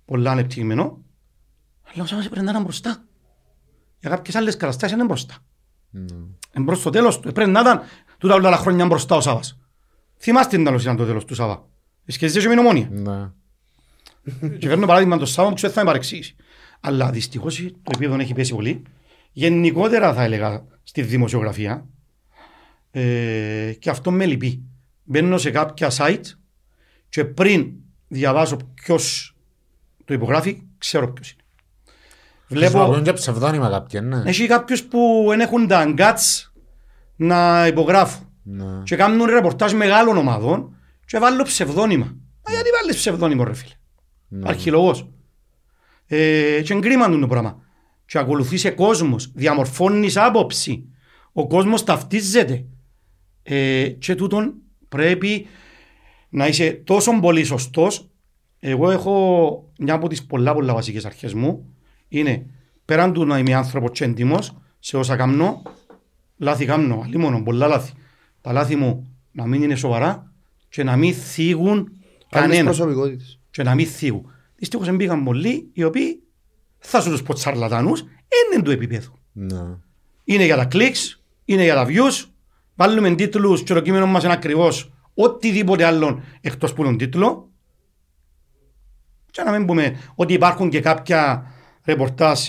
πολλά 0.06 0.32
ανεπτυγμένο. 0.32 1.02
Αλλά 1.94 2.04
ο 2.04 2.06
Σάββας 2.06 2.30
πρέπει 2.30 2.46
να 2.46 2.52
είναι 2.52 2.62
μπροστά. 2.62 3.04
Για 4.00 4.10
κάποιες 4.10 4.36
άλλες 4.36 4.58
καταστάσεις 4.58 4.96
είναι 4.96 5.06
μπροστά. 5.06 5.36
Ναι. 5.90 6.06
Εν 6.52 6.64
προς 6.66 6.82
το 6.82 6.90
τέλος 6.90 7.20
του. 7.20 7.32
Πρέπει 7.32 7.50
να 7.50 7.60
ήταν 7.60 7.82
τούτα 8.18 8.34
όλα 8.36 8.50
τα 8.50 8.58
χρόνια 8.58 8.86
μπροστά 8.86 9.16
ο 9.16 9.22
Σάββας. 9.22 9.56
Θυμάστε 10.22 10.56
την 10.56 10.66
τέλος 10.66 10.84
ήταν 10.84 10.96
το 10.96 11.06
τέλος 11.06 11.26
του 11.26 11.36
Σάββα. 11.36 11.66
Σχετίζεσαι 12.06 12.48
με 12.48 12.54
την 12.54 12.64
ομόνια. 12.64 12.88
Ναι. 12.92 13.30
Και 14.58 14.68
φέρνω 14.68 14.86
παράδειγμα 14.86 15.18
το 15.18 15.26
Σάββα 15.26 15.50
που 15.50 15.56
ξέρω 15.56 15.74
θα 15.74 15.80
με 15.80 15.86
παρεξήγηση. 15.86 16.36
Αλλά 16.80 17.10
δυστυχώς 17.12 17.56
το 17.56 17.92
επίπεδο 17.96 18.20
έχει 18.20 18.34
πέσει 18.34 18.54
πολύ. 18.54 18.82
Γενικότερα 19.32 20.14
θα 20.14 20.24
έλεγα 20.24 20.66
στη 20.84 21.02
δημοσιογραφία. 21.02 21.86
Ε, 22.92 23.74
και 23.80 23.90
αυτό 23.90 24.12
με 24.12 24.26
λυπεί. 24.26 24.64
Μπαίνω 25.04 25.38
σε 25.38 25.52
κάποια 25.52 25.92
site 25.98 26.22
και 27.10 27.26
πριν 27.26 27.72
διαβάσω 28.08 28.58
ποιος 28.74 29.36
το 30.06 30.14
υπογράφει, 30.14 30.62
ξέρω 30.78 31.14
ποιος 31.14 31.32
είναι. 31.32 31.42
Βλέπω, 32.48 32.72
Χρησιμοποιούν 32.72 33.04
και 33.04 33.14
ψευδόνυμα 33.14 33.70
κάποιοι, 33.70 34.02
ναι. 34.04 34.24
έχει 34.26 34.48
κάποιους 34.48 34.84
που 34.84 35.26
δεν 35.30 35.40
έχουν 35.40 35.68
τα 35.68 35.94
guts 35.98 36.52
να 37.16 37.68
υπογράφουν 37.68 38.26
Ναι. 38.26 38.31
Και 38.84 38.96
κάνουν 38.96 39.26
ρεπορτάζ 39.26 39.74
μεγάλων 39.74 40.18
ομάδων 40.18 40.76
και 41.06 41.18
βάλουν 41.18 41.44
ψευδόνυμα. 41.44 42.06
Μα 42.46 42.54
γιατί 42.54 42.70
βάλεις 42.80 42.96
ψευδόνυμο 42.96 43.44
ρε 43.44 43.54
φίλε; 43.54 43.74
Ναι. 44.28 44.50
Αρχιλογός. 44.50 45.10
Ε, 46.08 46.62
και 46.62 46.74
εγκρίμαν 46.74 47.20
το 47.20 47.28
πράγμα. 47.28 47.62
Και 48.06 48.18
ακολουθείς 48.18 48.74
κόσμος, 48.76 49.32
διαμορφώνεις 49.34 50.18
άποψη. 50.18 50.86
Ο 51.32 51.48
κόσμος 51.48 51.84
ταυτίζεται. 51.84 52.66
Ε, 53.44 53.88
και 53.90 54.16
τούτον 54.16 54.54
πρέπει 54.90 55.48
να 56.30 56.48
είσαι 56.48 56.72
τόσο 56.72 57.20
πολύ 57.20 57.44
σωστός. 57.44 58.10
Εγώ 58.60 58.92
έχω 58.92 59.72
μια 59.80 59.94
από 59.94 60.08
τις 60.08 60.26
πολλά 60.26 60.54
πολλά 60.54 60.74
βασικές 60.74 61.06
αρχές 61.06 61.34
μου. 61.34 61.76
Είναι 62.08 62.46
πέραν 62.86 63.14
του 63.14 63.26
να 63.26 63.38
είμαι 63.38 63.54
άνθρωπος 63.54 63.92
και 63.92 64.04
έντιμος 64.04 64.58
σε 64.80 64.98
όσα 64.98 65.16
κάνω, 65.16 65.62
λάθη 66.38 66.66
κάνω, 66.66 67.02
αλλή 67.06 67.18
μόνο, 67.18 67.44
πολλά 67.44 67.68
λάθη. 67.68 67.94
Τα 68.42 68.52
λάθη 68.52 68.76
μου 68.76 69.16
να 69.32 69.48
μην 69.48 69.64
είναι 69.64 69.76
σοβαρά 69.76 70.34
και 70.70 70.84
να 70.84 70.96
μην 70.96 71.14
θίγουν 71.14 71.78
Άλλες 71.78 71.88
κανένα 72.30 72.64
προσωπικότητες. 72.64 73.40
και 73.52 73.64
να 73.64 73.76
μην 73.76 73.88
θίγουν. 73.88 74.32
Δυστυχώς 74.56 74.96
μπήκαν 74.96 75.24
πολλοί 75.24 75.70
οι 75.74 75.84
οποίοι 75.84 76.24
θα 76.80 77.02
σου 77.02 77.10
τους 77.10 77.24
πω 77.24 77.34
τσαρλατάνους, 77.34 78.00
είναι 78.02 78.64
του 78.64 78.72
επίπεδου. 78.72 79.14
Ναι. 79.32 79.78
Είναι 80.24 80.46
για 80.46 80.56
τα 80.56 80.66
κλικς, 80.66 81.24
είναι 81.46 81.64
για 81.64 81.76
τα 81.76 81.86
views, 81.88 82.26
βάλουμε 82.76 83.16
τίτλους 83.16 83.64
και 83.64 83.74
το 83.74 83.80
κείμενο 83.82 84.06
μας 84.06 84.24
είναι 84.24 84.34
ακριβώς 84.34 84.94
οτιδήποτε 85.14 85.86
άλλο 85.86 86.24
εκτός 86.42 86.74
που 86.74 86.86
είναι 86.86 86.96
τίτλο 86.96 87.50
και 89.32 89.42
να 89.42 89.52
μην 89.52 89.66
πούμε 89.66 90.00
ότι 90.16 90.34
υπάρχουν 90.34 90.70
και 90.70 90.80
κάποια 90.80 91.52
ρεπορτάζ 91.84 92.40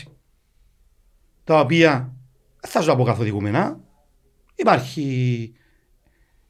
τα 1.45 1.61
οποία 1.61 2.13
δεν 2.61 2.71
θα 2.71 2.81
σου 2.81 2.87
τα 2.87 2.97
πω 2.97 3.05
καθοδηγούμενα 3.05 3.81
υπάρχει 4.55 5.53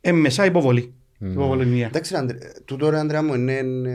έμμεσα 0.05 0.45
υποβολή. 0.45 0.95
Υποβολή 1.19 1.67
μία. 1.67 1.87
Εντάξει, 1.87 2.15
Άντρε, 2.17 2.39
τούτο 2.65 2.91
ρε 2.91 2.99
Ανδρέα 2.99 3.23
μου 3.23 3.35
είναι, 3.35 3.53
είναι, 3.53 3.91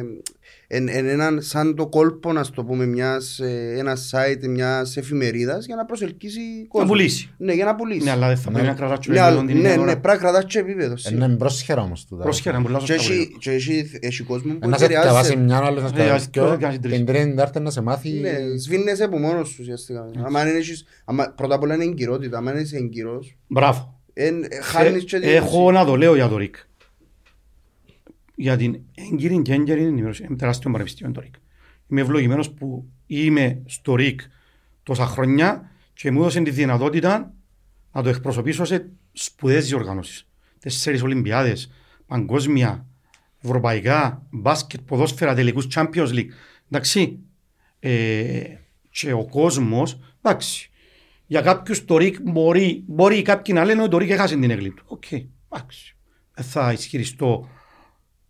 είναι, 0.68 0.92
είναι 0.98 1.12
έναν, 1.12 1.42
σαν 1.42 1.76
το 1.76 1.88
κόλπο, 1.88 2.34
να 2.34 2.46
το 2.46 2.64
πούμε, 2.64 2.86
μιας, 2.86 3.40
ε, 3.40 3.74
ένας 3.78 4.14
site 4.16 4.48
μιας 4.48 4.98
εφημερίδας 4.98 5.66
για 5.66 5.76
να 5.76 5.86
προσελκύσει 5.86 6.40
κόσμο. 6.68 6.88
πουλήσει. 6.88 7.34
Ναι, 7.38 7.54
για 7.54 7.66
να 7.66 7.76
πουλήσει. 7.76 8.04
Ναι, 8.04 8.12
αλλά 8.12 8.28
δεν 8.28 8.38
θα 8.38 8.50
Ναι. 8.50 8.54
πρέπει 8.56 8.68
να 8.68 8.74
κρατάς 8.74 9.00
και 9.06 9.12
Ναι, 9.12 9.18
επίπεδο 9.18 9.38
αλλά- 9.40 9.48
την 9.48 9.56
ναι, 9.56 9.62
ίδια 9.62 9.76
ναι, 9.76 9.82
ώρα. 9.82 9.92
πρέπει 10.00 10.08
να 10.08 10.18
κρατάς 10.18 10.46
και 10.54 10.60
επίπεδο. 10.60 10.98
σίγουρα. 10.98 11.26
Είναι 11.26 11.36
πρόσχερα 11.36 11.82
όμως 11.82 12.06
τούτα. 12.06 12.24
Πρόσχερα, 12.24 12.58
είναι 12.58 12.66
πολλά 12.66 12.80
Και 12.84 12.94
σωστά. 12.94 13.14
έχει, 13.14 13.36
και 13.40 13.52
έχει, 13.52 13.90
έχει 14.02 14.24
κόσμο 14.24 14.54
που 14.54 14.60
Ένας 14.64 14.80
σε 14.80 14.88
διαβάσει 14.88 15.10
επηρεάζεται. 15.32 15.40
μια, 15.40 15.58
άλλος 15.58 15.84
να 15.92 16.04
Ναι, 16.04 16.10
ας- 16.10 16.22
σκεφτεί 16.22 16.50
δυο, 16.50 16.58
κάνει 16.60 16.80
τρεις. 16.80 16.96
την 16.96 17.06
τρίτη 17.06 17.30
τετάρτη 17.30 17.60
να 17.60 17.70
σε 17.70 17.82
μάθει. 17.82 18.10
Ναι, 18.10 18.34
σβήνεσαι 18.58 19.04
από 19.04 19.18
μόνος 19.18 19.50
σου 19.50 19.58
ουσιαστικά. 19.62 20.10
Άμα 20.26 20.44
δεν 20.44 20.56
έχεις, 20.56 20.86
άμα, 21.06 21.34
πρώτα 21.38 21.56
απ' 21.56 21.62
όλα 21.64 21.74
είναι 21.74 21.84
εγκυρότητα. 21.84 22.38
Άμα 22.38 22.60
είσαι 22.60 22.78
εγκυρός, 22.78 23.38
Μπράβο. 23.48 23.97
Εν- 24.18 24.44
ε, 24.44 24.62
χάνεις 24.62 25.04
και 25.04 25.20
την 25.20 25.30
Έχω 25.30 25.72
να 25.72 25.86
το 25.86 25.96
λέω 25.96 26.16
για 26.16 26.28
το 26.28 26.38
ΡΙΚ. 26.38 26.56
Για 28.36 28.58
την 28.58 28.80
έγκυρη 28.96 29.42
και 29.42 29.54
έγκυρη 29.54 29.84
ενημέρωση. 29.84 30.24
Είμαι 30.24 30.36
τεράστιο 30.36 30.72
πανεπιστήμιο 30.72 31.14
το 31.14 31.22
ΡΙΚ. 31.22 31.34
Είμαι 31.88 32.02
ευλογημένος 32.02 32.52
που 32.52 32.86
είμαι 33.06 33.62
στο 33.66 33.96
ΡΙΚ 33.96 34.22
τόσα 34.84 35.06
χρόνια 35.06 35.72
και 35.94 36.12
μου 36.12 36.20
έδωσε 36.20 36.42
τη 36.42 36.50
δυνατότητα 36.52 37.34
να 37.92 38.04
το 38.04 38.10
εκπροσωπήσω 38.10 38.66
σε 38.66 38.90
σπουδαίες 39.14 39.68
διοργανώσεις. 39.68 40.28
Τέσσερις 40.60 41.02
Ολυμπιάδες, 41.02 41.72
παγκόσμια, 42.06 42.86
ευρωπαϊκά, 43.44 44.26
μπάσκετ, 44.30 44.80
ποδόσφαιρα, 44.82 45.36
τελικούς 45.36 45.68
Champions 45.76 46.10
League. 46.10 46.30
Εντάξει. 46.70 47.20
Ε, 47.80 48.42
και 48.90 49.14
ο 49.14 49.26
κόσμος, 49.26 50.00
εντάξει, 50.22 50.70
για 51.28 51.42
κάποιους 51.42 51.86
το 51.86 51.98
ΡΙΚ 51.98 52.22
μπορεί, 52.22 52.84
μπορεί 52.88 53.22
κάποιοι 53.22 53.56
να 53.58 53.66
λένε 53.66 53.82
ότι 53.82 53.90
το 53.90 53.98
ΡΙΚ 53.98 54.10
έχασε 54.10 54.36
την 54.36 54.52
αίγλη 54.52 54.72
του. 54.72 54.84
Οκ, 54.88 55.12
εντάξει. 55.12 55.96
Δεν 56.34 56.46
θα 56.46 56.72
ισχυριστώ 56.72 57.50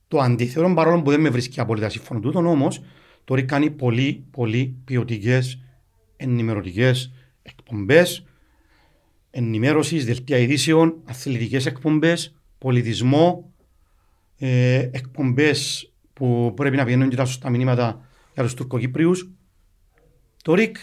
το 0.07 0.19
αντίθετο, 0.19 0.73
παρόλο 0.73 1.01
που 1.01 1.09
δεν 1.09 1.21
με 1.21 1.29
βρίσκει 1.29 1.59
απόλυτα 1.59 1.89
σύμφωνο 1.89 2.19
τούτον, 2.19 2.45
όμως 2.45 2.81
το 3.23 3.35
ΡΙΚ 3.35 3.45
κάνει 3.45 3.69
πολύ, 3.69 4.25
πολύ 4.31 4.75
ποιοτικές 4.85 5.61
ενημερωτικές 6.15 7.13
εκπομπές, 7.41 8.25
ενημέρωσης, 9.29 10.05
δελτία 10.05 10.37
ειδήσεων, 10.37 11.01
αθλητικές 11.05 11.65
εκπομπές, 11.65 12.35
πολιτισμό, 12.57 13.53
ε, 14.37 14.89
εκπομπές 14.91 15.91
που 16.13 16.53
πρέπει 16.55 16.75
να 16.75 16.83
πηγαίνουν 16.83 17.09
και 17.09 17.15
τα 17.15 17.25
σωστά 17.25 17.49
μηνύματα 17.49 18.07
για 18.33 18.43
τους 18.43 18.53
Τουρκοκύπριους. 18.53 19.31
Το 20.43 20.53
ΡΙΚ 20.53 20.77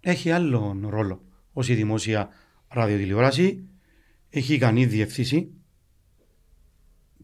έχει 0.00 0.30
άλλον 0.30 0.86
ρόλο 0.88 1.27
ως 1.58 1.68
η 1.68 1.74
δημόσια 1.74 2.28
ραδιοτηλεόραση. 2.68 3.64
Έχει 4.30 4.54
ικανή 4.54 4.86
διευθύνση 4.86 5.50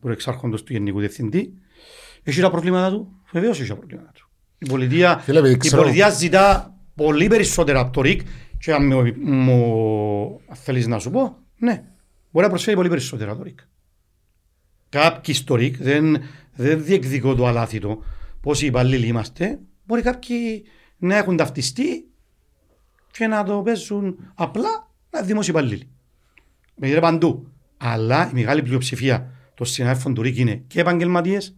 προεξάρχοντος 0.01 0.63
του 0.63 0.73
Γενικού 0.73 0.99
Διευθυντή. 0.99 1.53
Έχει 2.23 2.41
τα 2.41 2.51
προβλήματα 2.51 2.91
του. 2.91 3.21
Βεβαίως 3.33 3.61
έχει 3.61 3.69
τα 3.69 3.77
προβλήματα 3.77 4.11
του. 4.15 4.29
Η 4.59 4.67
πολιτεία, 4.69 5.19
Φίλε, 5.19 5.39
επειδή 5.39 5.55
η 5.55 5.57
ξέρω- 5.57 5.83
πολιτεία 5.83 6.11
ζητά 6.11 6.77
πολύ 6.95 7.27
περισσότερα 7.27 7.81
από 7.81 7.93
το 7.93 8.01
ΡΙΚ 8.01 8.21
και 8.59 8.73
αν 8.73 8.87
μου, 8.87 9.03
μου 9.23 10.41
θέλεις 10.53 10.87
να 10.87 10.99
σου 10.99 11.11
πω, 11.11 11.37
ναι, 11.57 11.85
μπορεί 12.31 12.45
να 12.45 12.49
προσφέρει 12.53 12.77
πολύ 12.77 12.89
περισσότερα 12.89 13.31
από 13.31 13.39
το 13.39 13.45
ΡΙΚ. 13.45 13.59
Κάποιοι 14.89 15.35
στο 15.35 15.55
ΡΙΚ 15.55 15.77
δεν, 15.77 16.23
δεν 16.55 16.85
διεκδικώ 16.85 17.35
το 17.35 17.47
αλάθητο 17.47 18.03
πόσοι 18.41 18.67
υπαλλήλοι 18.67 19.07
είμαστε. 19.07 19.59
Μπορεί 19.85 20.03
κάποιοι 20.03 20.65
να 20.97 21.17
έχουν 21.17 21.37
ταυτιστεί 21.37 22.09
και 23.17 23.27
να 23.27 23.45
το 23.45 23.63
παίζουν 23.63 24.17
απλά 24.35 24.91
να 25.11 25.19
είναι 25.19 25.27
δημόσιοι 25.27 25.55
υπαλλήλοι. 25.57 25.89
Με 26.75 26.89
είναι 26.89 27.01
παντού. 27.01 27.47
Αλλά 27.77 28.29
η 28.31 28.33
μεγάλη 28.33 28.63
πλειοψηφία 28.63 29.31
των 29.55 29.67
συνάδελφων 29.67 30.15
του 30.15 30.23
ΡΙΚ 30.23 30.37
είναι 30.37 30.55
και 30.67 30.81
επαγγελματίες 30.81 31.57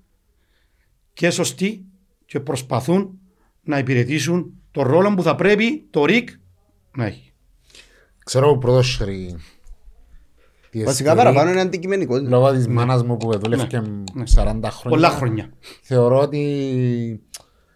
και 1.12 1.30
σωστοί 1.30 1.84
και 2.26 2.40
προσπαθούν 2.40 3.18
να 3.62 3.78
υπηρετήσουν 3.78 4.52
το 4.70 4.82
ρόλο 4.82 5.14
που 5.14 5.22
θα 5.22 5.34
πρέπει 5.34 5.86
το 5.90 6.04
ΡΙΚ 6.04 6.28
να 6.96 7.04
έχει. 7.04 7.32
Ξέρω 8.24 8.50
ο 8.50 8.58
πρωτόσχερη. 8.58 9.36
τη 10.70 10.82
Βασικά 10.84 11.10
αισθηρή, 11.10 11.26
παραπάνω 11.26 11.50
είναι 11.50 11.60
αντικειμενικότητα. 11.60 12.28
Λόγω 12.28 12.52
της 12.52 12.68
μάνας 12.68 13.02
μου 13.02 13.16
που 13.16 13.38
δούλευε 13.38 13.80
Ναι. 14.14 14.24
40 14.34 14.44
χρόνια. 14.44 14.70
Πολλά 14.82 15.10
χρόνια. 15.10 15.52
Θεωρώ 15.82 16.20
ότι 16.20 17.22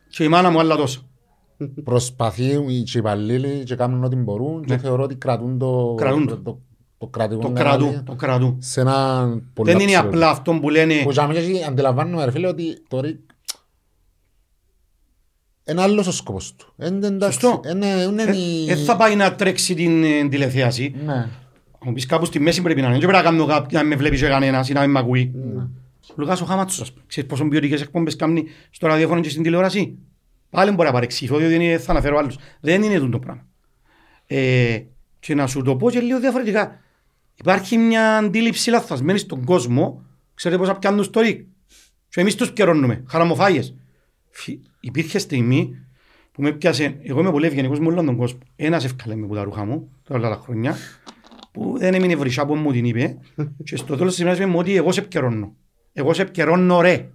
Και 0.09 0.25
η 0.25 0.29
μάνα 0.29 0.51
μου 0.51 0.59
άλλα 0.59 0.77
τόσο. 0.77 1.10
Προσπαθεί 1.85 2.45
οι 2.45 2.85
υπαλλήλοι 2.95 3.63
και 3.65 3.75
κάνουν 3.75 4.05
ό,τι 4.05 4.17
μπορούν 4.17 4.65
και 4.65 4.75
Ναι. 4.75 4.81
θεωρώ 4.81 5.03
ότι 5.03 5.15
κρατούν 5.15 5.59
το... 5.59 5.95
Κρατούν 5.97 6.27
το. 6.27 6.37
το- 6.37 6.61
Το 6.99 7.07
κρατικό 7.07 7.41
Το 7.41 7.51
κανάλι, 7.51 7.83
κρατού, 7.85 8.03
το 8.05 8.15
κρατού. 8.15 8.57
Σε 8.59 8.81
ένα 8.81 9.29
πολύ 9.55 9.71
Δεν 9.73 9.81
είναι 9.81 9.91
ψηλό. 9.93 10.07
απλά 10.09 10.31
αυτό 10.31 10.53
που 10.61 10.71
λένε 10.71 10.95
Που 11.03 11.11
για 11.11 11.27
μένα 11.27 11.41
και 11.41 11.65
αντιλαμβάνομαι 11.69 12.25
ρε 12.25 12.31
φίλε 12.31 12.47
ότι 12.47 12.83
το 12.89 13.01
ρί... 13.01 13.21
Είναι 15.71 15.83
άλλος 15.83 16.07
ο 16.07 16.13
σκοπός 16.13 16.55
του. 16.57 16.73
Είναι 16.87 17.07
εντάξει. 17.07 17.41
Σωστό. 17.41 17.61
Είναι, 17.71 17.87
είναι 17.87 18.25
Δεν 18.25 18.35
η- 18.35 18.67
ε, 18.71 18.75
θα 18.77 18.97
πάει 18.97 19.17
να 19.17 19.35
τρέξει 19.35 19.75
την 19.75 20.05
ε, 20.05 20.29
τηλεθέαση. 20.29 20.95
Ναι. 21.05 21.29
Μου 21.85 21.93
πεις 21.93 22.07
κάπου 22.07 22.25
στη 22.25 22.41
μέση 22.41 22.63
πρέπει 22.63 22.81
να 22.81 22.87
είναι. 22.89 22.99
Δεν 22.99 23.09
πρέπει 23.09 23.25
να 23.25 23.31
κάνω 23.31 23.47
κάποιο 23.47 23.79
να 23.79 23.85
με 23.85 23.97
βλέπει 23.97 24.17
και 24.19 24.27
κανένας 24.27 24.69
ή 24.69 24.73
να 24.73 24.81
μην 24.81 24.91
με 24.91 24.99
ακούει. 24.99 25.33
Ναι. 25.55 25.63
Ο 26.11 26.15
Λουκάς 26.17 26.41
ο 26.41 26.45
Χάματσος, 26.45 26.81
ας 26.81 26.93
πούμε. 26.93 27.05
Ξέρεις 27.07 27.29
πόσο 27.31 27.49
ποιοτικές 27.49 27.81
εκπομπές 27.81 28.17
κάνει 28.17 28.45
στο 28.71 28.87
ραδιόφωνο 28.87 29.21
και 29.21 29.29
στην 29.29 29.43
τηλεόραση; 29.43 29.99
Πάλι 30.51 30.71
μπορεί 30.71 30.87
να 30.89 30.93
παρεξηγηθώ, 30.95 31.37
διότι 31.39 31.55
είναι- 31.55 31.79
θα 31.79 31.91
αναφέρω 31.91 32.19
άλλους. 32.19 32.37
Δεν 32.61 32.83
είναι 32.83 32.99
τούτο 32.99 33.19
πράγμα. 33.19 33.47
Ε, 34.27 34.79
και 35.19 35.35
να 35.35 35.47
σου 35.47 35.63
το 35.63 35.77
πω 35.77 35.91
και 35.91 36.01
λίγο 36.01 36.21
διαφορετικά. 36.21 36.81
Υπάρχει 37.35 37.77
μια 37.77 38.17
αντίληψη 38.17 38.71
λαθασμένη 38.71 39.19
στον 39.19 39.45
κόσμο. 39.45 40.03
Ξέρετε 40.35 40.61
πόσα 40.61 40.77
πιάνουν 40.79 41.05
στο 41.05 41.21
ρίκ. 41.21 41.47
Και 42.09 42.21
εμείς 42.21 42.35
τους 42.35 42.53
καιρώνουμε. 42.53 43.05
Χαραμοφάγες. 43.09 43.75
Φι- 44.31 44.61
Υπήρχε 44.81 45.19
στιγμή 45.19 45.77
που 46.33 46.43
με 46.43 46.53
πιάσε, 46.53 46.99
εγώ 47.03 47.21
είμαι 47.21 47.31
πολύ 47.31 47.47
ευγενικός 47.47 47.79
με 47.79 47.87
όλον 47.87 48.07
τον 48.07 48.17
κόσμο. 48.17 48.39
Ένας 48.57 48.85
ευκαλέ 48.85 49.15
με 49.17 49.27
που 49.27 49.35
τα 49.35 49.43
ρούχα 49.43 49.65
μου, 49.65 49.91
τώρα 50.03 50.27
άλλα 50.27 50.37
χρόνια, 50.37 50.77
που 51.53 51.75
δεν 51.79 51.95
έμεινε 51.95 52.17
βρυσά 52.17 52.47
που 52.47 52.55
μου 52.55 52.73
την 52.73 52.85
είπε 52.85 53.19
και 53.65 53.77
στο 53.77 53.97
τέλος 53.97 54.11
της 54.13 54.21
ημέρας 54.21 54.39
είπε 54.39 54.47
μου 54.47 54.59
ότι 54.59 54.77
εγώ 54.77 54.93
σε 54.93 55.01
επικαιρώνω. 55.01 55.55
Εγώ 55.93 56.13
σε 56.15 56.23
επικαιρώνω 56.23 56.81
ρε. 56.81 57.09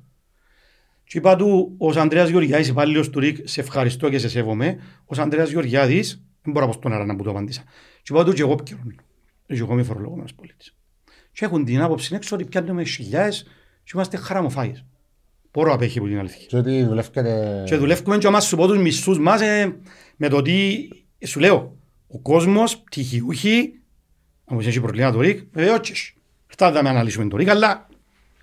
Και 1.08 1.18
είπα 1.18 1.36
του, 1.36 1.74
ως 1.78 1.96
Ανδρέας 1.96 2.30
Γεωργιάδης, 2.30 2.68
υπάλληλος 2.68 3.10
του 3.10 3.20
ΡΙΚ, 3.20 3.48
σε 3.48 3.62
ευχαριστώ 3.62 4.10
και 4.10 4.18
σε 4.18 4.30
σέβομαι. 4.30 4.78
Ως 5.06 5.20
Ανδρέας 5.20 5.50
Γεωργιάδης, 5.50 6.24
δεν 6.42 6.54
μπορώ 6.54 6.66
να 6.66 6.72
πω 6.72 6.78
στον 6.78 6.92
αέρα 6.92 7.06
να 7.06 7.16
που 7.16 7.24
το 7.24 7.30
απαντήσα. 7.30 7.64
Και 8.02 8.14
είπα 8.14 8.24
του 8.24 8.34
και 8.34 8.42
εγώ 8.42 8.52
επικαιρώνω. 8.52 8.96
Και 9.48 9.54
εγώ 9.54 9.74
είμαι 9.74 9.84
φορολογούμενος 9.84 10.34
πολίτης. 10.34 10.76
Και 11.32 11.46
έχουν 11.46 11.66
την 11.66 11.82
άποψη 11.82 12.16
έξω 12.16 12.36
ότι 12.36 12.46
πιάνουμε 12.46 12.84
χιλιάδες 12.84 13.44
και 13.84 13.92
είμαστε 13.96 14.18
χαραμοφάγες. 14.18 14.86
Πόρο 15.52 15.74
απέχει 15.74 16.00
που 16.00 16.08
την 16.08 16.20
αλήθεια. 16.20 16.46
Και 16.48 16.58
ότι 16.58 16.84
δουλεύκετε... 16.84 17.64
Και 17.66 17.76
δουλεύουμε 17.76 18.18
και 18.18 18.30
μας 18.30 18.46
σου 18.46 18.56
πω 18.56 18.68
τους 18.68 18.78
μισθούς 18.78 19.20
μας 19.20 19.42
ε, 19.42 19.78
με 20.16 20.30
το 20.30 20.38
ότι 20.38 20.90
ε, 21.18 21.26
σου 21.26 21.40
λέω 21.40 21.78
ο 22.08 22.20
κόσμος, 22.20 22.78
πτυχιούχοι, 22.78 23.80
όμως 24.44 24.68
έχει 24.68 24.82
προβλήμα 24.82 25.12
το 25.12 25.22
ΡΙΚ, 25.22 25.40
βεβαίως 25.52 25.80
και 25.80 25.92
έχει. 25.92 26.14
Αυτά 26.50 26.72
θα 26.72 26.80
αναλύσουμε 26.80 27.28
το 27.28 27.38
ΡΙΚ, 27.38 27.50
αλλά 27.50 27.88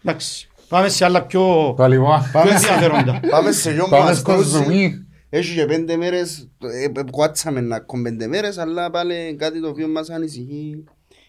εντάξει, 0.02 0.50
πάμε 0.72 0.88
σε 0.88 1.04
άλλα 1.04 1.22
πιο, 1.26 1.74
Το 1.76 1.86
λοιπόν. 1.86 2.20
πιο 2.32 2.40
ενδιαφέροντα. 2.40 3.20
Πάμε 3.30 3.52
σε 3.52 3.72
γιον 3.72 3.84
που 3.88 3.90
Πάμε 3.90 4.04
μας 4.04 4.18
στο 4.18 4.32
κρούσει. 4.32 4.48
ζουμί. 4.48 5.06
Έχει 5.30 5.54
και 5.54 5.64
πέντε 5.64 5.96
μέρες, 5.96 6.48
ε, 6.94 7.00
ε, 7.00 7.02
κουάτσαμε 7.10 7.60
να 7.60 7.76
ακόμη 7.76 8.02
πέντε 8.02 8.26
μέρες, 8.26 8.58
αλλά 8.58 8.90
πάλι 8.90 9.36
κάτι 9.38 9.60
το 9.60 9.68
οποίο 9.68 9.88
μας 9.88 10.10
ανησυχεί. 10.10 10.84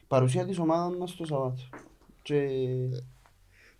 Παρουσία 0.07 0.45
της 0.45 0.59
ομάδας 0.59 0.97
μας 0.99 1.15
το 1.15 1.25
Σαββάτο. 1.25 1.55
Και... 2.21 2.35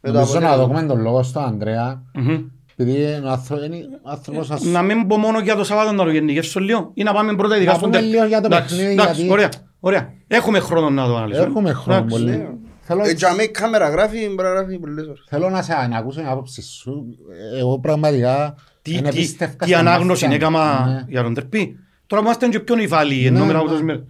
με 0.01 0.09
το 0.09 0.11
Νομίζω 0.14 0.39
να 0.39 0.47
αποτέλεσμα. 0.51 0.66
δούμε 0.66 0.88
τον 0.93 1.01
λόγο 1.01 1.24
στον 1.24 1.43
Ανδρέα. 1.43 2.03
Μμμ. 2.14 2.39
Επειδή 2.76 3.01
είναι 3.01 3.22
ο 3.28 3.30
άνθρω- 3.30 3.64
είναι 3.66 3.78
ο 4.03 4.09
άνθρωπος 4.09 4.47
σας... 4.47 4.61
Να 4.64 4.82
μην 4.82 5.07
πω 5.07 5.18
μόνο 5.18 5.39
για 5.39 5.55
το 5.55 5.64
Σαββάτο 5.64 5.91
να 5.91 6.03
το 6.03 6.09
γενικεύσω 6.09 6.59
λίγο 6.59 6.91
ή 6.93 7.03
να 7.03 7.14
πάμε 7.14 7.36
πρώτα 7.36 7.55
ειδικά 7.55 7.72
Να 7.72 7.78
στον 7.78 7.89
πούμε 7.89 8.01
τέλος. 8.01 8.14
λίγο 8.16 8.28
για 8.28 8.39
το 8.41 8.45
Εντάξει, 8.45 8.76
παιχνίδι, 8.76 8.93
εντάξει, 8.93 9.14
γιατί- 9.16 9.32
ωραία, 9.32 9.49
ωραία. 9.80 10.14
Έχουμε 10.28 10.59
χρόνο 10.59 10.89
να 10.89 11.07
το 11.07 11.18
αναλύσουμε. 11.18 11.47
Έχουμε 11.47 11.74
χρόνο 11.74 11.97
Εντάξει. 11.99 12.24
πολύ. 12.24 12.47
Ναι. 12.84 12.88
Θέλω- 12.88 13.03
Ε, 13.05 13.11
για 13.11 13.34
μέ 13.34 13.45
κάμερα 13.45 13.89
γράφει, 13.89 14.25
μπορεί 14.27 14.47
να 14.47 14.49
γράφει 14.49 14.79
πολλές 14.79 15.05
ώρες. 15.07 15.23
Θέλω 15.29 15.49
να 15.49 15.61
σε 15.61 15.73
να 15.88 15.97
ακούσω 15.97 16.19
την 16.19 16.27
άποψη 16.29 16.61
σου. 16.61 17.05
Εγώ 17.57 17.79
πραγματικά 17.79 18.55
Τι, 18.81 18.91
δεν 18.93 19.03
τι, 19.03 19.07
επίστευκα 19.09 19.65
τι 19.65 19.71
στα 19.71 19.79
ανάγνωση 19.79 20.27
μάτια 20.27 20.49
μου. 20.49 20.55
έκαμα 20.57 20.86
Ναι. 20.91 21.05
για 21.07 21.23
τον 21.23 21.34
τερπί. 21.34 21.79
Τώρα 22.07 22.21
που 22.21 22.27
είμαστε 22.27 22.47
και 22.47 22.59
πιο 22.59 22.75
νυφάλιοι 22.75 23.23
ενώ 23.25 23.39
Ναι, 23.39 23.45
μετά 23.45 23.53
ναι. 23.53 23.59
από 23.59 23.67
τόσες 23.67 23.84
μέρες. 23.84 24.03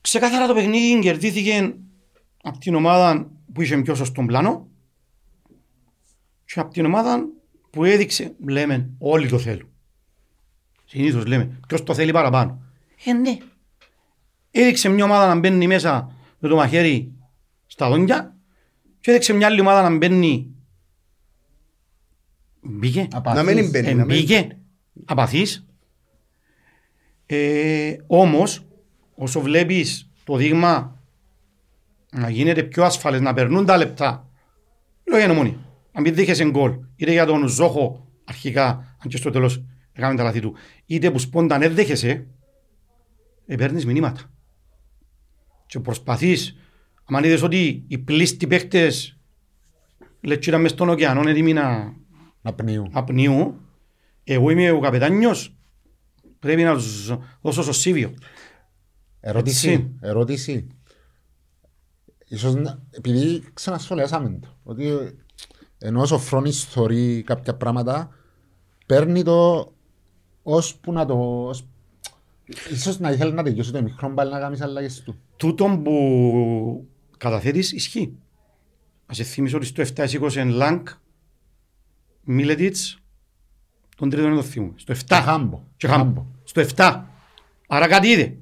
Ξεκάθαρα 0.00 0.46
το 0.46 0.54
παιχνίδι 0.54 0.98
κερδίθηκε 0.98 1.74
από 2.42 2.58
την 2.58 2.74
ομάδα 2.74 3.30
που 3.52 3.62
είχε 3.62 3.76
πιο 3.76 3.94
σωστό 3.94 4.22
πλάνο 4.26 4.68
και 6.44 6.60
από 6.60 6.72
την 6.72 6.84
ομάδα 6.84 7.24
που 7.70 7.84
έδειξε, 7.84 8.34
λέμε, 8.46 8.90
όλοι 8.98 9.28
το 9.28 9.38
θέλουν. 9.38 9.68
Συνήθως 10.84 11.26
λέμε, 11.26 11.58
ποιος 11.68 11.82
το 11.82 11.94
θέλει 11.94 12.12
παραπάνω. 12.12 12.62
Ε, 13.04 13.12
ναι. 13.12 13.36
Έδειξε 14.50 14.88
μια 14.88 15.04
ομάδα 15.04 15.26
να 15.34 15.40
μπαίνει 15.40 15.66
μέσα 15.66 16.12
με 16.38 16.48
το 16.48 16.56
μαχαίρι 16.56 17.12
στα 17.74 17.88
δόντια 17.88 18.36
και 19.00 19.10
έδειξε 19.10 19.32
μια 19.32 19.46
άλλη 19.46 19.60
ομάδα 19.60 19.88
να 19.88 19.96
μπαίνει 19.96 20.54
Μπήκε. 22.60 23.08
Απαθής. 23.12 23.42
Να 23.44 23.52
μην 23.52 23.70
μπαίνει. 23.70 23.94
να 23.94 24.04
μην- 24.04 24.16
Εμπήκε, 24.16 24.56
απαθής. 25.04 25.66
Ε, 27.26 27.96
όμως, 28.06 28.66
όσο 29.14 29.40
βλέπεις 29.40 30.10
το 30.24 30.36
δείγμα 30.36 31.02
να 32.12 32.28
γίνεται 32.30 32.62
πιο 32.62 32.84
ασφαλές, 32.84 33.20
να 33.20 33.34
περνούν 33.34 33.66
τα 33.66 33.76
λεπτά, 33.76 34.28
λέω 35.08 35.18
για 35.18 35.28
νομόνι. 35.28 35.58
Αν 35.92 36.02
μην 36.02 36.14
δείχεσαι 36.14 36.44
γκολ, 36.50 36.78
είτε 36.96 37.12
για 37.12 37.26
τον 37.26 37.46
Ζόχο 37.48 38.08
αρχικά, 38.24 38.66
αν 39.02 39.08
και 39.08 39.16
στο 39.16 39.30
τέλος 39.30 39.64
έκαμε 39.92 40.14
τα 40.16 40.22
λάθη 40.22 40.40
του, 40.40 40.54
είτε 40.86 41.10
που 41.10 41.18
σπόνταν 41.18 41.60
δεν 41.60 41.74
δέχεσαι, 41.74 42.26
ε, 43.46 43.56
παίρνεις 43.56 43.86
μηνύματα. 43.86 44.20
Και 45.66 45.80
προσπαθείς, 45.80 46.56
αν 47.04 47.24
είδες 47.24 47.42
ότι 47.42 47.84
οι 47.88 47.98
πλήστοι 47.98 48.46
παίχτες 48.46 49.18
λετσίρα 50.20 50.58
μες 50.58 50.70
στον 50.70 50.88
ωκεανό 50.88 51.28
έτοιμοι 51.28 51.52
να 51.52 51.94
Να 52.42 52.52
πνίου. 52.54 52.88
απνίου, 52.92 53.60
εγώ 54.24 54.50
είμαι 54.50 54.70
ο 54.70 54.80
καπετάνιος, 54.80 55.56
πρέπει 56.38 56.62
να 56.62 56.74
τους 56.74 57.14
δώσω 57.40 57.62
στο 57.62 57.72
Σίβιο. 57.72 58.14
Ερώτηση. 59.20 59.70
Έτσι. 59.70 59.90
Ερώτηση. 60.00 60.66
Ίσως 62.28 62.54
να- 62.54 62.82
επειδή 62.90 63.42
ξανασχολιάσαμε 63.54 64.38
το, 64.42 64.48
ότι 64.62 64.90
ενώ 65.78 66.00
ο 66.00 66.06
Σοφρόνης 66.06 66.64
θωρεί 66.64 67.22
κάποια 67.22 67.54
πράγματα, 67.54 68.10
παίρνει 68.86 69.22
το 69.22 69.72
ώσπου 70.42 70.92
να 70.92 71.06
το... 71.06 71.46
ως- 71.48 71.68
Ίσως 72.70 72.98
να 72.98 73.10
ήθελε 73.10 73.32
να 73.32 73.42
τελειώσει 73.42 73.72
το 73.72 73.82
μικρό 73.82 74.14
πάλι 74.14 74.30
να 74.30 74.38
κάνεις 74.38 74.60
αλλαγές 74.60 75.02
του. 75.02 75.16
Τούτον 75.36 75.82
που 75.82 76.88
καταθέτεις 77.24 77.72
ισχύει. 77.72 78.12
Ας 79.06 79.16
σε 79.16 79.22
θυμίσω 79.24 79.56
ότι 79.56 79.66
στο 79.66 79.82
7 79.82 80.04
σήκωσε 80.06 80.44
Λάγκ, 80.44 80.86
Μίλετιτς, 82.24 82.98
τον 83.96 84.10
τρίτο 84.10 84.26
είναι 84.26 84.36
το 84.36 84.42
θυμούμε. 84.42 84.72
Στο 84.76 84.92
7. 84.92 84.96
Και 85.06 85.14
Χάμπο. 85.14 85.62
Και 85.76 85.86
Χάμπο. 85.86 86.26
Στο 86.44 86.60
7. 86.76 87.02
Άρα 87.68 87.88
κάτι 87.88 88.08
είδε. 88.08 88.36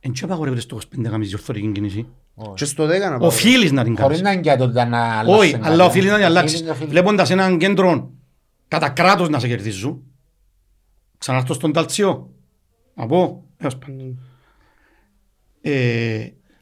Εν 0.00 0.12
τι 0.12 0.20
απαγορεύεται 0.22 0.60
στο 0.60 0.76
25 0.76 0.80
να 0.96 1.08
κάνεις 1.10 1.28
διορθωτική 1.28 1.72
κίνηση. 1.72 2.06
Και 2.54 2.64
στο 2.64 2.84
10 2.84 2.88
να 3.10 3.18
πάω. 3.18 3.26
Οφείλεις 3.28 3.72
να 3.72 3.84
την 3.84 3.94
κάνεις. 3.94 4.00
Χωρίς 4.02 4.20
να 4.20 4.32
είναι 4.32 4.40
και 4.40 4.56
το 4.56 4.64
ότι 4.64 4.74
να 4.74 5.18
αλλάξει 5.18 5.40
Όχι, 5.44 5.52
κάτι. 5.52 5.66
αλλά 5.66 5.84
οφείλει 5.84 6.08
να 6.08 6.14
την 6.16 6.24
αλλάξει. 6.24 6.54
Οφείλει- 6.54 6.70
οφείλει- 6.72 6.90
Βλέποντας 6.90 7.30
έναν 7.30 7.58
κέντρο 7.58 8.10
κατά 8.68 8.88
κράτος 8.90 9.28
να 9.28 9.38
σε 9.38 9.48
κερδίζουν, 9.48 10.02
ξαναρθώ 11.18 11.54
στον 11.54 11.72
Ταλτσιό. 11.72 12.30
Να 12.94 13.06
πω, 13.06 13.44
έως 13.56 13.76
πάντων. 13.78 14.18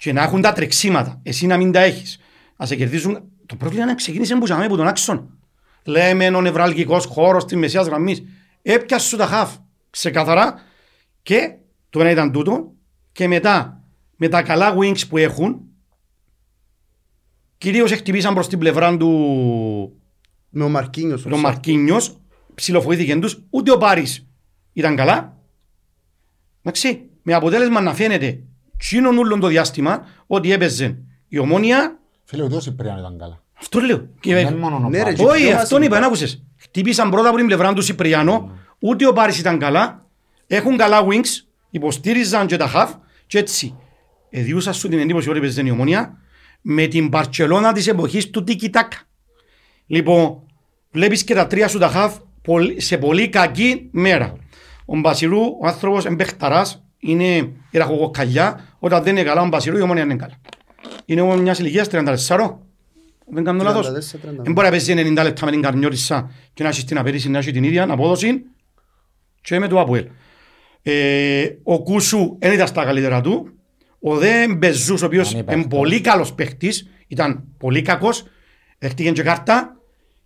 Ε, 0.07 0.13
και 0.13 0.13
να 0.13 0.23
έχουν 0.23 0.41
τα 0.41 0.53
τρεξίματα, 0.53 1.21
εσύ 1.23 1.47
να 1.47 1.57
μην 1.57 1.73
τα 1.73 1.81
έχεις. 1.81 2.19
Να 2.57 2.67
σε 2.67 2.77
κερδίζουν. 2.77 3.23
Το 3.47 3.57
πρόβλημα 3.57 3.83
είναι 3.83 3.91
να 3.91 3.97
ξεκίνησε 3.97 4.37
που 4.37 4.47
από 4.49 4.77
τον 4.77 4.87
άξονα. 4.87 5.27
Λέμε 5.85 6.27
ο 6.27 6.41
νευραλγικός 6.41 7.05
χώρος 7.05 7.45
της 7.45 7.57
μεσαία 7.57 7.83
γραμμής. 7.83 8.23
Έπιασε 8.63 9.09
σου 9.09 9.17
τα 9.17 9.27
χαφ 9.27 9.57
ξεκαθαρά 9.91 10.61
και 11.23 11.55
το 11.91 12.01
ένα 12.01 12.11
ήταν 12.11 12.33
τούτο. 12.33 12.73
Και 13.13 13.29
μετά 13.29 13.85
με 14.17 14.29
τα 14.29 14.43
καλά 14.43 14.77
wings 14.79 15.09
που 15.09 15.17
έχουν, 15.17 15.61
κυρίως 17.59 17.93
χτυπήσαν 17.93 18.35
προς 18.35 18.49
την 18.49 18.59
πλευρά 18.59 18.97
του 18.97 19.11
Με 20.49 20.65
ο 20.65 20.69
Μαρκίνιος. 20.69 21.23
τον 21.23 21.41
Μαρκίνιος, 21.41 22.21
ψιλοφοήθηκε 22.55 23.17
τους, 23.17 23.43
ούτε 23.51 23.71
ο 23.73 23.79
Πάρης 23.79 24.27
ήταν 24.73 24.97
καλά. 24.97 25.39
Εντάξει, 26.63 27.09
με 27.23 27.35
αποτέλεσμα 27.35 27.81
να 27.81 27.95
φαίνεται 27.95 28.41
τσίνον 28.79 29.17
ούλον 29.19 29.41
το 29.41 29.47
διάστημα 29.47 30.07
ότι 30.27 30.53
έπαιζε 30.53 30.99
η 31.29 31.39
ομόνια, 31.39 31.99
Φίλε, 32.25 32.43
ούτε 32.43 32.57
ο 32.57 32.61
Σιπριάνο 32.61 32.99
ήταν 32.99 33.19
καλά. 33.19 33.43
αυτό 33.59 33.81
λέω. 33.81 34.09
Και- 34.21 34.35
Δεν 34.35 34.57
μόνο 34.57 34.77
ο 34.77 34.89
Ναι, 34.89 34.97
ρε, 34.99 35.03
Πάρης. 35.03 35.19
και 35.19 35.25
Όχι, 35.27 35.47
πιο 35.47 35.57
αυτόν 35.57 35.79
είπα, 35.83 35.89
βασικά. 35.89 36.01
να 36.01 36.07
άκουσες. 36.07 36.43
Χτύπησαν 36.57 37.11
πρώτα 37.11 37.29
από 37.29 37.37
την 37.37 37.47
πλευρά 37.47 37.73
του 37.73 37.83
Σιπριάνο, 37.83 38.51
ούτε 38.79 39.07
ο 39.07 39.13
Πάρης 39.13 39.39
ήταν 39.39 39.59
καλά, 39.59 40.07
έχουν 40.47 40.77
καλά 40.77 41.07
wings, 41.07 41.45
υποστήριζαν 41.71 42.47
και 42.47 42.57
τα 42.57 42.71
half 42.75 42.89
και 43.27 43.39
έτσι. 43.39 43.77
Εδιούσα 44.31 44.73
σου 44.73 44.89
την 44.89 44.99
εντύπωση 44.99 45.29
ότι 45.29 45.39
έπαιζε 45.39 45.63
η 45.65 45.71
ομόνια 45.71 46.19
με 46.61 46.87
την 46.87 47.09
Μπαρτσελώνα 47.09 47.73
της 47.73 47.87
εποχής 47.87 48.31
του 48.31 48.45
Τίκι 48.45 48.71
Τάκα. 48.71 48.97
Λοιπόν, 49.87 50.43
βλέπεις 50.91 51.25
και 51.25 51.35
τα 51.35 51.47
τρία 51.47 51.69
σου 51.69 51.79
τα 51.79 51.93
half 51.95 52.21
πολ- 52.43 52.81
σε 52.81 52.99
πολύ 52.99 53.29
κακή 53.29 53.89
μέρα. 53.93 54.37
Ο 54.85 54.99
Μπασιρού, 54.99 55.41
ο 55.61 55.67
άνθρωπος 55.67 56.05
εμπεχταράς, 56.05 56.86
είναι 56.99 57.37
η 57.71 57.79
ραχοκοκαλιά, 57.79 58.65
όταν 58.79 59.03
δεν 59.03 59.17
είναι 59.17 59.25
καλά 59.25 59.41
ο 59.41 59.47
Μπασιρού 59.47 59.77
η 59.77 59.81
ομόνια 59.81 60.03
είναι 60.03 60.17
καλά. 60.17 60.41
Είναι 61.05 61.21
όμως 61.21 61.41
μιας 61.41 61.59
ηλικίας 61.59 61.89
34, 61.91 62.59
δεν 63.29 63.45
κάνω 63.45 63.63
λάθος. 63.63 63.87
34-35. 63.87 63.93
Δεν 64.23 64.53
μπορεί 64.53 64.67
να 64.67 64.71
παίζει 64.71 64.95
90 64.97 65.23
λεπτά 65.23 65.45
με 65.45 65.51
την 65.51 65.63
καρνιώτισσα 65.63 66.31
και 66.55 66.63
να 66.63 66.69
έχεις 66.69 66.85
την 66.85 66.99
απέτηση 66.99 67.31
να 67.31 67.39
έχεις 67.39 67.53
την 67.53 67.65
ίδια 67.65 67.87
απόδοση 67.91 68.43
και 69.41 69.59
με 69.59 69.69
το 69.69 69.81
Αποέλ. 69.81 70.07
Ε, 70.83 71.49
ο 71.63 71.83
Κούσου 71.83 72.37
δεν 72.39 72.53
ήταν 72.53 72.67
στα 72.67 72.85
καλύτερα 72.85 73.21
του. 73.21 73.51
Ο 74.01 74.17
Δε 74.17 74.55
Μπεζούς, 74.55 75.03
ο 75.03 75.07
οποίος 75.07 75.35
Αν 75.35 75.41
υπάρχει. 75.41 75.61
είναι 75.61 75.69
πολύ 75.69 76.01
καλός 76.01 76.35
παίχτης, 76.35 76.91
ήταν 77.07 77.45
πολύ 77.59 77.83
κακός, 77.83 78.25
δέχτηκε 78.79 79.11
και 79.11 79.23
κάρτα 79.23 79.77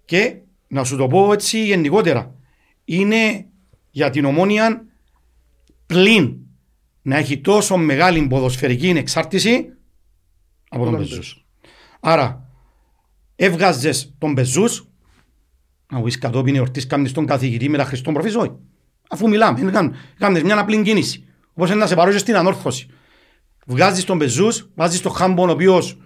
και 0.05 0.37
να 0.69 0.85
σου 0.85 0.97
το 0.97 1.07
πω 1.07 1.33
έτσι 1.33 1.65
γενικότερα. 1.65 2.35
Είναι 2.85 3.47
για 3.91 4.11
την 4.11 4.25
ομόνια 4.25 4.85
πλην 5.87 6.37
να 7.11 7.17
έχει 7.17 7.39
τόσο 7.39 7.77
μεγάλη 7.77 8.27
ποδοσφαιρική 8.27 8.89
εξάρτηση 8.89 9.73
από 10.69 10.83
τον 10.85 10.93
τον 10.93 11.01
Μπεζούς. 11.01 11.45
Άρα, 12.01 12.49
έβγαζες 13.37 14.15
τον 14.19 14.33
Μπεζούς, 14.33 14.89
να 15.93 16.03
πεις 16.03 16.19
κατόπιν 16.19 16.55
εορτής 16.55 16.87
κάνεις 16.87 17.13
τον 17.13 17.27
καθηγητή 17.27 17.69
με 17.69 17.77
τα 17.77 17.85
Χριστόν 17.85 18.15
προφής, 18.15 18.35
όχι. 18.37 18.53
Αφού 19.09 19.29
μιλάμε, 19.29 19.61
είναι 19.61 19.71
καν- 19.71 19.95
κάνεις 20.19 20.43
μια 20.43 20.59
απλή 20.59 20.83
κίνηση. 20.83 21.25
Όπως 21.55 21.69
είναι 21.71 21.79
να 21.79 21.87
σε 21.87 21.95
παρούσε 21.95 22.19
στην 22.19 22.37
ανόρθωση. 22.37 22.87
Βγάζεις 23.67 24.05
τον 24.05 24.17
Μπεζούς, 24.17 24.71
βάζεις 24.75 25.01
τον 25.01 25.13
Χάμπον 25.13 25.49
ο 25.49 25.53
οποίος 25.53 25.99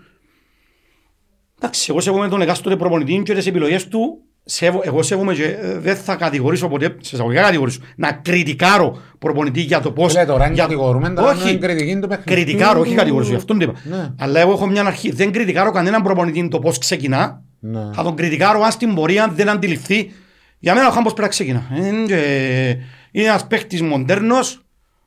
Εντάξει, 1.57 1.87
εγώ 1.91 2.01
σέβομαι 2.01 2.29
τον 2.29 2.41
εκάστοτε 2.41 2.77
προπονητή 2.77 3.23
και 3.25 3.35
τις 3.35 3.47
επιλογές 3.47 3.89
του. 3.89 4.23
Σέβω, 4.47 4.81
εγώ 4.85 5.03
σέβομαι 5.03 5.35
και 5.35 5.45
ε, 5.45 5.79
δεν 5.79 5.97
θα 5.97 6.15
κατηγορήσω 6.15 6.69
ποτέ, 6.69 6.97
σε 7.01 7.15
εισαγωγικά 7.15 7.43
κατηγορήσω, 7.43 7.81
να 7.97 8.13
κριτικάρω 8.13 8.99
προπονητή 9.19 9.61
για 9.61 9.81
το 9.81 9.91
πώς... 9.93 10.13
Φίλε, 10.13 10.25
τώρα 10.25 10.45
αν 10.45 10.53
για- 10.53 10.63
κατηγορούμε, 10.63 11.11
τώρα 11.11 11.31
όχι, 11.31 11.51
είναι 11.51 11.59
κριτική 11.59 11.99
του 11.99 12.09
παιχνιδιού. 12.09 12.35
κριτικάρω, 12.45 12.81
όχι 12.81 12.95
κατηγορήσω, 12.95 13.31
γι' 13.31 13.37
αυτόν 13.37 13.59
το 13.59 13.65
είπα. 13.65 13.97
Ναι. 13.97 14.11
Αλλά 14.19 14.41
εγώ 14.41 14.53
έχω 14.53 14.67
μια 14.67 14.85
αρχή, 14.85 15.11
δεν 15.13 15.33
κριτικάρω 15.33 15.71
κανέναν 15.71 16.03
προπονητή 16.03 16.49
το 16.49 16.59
πώς 16.59 16.79
ξεκινά, 16.79 17.43
Ναι. 17.61 17.81
θα 17.95 18.03
τον 18.03 18.15
κριτικάρω 18.17 18.61
αν 18.63 18.71
στην 18.71 18.95
πορεία 18.95 19.33
δεν 19.35 19.49
αντιληφθεί. 19.49 20.13
Για 20.59 20.75
μένα 20.75 20.87
ο 20.89 20.91
Χάμπος 20.91 21.13
πρέπει 21.13 21.23
να 21.23 21.29
ξεκινά. 21.29 21.63
Ε, 21.75 22.07
και 22.07 22.77
Είναι 23.11 23.27
ένας 23.29 23.47
παίχτης 23.47 23.83
μοντέρνος 23.83 24.65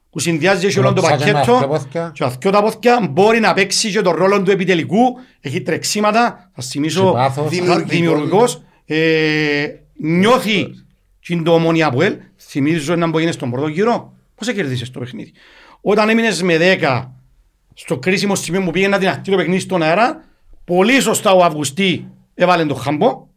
που 0.09 0.19
συνδυάζει 0.19 0.65
έχει 0.65 0.79
όλο 0.79 0.93
το 0.93 1.01
Ροτσάκια 1.01 1.25
με 1.25 1.31
πακέτο 1.33 1.53
αυτιά 1.53 1.67
πόθηκια. 1.67 2.11
και 2.13 2.23
αυτιά 2.23 2.51
τα 2.51 2.61
πόθηκια 2.63 3.07
μπορεί 3.11 3.39
να 3.39 3.53
παίξει 3.53 3.91
και 3.91 4.01
τον 4.01 4.15
ρόλο 4.15 4.41
του 4.41 4.51
επιτελικού. 4.51 4.99
Έχει 5.41 5.61
τρεξίματα, 5.61 6.21
θα 6.55 6.61
Και 6.61 6.61
θυμίσω 6.61 7.11
πάθος. 7.11 7.49
Δημιουργικό. 7.49 7.87
δημιουργικός. 7.89 8.61
Ε, 8.89 9.67
νιώθει 10.01 10.65
και 11.19 11.33
είναι 11.33 11.43
το 11.43 11.53
ομόνια 11.53 11.87
από 11.87 12.01
ελ. 12.01 12.17
Θυμίζω 12.37 12.95
να 12.95 13.07
μπορεί 13.07 13.31
στον 13.31 13.51
πρώτο 13.51 13.67
γύρο. 13.67 14.13
Πώς 14.35 14.53
κερδίσεις 14.53 14.91
το 14.91 14.99
παιχνίδι; 14.99 15.31
Όταν 15.81 16.09
έμεινες 16.09 16.41
με 16.41 16.57
10 16.81 17.11
στο 17.73 17.97
κρίσιμο 17.97 18.35
σημείο 18.35 18.63
που 18.63 18.71
πήγε 18.71 18.87
να 18.87 18.97
την 18.97 19.07
ακτήρω 19.07 19.37
παιχνίδι 19.37 19.59
στον 19.59 19.81
αέρα, 19.81 20.23
πολύ 20.65 21.01
σωστά 21.01 21.31
ο 21.31 21.43
Αυγουστή 21.43 22.07
έβαλε 22.33 22.65
το 22.65 22.73
χαμπό, 22.75 23.27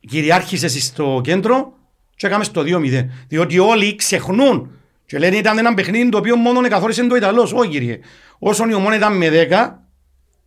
κυριάρχησε 0.00 0.68
στο 0.68 1.20
κέντρο 1.24 1.72
και 2.16 2.26
έκαμε 2.26 2.44
στο 2.44 2.62
2-0. 2.66 3.06
Διότι 3.28 3.58
όλοι 3.58 3.96
ξεχνούν 3.96 4.70
και 5.06 5.18
λένε 5.18 5.36
ήταν 5.36 5.58
ένα 5.58 5.74
παιχνίδι 5.74 6.08
το 6.08 6.18
οποίο 6.18 6.36
μόνο 6.36 6.68
καθόρισε 6.68 7.06
το 7.06 7.16
Ιταλός. 7.16 7.52
Όχι 7.52 7.68
κύριε. 7.70 7.98
Όσον 8.38 8.70
η 8.70 8.74
ομόνια 8.74 8.96
ήταν 8.96 9.16
με 9.16 9.28
10, 9.28 9.32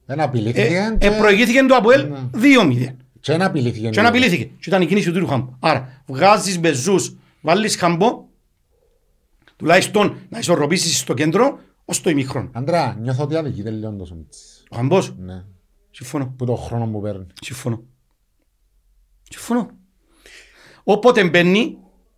Δεν 0.06 0.20
ε, 0.20 0.24
απειλήθηκε. 0.24 0.62
ε, 0.62 0.98
και- 0.98 1.12
προηγήθηκε 1.12 1.64
το 1.64 1.76
Αποέλ 1.76 2.08
Ναι. 2.10 2.20
2-0. 2.34 2.96
Και 3.26 3.32
δεν 3.32 3.42
απειλήθηκε. 3.42 3.90
Και 3.90 4.02
να 4.02 4.08
απειλήθηκε. 4.08 4.44
Και 4.44 4.64
ήταν 4.66 4.82
η 4.82 4.86
κίνηση 4.86 5.12
του 5.12 5.20
του 5.20 5.28
Χάμπο. 5.28 5.54
Άρα 5.60 6.04
βγάζεις 6.08 6.60
μπεζούς, 6.60 7.16
βάλεις 7.42 7.76
Χάμπο, 7.76 8.26
τουλάχιστον 9.56 10.18
να 10.30 10.40
ισορροπήσεις 10.40 11.00
στο 11.00 11.14
κέντρο 11.14 11.60
ως 11.86 12.02
το 12.02 12.10
ημίχρονο. 12.10 12.50
Αντρά, 12.54 12.98
νιώθω 13.02 13.24
ότι 13.24 13.36
αδικείται 13.36 13.70
λίγο 13.70 13.92
το 13.92 14.06
Σομίτσις. 14.06 14.64
Ο 14.70 14.76
Χάμπος, 14.76 15.16
Ναι. 15.18 15.44
συμφωνώ. 15.92 16.34
Που 16.38 16.46
το 16.46 16.56
χρόνο 16.56 16.88
που 16.88 17.02
παίρνει. 17.02 17.26
Συμφωνώ. 17.42 17.84
Συμφωνώ. 19.30 19.70
Όποτε 20.84 21.30
μπαίνει, 21.30 21.78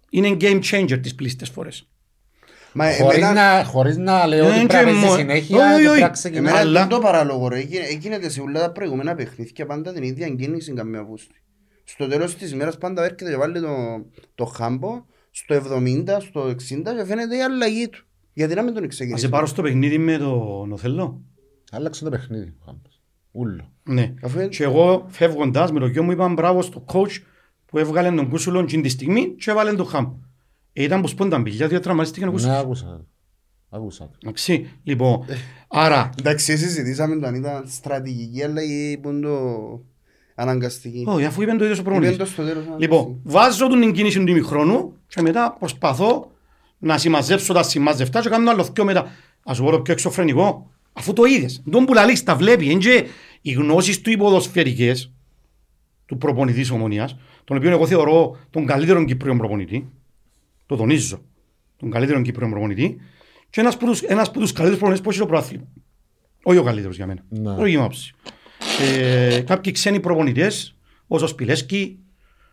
είναι 0.09 0.37
game 0.41 0.61
changer 0.71 0.99
τις 1.01 1.15
πλήστες 1.15 1.49
φορές. 1.49 1.87
Μα 2.77 2.91
Χωρίς 2.93 3.17
εμένα, 3.17 3.57
να, 3.57 3.63
χωρίς 3.63 3.97
να 3.97 4.27
λέω 4.27 4.45
Ε, 4.45 4.49
ότι 4.49 4.59
και 4.59 4.65
πρέπει 4.65 4.85
να 4.85 4.91
παίζεις 4.91 5.09
μο- 5.09 5.15
συνέχεια 5.17 5.57
Όχι, 5.57 5.67
και 5.67 5.73
όχι. 5.75 5.85
πρέπει 5.87 6.01
να 6.01 6.09
ξεκινάει. 6.09 6.43
εμένα 6.43 6.57
Αλλά- 6.59 6.79
είναι 6.81 6.89
το 6.89 6.99
παράλογο 6.99 7.47
ρε. 7.47 7.57
Έγινε- 7.57 7.85
Έγινε 7.89 8.29
σε 8.29 8.41
όλα 8.41 8.59
τα 8.59 8.71
προηγούμενα 8.71 9.15
παιχνίδια 9.15 9.65
πάντα 9.65 9.93
την 9.93 10.03
ίδια 10.03 10.29
κίνηση 10.29 10.73
καμία 10.73 11.03
βούστη. 11.03 11.41
Στο 11.83 12.07
τέλος 12.07 12.35
της 12.35 12.51
ημέρας 12.51 12.77
πάντα 12.77 13.03
έρχεται 13.03 13.29
και 13.29 13.35
βάλει 13.37 13.61
το, 13.61 13.67
το 14.35 14.45
χάμπο 14.45 15.05
στο 15.31 15.53
70, 15.55 16.17
στο 16.19 16.41
60 16.41 16.55
και 16.97 17.05
φαίνεται 17.05 17.37
η 17.37 17.41
αλλαγή 17.41 17.87
του. 17.89 18.05
Γιατί 18.33 18.55
να 18.55 18.61
μην 18.61 18.73
τον 18.73 18.83
Να 18.83 18.89
σε 18.89 18.95
ξεκινήσει. 18.95 19.29
πάρω 19.29 19.45
στο 19.45 19.61
παιχνίδι 19.61 19.97
με 19.97 20.17
τον 20.17 20.71
Οθελό. 20.71 21.21
Άλλαξε 21.71 22.03
το 22.03 22.09
παιχνίδι. 22.09 22.53
ο 22.59 22.63
Χάμπος. 22.65 23.01
Ούλο. 23.31 23.71
Ναι. 23.83 24.13
Αφού 24.23 24.39
είναι- 24.39 24.47
Και 24.47 24.63
εγώ 24.63 25.05
φεύγοντας 25.09 25.71
με 25.71 25.79
το 25.79 25.85
γιο 25.87 26.03
μου 26.03 26.11
είπα 26.11 26.27
μπράβο 26.27 26.61
στο 26.61 26.85
coach 26.93 27.21
που 27.65 27.77
έβγαλε 27.77 28.11
τον 28.11 28.29
Κούσουλον 28.29 28.65
την 28.65 28.81
τη 28.81 28.89
στιγμή 28.89 29.35
και 29.35 29.51
έβαλε 29.51 29.73
τον 29.73 29.85
Χάμπ. 29.85 30.11
Ε, 30.79 30.83
ήταν 30.83 31.01
που 31.01 31.07
σπόνταν 31.07 31.43
πηγιά, 31.43 31.67
διότι 31.67 31.83
τραυματίστηκε 31.83 32.23
ο 32.25 32.27
Ναι, 32.27 32.33
Κούσουλον. 32.33 32.55
άκουσα. 32.55 33.05
Άκουσα. 33.69 34.09
Εντάξει, 34.23 34.69
λοιπόν, 34.83 35.25
άρα, 35.67 36.09
Εντάξει, 36.19 36.57
συζητήσαμε 36.57 37.15
το 37.19 37.27
αν 37.27 37.35
ήταν 37.35 37.63
στρατηγική 37.67 38.43
αλλαγή 38.43 38.97
που 39.01 39.09
είναι 39.09 39.27
το 39.27 39.81
αναγκαστική. 40.35 41.03
όχι, 41.07 41.25
αφού 41.25 41.41
είπε 41.41 41.51
το 41.51 41.63
ίδιο 41.63 41.69
ο 41.69 41.73
Είπε 41.79 41.81
προπονητής. 41.83 42.17
το 42.17 42.25
στο 42.25 42.43
τέλος 42.43 42.63
Λοιπόν, 42.77 43.19
βάζω 43.23 43.67
την 43.67 43.91
κίνηση 43.93 44.23
του 44.23 44.31
ημιχρόνου 44.31 44.93
και 45.07 45.21
μετά 45.21 45.55
προσπαθώ 45.59 46.31
να 46.77 46.97
συμμαζέψω 46.97 47.53
τα 47.53 47.63
συμμαζευτά 47.63 48.21
και 48.21 48.29
κάνω 48.29 48.51
άλλο 48.51 48.63
δυο 48.63 48.83
μετά. 48.85 49.11
Ας 49.43 49.57
σου 49.57 49.63
πω 49.63 49.71
το 49.71 49.81
πιο 49.81 49.93
εξωφρενικό. 49.93 50.71
Αφού 50.93 51.13
το 51.13 51.23
είδες, 51.25 51.63
τον 51.71 51.85
που 51.85 51.93
λαλείς 51.93 52.23
τα 52.23 52.35
βλέπει. 52.35 52.65
Είναι 52.65 52.79
και 52.79 53.05
οι 53.41 53.51
γνώσεις 53.51 54.01
του 54.01 54.09
υποδοσφαιρικές 54.09 55.11
του 56.05 56.17
προπονητής 56.17 56.59
της 56.61 56.71
ομονίας, 56.71 57.17
τον 57.43 57.57
οποίο 57.57 57.69
εγώ 57.69 57.87
θεωρώ 57.87 58.37
τον 58.49 58.65
καλύτερο 58.65 59.03
Κυπρίον 59.05 59.37
προπονητή, 59.37 59.89
το 60.67 60.75
τονίζω, 60.75 61.21
τον 61.77 61.91
καλύτερο 61.91 62.21
Κυπρίον 62.21 62.49
προπονητή, 62.49 62.97
και 63.49 63.59
ένας 63.59 63.73
από 63.73 63.85
τους, 63.85 64.01
ένας 64.01 64.27
από 64.27 64.39
τους 64.39 64.51
καλύτερους 64.51 64.79
προπονητές 64.79 65.01
που 65.03 65.09
έχει 65.09 65.19
το 65.19 65.25
προάθλημα. 65.25 65.67
Όχι 66.43 66.57
ο 66.57 66.63
καλύτερος 66.63 66.95
για 66.95 67.05
μένα. 67.07 67.23
Ναι. 67.29 67.51
Όχι 67.51 67.73
η 67.73 67.75
άποψη. 67.75 68.13
Ε, 68.99 69.39
κάποιοι 69.39 69.71
ξένοι 69.71 69.99
προπονητές, 69.99 70.75
όπως 71.07 71.21
ο 71.21 71.27
Σπιλέσκι, 71.27 71.99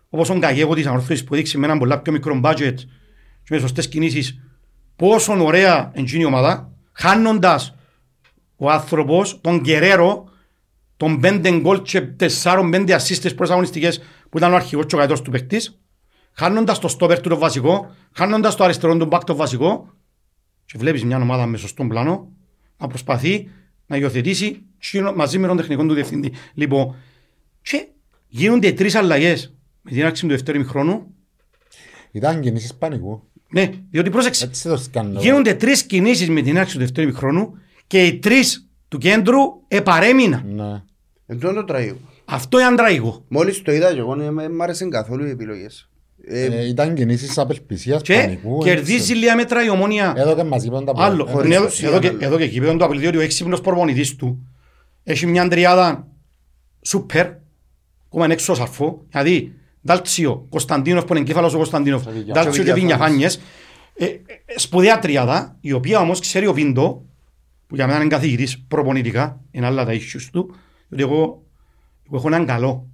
όπως 0.09 0.31
ο 0.31 0.37
Γκαγέγο 0.37 0.75
της 0.75 0.87
Ανορθώσης 0.87 1.25
που 1.25 1.35
έδειξε 1.35 1.59
με 1.59 1.67
έναν 1.67 1.79
πολλά 1.79 2.01
πιο 2.01 2.13
μικρό 2.13 2.41
budget 2.45 2.75
και 3.43 3.51
με 3.51 3.59
σωστές 3.59 3.89
κινήσεις 3.89 4.41
πόσο 4.97 5.45
ωραία 5.45 5.93
είναι 5.95 6.09
η 6.13 6.25
ομάδα, 6.25 6.73
χάνοντας 6.93 7.75
ο 8.57 8.71
άνθρωπος, 8.71 9.41
τον 9.41 9.61
Γκερέρο, 9.61 10.29
τον 10.97 11.21
πέντε 11.21 11.51
γκολ 11.51 11.83
και 11.83 12.01
τεσσάρων 12.01 12.71
πέντε 12.71 12.95
ασίστες 12.95 13.35
προς 13.35 13.51
αγωνιστικές 13.51 14.03
που 14.31 14.39
ήταν 14.39 14.53
ο 14.53 14.57
αρχηγός 14.57 14.87
και 14.87 14.95
ο 14.95 14.99
καετός 14.99 15.23
του 15.23 15.31
παίκτης, 15.31 15.79
χάνοντας 16.35 16.79
το 16.79 16.89
στόπερ 16.89 17.21
του 17.21 17.29
το 17.29 17.39
βασικό, 17.39 17.95
χάνοντας 18.13 18.55
το 18.57 18.65
αριστερό 18.65 18.97
του 18.97 19.07
μπακ 19.07 19.25
το 19.25 19.35
βασικό 19.37 19.93
και 20.67 20.79
βλέπεις 20.79 21.05
μια 21.05 21.17
ομάδα 21.17 21.47
με 21.47 21.57
σωστόν 21.57 21.89
πλάνο 21.89 22.29
να 22.79 22.87
προσπαθεί 22.87 23.51
να 23.87 23.97
υιοθετήσει 23.97 24.63
τσίνο- 24.81 25.13
μαζί 25.15 25.39
με 25.39 25.47
τον 25.47 25.57
τεχνικό 25.57 25.87
του 25.87 25.95
διευθυντή. 25.95 26.33
Λοιπόν, 26.55 26.95
και 27.63 27.87
γίνονται 28.29 28.73
τρεις 28.73 28.95
αλλαγές 28.95 29.55
με 29.83 29.91
την 29.91 30.05
άρξη 30.05 30.23
του 30.23 30.29
δεύτερου 30.29 30.57
ημιχρόνου. 30.59 31.15
Ήταν 32.11 32.41
κινήσεις 32.41 32.75
πανικού. 32.75 33.23
Ναι, 33.51 33.71
διότι 33.91 34.11
πρόσεξε, 34.11 34.45
Έτσι 34.45 34.69
το 34.69 34.77
σκάνω. 34.77 35.21
γίνονται 35.21 35.55
τρεις 35.55 35.85
κινήσεις 35.85 36.29
με 36.29 36.43
την 36.43 36.59
άρξη 36.59 36.73
του 36.73 36.79
δεύτερου 36.81 37.09
ημιχρόνου 37.09 37.59
και 37.87 38.07
οι 38.07 38.19
τρεις 38.19 38.69
του 38.89 38.99
κέντρου 38.99 39.39
επαρέμειναν. 39.69 40.45
Ναι. 40.55 40.83
Εν 41.27 41.39
τω 41.41 41.53
το 41.53 41.65
τραγικό. 41.65 41.99
Αυτό 42.25 42.59
είναι 42.59 42.67
αντραϊκό. 42.69 43.25
Μόλις 43.29 43.63
το 43.63 43.73
είδα 43.73 43.93
και 43.93 43.99
εγώ 43.99 44.15
δεν 44.17 44.53
μ' 44.53 44.63
άρεσαν 44.63 44.91
καθόλου 44.91 45.27
οι 45.27 45.31
επιλογές. 45.31 45.89
Ε, 46.29 46.45
Ε, 46.45 46.67
Ήταν 46.69 46.95
κινήσεις 46.95 47.39
απελπισίας 47.39 48.03
Και 48.03 48.15
πανικού. 48.15 48.59
κερδίζει 48.59 49.15
λίγα 49.15 49.37
μέτρα 49.37 49.65
η 49.65 49.71
ομόνια. 49.71 50.13
Εδώ 50.17 50.35
και 50.35 50.43
μας 50.43 50.65
είπαν 50.65 50.85
τα 50.85 50.93
Άλλο. 50.97 51.25
πράγματα. 51.25 51.33
χωρίς 51.33 51.49
Ναι, 51.59 51.65
ουσία, 51.67 51.89
εδώ, 51.89 51.99
και, 51.99 52.09
άλλο. 52.09 52.19
εδώ 52.21 52.37
και 52.39 52.45
εκεί 52.45 52.61
πέρα 52.61 52.77
το 52.77 52.85
απειλεί 52.85 53.07
ότι 53.07 53.17
ο 53.17 53.21
έξυπνος 53.21 53.61
προπονητής 53.61 54.17
του 54.17 54.47
έχει 55.05 55.27
μια 55.27 55.49
τριάδα 55.49 56.07
σούπερ, 56.83 57.27
ακόμα 58.07 58.25
είναι 58.25 58.33
έξω 58.33 58.53
ο 58.53 58.55
Σαρφό, 58.57 59.03
δηλαδή 59.11 59.53
Δάλτσιο, 59.81 60.47
Κωνσταντίνοφ 60.49 61.05
που 61.05 61.13
είναι 61.13 61.21
εγκέφαλος 61.23 61.55
ο 61.55 61.57
Κωνσταντίνοφ, 61.57 62.03
Βηγιαφάνης. 62.03 62.35
Δάλτσιο 62.35 62.63
και 62.65 62.69
Και 62.73 62.75
Βινιαφάνιες, 62.81 63.41
ε, 63.95 64.05
ε, 64.05 64.19
σπουδαία 64.57 64.99
τριάδα, 64.99 65.57
η 65.61 65.73
οποία 65.73 65.99
όμως 66.01 66.21
ξέρει 66.21 66.47
ο 66.47 66.53
Πίντο, 66.53 67.05
που 67.67 67.75
για 67.75 67.87
μένα 67.87 67.99
είναι 67.99 68.09
καθηγητής 68.09 68.65
προπονητικά, 68.69 69.41
είναι 69.51 69.67
άλλα 69.67 69.85
τα 69.85 69.93
issues 69.93 70.29
του, 70.33 70.55
διότι 70.89 71.03
εγώ, 71.13 71.43
εγώ 72.07 72.17
έχω 72.17 72.27
έναν 72.27 72.47
καλό. 72.47 72.89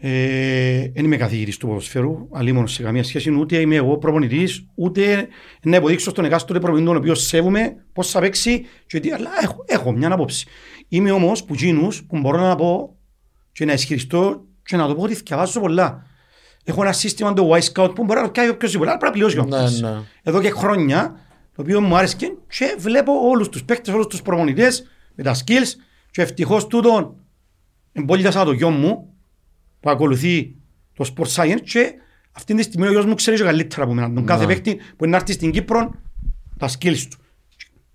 Ε, 0.00 0.88
δεν 0.94 1.04
είμαι 1.04 1.16
καθηγητής 1.16 1.56
του 1.56 1.66
ποδοσφαίρου, 1.66 2.28
αλλήμον 2.32 2.68
σε 2.68 2.82
καμία 2.82 3.04
σχέση, 3.04 3.30
ούτε 3.30 3.56
είμαι 3.56 3.74
εγώ 3.74 3.98
προπονητής, 3.98 4.66
ούτε 4.74 5.28
να 5.62 5.76
υποδείξω 5.76 6.10
στον 6.10 6.24
εκάστοτε 6.24 6.58
προπονητή 6.58 6.86
τον 6.88 6.96
οποίο 6.96 7.14
σέβομαι 7.14 7.76
πώς 7.92 8.10
θα 8.10 8.20
παίξει, 8.20 8.64
και 8.86 9.00
τι, 9.00 9.10
αλλά 9.10 9.30
έχω, 9.42 9.64
έχω 9.66 9.92
μια 9.92 10.12
άποψη. 10.12 10.46
Είμαι 10.88 11.10
όμως 11.10 11.44
που 11.44 11.54
γίνους 11.54 12.04
που 12.04 12.18
μπορώ 12.18 12.40
να 12.40 12.54
πω 12.54 12.96
και 13.52 13.64
να 13.64 13.72
ισχυριστώ 13.72 14.44
και 14.62 14.76
να 14.76 14.86
το 14.86 14.94
πω 14.94 15.02
ότι 15.02 15.14
διαβάζω 15.14 15.60
πολλά. 15.60 16.06
Έχω 16.64 16.82
ένα 16.82 16.92
σύστημα 16.92 17.32
το 17.32 17.50
Y 17.54 17.60
Scout 17.60 17.94
που 17.94 18.04
μπορεί 18.04 18.20
να 18.20 18.24
το 18.26 18.30
κάνει 18.32 18.48
οποιοσδήποτε, 18.48 18.90
αλλά 18.90 18.98
πρέπει 18.98 19.18
να 19.18 19.28
πληρώσει 19.28 19.48
Ναι, 19.48 19.56
κάποιος. 19.56 19.80
ναι. 19.80 20.02
Εδώ 20.22 20.40
και 20.40 20.50
χρόνια, 20.50 21.20
το 21.56 21.62
οποίο 21.62 21.80
μου 21.80 21.96
άρεσε 21.96 22.16
και, 22.16 22.32
και 22.48 22.76
βλέπω 22.78 23.12
όλους 23.28 23.48
τους 23.48 23.64
παίκτες, 23.64 23.94
όλους 23.94 24.06
τους 24.06 24.22
προπονητές 24.22 24.86
με 25.14 25.22
τα 25.22 25.34
skills 25.34 25.72
και 26.10 26.22
ευτυχώς 26.22 26.66
τούτον 26.66 27.14
εμπόλυτα 27.92 28.44
το 28.44 28.52
γιο 28.52 28.70
μου 28.70 29.12
που 29.80 29.90
ακολουθεί 29.90 30.56
το 30.92 31.12
Sport 31.16 31.26
Science 31.34 31.60
και 31.64 31.92
αυτή 32.32 32.54
τη 32.54 32.62
στιγμή 32.62 32.86
ο 32.86 32.90
γιος 32.90 33.04
μου 33.06 33.14
ξέρει 33.14 33.36
και 33.36 33.42
καλύτερα 33.42 33.82
από 33.82 33.94
μένα. 33.94 34.12
Τον 34.12 34.26
κάθε 34.26 34.46
Ναι. 34.46 34.52
παίκτη 34.54 34.74
που 34.74 35.04
είναι 35.04 35.10
να 35.10 35.16
έρθει 35.16 35.32
στην 35.32 35.50
Κύπρο 35.50 35.94
τα 36.58 36.68
skills 36.68 37.06
του. 37.10 37.16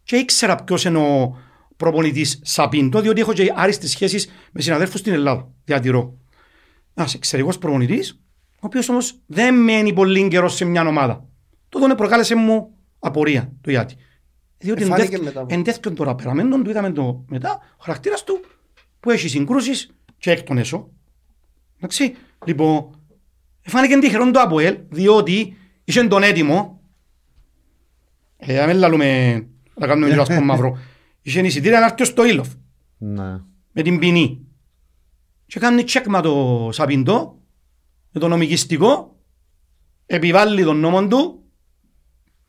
και 0.03 0.15
ήξερα 0.15 0.55
ποιος 0.55 0.83
είναι 0.85 0.97
ο 0.97 1.37
προπονητής 1.77 2.39
Σαπίντο, 2.43 3.01
διότι 3.01 3.21
έχω 3.21 3.33
και 3.33 3.53
άριστες 3.55 3.89
σχέσεις 3.89 4.29
με 4.51 4.61
συναδέλφους 4.61 4.99
στην 4.99 5.13
Ελλάδα. 5.13 5.51
Διατηρώ. 5.65 6.17
Ένας 6.93 7.13
εξαιρετικός 7.13 7.57
προπονητής, 7.57 8.11
ο 8.55 8.59
οποίος 8.59 8.89
όμως 8.89 9.19
δεν 9.25 9.55
μένει 9.55 9.93
πολύ 9.93 10.27
καιρός 10.27 10.55
σε 10.55 10.65
μια 10.65 10.87
ομάδα. 10.87 11.25
Τότε 11.69 11.95
προκάλεσε 11.95 12.35
μου 12.35 12.73
απορία 12.99 13.51
το 13.61 13.69
γιατί. 13.69 13.95
Διότι 14.57 14.83
Εφάνηκε 14.83 15.17
μετά. 15.19 15.45
εν 15.47 15.63
τέτοιον 15.63 15.95
τώρα 15.95 16.15
περαμένων, 16.15 16.63
του 16.63 16.69
είδαμε 16.69 16.91
το 16.91 17.23
μετά, 17.27 17.59
ο 17.77 17.83
χαρακτήρας 17.83 18.23
του 18.23 18.39
που 18.99 19.09
έχει 19.11 19.27
συγκρούσεις 19.27 19.89
και 20.17 20.31
εκ 20.31 20.43
των 20.43 20.57
έσω. 20.57 20.89
Εντάξει, 21.83 22.15
λοιπόν, 22.45 22.89
φάνηκε 23.61 23.97
τυχερόν 23.97 24.31
το 24.31 24.39
ΑΠΟΕΛ, 24.39 24.77
διότι 24.89 25.55
είχε 25.83 26.03
τον 26.03 26.23
έτοιμο, 26.23 26.81
ε, 28.37 28.59
να 28.59 28.67
μην 28.67 28.75
λαλούμε, 28.77 29.33
να 29.75 29.87
κάνουμε 29.87 30.09
λίγο 30.09 30.21
ασκό 30.21 30.41
μαύρο, 30.41 30.77
είχε 31.21 31.39
εισιτήρια 31.39 31.79
να 31.79 31.85
έρθει 31.85 32.05
στο 32.05 32.25
Ήλοφ, 32.25 32.47
Ναι. 32.97 33.39
με 33.71 33.81
την 33.81 33.99
ποινή. 33.99 34.45
Και 35.45 35.59
κάνει 35.59 35.83
τσέκμα 35.83 36.21
το 36.21 36.69
Σαπιντό, 36.71 37.39
με 38.11 38.19
το 38.19 38.27
νομικιστικό, 38.27 39.19
επιβάλλει 40.05 40.63
τον 40.63 40.79
νόμο 40.79 41.07
του, 41.07 41.43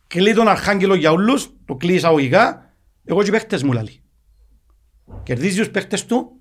κλεί 0.06 0.34
τον 0.34 0.48
αρχάγγελο 0.48 0.94
για 0.94 1.12
όλους, 1.12 1.50
το 1.64 1.74
κλεί 1.74 1.94
εισαγωγικά, 1.94 2.74
εγώ 3.04 3.22
και 3.22 3.28
οι 3.28 3.30
παίχτες 3.32 3.62
μου 3.62 3.72
λαλεί. 3.72 4.02
Κερδίζει 5.22 5.58
τους 5.58 5.70
παίχτες 5.70 6.06
του, 6.06 6.40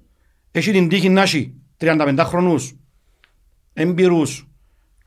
έχει 0.52 0.72
την 0.72 0.90
τύχη 0.90 1.10
να 1.10 1.22
έχει 1.22 1.56
35 1.78 2.24
χρονούς, 2.26 2.76
έμπειρους, 3.74 4.48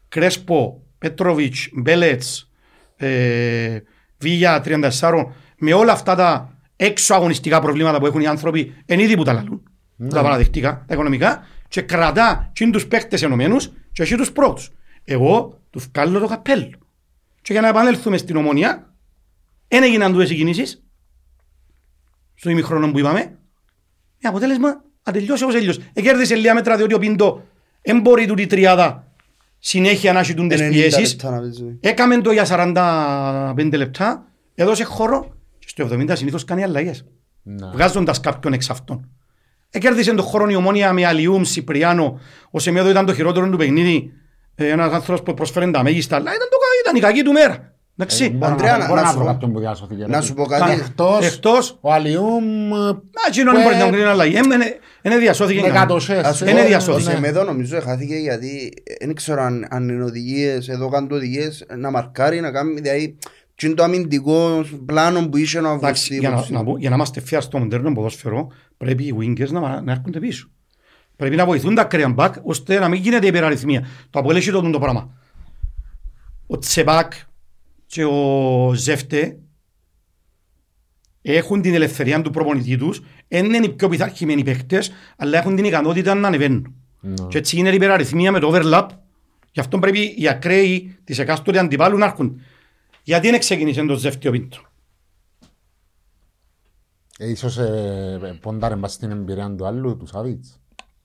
Κρέσπο, 0.08 0.82
Πέτροβιτς, 0.98 1.68
Μπέλετς, 1.72 2.50
ε, 2.96 3.78
Βίγια 4.18 4.60
34, 4.60 5.34
με 5.58 5.72
όλα 5.72 5.92
αυτά 5.92 6.14
τα 6.14 6.58
έξω 6.76 7.14
αγωνιστικά 7.14 7.60
προβλήματα 7.60 7.98
που 7.98 8.06
έχουν 8.06 8.20
οι 8.20 8.26
άνθρωποι, 8.26 8.74
εν 8.86 8.98
είδη 8.98 9.16
που 9.16 9.22
τα 9.24 9.32
λαλούν, 9.32 9.62
Ναι. 9.96 10.08
τα 10.08 10.22
παραδεικτικά, 10.22 10.84
τα 10.86 10.94
οικονομικά, 10.94 11.46
και 11.68 11.80
κρατά 11.80 12.50
και 12.52 12.64
είναι 12.64 12.72
τους 12.72 12.86
παίχτες 12.86 13.22
ενωμένους 13.22 13.70
και 13.92 14.02
έχει 14.02 14.14
τους 14.16 14.32
πρώτους. 14.32 14.70
Εγώ 15.04 15.60
τους 15.70 15.86
βγάλω 15.92 16.18
το 16.18 16.26
καπέλο. 16.26 16.70
Και 17.42 17.52
για 17.52 17.60
να 17.60 17.68
επανέλθουμε 17.68 18.16
στην 18.16 18.36
ομονία, 18.36 18.94
δεν 19.68 19.82
έγιναν 19.82 20.12
τούτες 20.12 20.30
οι 20.30 20.34
κινήσεις, 20.34 20.84
στο 22.34 22.50
ημιχρόνο 22.50 22.90
που 22.90 22.98
είπαμε, 22.98 23.20
με 24.22 24.28
αποτέλεσμα 24.28 24.84
να 25.04 25.12
τελειώσει 25.12 25.42
όπως 25.42 25.54
τελειώσει. 25.54 25.90
Εκέρδισε 25.92 26.34
λίγα 26.34 26.54
μέτρα 26.54 26.76
διότι 26.76 26.94
ο 26.94 26.98
Πίντο 26.98 27.44
δεν 27.86 28.00
μπορεί 28.00 28.26
τούτη 28.26 28.42
η 28.42 28.46
τριάδα 28.46 29.06
συνέχεια 29.58 30.12
να 30.12 30.18
έχει 30.18 30.34
τούντες 30.34 30.60
90 30.60 30.70
πιέσεις. 30.70 31.10
λεπτά 31.12 31.30
να 31.30 31.40
παίζει. 31.40 31.78
Έκαμε 31.80 32.20
το 32.20 32.32
για 32.32 32.46
45 33.56 33.76
λεπτά, 33.76 34.26
έδωσε 34.54 34.84
χώρο 34.84 35.34
και 35.58 35.68
στο 35.68 35.88
70 35.92 36.10
συνήθως 36.12 36.44
κάνει 36.44 36.62
αλλαγές. 36.62 37.04
Ναι. 37.42 37.70
Βγάζοντας 37.72 38.20
κάποιον 38.20 38.52
εξ 38.52 38.70
αυτών. 38.70 39.08
Εκέρδισε 39.70 40.14
τον 40.14 40.24
χώρο 40.24 40.48
η 40.48 40.54
ομόνια 40.54 40.92
με 40.92 41.04
Αλιούμ, 41.04 41.42
Σιπριάνο, 41.42 42.20
ο 42.50 42.58
Σεμέδο 42.58 42.90
ήταν 42.90 43.06
το 43.06 43.14
χειρότερο 43.14 43.48
του 43.50 43.56
παιχνίδι, 43.56 44.12
ε, 44.54 44.68
ένας 44.68 44.92
άνθρωπος 44.92 45.22
που 45.22 45.34
προσφέρει 45.34 45.70
τα 45.70 45.82
μέγιστα, 45.82 46.16
αλλά 46.16 46.30
ήταν, 46.34 46.48
το, 46.50 46.56
ήταν 46.80 46.96
η 46.96 47.00
κακή 47.00 47.22
του 47.22 47.32
μέρα. 47.32 47.75
Εντάξει. 47.98 48.28
Μπορώ 48.28 48.52
Αντρέα, 48.52 48.72
να- 48.72 48.78
να- 48.78 48.86
μπορώ 48.86 49.00
να 49.00 49.02
να 49.06 49.08
σου 49.12 49.16
βρω 49.16 49.24
πω- 49.24 49.32
κάποιον 49.32 49.52
που 49.52 49.58
διάσωθηκε. 49.58 50.06
Να 50.06 50.18
ρε. 50.18 50.24
σου 50.24 50.34
πω 50.34 50.44
κάτι. 50.44 50.70
Εκτός, 50.72 51.26
Εκτός, 51.26 51.78
ο 51.80 51.92
Αλιούμ 51.92 52.72
ε, 52.72 52.88
α, 52.88 53.00
εκείνο 53.28 53.52
δεν 53.52 53.62
μπορεί 53.62 53.76
να 53.76 53.88
κρίνει 53.88 54.02
αλλαγή. 54.02 54.36
Είναι 55.02 55.18
διασώθηκε. 55.18 55.60
με 55.60 55.66
κανένα. 55.66 55.86
κατοσές. 55.86 56.24
Ας 56.24 56.36
σου 56.36 56.48
Είναι 56.48 56.60
πω, 56.60 56.66
διασώθηκε. 56.66 57.08
Ο 57.08 57.12
Σεμέδο 57.12 57.44
νομίζω 57.44 57.80
χάθηκε 57.80 58.14
γιατί 58.14 58.72
δεν 59.04 59.14
ξέρω 59.14 59.42
αν, 59.42 59.66
αν 59.70 59.88
είναι 59.88 60.04
οδηγίες, 60.04 60.68
εδώ 60.68 60.88
κάνουν 60.88 61.10
οδηγίες 61.12 61.64
να 61.76 61.90
μαρκάρει, 61.90 62.40
να 62.40 62.50
κάνει, 62.50 62.80
δηλαδή 62.80 63.16
τι 63.54 63.66
είναι 63.66 63.74
το 63.74 63.82
αμυντικό 63.82 64.64
πλάνο 64.86 65.28
που 65.28 65.36
είχε 65.36 65.58
ο 65.58 65.72
Εντάξει, 65.74 66.14
για, 66.18 66.28
να, 66.28 66.34
Αυγουστίου. 66.34 66.56
να, 66.58 66.64
πω- 66.64 66.78
για 66.78 66.88
να 66.88 66.94
είμαστε 66.94 67.22
fair 67.30 67.38
στο 67.40 67.58
μοντέρνο 67.58 67.92
ποδόσφαιρο, 67.92 68.46
πρέπει 68.76 69.04
οι 69.04 69.14
wingers 69.20 69.48
να, 69.50 69.80
να 69.80 69.92
έρχονται 69.92 70.18
πίσω. 70.18 70.48
Πρέπει 71.16 71.36
να 71.36 71.44
βοηθούν 71.46 71.74
τα 71.74 71.84
κρέα 71.84 72.08
μπακ, 72.08 72.34
ώστε 72.42 72.78
να 72.78 72.88
μην 72.88 73.00
γίνεται 73.00 73.26
υπεραριθμία. 73.26 73.86
Το 74.10 74.18
απολέσει 74.18 74.50
το, 74.50 74.70
το 74.70 74.78
πράγμα. 74.78 75.10
Ο 76.46 76.58
Τσεπάκ 76.58 77.12
και 77.86 78.04
ο 78.04 78.72
Ζεύτε 78.74 79.38
έχουν 81.22 81.62
την 81.62 81.74
ελευθερία 81.74 82.22
του 82.22 82.30
προπονητή 82.30 82.76
τους, 82.76 83.00
δεν 83.28 83.44
είναι 83.44 83.66
οι 83.66 83.68
πιο 83.68 83.88
πειθαρχημένοι 83.88 84.42
παίκτες, 84.44 84.90
αλλά 85.16 85.38
έχουν 85.38 85.56
την 85.56 85.64
ικανότητα 85.64 86.14
να 86.14 86.26
ανεβαίνουν. 86.26 86.74
Ναι. 87.00 87.26
Και 87.28 87.38
έτσι 87.38 87.56
γίνεται 87.56 87.76
υπεραριθμία 87.76 88.32
με 88.32 88.38
το 88.40 88.50
overlap. 88.54 88.88
Γι' 89.52 89.60
αυτό 89.60 89.78
πρέπει 89.78 90.14
οι 90.18 90.28
ακραίοι 90.28 90.96
της 91.04 91.18
εκάστοτε 91.18 91.58
αντιπάλου 91.58 91.98
να 91.98 92.04
έρχονται. 92.04 92.40
Γιατί 93.02 93.30
δεν 93.30 93.38
ξεκίνησε 93.38 93.84
το 93.84 93.94
Ζεύτε 93.96 94.28
ο 94.28 94.30
Πίντρο; 94.30 94.62
Ε, 97.18 97.30
Ίσως 97.30 97.56
ε, 97.58 98.38
πόνταρε 98.40 98.76
μας 98.76 98.92
στην 98.92 99.10
εμπειρία 99.10 99.54
του 99.56 99.66
άλλου, 99.66 99.96
του 99.96 100.06
Σαβίτς. 100.06 100.60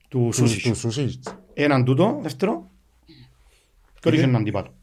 Του 0.08 0.18
Του 0.26 0.32
Σούσιτς. 0.32 0.62
του 0.62 0.74
Σούσιτς. 0.74 1.36
Έναν 1.54 1.84
τούτο, 1.84 2.18
δεύτερο. 2.22 2.70
Και 4.00 4.08
όχι 4.08 4.18
έναν 4.18 4.36
αντίπαλο. 4.36 4.74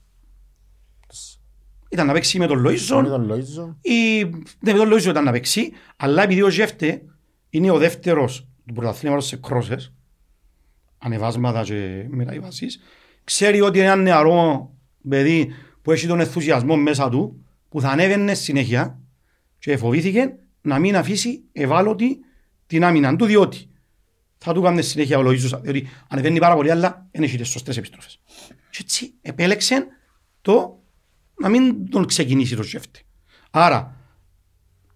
Ήταν 1.90 2.08
να 2.08 2.14
παίξει 2.14 2.40
με 2.40 2.48
τον 2.48 2.64
Τον 2.64 2.72
Λοΐζον 2.72 3.04
τον 3.04 3.32
Λοΐζο. 3.32 3.76
ή 3.82 4.24
ναι, 4.60 4.72
με 4.74 4.78
τον 4.78 4.90
Λοΐζον 4.94 5.10
ήταν 5.10 5.24
να 5.24 5.32
παίξει, 5.32 5.72
αλλά 5.98 6.24
επειδή 6.24 6.42
ο 6.42 6.50
Ζεύτε 6.50 7.02
είναι 7.50 7.72
ο 7.72 7.78
δεύτερος 7.78 8.48
του 8.66 8.74
πρωταθλήματος 8.74 9.26
σε 9.26 9.36
κρόσες, 9.36 9.94
ανεβάσματα 10.98 11.64
και 11.64 12.06
μεταβάσεις, 12.10 12.80
ξέρει 13.24 13.62
ότι 13.62 13.78
είναι 13.78 13.88
ένα 13.88 13.96
νεαρό 13.96 14.70
παιδί 15.10 15.54
που 15.82 15.92
έχει 15.92 16.08
τον 16.08 16.20
ενθουσιασμό 16.20 16.76
μέσα 16.76 17.10
του, 17.10 17.46
που 17.70 17.82
θα 17.82 17.90
ανέβαινε 17.90 18.34
συνέχεια 18.34 19.00
και 19.60 19.78
φοβήθηκε 19.78 20.36
να 20.62 20.80
μην 20.80 20.96
αφήσει 20.96 21.44
ευάλωτη 21.52 22.20
την 22.68 22.84
άμυνα 22.84 23.16
του, 23.16 23.26
διότι 23.26 23.70
θα 24.38 24.54
του 24.54 24.62
κάνει 24.62 24.82
συνέχεια 24.82 25.18
ο 25.18 25.22
Λοΐζος, 25.26 25.60
διότι 25.62 25.88
ανεβαίνει 26.10 26.40
πάρα 26.40 26.56
πολύ, 26.56 26.72
αλλά 26.72 27.08
δεν 27.12 27.24
έχει 27.24 27.38
τις 27.38 27.50
σωστές 27.50 27.78
επιστροφές. 27.78 28.22
Και 28.70 28.78
έτσι 28.82 29.14
επέλεξε 29.22 29.88
το 30.42 30.79
να 31.42 31.50
μην 31.50 31.90
τον 31.90 32.06
ξεκινήσει 32.06 32.56
το 32.56 32.64
Ζεύτε. 32.64 33.00
Άρα, 33.52 33.96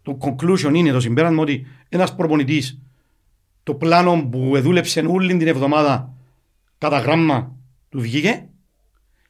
το 0.01 0.17
conclusion 0.21 0.71
είναι 0.73 0.91
το 0.91 0.99
συμπέρασμα 0.99 1.41
ότι 1.41 1.67
ένας 1.89 2.15
προπονητής 2.15 2.79
το 3.63 3.73
πλάνο 3.75 4.27
που 4.31 4.61
δούλεψε 4.61 4.99
όλη 5.07 5.37
την 5.37 5.47
εβδομάδα 5.47 6.13
κατά 6.77 6.99
γράμμα 6.99 7.55
του 7.89 8.01
βγήκε 8.01 8.47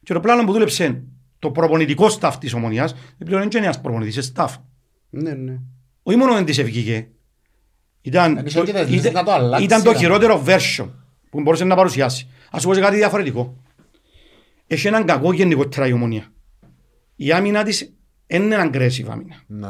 και 0.02 0.12
το 0.12 0.20
πλάνο 0.20 0.44
που 0.44 0.52
δούλεψε 0.52 1.04
το 1.38 1.50
προπονητικό 1.50 2.18
staff 2.20 2.32
της 2.40 2.52
ομονίας 2.52 2.92
δεν 2.92 3.26
πλέον 3.26 3.40
είναι 3.40 3.50
και 3.50 3.58
ένας 3.58 3.80
προπονητής, 3.80 4.16
είναι 4.16 4.26
staff. 4.36 4.54
Ναι, 5.10 5.32
ναι. 5.32 5.58
Όχι 6.02 6.16
μόνο 6.16 6.34
δεν 6.34 6.44
της 6.44 6.58
ευγήκε, 6.58 7.08
ήταν, 8.00 8.34
Δεν 8.34 8.46
είχε 8.46 8.62
και 8.62 8.72
τις 8.72 8.88
λύσεις 8.88 9.12
να 9.12 9.24
το 9.24 9.32
αλλάξει, 9.32 9.64
ήταν 9.64 9.82
το 9.82 9.90
ρε. 9.90 9.98
χειρότερο 9.98 10.44
version 10.46 10.88
που 11.30 11.40
μπορούσε 11.40 11.64
να 11.64 11.76
παρουσιάσει. 11.76 12.28
Ας 12.50 12.62
σου 12.62 12.68
πω 12.68 12.74
και 12.74 12.80
κάτι 12.80 12.96
διαφορετικό. 12.96 13.56
Έχει 14.66 14.86
έναν 14.86 15.04
κακό 15.04 15.32
γενικότερα 15.32 15.86
η 15.86 15.92
ομονία. 15.92 16.32
Η 17.16 17.32
άμυνα 17.32 17.62
της 17.62 17.92
είναι 18.26 18.56
aggressive 18.72 19.06
άμυνα. 19.08 19.34
Ναι. 19.46 19.68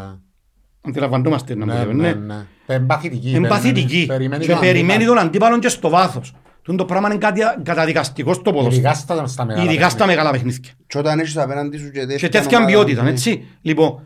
Αντιλαμβανόμαστε 0.81 1.55
να 1.55 1.67
μου 1.67 1.73
Ναι, 1.73 1.79
λέμε. 1.79 1.93
ναι, 1.93 2.13
ναι. 2.13 2.35
ναι. 2.35 2.47
Εμπαθητική. 2.67 3.33
Εμπαθητική. 3.35 4.05
Περιμένει 4.07 4.45
Και 4.45 4.51
τον 4.51 4.61
περιμένει 4.61 4.93
αντίπαλο. 4.95 5.19
τον 5.19 5.27
αντίπαλο 5.29 5.59
και 5.59 5.69
στο 5.69 5.89
βάθος. 5.89 6.33
Τούν 6.63 6.77
το 6.77 6.85
πράγμα 6.85 7.09
είναι 7.09 7.19
κάτι 7.19 7.41
καταδικαστικό 7.63 8.33
στο 8.35 8.43
ποδόσφαιρο. 8.53 8.75
Ειδικά 8.75 8.95
στα 8.95 9.27
στα 9.27 9.45
μεγάλα 9.45 9.65
Ειδικά 9.65 9.89
στα 9.89 9.97
παιχνίδια. 9.99 10.07
μεγάλα 10.23 10.31
παιχνίδια. 10.31 10.73
Και 10.87 10.99
όταν 10.99 11.19
έχεις 11.19 11.37
απέναντι 11.37 11.77
σου 11.79 11.91
και 11.91 12.01
τέτοια 12.01 12.17
Και 12.17 12.29
τέτοια 12.29 12.59
ομάδα, 12.59 12.73
ποιότητα, 12.73 13.03
ναι. 13.03 13.11
έτσι. 13.11 13.45
Λοιπόν, 13.63 14.01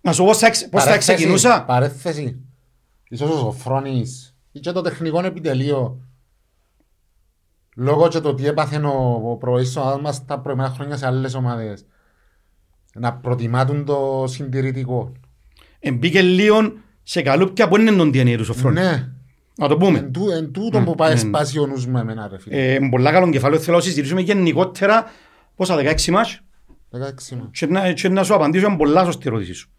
να 0.00 0.12
σου 0.12 0.20
πω 0.22 0.26
πώς 0.28 0.38
θα 0.38 0.46
εξ- 0.46 0.68
πώς 0.68 0.82
θα 0.82 0.88
Παρέθεση, 0.88 1.14
ξεκινούσα. 1.14 1.64
Παρέθεση. 1.64 2.40
Ίσως 3.08 3.30
ο 3.30 3.38
Σοφρόνης 3.38 4.36
ή 4.52 4.60
και 4.60 4.72
το 4.72 4.80
τεχνικό 4.80 5.24
επιτελείο 5.24 6.00
λόγω 7.76 8.08
και 8.08 8.20
το 8.20 8.34
τι 8.34 8.46
έπαθε 8.46 8.76
ο, 8.76 9.20
ο 9.30 9.36
προβοής 9.36 9.66
της 9.66 9.76
ομάδας 9.76 10.00
μας 10.00 10.24
τα 10.24 10.40
προηγούμενα 10.40 10.74
χρόνια 10.74 10.96
σε 10.96 11.06
άλλες 11.06 11.34
ομάδες 11.34 11.86
να 12.98 13.12
προτιμάτουν 13.14 13.84
το 13.84 14.24
συντηρητικό. 14.28 15.12
Εμπήκε 15.78 16.22
λίγο 16.22 16.72
σε 17.02 17.22
καλούπια 17.22 17.68
που 17.68 17.76
είναι 17.76 17.90
τον 17.92 18.08
DNA 18.08 18.34
τους 18.36 18.46
Σοφρόνη. 18.46 18.80
Ναι, 18.80 19.08
Να 19.56 19.68
το 19.68 19.76
πούμε. 19.76 19.98
εν, 19.98 20.12
τού, 20.12 20.30
εν 20.30 20.52
τούτο 20.52 20.80
που 20.80 20.94
πάει 20.94 21.12
ναι. 21.12 21.18
σπάσει 21.18 21.58
ο 21.58 21.66
νους 21.66 21.86
μου 21.86 21.98
εμένα 21.98 22.28
ρε 22.28 22.38
φίλε. 22.38 22.72
Ε, 22.74 22.78
πολλά 22.90 23.12
καλό 23.12 23.30
κεφάλαιο 23.30 23.60
θέλω 23.60 23.76
να 23.76 23.82
συζητήσουμε 23.82 24.20
γενικότερα 24.20 25.04
πόσα 25.54 25.76
16 25.76 26.08
μάτς; 26.10 26.40
16 26.92 27.36
μα. 27.36 27.48
και 27.52 27.66
να, 27.66 27.92
και 27.92 28.08
να 28.08 28.24
σου 28.24 28.34
απαντήσω 28.34 28.66
είναι 28.66 28.76
πολλά 28.76 29.04
σωστή 29.04 29.22
ερώτηση 29.26 29.52
σου. 29.52 29.70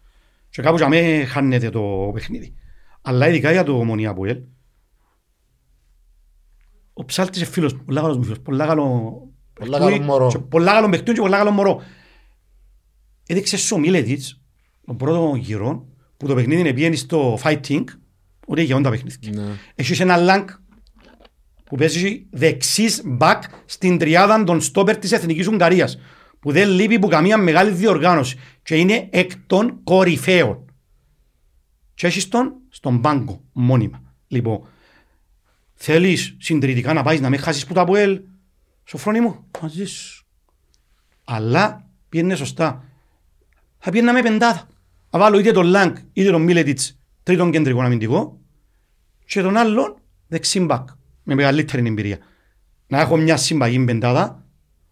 Και 0.49 0.61
κάπου 0.61 0.77
για 0.77 0.87
μέ 0.87 1.23
χάνεται 1.23 1.69
το 1.69 2.11
παιχνίδι. 2.13 2.53
Αλλά 3.01 3.27
ειδικά 3.27 3.51
για 3.51 3.63
το 3.63 3.77
Ομονία 3.77 4.09
Αποέλ, 4.09 4.37
ο 6.93 7.05
ψάλτης 7.05 7.41
είναι 7.41 7.49
φίλος 7.49 7.73
μου, 7.73 7.83
πολλά 7.85 8.01
καλός 8.01 8.17
μου 8.17 8.23
φίλος, 8.23 8.39
πολλά 8.39 8.65
καλό 8.65 9.21
Πολλά 9.53 9.77
παιχτούι 9.77 9.91
καλό 9.99 10.03
μωρό. 10.11 10.27
και 10.27 10.37
Πολλά 10.39 10.71
καλό 10.71 10.89
παιχτούι 10.89 11.13
και 11.13 11.21
πολλά 11.21 11.37
καλό 11.37 11.51
μωρό. 11.51 11.81
Έδειξε 13.27 13.57
στο 13.57 13.77
Μίλετιτς, 13.77 14.41
τον 14.85 14.97
πρώτο 14.97 15.35
γύρο, 15.35 15.87
που 16.17 16.27
το 16.27 16.35
παιχνίδι 16.35 16.61
είναι 16.61 16.73
πήγαινε 16.73 16.95
στο 16.95 17.39
fighting, 17.43 17.83
ότι 18.45 18.63
για 18.63 18.81
τα 18.81 18.89
παιχνίδια. 18.89 19.41
Ναι. 19.41 19.51
Έχεις 19.75 19.99
ένα 19.99 20.17
λάγκ 20.17 20.47
που 21.63 21.75
παίζει 21.75 22.25
δεξής 22.29 23.01
μπακ 23.05 23.43
στην 23.65 23.97
τριάδα 23.97 24.43
των 24.43 24.61
στόπερ 24.61 24.97
της 24.97 25.11
Εθνικής 25.11 25.47
Ουγγαρίας 25.47 25.99
που 26.39 26.51
δεν 26.51 26.69
λείπει 26.69 26.99
που 26.99 27.07
καμία 27.07 27.37
μεγάλη 27.37 27.71
διοργάνωση 27.71 28.37
και 28.63 28.75
είναι 28.75 29.07
εκ 29.11 29.31
των 29.47 29.79
κορυφαίων. 29.83 30.65
και 31.93 32.07
έχεις 32.07 32.27
τον 32.27 32.53
στον 32.69 33.01
πάγκο 33.01 33.41
μόνιμα. 33.51 34.01
Λοιπόν, 34.27 34.61
θέλεις 35.73 36.35
συντηρητικά 36.39 36.93
να 36.93 37.03
πάεις 37.03 37.21
να 37.21 37.29
μην 37.29 37.39
χάσεις 37.39 37.65
που 37.65 37.73
τα 37.73 37.81
ΑΠΟΕΛ, 37.81 38.21
Σοφρόνι 38.83 39.19
μου, 39.19 39.45
μαζί 39.61 39.85
σου. 39.85 40.25
Αλλά 41.23 41.89
πήγαινε 42.09 42.35
σωστά. 42.35 42.83
Θα 43.79 43.91
πήγαινα 43.91 44.13
με 44.13 44.21
πεντάδα. 44.21 44.67
Θα 45.09 45.19
βάλω 45.19 45.39
είτε 45.39 45.51
τον 45.51 45.65
Λάγκ 45.65 45.95
είτε 46.13 46.31
τον 46.31 46.41
Μίλετιτς 46.41 46.99
τρίτον 47.23 47.51
κεντρικό 47.51 47.81
αμυντικό 47.81 48.39
και 49.25 49.41
τον 49.41 49.57
άλλον 49.57 49.95
δεξίμπακ 50.27 50.89
με 51.23 51.35
μεγαλύτερη 51.35 51.87
εμπειρία. 51.87 52.17
Να 52.87 52.99
έχω 52.99 53.17
μια 53.17 53.37
συμπαγή 53.37 53.79
πεντάδα 53.79 54.43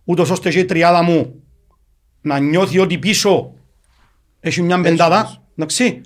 ούτως 0.03 0.29
ώστε 0.29 0.49
και 0.49 0.59
η 0.59 0.65
τριάδα 0.65 1.03
μου 1.03 1.43
να 2.21 2.39
νιώθει 2.39 2.79
ότι 2.79 2.97
πίσω 2.97 3.53
έχει 4.39 4.61
μια 4.61 4.81
πεντάδα. 4.81 5.43
Εντάξει. 5.55 6.01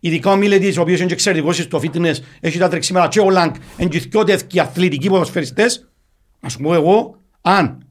Ειδικά 0.00 0.30
ο 0.30 0.36
Μίλετης, 0.36 0.76
ο 0.76 0.80
οποίος 0.80 0.98
είναι 0.98 1.08
και 1.08 1.14
εξαιρετικός 1.14 1.56
στο 1.56 1.80
fitness, 1.82 2.14
έχει 2.40 2.58
τα 2.58 2.68
τρεξίματα 2.68 3.08
και 3.08 3.20
ο 3.20 3.30
Λάγκ, 3.30 3.54
είναι 3.76 3.88
και 3.88 3.98
δυο 3.98 4.24
τέτοιοι 4.24 4.60
αθλητικοί 4.60 5.08
ποδοσφαιριστές. 5.08 5.88
Ας 6.40 6.52
σου 6.52 6.60
πω 6.60 6.74
εγώ, 6.74 7.20
αν 7.40 7.86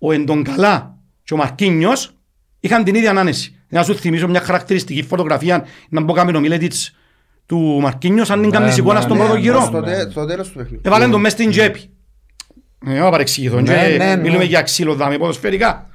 ο 0.00 0.12
Εντογκαλά 0.12 0.98
και 1.22 1.34
ο 1.34 1.36
Μαρκίνιος 1.36 2.16
είχαν 2.60 2.84
την 2.84 2.94
ίδια 2.94 3.10
ανάνεση. 3.10 3.55
Να 3.68 3.82
σου 3.82 3.96
θυμίσω 3.96 4.28
μια 4.28 4.40
χαρακτηριστική 4.40 5.02
φωτογραφία 5.02 5.66
να 5.88 6.00
μπω 6.00 6.12
κάμενο 6.12 6.40
Μίλετης 6.40 6.94
του 7.46 7.58
Μαρκίνιος 7.80 8.30
αν 8.30 8.38
είναι 8.38 8.46
Ναι, 8.46 8.52
καμνής 8.52 8.76
εικόνα 8.76 8.94
ναι, 8.94 9.00
στον 9.00 9.12
ναι, 9.16 9.22
πρώτο 9.22 9.34
ναι, 9.34 9.40
γύρο. 9.40 9.60
Στο 9.60 9.82
τε- 9.82 10.10
Στο 10.10 10.26
τέλος 10.26 10.48
του 10.48 10.54
παιχνιδιού. 10.54 10.80
Έβαλαν 10.84 11.10
τον 11.10 11.20
μες 11.20 11.32
στην 11.32 11.50
τσέπη. 11.50 11.90
Ε, 12.86 12.98
να 12.98 13.10
παρεξηγηθώ. 13.10 13.60
Ναι, 13.60 13.90
και 13.90 13.96
ναι, 13.96 14.14
ναι. 14.14 14.22
Μιλούμε 14.22 14.44
για 14.44 14.62
ξύλο 14.62 14.94
δάμε 14.94 15.18
ποδοσφαιρικά. 15.18 15.90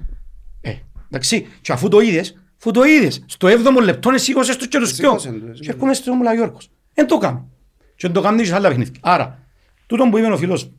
Ε, 0.61 0.73
εντάξει. 1.09 1.47
Και 1.61 1.71
αφού 1.71 1.87
το 1.87 1.99
είδες, 1.99 2.35
αφού 2.59 2.71
το 2.71 2.83
είδες, 2.83 3.23
στο 3.25 3.47
7ο 3.47 3.81
λεπτό 3.83 4.11
σήκωσες 4.17 4.57
τους 4.57 4.67
και 4.67 4.77
τους 4.77 4.95
δυο. 4.95 5.09
Σήκωσεν 5.19 5.49
τους, 5.51 5.59
Και 5.59 5.69
έρχομαι 5.69 5.93
στο 5.93 6.13
μου 6.13 6.23
λέει 6.23 6.35
Γιώργος. 6.35 6.69
Εν 6.93 7.07
το 7.07 7.17
κάνω. 7.17 7.49
Και 7.95 8.07
εν 8.07 8.13
το 8.13 8.21
κάνω 8.21 8.37
και 8.37 8.45
σε 8.45 8.55
άλλα 8.55 8.67
παιχνίδια. 8.67 8.93
Άρα, 9.01 9.39
τούτον 9.85 10.09
που 10.09 10.17
είπε 10.17 10.27
ο 10.27 10.37
φίλος 10.37 10.71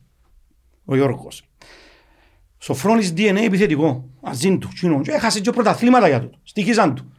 ο 0.85 0.95
Γιώργος. 0.95 1.43
Σοφρόνης 2.63 3.13
DNA 3.17 3.41
επιθετικό. 3.45 4.09
Αζίν 4.21 4.59
του. 4.59 4.69
κοινό. 4.79 5.01
Και 5.01 5.11
έχασε 5.11 5.39
και 5.39 5.51
πρωταθλήματα 5.51 6.07
για 6.07 6.19
τούτο. 6.19 6.37
Στοιχίζαν 6.43 6.95
του. 6.95 7.13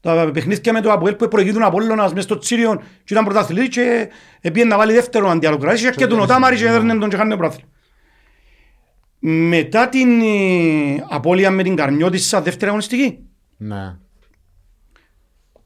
Τα 0.00 0.30
παιχνίδια 0.32 0.72
με 0.72 0.80
το 0.80 0.92
Αποέλ 0.92 1.14
που 1.14 1.28
προηγήθουν 1.28 1.62
Απόλλωνας 1.62 2.12
μες 2.12 2.24
στο 2.24 2.38
Τσίριον 2.38 2.78
και 2.78 3.12
ήταν 3.12 3.24
πρωταθλητής 3.24 3.68
και 3.68 4.50
πήγαινε 4.50 4.70
να 4.70 4.76
βάλει 4.76 4.92
δεύτερο 4.92 5.28
αντιαλοκράτηση 5.28 5.90
και 5.90 6.06
τον 6.06 6.20
Οτάμαρη 6.20 6.56
και 6.56 6.66
έδερνε 6.66 6.98
τον 6.98 7.08
και 7.08 7.16
χάνε 7.16 7.36
πρωτάθλημα. 7.36 7.68
Μετά 9.26 9.88
την 9.88 10.20
ε, 10.20 11.04
απώλεια 11.08 11.50
με 11.50 11.62
την 11.62 11.76
Καρμιώτισσα 11.76 12.42
δεύτερη 12.42 12.66
αγωνιστική 12.66 13.18
Ναι. 13.56 13.96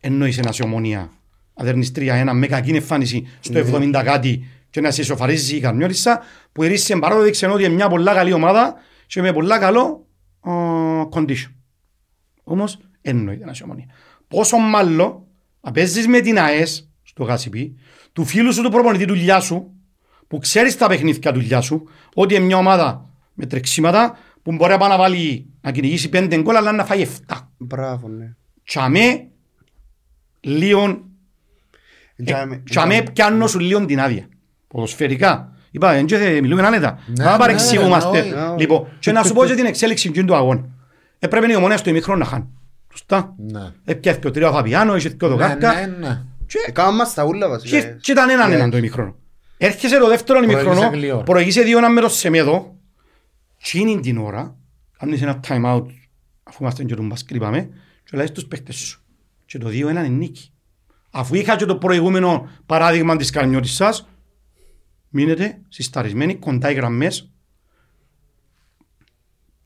εννοείς 0.00 0.38
ένας 0.38 0.58
η 0.58 0.62
ομονία 0.62 1.10
αδερνείς 1.54 1.92
3-1 1.96 2.30
με 2.32 2.46
κακή 2.46 2.70
εμφάνιση 2.70 3.26
στο 3.40 3.60
70 3.72 4.00
κάτι 4.04 4.44
και 4.70 4.80
να 4.80 4.90
σε 4.90 5.00
ισοφαρίζει 5.00 5.56
η 5.56 5.60
Καρμιώτισσα 5.60 6.22
που 6.52 6.62
η 6.62 6.66
Ρίση 6.68 6.92
Εμπαρόδο 6.92 7.22
δείξε 7.22 7.46
ότι 7.46 7.64
είναι 7.64 7.74
μια 7.74 7.88
πολλά 7.88 8.14
καλή 8.14 8.32
ομάδα 8.32 8.74
και 9.08 9.22
με 9.22 9.32
πολλά 9.32 9.58
καλό 9.58 10.06
ε, 10.46 10.50
condition. 11.10 11.52
Όμως 12.44 12.78
εννοείται 13.00 13.42
ένας 13.42 13.58
η 13.58 13.62
ομονία. 13.62 13.86
Πόσο 14.28 14.56
μάλλον 14.56 15.22
να 15.60 15.70
παίζεις 15.72 16.06
με 16.06 16.20
την 16.20 16.38
ΑΕΣ 16.38 16.90
στο 17.02 17.24
Γάσιπι 17.24 17.76
του 18.12 18.24
φίλου 18.24 18.52
σου 18.52 18.62
του 18.62 18.70
προπονητή 18.70 19.04
του 19.04 19.14
δουλειά 19.14 19.40
σου 19.40 19.72
που 20.28 20.38
ξέρεις 20.38 20.76
τα 20.76 20.86
παιχνίδια 20.88 21.32
του 21.32 21.40
δουλειά 21.40 21.60
σου 21.60 21.88
ότι 22.14 22.34
είναι 22.34 22.44
μια 22.44 22.56
ομάδα 22.56 23.10
με 23.34 23.46
τρεξίματα 23.46 24.18
που 24.42 24.52
μπορεί 24.52 24.70
να 24.72 24.78
πάει 24.78 24.88
να 24.88 24.96
βάλει 24.96 25.50
να 25.60 25.72
κυνηγήσει 25.72 26.08
πέντε 26.08 26.40
γκολ 26.40 26.56
αλλά 26.56 26.72
να 26.72 26.84
φάει 26.84 27.06
7 27.26 27.36
Μπράβο, 27.58 28.08
ναι. 28.08 28.34
τσαμέ 28.64 29.28
λίγο 30.40 31.02
Τζάμε- 32.24 32.62
τσαμέ 32.70 33.02
πιάνω 33.02 33.46
σου 33.46 33.58
λίγο 33.58 33.84
την 33.84 34.00
άδεια 34.00 34.28
ποδοσφαιρικά 34.68 35.56
είπα 35.70 35.92
δεν 35.92 36.06
και 36.06 36.38
μιλούμε 36.42 36.66
άνετα 36.66 36.98
Ναι, 37.06 37.24
να 37.24 37.32
ναι, 37.32 37.38
παρεξηγούμαστε. 37.38 38.22
ναι, 38.22 38.30
ναι. 38.40 38.54
λοιπόν 38.58 38.86
και 38.98 39.12
να 39.12 39.22
σου 39.22 39.32
πω 39.34 39.44
και 39.46 39.54
την 39.54 39.64
εξέλιξη 39.64 40.10
του 40.10 40.34
αγώνα. 40.34 40.64
Έπρεπε 41.18 41.52
η 41.52 41.54
ομονία 41.54 41.76
στο 41.76 41.90
ημίχρονο 41.90 42.18
να 42.18 42.24
χάνει 42.24 42.46
σωστά. 42.92 43.34
Ναι. 43.36 43.72
έπιαθηκε 43.84 44.26
ο 44.26 44.30
τρίο 44.30 44.52
Φαπιάνο 44.52 44.96
είχε 44.96 45.08
και 45.08 45.24
ο 45.24 45.28
Ναι, 45.28 45.34
Δοκάρκα 45.34 45.74
ναι, 45.74 45.86
ναι. 46.06 46.22
και 46.46 46.58
Έκαναν 46.66 46.94
μας 46.94 47.14
τα 47.14 47.24
ούλα 47.24 47.46
και- 47.46 47.52
βασικά. 47.52 47.80
και 48.00 48.12
ήταν 48.12 48.30
έναν 48.30 48.52
έναν 48.52 48.70
το 48.70 48.76
ημίχρονο. 48.76 49.14
Έρχεσαι 49.58 49.98
το 49.98 50.08
δεύτερο 50.08 50.38
Προηγείσαι 50.38 50.62
ημίχρονο 50.68 50.90
γλυόρα. 50.90 51.22
προηγείσαι 51.22 51.62
δύο 51.62 51.78
ένα 51.78 51.88
μέρος 51.90 52.16
σε 52.16 52.30
μέδο 52.30 52.74
και 53.62 53.78
είναι 53.78 54.00
την 54.00 54.18
ώρα 54.18 54.56
κάνεις 54.98 55.22
ένα 55.22 55.40
time 55.48 55.64
out 55.76 55.84
αφού 56.42 56.56
είμαστε 56.60 56.84
και 56.84 56.94
τον 56.94 57.06
μπάσκετ 57.06 57.36
είπαμε 57.36 57.68
και 58.04 58.16
λάζεις 58.16 58.32
τους 58.32 58.44
παίχτες 58.46 58.76
σου. 58.76 59.02
Και 59.46 59.58
το 59.58 59.68
2-1 59.68 59.72
είναι 59.72 60.00
νίκη. 60.08 60.52
Αφού 61.10 61.34
είχα 61.34 61.56
και 61.56 61.64
το 61.64 61.76
προηγούμενο 61.76 62.48
παράδειγμα 62.66 63.16
της 63.16 63.30
Καρμιώτισσας 63.30 64.08
μείνετε 65.08 65.60
συσταρισμένοι 65.68 66.34
κοντά 66.36 66.70
οι 66.70 66.74
γραμμές. 66.74 67.30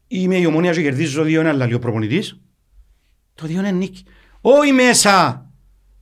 Είμαι 0.06 0.36
η 0.36 0.46
ομόνια 0.46 0.72
και 0.72 0.82
κερδίζω 0.82 1.22
2-1 1.22 1.34
αλλά 1.36 1.64
λέει 1.66 1.74
ο 1.74 1.78
προπονητής. 1.78 2.40
Το 3.34 3.46
2-1 3.46 3.48
είναι 3.50 3.70
νίκη. 3.70 4.04
Όχι 4.40 4.72
μέσα 4.72 5.46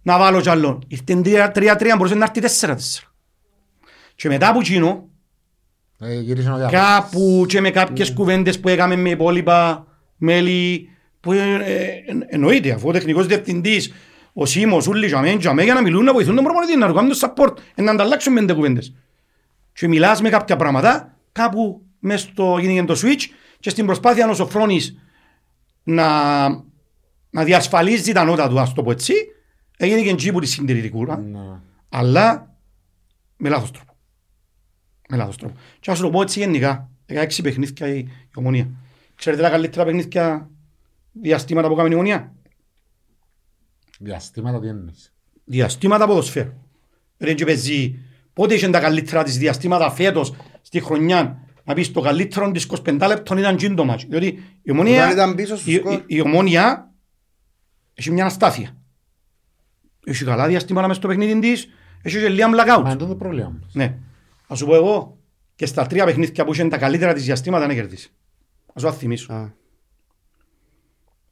να 0.03 0.19
βάλω 0.19 0.41
κι 0.41 0.49
άλλον. 0.49 0.85
Ήρθε 0.87 1.21
3-3 1.55 1.95
μπορούσε 1.97 2.15
να 2.15 2.33
έρθει 2.35 2.67
4-4 2.67 2.77
και 4.15 4.29
μετά 4.29 4.49
από 4.49 4.59
εκείνο 4.61 5.09
Ε, 6.01 6.21
γύρισε 6.21 6.51
ο 6.51 6.57
διάβολος. 6.57 6.83
κάπου 6.83 7.45
και 7.49 7.61
με 7.61 7.71
κάποιες 7.71 8.13
κουβέντες 8.13 8.61
που 8.61 8.69
έκαμε 8.69 8.97
με 8.97 9.11
υπόλοιπα 9.11 9.87
μέλη 10.17 10.89
που 11.21 11.33
ε, 11.33 11.55
ε, 11.55 11.91
εννοείται 12.29 12.71
αφού 12.73 12.89
ο 12.89 12.93
τεχνικός 12.93 13.27
διευθυντής 13.27 13.93
ο 14.33 14.47
Σίμος, 14.47 14.87
ούλοι 14.87 15.09
και 15.09 15.15
αμέν 15.15 15.39
και 15.39 15.49
αμέν 15.49 15.65
για 15.65 15.75
να 15.75 15.83
μιλούν 15.83 16.05
να 16.05 16.13
βοηθούν 16.13 16.35
τον 16.35 16.45
προπονητή 16.45 16.77
να 16.77 16.87
του 16.89 16.95
κάνουν 16.95 17.11
το 17.11 17.19
support 17.21 17.57
ε, 17.75 17.83
να 17.83 17.91
ανταλλάξουν 17.91 18.35
πέντε 18.35 18.53
κουβέντες 18.53 18.95
και 19.73 19.89
μιλάς 19.89 20.21
με 20.21 20.29
κάποια 20.29 20.57
πράγματα 20.57 21.19
κάπου 21.33 21.83
μες 21.99 22.21
στο 22.21 22.59
γίνει 22.61 22.85
το 22.85 22.95
switch 23.03 23.23
και 23.61 23.71
στην 23.71 23.87
προσπάθεια 23.87 24.25
να 24.25 24.31
ο 24.31 24.35
Σοφρόνης 24.35 24.99
να, 25.83 26.49
να 27.31 27.45
διασφαλίζεις 27.45 28.13
τα 28.13 28.25
νότα 28.25 28.49
του 28.49 28.61
ας 28.61 28.73
το 28.73 28.83
πω 28.83 28.91
έτσι 28.91 29.15
έγινε 29.77 30.03
και 30.03 30.15
τζίπου 30.15 30.41
της 30.41 30.51
συντηρητικούρα 30.51 31.19
Ναι. 31.19 31.61
αλλά 31.89 32.55
με 33.37 33.49
λάθος 33.49 33.71
τρόπο. 33.71 33.97
Με 35.09 35.17
λάθος 35.17 35.37
τρόπο. 35.37 35.55
Και 35.81 35.91
ας 35.91 35.97
σου 35.97 36.03
το 36.03 36.11
πω 36.11 36.23
έτσι 36.23 36.39
γενικά, 36.39 36.91
16 37.09 37.27
παιχνίδια 37.43 37.87
η, 37.89 37.99
η 37.99 38.09
ομονία. 38.35 38.71
Ξέρετε 39.15 39.43
τα 39.43 39.51
καλύτερα 39.51 39.85
παιχνίδια 39.85 40.51
διαστήματα 41.13 41.69
που 41.69 41.75
κάνει 41.75 41.91
η 41.91 41.95
ομονία; 41.95 42.35
Διαστήματα 43.99 44.61
τι 44.61 44.69
εννοείς; 44.69 45.13
Διαστήματα 45.45 46.07
ποδοσφαίρου. 46.07 46.53
Δεν 47.17 47.37
και 47.37 47.45
παίζει 47.45 47.99
πότε 48.41 48.55
είχε 48.55 48.69
τα 48.71 48.81
καλύτερα 48.81 49.23
της 49.23 49.39
διαστήματα 49.39 49.91
φέτος 49.91 50.35
στη 50.63 50.81
χρονιά 50.81 51.39
να 51.65 51.75
πεις 51.75 51.93
το 51.93 52.01
καλύτερο 52.01 52.51
της 52.51 52.67
25 52.85 53.05
λεπτών 53.07 53.39
ήταν 53.39 53.57
τζιν 53.57 53.75
το 53.75 53.85
μάτσο. 53.85 54.07
Διότι 54.11 54.59
η 54.63 54.71
ομονία, 54.71 55.03
Όταν 55.03 55.13
ήταν 55.13 55.35
πίσω 55.35 55.57
στο 55.57 55.71
η, 55.71 55.75
σκορ. 55.75 55.93
η, 55.93 56.05
η 56.07 56.21
ομόνια 56.21 56.91
έχει 57.95 58.11
μια 58.11 58.25
αστάθεια. 58.25 58.77
Έχει 60.05 60.25
καλά 60.25 60.47
διαστήματα 60.47 60.87
μες 60.89 60.97
στο 60.97 61.09
παιχνίδι 61.09 61.39
της, 61.39 61.69
έχει 62.03 62.19
και 62.19 62.29
λίγα 62.29 62.47
blackout. 62.47 62.83
Μα 62.83 62.91
είναι 62.91 62.97
το 62.97 63.15
πρόβλημα 63.15 63.57
μας. 63.61 63.75
Ναι. 63.75 63.99
Ας 64.47 64.59
σου 64.59 64.67
πω 64.67 64.75
εγώ 64.75 65.19
και 65.55 65.67
στα 65.67 65.87
τρία 65.87 66.05
παιχνίδια 66.05 66.45
που 66.45 66.55
είχαν 66.55 66.69
τα 66.69 66.79
καλύτερα 66.79 67.13
της 67.13 67.25
διαστήματα 67.25 67.67
να 67.67 67.75
κερδίσεις. 67.75 68.13
Ας 68.75 68.83
σου 68.83 68.89
το 68.89 68.93
θυμίσω. 68.93 69.33
Α, 69.33 69.53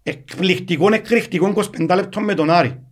Εκπληκτικό, 0.03 0.95
εκρηκτικό 0.95 1.53
25 1.79 1.95
λεπτό 1.95 2.21
με 2.21 2.35
τον 2.35 2.51
Άρη. 2.51 2.83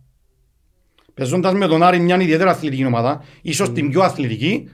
Παίζοντας 1.17 1.53
με 1.53 1.67
τον 1.67 1.83
Άρη 1.83 1.99
μια 1.99 2.21
ιδιαίτερα 2.21 2.51
αθλητική 2.51 2.85
ομάδα, 2.85 3.23
ίσως 3.41 3.71
την 3.71 3.89
πιο 3.89 4.01
αθλητική, 4.01 4.69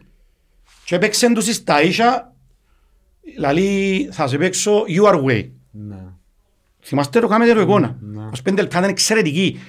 και 0.85 0.95
έπαιξαν 0.95 1.33
τους 1.33 1.53
στα 1.55 1.81
ίσα, 1.81 2.33
δηλαδή 3.35 4.09
θα 4.11 4.27
σε 4.27 4.37
παίξω 4.37 4.83
you 4.87 5.03
are 5.03 5.23
way. 5.23 5.49
Ναι. 5.71 6.03
Θυμάστε 6.81 7.19
το 7.19 7.27
κάνετε 7.27 7.53
το 7.53 7.61
εικόνα. 7.61 7.97
Ναι. 7.99 8.23
Ως 8.31 8.41
πέντε 8.41 8.61
λεπτά 8.61 8.77
ήταν 8.77 8.89
εξαιρετική. 8.89 9.59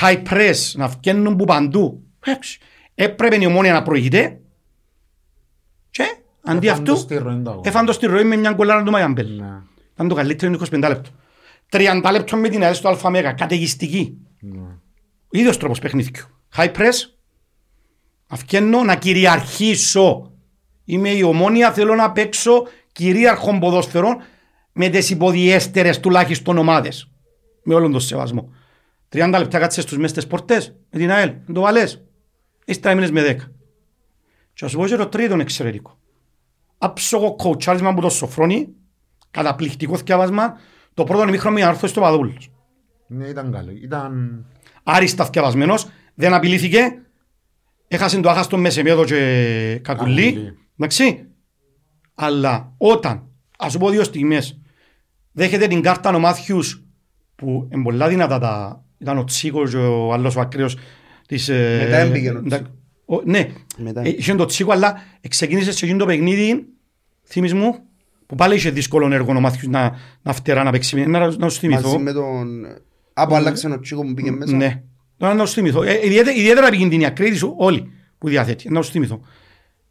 High 0.00 0.22
press, 0.30 0.54
να 0.74 0.86
βγαίνουν 0.88 1.36
που 1.36 1.44
παντού. 1.44 2.02
Εντάξει. 2.24 2.58
Έπρεπε 2.94 3.36
η 3.40 3.46
ομόνια 3.46 3.72
να 3.72 3.82
προηγείται 3.82 4.40
και 5.90 6.02
αντί 6.42 6.66
Έφαν 6.66 6.84
το 6.84 6.92
αυτού 6.92 7.02
στη 7.02 7.16
ροή 7.16 7.42
του 7.42 7.50
αγώνα. 7.50 7.68
έφαν 7.68 7.86
το 7.86 7.92
στη 7.92 8.06
ροή 8.06 8.24
με 8.24 8.36
μια 8.36 8.52
γκολάρα 8.52 8.82
του 8.82 8.90
Μαγιαμπέλ. 8.90 9.36
Ναι. 9.36 9.60
Ήταν 9.94 10.08
το 10.08 10.14
καλύτερο 10.14 10.52
είναι 10.52 10.64
25 10.70 10.88
λεπτό. 10.88 11.10
30 11.70 12.08
λεπτό 12.12 12.36
με 12.36 12.48
την 12.48 12.62
ΑΕΛ 12.62 12.74
στο 12.74 12.98
ΑΜΕΓΑ, 13.02 13.32
καταιγιστική. 13.32 14.18
Ναι. 15.30 15.40
Ο 15.40 15.42
ίδιος 15.42 15.56
τρόπος 15.56 15.78
παιχνίδιου. 15.78 16.24
High 16.56 16.72
press, 16.72 16.94
να 18.28 18.36
βγαίνω 18.36 18.82
να 18.82 18.96
κυριαρχήσω. 18.96 20.32
Είμαι 20.84 21.08
η 21.08 21.22
ομόνια, 21.22 21.72
θέλω 21.72 21.94
να 21.94 22.12
παίξω 22.12 22.66
κυρίαρχων 22.92 23.58
ποδοσφαιρών 23.58 24.16
με 24.72 24.88
τις 24.88 25.10
υποδιέστερες 25.10 26.00
τουλάχιστον 26.00 26.58
ομάδες. 26.58 27.10
Με 27.62 27.74
όλον 27.74 27.92
τον 27.92 28.00
σεβασμό. 28.00 28.52
30 29.08 29.34
λεπτά 29.38 29.58
κάτσε 29.58 29.80
στους 29.80 29.98
μες 29.98 30.12
τις 30.12 30.26
πορτές 30.26 30.74
με 30.90 30.98
την 30.98 31.10
ΑΕΛ, 31.10 31.28
δεν 31.44 31.54
το 31.54 31.60
βάλες. 31.60 32.04
Ύστερα 32.64 32.90
έμεινες 32.92 33.10
με 33.10 33.22
10. 33.22 33.52
Και 34.52 34.64
ας 34.64 34.70
σου 34.70 34.76
πω 34.76 34.86
και 34.86 34.96
το 34.96 35.06
τρίτο 35.06 35.34
εξαιρετικό. 35.34 35.98
Άψογο 36.78 37.34
κοουτσάρισμα 37.36 37.88
από 37.88 38.00
το 38.00 38.08
Σοφρόνι, 38.08 38.68
καταπληκτικό 39.30 39.96
θυκιάβασμα, 39.96 40.58
το 40.94 41.04
πρώτο 41.04 41.28
ημίχρονο 41.28 41.54
με 41.54 41.62
άρθρο 41.62 41.88
στο 41.88 42.00
Παδούλος. 42.00 42.50
Ναι, 43.06 43.26
ήταν 43.26 43.52
καλό. 43.52 43.70
Ήταν... 43.70 44.44
άριστα 44.90 45.24
θυκευασμένος, 45.24 45.86
δεν 46.14 46.34
απειλήθηκε. 46.34 46.80
Έχασε 47.88 48.20
το 48.20 48.30
άχαστο 48.30 48.56
μες 48.58 48.72
Σεμέδο 48.72 49.04
και 49.04 49.14
Κακουλή. 49.82 50.24
Κακουλή. 50.32 50.54
Εντάξει. 50.78 51.26
Αλλά 52.14 52.72
όταν, 52.76 53.28
ας 53.58 53.72
σου 53.72 53.78
πω 53.78 53.90
δύο 53.90 54.04
στιγμές, 54.04 54.60
δέχεται 55.32 55.66
την 55.66 55.82
κάρτα 55.82 56.14
ο 56.14 56.18
Μάθιους 56.18 56.82
που 57.34 57.68
είναι 57.72 57.82
πολλά 57.82 58.08
δυνατά 58.08 58.38
τα... 58.38 58.82
Ήταν 58.98 59.18
ο 59.18 59.24
Τσίκος 59.24 59.70
και 59.70 59.76
ο 59.76 60.12
άλλος 60.12 60.36
ο 60.36 60.40
Ακραίος 60.40 60.76
της... 61.26 61.48
ε, 61.48 61.78
Μετά 61.84 61.96
έμπηκε 61.96 62.30
ο 62.30 62.32
τα- 62.32 62.42
Τσίκος. 62.48 62.70
ο- 63.04 63.22
Ναι, 63.24 63.48
Μετά. 63.76 64.00
ε, 64.04 64.08
είχε 64.08 64.34
το 64.34 64.44
Τσίκο 64.44 64.72
αλλά 64.72 64.94
ξεκίνησε 65.28 65.72
σε 65.72 65.84
εκείνο 65.84 65.98
το 66.00 66.06
παιχνίδι, 66.06 66.66
θυμείς 67.24 67.54
μου, 67.54 67.78
που 68.26 68.34
πάλι 68.34 68.54
είχε 68.54 68.70
δύσκολο 68.70 69.12
έργο 69.14 69.32
ο 69.36 69.40
Μάθιους 69.40 69.66
να, 69.66 69.96
να 70.22 70.32
φτερά 70.32 70.62
να 70.62 70.70
παίξει. 70.70 71.06
Να, 71.06 71.36
να 71.36 71.48
σου 71.48 71.58
θυμηθώ. 71.58 71.88
Μαζί 71.88 71.98
με 72.02 72.12
τον... 72.12 72.64
Από 73.20 73.34
άλλαξε 73.34 73.68
ο 73.68 73.80
Τσίκο 73.80 74.02
που 74.04 74.14
πήγε 74.14 74.30
μέσα. 74.30 74.56
Ναι. 74.56 74.82
Τώρα 75.16 75.34
να 75.34 75.46
σου 75.46 75.54
θυμηθώ. 75.54 75.82
Ε, 75.82 76.06
ιδιαίτερα, 76.06 76.36
ιδιαίτερα 76.36 76.66
επικίνδυνη 76.66 77.06
ακρίτη 77.06 77.36
σου 77.36 77.54
όλοι 77.58 77.92
που 78.18 78.28
διαθέτει. 78.28 78.72
Να 78.72 78.82
σου 78.82 78.90
θυμηθώ. 78.90 79.20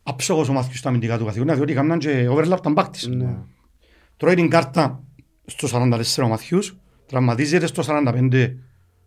Αψόγος 0.04 0.50
ο 0.50 0.54
Μάθιος 0.54 0.80
στα 0.80 0.90
αμυντικά 0.90 1.18
του 1.18 1.26
καθηγόνα, 1.26 1.54
διότι 1.54 1.72
έκαναν 1.72 2.00
και 2.00 2.28
overlap 2.30 2.58
τα 2.64 2.70
μπακ 2.70 2.90
της. 2.90 3.08
Ναι. 3.08 3.38
Τρώει 4.18 4.36
την 4.36 4.50
κάρτα 4.50 5.04
στο 5.46 5.68
44 5.72 6.24
ο 6.24 6.28
Μαθιούς, 6.28 6.78
τραυματίζεται 7.06 7.66
στο 7.66 7.84
45 7.88 8.56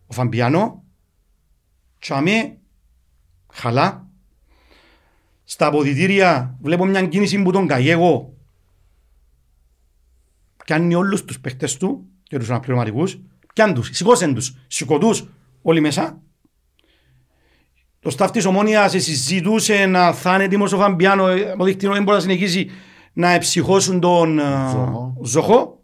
ο 0.07 0.13
Φαμπιάνο, 0.13 0.83
τσάμε, 1.99 2.57
χαλά. 3.53 4.07
Στα 5.43 5.65
αποδητήρια 5.65 6.57
βλέπω 6.61 6.85
μια 6.85 7.07
κίνηση 7.07 7.41
που 7.41 7.51
τον 7.51 7.67
Καγέγο 7.67 8.33
κάνει 10.65 10.95
όλους 10.95 11.25
τους 11.25 11.39
παίχτες 11.39 11.77
του 11.77 12.05
και 12.23 12.37
τους 12.37 12.49
αναπληρωματικούς, 12.49 13.19
πιάνουν 13.53 13.75
τους, 13.75 13.89
σηκώσαν 13.91 14.33
τους, 14.33 14.55
σηκωτούς 14.67 15.29
όλοι 15.61 15.79
μέσα. 15.79 16.21
Το 17.99 18.09
σταφ 18.09 18.31
της 18.31 18.45
Ομόνιας 18.45 18.91
συζητούσε 18.91 19.85
να 19.85 20.13
θα 20.13 20.35
είναι 20.35 20.43
έτοιμος 20.43 20.73
ο 20.73 20.77
Φαμπιάνο, 20.77 21.27
ε, 21.27 21.51
αποδείχτηκε 21.51 21.85
ότι 21.85 21.95
δεν 21.95 22.03
μπορεί 22.03 22.17
να 22.17 22.23
συνεχίσει 22.23 22.69
να 23.13 23.29
εψυχώσουν 23.29 23.99
τον 23.99 24.39
ε, 24.39 24.43
Ζοχό. 24.71 25.17
Ζοχό. 25.23 25.83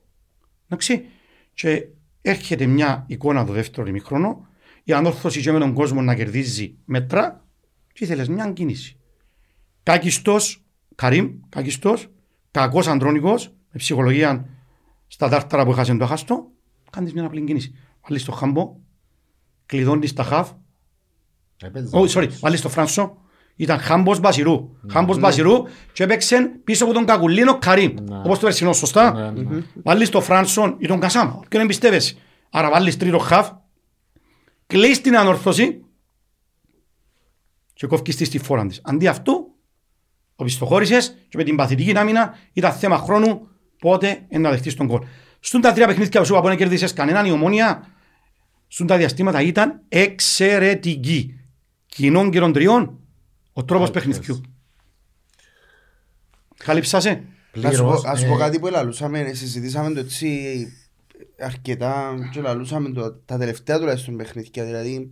Εντάξει. 0.65 1.05
Και 1.53 1.87
έρχεται 2.21 2.65
μια 2.65 3.05
εικόνα 3.07 3.45
το 3.45 3.53
δεύτερο 3.53 3.87
ημιχρόνο, 3.87 4.47
η 4.83 4.93
ανόρθωση 4.93 5.41
και 5.41 5.51
με 5.51 5.59
τον 5.59 5.73
κόσμο 5.73 6.01
να 6.01 6.15
κερδίζει 6.15 6.75
μέτρα 6.85 7.45
και 7.93 8.03
ήθελες 8.03 8.27
μια 8.27 8.51
κίνηση. 8.51 8.97
Κάκιστος, 9.83 10.63
Καρύμ, 10.95 11.29
κάκιστος, 11.49 12.09
κακός 12.51 12.87
Αντρόνικος, 12.87 13.47
με 13.47 13.77
ψυχολογία 13.77 14.49
στα 15.07 15.29
τάρταρα 15.29 15.65
που 15.65 15.71
έχασε 15.71 15.95
το 15.95 16.03
αχάστο, 16.03 16.47
κάνεις 16.89 17.13
μια 17.13 17.25
απλή 17.25 17.43
κίνηση. 17.43 17.75
Βάλεις 18.07 18.25
το 18.25 18.31
χάμπο, 18.31 18.75
κλειδώνεις 19.65 20.13
τα 20.13 20.23
χαφ, 20.23 20.51
Έπαιζε. 21.61 21.89
Oh, 21.91 22.07
sorry, 22.07 22.29
βάλεις 22.39 22.61
το 22.61 22.69
Φράνσο. 22.69 23.17
Ήταν 23.55 23.79
Χάμπος 23.79 24.19
Μπασιρού. 24.19 24.69
Χάμπος 24.91 25.19
Μπασιρού 25.19 25.63
και 25.93 26.03
έπαιξε 26.03 26.59
πίσω 26.63 26.83
από 26.83 26.93
τον 26.93 27.05
Κακουλίνο 27.05 27.57
Καρύμ. 27.57 27.93
Ναι. 27.93 28.17
Όπως 28.17 28.39
το 28.39 28.45
περσινό, 28.45 28.73
σωστά. 28.73 29.31
Ναι, 29.31 29.41
ναι. 29.41 29.63
Βάλεις 29.83 30.09
το 30.09 30.21
Φράνσον 30.21 30.75
ή 30.79 30.87
τον 30.87 30.99
Κασάμα. 30.99 31.39
Ποιον 31.49 31.61
εμπιστεύεσαι. 31.61 32.15
Άρα 32.49 32.69
βάλεις 32.69 32.97
τρίτο 32.97 33.17
χαφ. 33.17 33.51
Κλείς 34.67 35.01
την 35.01 35.17
ανορθώση 35.17 35.85
και 37.73 37.87
κόφκεις 37.87 38.15
τη 38.15 38.25
στη 38.25 38.39
φόρα 38.39 38.65
της. 38.65 38.81
Αντί 38.83 39.07
αυτού, 39.07 39.55
οπισθοχώρησες 40.35 41.17
και 41.29 41.37
με 41.37 41.43
την 41.43 41.55
παθητική 41.55 41.97
άμυνα 41.97 42.33
ήταν 42.53 42.73
θέμα 42.73 42.97
χρόνου 42.97 43.47
πότε 43.79 44.25
είναι 44.29 44.41
να 44.41 44.49
δεχτείς 44.49 44.75
τον 44.75 44.87
κόλ. 44.87 44.99
Στον 45.39 45.61
τα 45.61 45.73
τρία 45.73 45.87
παιχνίδια 45.87 46.19
που 46.19 46.25
σου 46.25 46.31
είπα 46.33 46.41
που 46.41 46.47
δεν 46.47 46.57
κέρδισες 46.57 46.93
κανέναν 46.93 47.25
η 47.25 47.31
ομόνια 47.31 47.87
στον 48.67 48.87
τα 48.87 48.97
διαστήματα 48.97 49.41
ήταν 49.41 49.81
εξαιρετική. 49.89 51.39
Κοινών 51.85 52.31
και 52.31 52.39
των 52.39 52.53
τριών, 52.53 52.99
ο 53.53 53.63
τρόπος 53.65 53.87
Άλπες. 53.87 54.03
παιχνιδιού. 54.03 54.41
Καλύψασε. 56.57 57.23
Να 57.53 57.71
σου 57.71 57.77
πω- 57.83 57.85
Πλήρως, 57.85 58.05
Ας 58.05 58.19
σου 58.19 58.27
πω 58.27 58.33
ε, 58.33 58.37
κάτι 58.37 58.59
που 58.59 58.67
ελαλούσαμε, 58.67 59.31
συζητήσαμε 59.33 59.93
το 59.93 59.99
έτσι 59.99 60.67
αρκετά 61.39 62.13
και 62.31 62.39
ελαλούσαμε 62.39 62.89
το, 62.89 63.13
τα 63.13 63.37
τελευταία 63.37 63.79
τουλάχιστον 63.79 64.15
παιχνίδια, 64.17 64.65
δηλαδή 64.65 65.11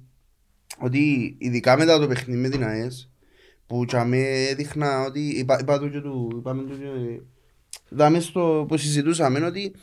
ότι 0.79 1.35
ειδικά 1.37 1.77
μετά 1.77 1.99
το 1.99 2.07
παιχνίδι 2.07 2.39
με 2.41 2.49
την 2.49 2.63
ΑΕΣ 2.63 3.09
που 3.67 3.85
τσάμε 3.85 4.17
έδειχνα 4.49 5.01
ότι 5.05 5.19
είπα, 5.19 5.57
είπα 5.59 5.79
το 5.79 5.87
και 5.89 5.99
του, 6.01 6.31
είπαμε 6.37 6.63
το 6.63 6.75
και 6.75 7.21
δάμε 7.89 8.19
στο 8.19 8.65
που 8.67 8.77
συζητούσαμε 8.77 9.45
ότι 9.45 9.75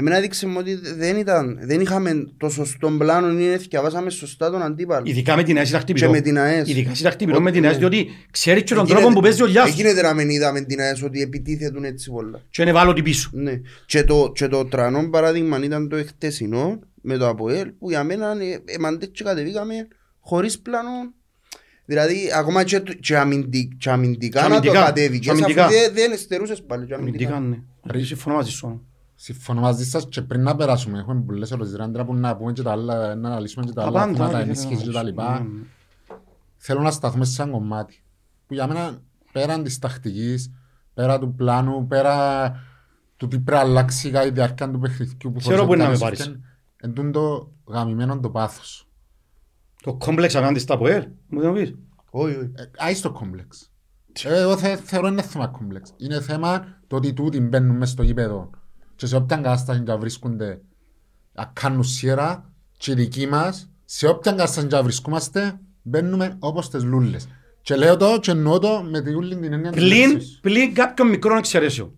εμένα 0.00 0.16
έδειξε 0.16 0.46
μου 0.46 0.54
ότι 0.58 0.74
δεν, 0.74 1.16
ήταν, 1.16 1.58
δεν 1.62 1.80
είχαμε 1.80 2.26
το 2.36 2.48
σωστό 2.48 2.90
πλάνο 2.98 3.40
ή 3.40 3.56
διαβάσαμε 3.56 4.10
σωστά 4.10 4.50
τον 4.50 4.62
αντίπαλο 4.62 5.02
Ειδικά 5.06 5.36
με 5.36 5.42
την 5.42 5.56
ΑΕΣ 5.58 5.68
ήταν 5.68 5.80
και 5.80 5.86
χτυπηρό. 5.92 6.10
με 6.10 6.20
την 6.20 6.38
ΑΕΣ 6.38 6.68
Ειδικά 6.68 6.92
ήταν 6.98 7.12
χτυπηρό 7.12 7.40
με 7.40 7.50
την 7.50 7.60
Ναι. 7.60 7.66
ΑΕΣ 7.66 7.76
διότι 7.78 8.06
ξέρεις 8.30 8.62
και 8.62 8.68
τον 8.74 8.78
Εγίνεται- 8.82 9.04
τρόπο 9.04 9.14
που 9.14 9.22
παίζει 9.22 9.42
ο 9.42 9.46
Λιάς 9.46 9.68
Εγίνεται 9.68 10.02
να 10.02 10.14
μην 10.14 10.28
είδαμε 10.30 10.60
την 10.60 10.80
ΑΕΣ 10.80 11.02
ότι 11.02 11.20
επιτίθετουν 11.22 11.84
έτσι 11.84 12.10
πολλά 12.10 12.42
και 12.50 12.62
είναι 12.62 12.72
βάλω 12.72 12.92
πίσω. 12.92 13.30
Ναι. 13.32 13.60
Και 13.86 14.04
το, 14.04 14.32
και 14.34 14.46
το 14.48 14.64
τρανό 14.64 15.08
παράδειγμα 15.10 15.58
ήταν 15.64 15.88
το 15.88 15.96
εχτεσινό 15.96 16.78
με 17.02 17.16
το 17.16 17.28
ΑΠΟΕΛ 17.28 17.68
που 17.78 17.90
για 17.90 18.04
μένα 18.04 18.26
ε, 18.40 18.72
εμαντές 18.74 19.08
και 19.12 19.24
κατεβήκαμε 19.24 19.74
χωρίς 20.20 20.58
πλάνο. 20.60 20.90
Δηλαδή 21.84 22.16
ακόμα 22.36 22.64
και, 22.64 22.80
το- 22.80 22.92
και, 22.92 23.16
αμυντι, 23.16 23.68
και 23.78 23.90
αμυντικά 23.90 24.40
Και 24.42 24.48
να 24.48 24.54
το 24.54 24.56
αμυντικά, 24.56 24.84
κατέβηκες 24.84 25.18
και 25.20 25.30
αφού 25.30 25.42
αμυντικά. 25.42 25.68
δεν, 25.68 25.92
δεν 25.94 26.12
εστερούσες 26.12 26.62
πάλι 26.62 26.86
και 26.86 26.94
Αμυντικά, 26.94 27.34
αμυντικά. 27.36 27.62
ναι. 27.98 28.02
Συμφωνώ 28.04 28.36
μαζί 28.36 28.50
σου. 28.50 28.84
Συμφωνώ 29.22 29.60
μαζί 29.60 29.84
σας 29.84 30.08
και 30.08 30.22
πριν 30.22 30.42
να 30.42 30.56
περάσουμε 30.56 30.98
έχουμε 30.98 31.20
πολλές 31.20 31.50
ερωτήσεις 31.50 31.78
Άντρα, 31.78 32.04
που 32.04 32.14
να 32.14 32.36
πούμε 32.36 32.52
και 32.52 32.62
τα 32.62 32.70
άλλα, 32.70 33.14
να 33.14 33.28
αναλύσουμε 33.28 33.64
και 33.64 33.72
τα 33.72 33.82
Τα 33.82 33.88
άλλα 33.88 34.00
πάντα, 34.00 34.12
θέματα 34.12 34.38
ό,τι 34.38 34.42
ενίσχυσης 34.42 34.68
και 34.70 34.76
θέλεις 34.76 34.94
τα 34.94 35.02
να 35.02 35.08
λοιπά. 35.08 35.36
σου. 35.36 35.42
Ναι, 35.42 35.58
ναι. 35.58 35.64
Θέλω 36.56 36.80
να 36.80 36.90
σταθούμε 36.90 37.24
σε 37.24 37.42
ένα 37.42 37.50
κομμάτι 37.50 38.02
που 38.46 38.54
για 38.54 38.66
μένα 38.66 39.02
πέραν 39.32 39.62
της 39.62 39.78
τακτικής, 39.78 40.52
πέρα 40.94 41.18
του 41.18 41.34
πλάνου, 41.34 41.86
πέρα 41.86 42.50
του 43.16 43.28
τι 43.28 43.38
πρέπει 43.40 43.50
να 43.50 43.58
αλλάξει 43.70 44.10
κατά 44.10 44.24
τη 44.24 44.30
διάρκεια 44.30 44.70
του 44.70 44.78
παιχνιδιού 44.78 45.32
που 45.32 45.38
Ξέρω 45.38 45.66
που 45.66 45.74
είναι 45.74 45.84
να 45.84 45.90
με 45.90 45.98
πάρεις. 45.98 46.38
Εν 46.76 46.92
τούτο 46.92 47.10
το 47.10 47.52
γαμημένο 47.72 48.20
το 48.20 48.30
πάθος. 48.30 48.88
Το 49.82 49.94
κόμπλεξ 49.94 50.34
απέναντι 50.36 50.58
στα 50.58 50.78
ΠΟΕΛ, 50.78 51.08
μου 51.28 51.40
δεν 51.40 51.52
πεις; 51.52 51.74
Όχι, 52.10 52.36
όχι. 52.36 52.50
Ε, 52.54 52.70
Άις 52.76 53.00
το 53.00 53.12
κόμπλεξ. 53.12 53.70
Ε, 54.22 54.40
Εγώ 54.40 54.56
θε, 54.56 54.76
θεωρώ 54.76 55.06
είναι 55.06 55.22
θέμα 55.22 55.46
κόμπλεξ. 55.46 55.92
Είναι 55.96 56.20
θέμα 56.20 56.66
το 56.86 56.96
ότι 56.96 57.12
τούτοι 57.12 57.40
μπαίνουν 57.40 57.76
μες 57.76 57.90
στο 57.90 58.02
γήπεδο 58.02 58.50
και 59.00 59.06
σε 59.06 59.16
όποια 59.16 59.36
κατάσταση 59.36 59.80
και 59.80 59.92
βρίσκονται 59.92 60.60
να 61.32 61.50
κάνουν 61.52 61.84
σιέρα 61.84 62.52
και 62.76 62.90
οι 62.90 62.94
δικοί 62.94 63.26
μας 63.26 63.70
σε 63.84 64.06
όποια 64.08 64.30
κατάσταση 64.30 64.66
και 64.66 64.76
βρισκόμαστε 64.80 65.60
μπαίνουμε 65.82 66.36
όπως 66.38 66.70
τις 66.70 66.84
λούλες. 66.84 67.28
Και 67.62 67.76
λέω 67.76 67.96
το 67.96 68.18
και 68.20 68.30
εννοώ 68.30 68.58
το 68.58 68.82
με 68.82 69.00
τη 69.00 69.14
ούλη 69.14 69.36
την 69.36 69.52
έννοια 69.52 69.70
της 69.70 69.82
Πλην, 69.82 70.10
λέξης. 70.10 70.38
πλην 70.42 70.74
κάποιων 70.74 71.08
μικρών 71.08 71.36
εξαιρέσεων. 71.38 71.92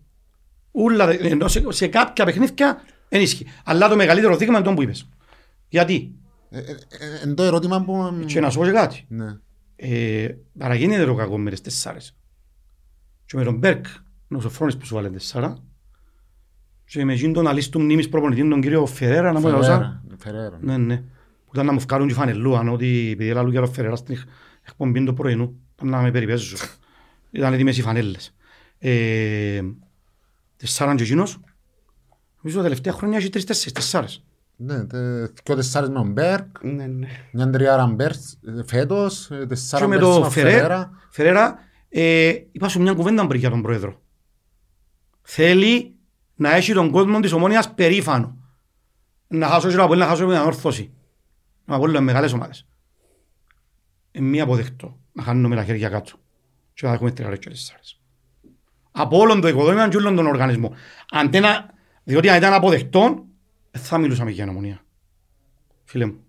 Ούλα, 0.71 1.09
ενώ 1.09 1.47
σε, 1.47 1.71
σε 1.71 1.87
κάποια 1.87 2.25
παιχνίδια 2.25 2.81
ενίσχυει. 3.09 3.47
Αλλά 3.65 3.89
το 3.89 3.95
μεγαλύτερο 3.95 4.37
δείγμα 4.37 4.57
είναι 4.57 4.67
το 4.67 4.73
που 4.73 4.81
είπες. 4.81 5.09
Γιατί, 5.69 6.15
Ε, 6.49 6.59
ε, 6.59 6.71
ε, 6.71 7.19
Εν 7.23 7.35
το 7.35 7.43
ερώτημα 7.43 7.83
που... 7.83 8.23
και 8.25 8.39
να 8.39 8.49
σου 8.49 8.59
πω 8.59 8.65
και 8.65 8.71
κάτι. 8.71 9.05
Ναι. 9.07 9.37
Ε, 9.75 10.27
παραγίνεται 10.57 11.05
το 11.05 11.15
κακό 11.15 11.37
με 11.37 11.49
τις 11.49 11.61
τεσσάρες. 11.61 12.15
Και 13.25 13.37
με 13.37 13.43
τον 13.43 13.57
Μπέρκ, 13.57 13.85
είναι 14.27 14.39
ο 14.39 14.41
Σοφρόνης 14.41 14.77
που 14.77 14.85
σου 14.85 14.95
βάλε 14.95 15.09
τεσσάρα. 15.09 15.57
Και 16.93 17.05
με 17.05 17.13
εκείνον 17.13 17.33
τον 17.33 17.47
αλίστου 17.47 17.81
μνήμης 17.81 18.09
προπονητή, 18.09 18.49
τον 18.49 18.61
κύριο 18.61 18.85
Φερέρα, 18.85 19.31
να 19.31 19.41
πω 19.41 19.47
όσα. 19.57 19.59
Φεραίρα, 19.61 20.01
Φεραίρα. 20.17 20.57
Ναι, 20.61 20.77
ναι. 20.77 20.97
Που 21.45 21.51
ήταν 21.53 21.65
να 21.65 21.71
μου 21.71 21.79
βγάλουν 21.79 22.07
και 22.07 22.13
φανελούαν 22.13 22.69
ότι 22.69 23.09
επειδή 23.11 23.29
έλα 23.29 23.43
για 23.49 23.61
τον 23.61 23.73
Φερέρα 23.73 23.95
στην 23.95 24.15
εκ- 24.15 24.27
εκπομπή 24.67 25.03
το 25.03 25.13
πρωινού, 25.13 25.59
ήταν 25.75 25.89
να 25.89 26.01
με 26.01 26.11
περιπέζουν. 26.11 26.57
Ήταν 27.31 27.53
έτοιμες 27.53 27.77
οι 27.77 27.81
φανέλες. 27.81 28.35
Ε, 28.79 29.61
τεσσάραν 30.57 30.95
και 30.95 31.03
εκείνος. 31.03 31.39
Νομίζω 32.41 32.57
τα 32.57 32.63
τελευταία 32.63 32.93
χρόνια 32.93 33.17
έχει 33.17 33.29
τρεις 33.29 33.43
τέσσερις 33.45 33.71
τεσσάρες. 33.73 34.23
Ναι, 34.55 34.85
τε- 34.85 35.31
δυο 35.45 35.55
τεσσάρες 35.55 35.89
με 35.89 35.95
τον 35.95 36.11
Μπέρκ, 36.11 36.63
Ναι, 36.63 36.85
ναι. 36.87 37.07
μια 37.31 37.49
τριάρα 37.49 37.85
Μπέρς 37.87 38.37
ε, 38.47 38.63
φέτος, 38.65 39.31
ε, 39.31 39.37
Και 39.39 39.45
τεσσάρα 39.45 39.87
με 39.87 39.95
Μπέρς 39.97 40.15
το 40.15 40.21
με 40.21 40.29
Φερέ- 40.29 40.51
Φεραίρα. 40.53 40.91
Φερέρα, 41.09 41.59
ε, 41.89 42.33
είπα 42.51 42.67
σου 42.67 42.81
μια 42.81 42.93
κουβέντα 42.93 43.27
πριν 43.27 43.39
για 43.39 43.49
τον 43.49 43.61
πρόεδρο. 43.61 44.01
Θέλει 45.21 45.92
να 46.35 46.55
έχει 46.55 46.73
τον 46.73 46.91
κόσμο 46.91 47.19
της 47.19 47.31
ομόνιας 47.31 47.73
περήφανο. 47.73 48.37
Να 49.27 49.47
χάσω 49.47 49.69
και 49.69 49.75
να 49.75 49.87
μπορεί 49.87 49.99
να 49.99 50.05
χάσω 50.05 50.27
με 50.27 50.33
την 50.33 50.43
όρθωση. 50.43 50.93
Να 51.65 51.79
πω 51.79 52.01
μεγάλες 52.01 52.33
ομάδες. 52.33 52.65
Είναι 54.11 54.27
μη 54.27 54.41
αποδεκτό 54.41 54.99
να 55.11 55.23
χάνουμε 55.23 55.55
τα 55.55 55.63
χέρια 55.63 55.89
κάτω. 55.89 56.11
Και 56.73 56.87
να 56.87 56.93
έχουμε 56.93 57.11
τρία 57.11 57.35
και 57.35 57.49
τεσσάρες. 57.49 58.01
Από 58.91 59.17
όλον 59.17 59.41
το 59.41 59.47
οικοδόμημα 59.47 59.89
και 59.89 59.97
όλον 59.97 60.15
τον 60.15 60.27
οργανισμό. 60.27 60.73
Αν 61.11 61.31
δεν, 61.31 61.43
διότι 62.03 62.29
αν 62.29 62.37
ήταν 62.37 62.53
αποδεκτό, 62.53 63.25
δεν 63.71 63.81
θα 63.81 63.97
μιλούσαμε 63.97 64.31
για 64.31 64.47
ομονία. 64.49 64.85
Φίλε 65.83 66.05
μου. 66.05 66.19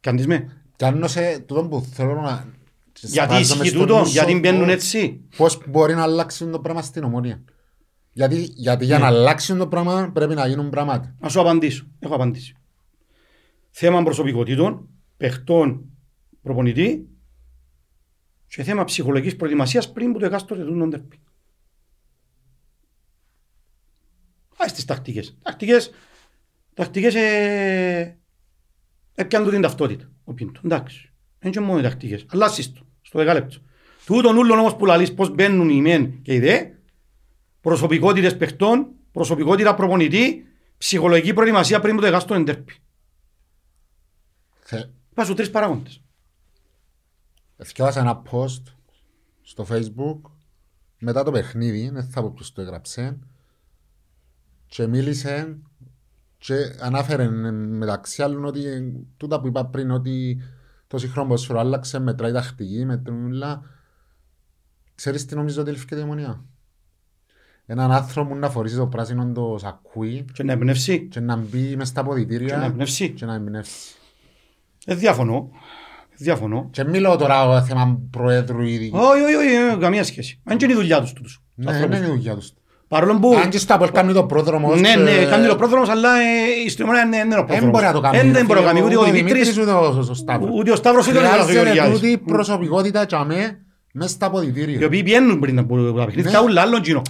Κάνεις 0.00 0.26
με. 0.26 0.62
Κάνω 0.76 1.06
σε 1.08 1.38
τούτο 1.38 1.64
που 1.68 1.86
θέλω 1.92 2.20
να... 2.20 2.54
Γιατί 3.00 3.16
σπάζομαι 3.16 3.40
ισχύει 3.40 3.68
στο 3.68 3.78
τούτο, 3.78 3.98
νους 3.98 4.12
γιατί 4.12 4.32
σου 4.32 4.38
μπαίνουν 4.38 4.64
πώς- 4.64 4.72
έτσι; 4.72 5.20
Πώς 5.36 5.60
μπορεί 5.66 5.94
να 5.94 6.02
αλλάξει 6.02 6.46
το 6.46 6.60
πράγμα 6.60 6.82
στην 6.82 7.04
ομονία. 7.04 7.42
Γιατί, 8.16 8.48
γιατί 8.54 8.84
για 8.84 8.96
Ναι. 8.98 9.02
να 9.02 9.08
αλλάξει 9.08 9.56
το 9.56 9.68
πράγμα 9.68 10.10
πρέπει 10.12 10.34
να 10.34 10.46
γίνουν 10.46 10.70
πράγματα. 10.70 11.14
Να 11.20 11.28
σου 11.28 11.40
απαντήσω. 11.40 11.86
Έχω 11.98 12.14
απαντήσει. 12.14 12.54
Θέμα 13.70 14.02
προσωπικότητων, 14.02 14.88
παιχτών 15.16 15.84
προπονητή 16.42 17.08
και 18.46 18.62
θέμα 18.62 18.84
ψυχολογικής 18.84 19.36
προετοιμασίας 19.36 19.92
πριν 19.92 20.12
που 20.12 20.18
το 20.18 20.26
εκάστοτε 20.26 20.64
τούτον 20.64 20.90
τερπι. 20.90 21.20
Ας 24.56 24.72
τις 24.72 24.84
τακτικές. 24.84 25.38
Τακτικές, 25.42 25.90
τακτικές 26.74 27.14
ε, 27.14 28.18
έπιαν 29.14 29.44
του 29.44 29.50
την 29.50 29.60
ταυτότητα. 29.60 30.10
Ο 30.24 30.34
Πίντο. 30.34 30.60
Εντάξει. 30.64 31.12
Δεν 31.38 31.52
είναι 31.52 31.66
μόνο 31.66 31.78
οι 31.78 31.82
τακτικές. 31.82 32.26
Αλλάσεις 32.28 32.72
το. 32.72 32.86
Στο 33.02 33.18
δεκάλεπτο. 33.18 33.56
Τούτον 34.06 34.36
ούλον 34.36 34.58
όμως 34.58 34.76
που 34.76 34.86
λαλείς 34.86 35.14
πώς 35.14 35.30
μπαίνουν 35.34 35.68
οι 35.68 35.80
μεν 35.80 36.22
και 36.22 36.34
οι 36.34 36.38
δε. 36.38 36.74
Προσωπικότητες 37.66 38.36
παιχτών, 38.36 38.88
προσωπικότητα 39.12 39.74
προπονητή, 39.74 40.46
ψυχολογική 40.78 41.32
προετοιμασία 41.32 41.80
πριν 41.80 41.94
που 41.94 42.00
το 42.00 42.06
εκάστοτε 42.06 42.42
τερπι. 42.42 42.74
Θε- 44.60 44.88
Πάσου 45.14 45.34
τρεις 45.34 45.50
παράγοντες. 45.50 46.02
Θυκιάσα 47.64 48.00
ένα 48.00 48.22
post 48.30 48.62
στο 49.42 49.66
facebook 49.70 50.20
μετά 50.98 51.22
το 51.22 51.30
παιχνίδι, 51.30 51.88
δεν 51.88 52.04
θα 52.04 52.20
πω 52.22 52.30
ποιος 52.30 52.52
το 52.52 52.60
έγραψε 52.60 53.18
και 54.66 54.86
μίλησε 54.86 55.58
και 56.38 56.54
ανάφερε 56.80 57.22
ε, 57.22 57.50
μεταξύ 57.50 58.22
άλλων 58.22 58.44
ότι 58.44 58.66
ε, 58.66 58.92
τούτα 59.16 59.40
που 59.40 59.46
είπα 59.46 59.66
πριν 59.66 59.90
ότι 59.90 60.42
το 60.86 60.98
σύγχρονο 60.98 61.28
ποδόσφαιρο 61.28 61.58
άλλαξε, 61.58 61.98
μετράει 61.98 62.32
τακτική, 62.32 62.84
μετρούλα. 62.84 63.62
Ξέρεις 64.94 65.24
τι 65.24 65.34
νομίζω 65.34 65.60
ότι 65.60 65.70
έλειφε 65.70 65.98
η 65.98 66.02
ομονία. 66.02 66.44
Έναν 67.66 67.92
άνθρωπο 67.92 68.34
να 68.34 68.50
φορήσει 68.50 68.76
το 68.76 68.86
πράσινο 68.86 69.32
το 69.34 69.56
σακούι 69.60 70.24
Και 70.32 70.42
να 70.42 70.52
εμπνεύσει. 70.52 71.08
και 71.10 71.20
να 71.20 71.36
μπει 71.36 71.74
μες 71.76 71.88
στα 71.88 72.00
Και 72.00 72.06
να 72.06 72.12
ποδητήρια 72.14 72.62
εμπνεύσει. 72.64 73.10
και 73.10 73.24
να 73.24 73.34
εμπνεύσει. 73.34 73.94
Δεν 74.86 74.98
διαφωνώ. 74.98 75.48
Διαφωνώ. 76.18 76.68
Και 76.72 76.84
μιλώ 76.84 77.16
τώρα 77.16 77.62
θέμα 77.62 77.98
προέδρου 78.10 78.62
ήδη. 78.62 78.90
Όχι, 78.94 79.22
όχι, 79.22 79.34
όχι, 79.34 79.74
ε, 79.74 79.76
καμία 79.80 80.04
σχέση. 80.04 80.40
Αν 80.44 80.56
και 80.56 80.64
είναι 80.64 80.74
η 80.74 80.76
δουλειά 80.76 81.00
τους 81.00 81.12
τούτους. 81.12 81.42
Ναι, 81.54 81.72
δεν 81.72 81.82
είναι 81.92 81.96
η 82.06 82.08
δουλειά 82.10 82.34
τους. 82.34 82.52
Παρόλο 82.88 83.18
που... 83.18 83.34
Αν 83.44 83.50
και 83.50 83.58
στο 83.58 83.74
Απολ 83.74 83.90
κάνει 83.92 84.12
το 84.12 84.24
πρόδρομο. 84.24 84.74
Ναι, 84.74 84.94
ναι, 84.96 85.24
κάνει 85.24 85.46
το 85.46 85.56
πρόδρομος, 85.56 85.88
αλλά 85.88 86.08
ε, 86.18 86.64
η 86.66 86.68
Στριμονία 86.68 87.02
είναι 87.02 87.16
είναι 87.16 87.34
ο 87.34 87.36
Δεν 87.36 87.46
πρόδρομος. 87.46 87.70
μπορεί 87.72 87.84
να 87.84 87.92
το 87.92 88.00
κάνει. 88.00 88.16
Δεν 88.18 88.32
δεν 88.32 88.46
μπορεί 88.46 88.60
να 88.60 88.66
το 88.66 88.72
κάνει 88.72 88.86
ούτε 88.86 88.96
ο 88.96 89.02
Δημήτρης, 89.04 89.24
Δημήτρης, 89.54 89.58
ούτε 89.58 89.70
ο- 89.70 90.06
ο 90.10 90.14
Σταύρος. 90.14 90.50
ούτε 90.58 90.70
ο 90.70 90.76
Σταύρος, 90.76 91.08
ούτε 91.08 91.18
ο 91.18 91.20
Νικόλας 91.20 91.44
ο 91.44 91.46
Χρειάζεται 91.48 91.70
Γεωργιάδης. 91.72 92.00
τούτη 92.00 92.18
προσωπικότητα 92.18 93.04
και 93.04 93.14
αμέ 93.16 93.58
μες 93.92 94.10
στα 94.10 94.26
Οι 94.26 94.30
ποδητήρια. 94.30 94.86
οποίοι 94.86 95.02
πιένουν 95.02 95.38
πριν 95.38 95.58
από 95.58 95.92
τα 95.92 96.04
παιχνίδια, 96.04 96.30
Ναι. 96.40 96.46
ούλα 96.46 96.60
άλλον 96.62 96.80
κοινό. 96.82 97.02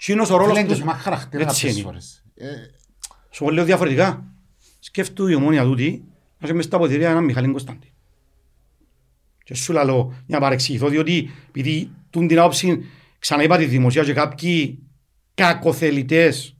Κοινός 0.00 0.30
ο 0.30 0.36
ρόλος 0.36 0.56
Φίλε, 0.56 0.68
τους. 0.68 0.78
και 0.78 0.84
μα 0.84 0.94
χαρακτήρα 0.94 1.42
Έτσι 1.42 1.54
κάποιες 1.60 1.74
είναι. 1.74 1.82
φορές. 1.84 2.24
Ε, 2.34 2.46
Σου 3.30 3.44
πω 3.44 3.50
λέω 3.50 3.64
διαφορετικά. 3.64 4.24
Σκέφτου 4.78 5.28
η 5.28 5.34
ομόνια 5.34 5.62
τούτη, 5.62 6.04
να 6.38 6.46
είσαι 6.46 6.52
μες 6.54 6.64
στα 6.64 6.78
ποδητήρια 6.78 7.10
έναν 7.10 7.24
Μιχάλη 7.24 7.48
Κωνσταντή. 7.48 7.92
Και 9.44 9.54
σου 9.54 9.72
λέω, 9.72 10.14
για 10.26 10.38
να 10.38 10.40
παρεξηγηθώ, 10.40 10.88
διότι 10.88 11.30
επειδή 11.48 11.90
τούν 12.10 12.28
την 12.28 12.38
άποψη 12.38 12.84
ξαναείπα 13.18 13.56
τη 13.56 13.64
δημοσία 13.64 14.04
και 14.04 14.12
κάποιοι 14.12 14.78
κακοθελητές 15.34 16.56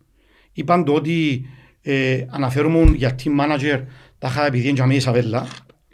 είπαν 0.52 0.84
το 0.84 0.92
ότι 0.94 1.46
ε, 1.82 2.24
αναφέρουμε 2.30 2.90
για 2.96 3.14
team 3.22 3.40
manager 3.40 3.82
τα 4.18 4.28
είχα 4.28 4.46
επειδή 4.46 4.64
είναι 4.64 4.76
και 4.76 4.82
αμέσως 4.82 5.02
Σαβέλα, 5.02 5.46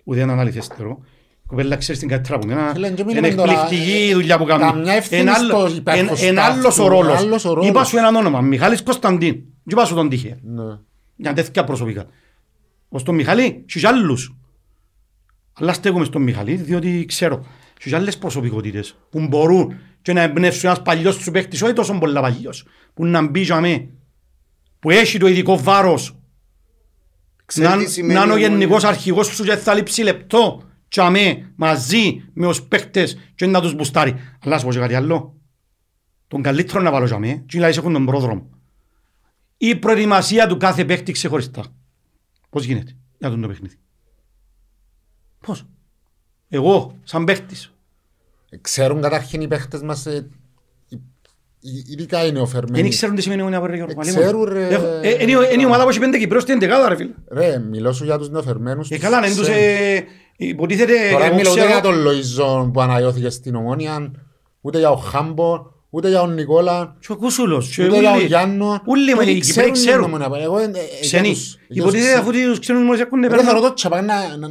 ούτε 0.04 0.20
ένα 0.20 0.40
αληθέστερο. 0.40 1.04
Η 1.46 1.48
κοπέλα 1.48 1.76
ξέρεις 1.76 2.00
την 2.00 2.08
καλύτερα 2.08 2.34
από 2.36 2.46
μένα. 2.46 2.70
Φίλε, 2.72 2.90
και 2.90 3.02
Είναι 3.02 3.12
μιλούμε 3.20 3.34
τώρα, 3.34 3.52
εκπληκτική 3.62 3.90
η 4.06 4.10
ε, 4.10 4.14
δουλειά 4.14 4.38
που 4.38 4.44
κάνει. 4.44 4.62
καμιά 4.62 4.92
ευθύνη 4.92 5.20
Εν 5.20 5.28
άλλο- 5.28 5.66
στο 5.66 5.76
υπέρ- 5.76 5.96
εν- 5.98 6.16
στο 6.16 6.26
εν 6.26 6.34
staff 6.34 6.38
άλλος 6.40 6.74
του, 6.74 6.84
ο 6.84 6.88
ρόλος. 6.88 7.18
άλλος 7.18 7.44
ο 7.44 7.48
ρόλος. 7.52 7.68
Είπα 7.68 7.84
σου 7.84 7.96
έναν 7.96 8.16
όνομα, 8.16 8.40
Μιχάλης 8.40 8.82
Κωνσταντίν. 8.82 9.34
Και 9.34 9.42
είπα 9.70 9.84
σου 9.84 9.94
τον 9.94 10.08
τύχε. 10.08 10.38
ναι. 10.42 10.62
Για 11.16 11.32
τέτοια 11.32 11.64
προσωπικά. 11.64 12.06
Ως 12.88 13.02
τον 13.02 13.14
Μιχάλη, 13.14 13.62
και 13.66 13.80
και 13.80 13.86
άλλους. 13.86 14.36
Αλλά 15.52 15.72
στέκομαι 15.72 16.04
στον 16.04 16.22
Μιχάλη, 16.22 16.54
διότι 16.54 17.04
ξέρω. 17.08 17.46
Και 17.78 17.88
και 17.90 17.96
άλλες 17.96 18.18
προσωπικότητες 18.18 18.96
που 19.10 19.26
μπορούν 19.26 19.74
και 20.02 20.12
να 20.12 20.20
εμπνεύσουν 20.22 20.68
ένας 20.68 20.82
παλιός 20.82 21.14
σου 21.14 21.30
παίκτης, 21.30 21.62
όχι 21.62 21.72
τόσο 21.72 21.98
πολλά 21.98 22.20
παλιός, 22.20 22.64
που 22.94 23.04
να 23.06 23.26
μπει 23.26 23.40
για 23.40 23.60
μέ, 23.60 23.88
που 24.78 24.90
έχει 24.90 25.18
το 25.18 25.26
ειδικό 25.26 25.58
βάρος, 25.58 26.16
Ξέρεις 27.44 27.70
να, 27.70 27.76
τι 27.78 27.90
σημαίνει 27.90 28.14
να 28.14 28.20
είναι 28.22 28.32
ο 28.32 28.34
ομόνια. 28.34 28.48
γενικός 28.48 28.84
αρχηγός 28.84 29.26
σου 29.26 29.44
και 29.44 29.56
θα 29.56 29.74
λείψει 29.74 30.02
λεπτό 30.02 30.62
και 30.88 31.00
αμέ, 31.00 31.52
μαζί 31.56 32.24
με 32.32 32.46
τους 32.46 32.62
παίκτες 32.62 33.18
και 33.34 33.46
να 33.46 33.60
τους 33.60 33.74
μπουστάρει. 33.74 34.10
Αλλά 34.42 34.54
να 34.54 34.58
σου 34.58 34.66
πω 34.66 34.72
και 34.72 34.78
κάτι 34.78 34.94
άλλο. 34.94 35.34
Τον 36.28 36.42
καλύτερο 36.42 36.80
να 36.80 36.90
βάλω 36.90 37.06
για 37.06 37.16
αμέ, 37.16 37.42
και 37.46 37.58
να 37.58 37.66
έχουν 37.66 37.92
τον 37.92 38.06
πρόδρομο. 38.06 38.50
Η 39.56 39.76
προετοιμασία 39.76 40.46
του 40.46 40.56
κάθε 40.56 40.84
παίκτη 40.84 41.12
ξεχωριστά. 41.12 41.64
Πώς 42.50 42.64
γίνεται 42.64 42.96
για 43.18 43.30
τον 43.30 43.40
το 43.40 43.48
παιχνίδι. 43.48 43.74
Πώς. 45.46 45.66
Εγώ, 46.48 46.98
σαν 47.04 47.24
παίκτης. 47.24 47.72
Ξέρουν 48.60 49.00
καταρχήν 49.02 49.40
οι 49.40 49.48
παίχτες 49.48 49.82
μας 49.82 50.06
ε, 50.06 50.28
οι- 50.88 50.98
οι- 51.60 51.84
ειδικά 51.86 52.20
οι 52.22 52.24
Δεν 52.24 52.32
νεοφερμένοι. 52.34 52.88
ξέρουν 52.88 53.14
τι 53.14 53.22
σημαίνει 53.22 53.40
ομονία, 53.40 53.66
ρε 53.66 53.76
Γιώργο. 53.76 53.92
Ε, 53.92 53.96
Μαλή 53.96 54.10
μου. 54.12 54.16
ξέρουν, 54.18 54.44
ρε. 54.44 54.68
Έχω- 54.68 54.86
ε, 54.86 55.08
Είναι 55.22 55.30
η- 55.32 55.48
είναι 55.52 55.62
η 55.62 55.64
ομάδα 55.64 55.82
που 55.82 55.88
έχει 55.88 55.98
πέντε 55.98 56.18
Κυπρέους 56.18 56.42
στην 56.42 56.58
δεκάδα 56.58 56.88
ρε 56.88 56.96
φίλε. 56.96 57.14
Ρε, 57.30 57.58
μιλώ 57.58 57.92
σου 57.92 58.04
για 58.04 58.18
τους 58.18 58.30
νεοφερμένους. 58.30 58.90
Ε, 58.90 58.94
τους 58.94 59.04
καλά, 59.04 59.20
δεν 59.20 59.30
τους 59.34 59.40
ξέρουν. 59.42 59.60
ε, 59.62 60.04
υποτίθεται... 60.36 61.10
Τώρα 61.12 61.24
εγώ 61.24 61.34
μιλώ 61.34 61.50
ούτε 61.50 61.60
ξέρω- 61.60 61.72
για 61.72 61.82
τον 61.82 62.00
Λοϊζόν 62.00 62.72
που 62.72 62.80
αναγιώθηκε 62.80 63.28
στην 63.30 63.54
Ομόνια, 63.54 64.10
ούτε 64.60 64.78
για 64.78 64.90
ο 64.90 64.96
Χάμπο, 64.96 65.66
ούτε 65.90 66.08
για 66.08 66.18
τον 66.18 66.34
Νικόλα, 66.34 66.96
Και 67.00 67.12
ο 67.12 67.16
Κούσουλος. 67.16 67.74
και 67.74 67.84
ούτε 67.86 67.98
για 67.98 68.08
τον 68.08 68.18
ούλοι. 68.18 68.26
Γιάννο. 68.26 68.82
Ούλοι, 68.86 69.14
μα, 69.14 69.18
Τούτοι 69.20 69.30
οι 69.30 69.40
Κυπρέοι 69.40 69.64
την 69.64 69.72
ξέρουν. 69.74 70.04
Ομόνια. 70.04 70.28
Εγώ, 70.40 70.58
ε, 70.58 70.62
ε, 70.64 70.68
για 70.68 70.80
Ξένοι. 71.00 71.28
τους- 71.32 71.52
για 71.54 71.60
τους 71.68 71.76
Υποτίθεται 71.76 72.06
ξέ- 72.12 72.18
αφού 72.20 72.30
τους 72.50 72.58
ξένους 72.58 72.80
δημοσιακούς 72.82 73.18
έχουν 73.18 73.20
Ρε, 73.20 73.28
περνά. 73.28 73.44
θα 73.44 73.52
ρωτώ 73.60 73.74
τσαπά 73.74 74.02
να... 74.02 74.36
να- 74.36 74.48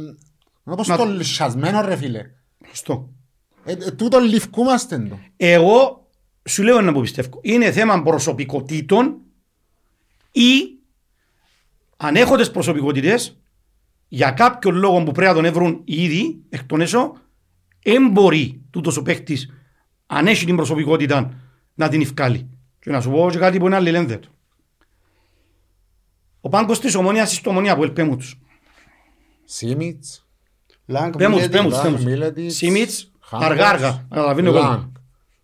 Να 0.68 0.74
πω 0.74 0.82
Να- 0.86 0.94
στο 0.94 1.04
λυσιασμένο 1.04 1.80
ρε 1.80 1.96
φίλε. 1.96 2.20
Σωστό. 2.68 3.08
Ε, 3.64 3.72
ε, 3.72 3.90
Τούτο 3.90 4.18
λυφκούμαστε 4.18 4.98
το. 4.98 5.18
Εγώ 5.36 6.08
σου 6.44 6.62
λέω 6.62 6.78
ένα 6.78 6.92
που 6.92 7.00
πιστεύω. 7.00 7.38
Είναι 7.42 7.70
θέμα 7.72 8.02
προσωπικότητων 8.02 9.16
ή 10.32 10.78
ανέχοντες 11.96 12.50
προσωπικότητες 12.50 13.36
για 14.08 14.30
κάποιον 14.30 14.74
λόγο 14.74 15.02
που 15.02 15.12
πρέπει 15.12 15.28
να 15.28 15.34
τον 15.34 15.44
έβρουν 15.44 15.80
ήδη 15.84 16.40
εκ 16.48 16.64
των 16.64 16.80
έσω 16.80 17.16
δεν 17.82 18.10
μπορεί 18.10 18.60
τούτος 18.70 18.96
ο 18.96 19.02
παίκτης 19.02 19.50
αν 20.06 20.26
έχει 20.26 20.44
την 20.46 20.56
προσωπικότητα 20.56 21.34
να 21.74 21.88
την 21.88 22.00
ευκάλει. 22.00 22.50
Και 22.78 22.90
να 22.90 23.00
σου 23.00 23.10
πω 23.10 23.28
και 23.30 23.38
κάτι 23.38 23.58
που 23.58 23.66
είναι 23.66 23.76
αλληλένδετο. 23.76 24.28
Ο 26.40 26.48
πάγκος 26.48 26.80
της 26.80 26.94
ομονίας 26.94 27.34
στο 27.34 27.50
ομονίας 27.50 27.76
που 27.76 27.82
ελπέμουν 27.82 28.18
τους. 28.18 28.38
Σίμιτς, 29.44 30.26
Λάγκ, 30.86 31.12
Πέμους, 31.16 31.34
Μιλέτιτς. 31.36 31.56
πέμους, 31.60 31.72
Λάγκ, 31.74 31.82
πέμους. 31.84 32.04
Μίλετιτς, 32.04 32.54
Σίμιτς, 32.54 33.10
Χάμπος, 33.20 33.46
αργά 33.46 33.68
αργά. 33.68 34.06
Καταλαβαίνει 34.08 34.48
ο 34.48 34.52
κόσμος. 34.52 34.70
Λάγκ. 34.70 34.84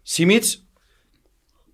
Σίμιτς, 0.03 0.67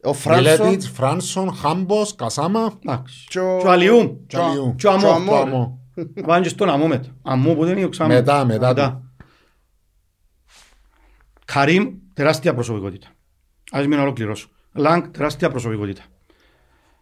Ο 0.03 0.13
Φράνσον 0.13 0.57
Μιλέτιτς, 0.67 0.89
Φράνσον, 0.91 1.55
Χάμπος, 1.55 2.15
Κασάμα, 2.15 2.79
εντάξει. 2.85 3.27
και 3.29 3.41
ο- 3.41 3.59
Και 3.61 3.67
ο 3.67 3.71
Αλιούμ. 3.71 4.09
Τσαλιού. 4.27 4.75
Και 4.79 4.87
ο 4.89 4.97
Και 4.99 5.05
ο 5.07 5.11
Αμό. 5.11 5.78
Αμό. 5.99 6.07
Αμό. 6.07 6.13
Να 6.15 6.23
πάνε 6.27 6.43
και 6.43 6.49
στον 6.49 6.69
Αμό 6.69 6.87
μετά. 6.87 7.17
Αμό 7.23 7.55
που 7.55 7.65
δεν 7.65 7.77
είναι 7.77 7.87
ο 7.87 7.89
Ξαμό. 7.89 8.13
Μετά, 8.15 8.45
μετά 8.45 9.03
Καρίμ, 11.45 11.95
τεράστια 12.15 12.55
προσωπικότητα. 12.55 13.07
Ας 13.71 13.87
μην 13.87 13.99
ολοκληρώσω. 13.99 14.49
Λάγκ, 14.73 15.05
τεράστια 15.11 15.51
προσωπικότητα. 15.51 16.03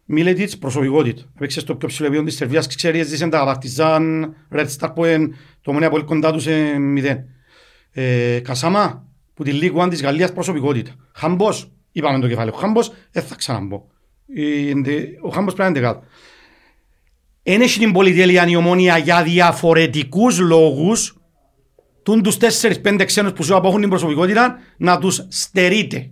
Μίλετιτς, 0.04 0.58
προσωπικότητα. 0.58 1.22
Έπαιξε 1.36 1.60
στο 1.60 1.76
πιο 1.76 1.88
ψηλό 1.88 2.06
επίπεδο 2.06 2.26
της 2.28 2.36
Σερβίας, 2.36 2.66
ξέρεις, 2.66 3.00
έζησε 3.00 3.28
τα 3.28 3.44
Παρτιζάν, 3.44 4.34
Red 4.52 4.66
Star 4.78 4.90
που 4.94 5.04
είναι 5.04 5.28
το 5.60 5.72
μονέα 5.72 5.90
πολύ 5.90 6.04
κοντά 6.04 6.32
τους 6.32 6.42
σε 6.42 6.78
μηδέν. 6.78 7.24
Ε, 7.90 8.40
Κασάμα, 8.40 9.06
που 9.34 9.42
τη 9.44 9.58
League 9.62 9.76
One 9.84 9.90
της 9.90 10.02
Γαλλίας 10.02 10.32
προσωπικότητα. 10.32 10.90
Χαμπός, 11.14 11.70
είπαμε 11.92 12.18
το 12.20 12.28
κεφάλαιο. 12.28 12.54
Χαμπός, 12.54 12.92
δεν 13.10 13.22
θα 13.22 13.34
ξαναμπώ. 13.34 13.86
Ε, 14.34 14.70
εντε- 14.70 15.18
Ο 15.22 15.28
Χαμπός 15.28 15.54
πρέπει 15.54 15.72
να 15.72 15.78
είναι 15.78 15.88
δεκάδα. 15.88 16.06
Εν 17.48 17.60
έχει 17.60 17.78
την 17.78 17.92
πολυτέλεια 17.92 18.46
η 18.46 18.56
ομόνια 18.56 18.98
για 18.98 19.22
διαφορετικούς 19.22 20.38
λόγους 20.38 21.16
τούν 22.02 22.22
τους 22.22 22.36
τέσσερις 22.36 22.80
πέντε 22.80 23.04
ξένους 23.04 23.32
που 23.32 23.42
σου 23.42 23.50
είπα 23.50 23.60
που 23.60 23.66
έχουν 23.66 23.80
την 23.80 23.88
προσωπικότητα 23.88 24.58
να 24.76 24.98
τους 24.98 25.26
στερείτε. 25.28 26.10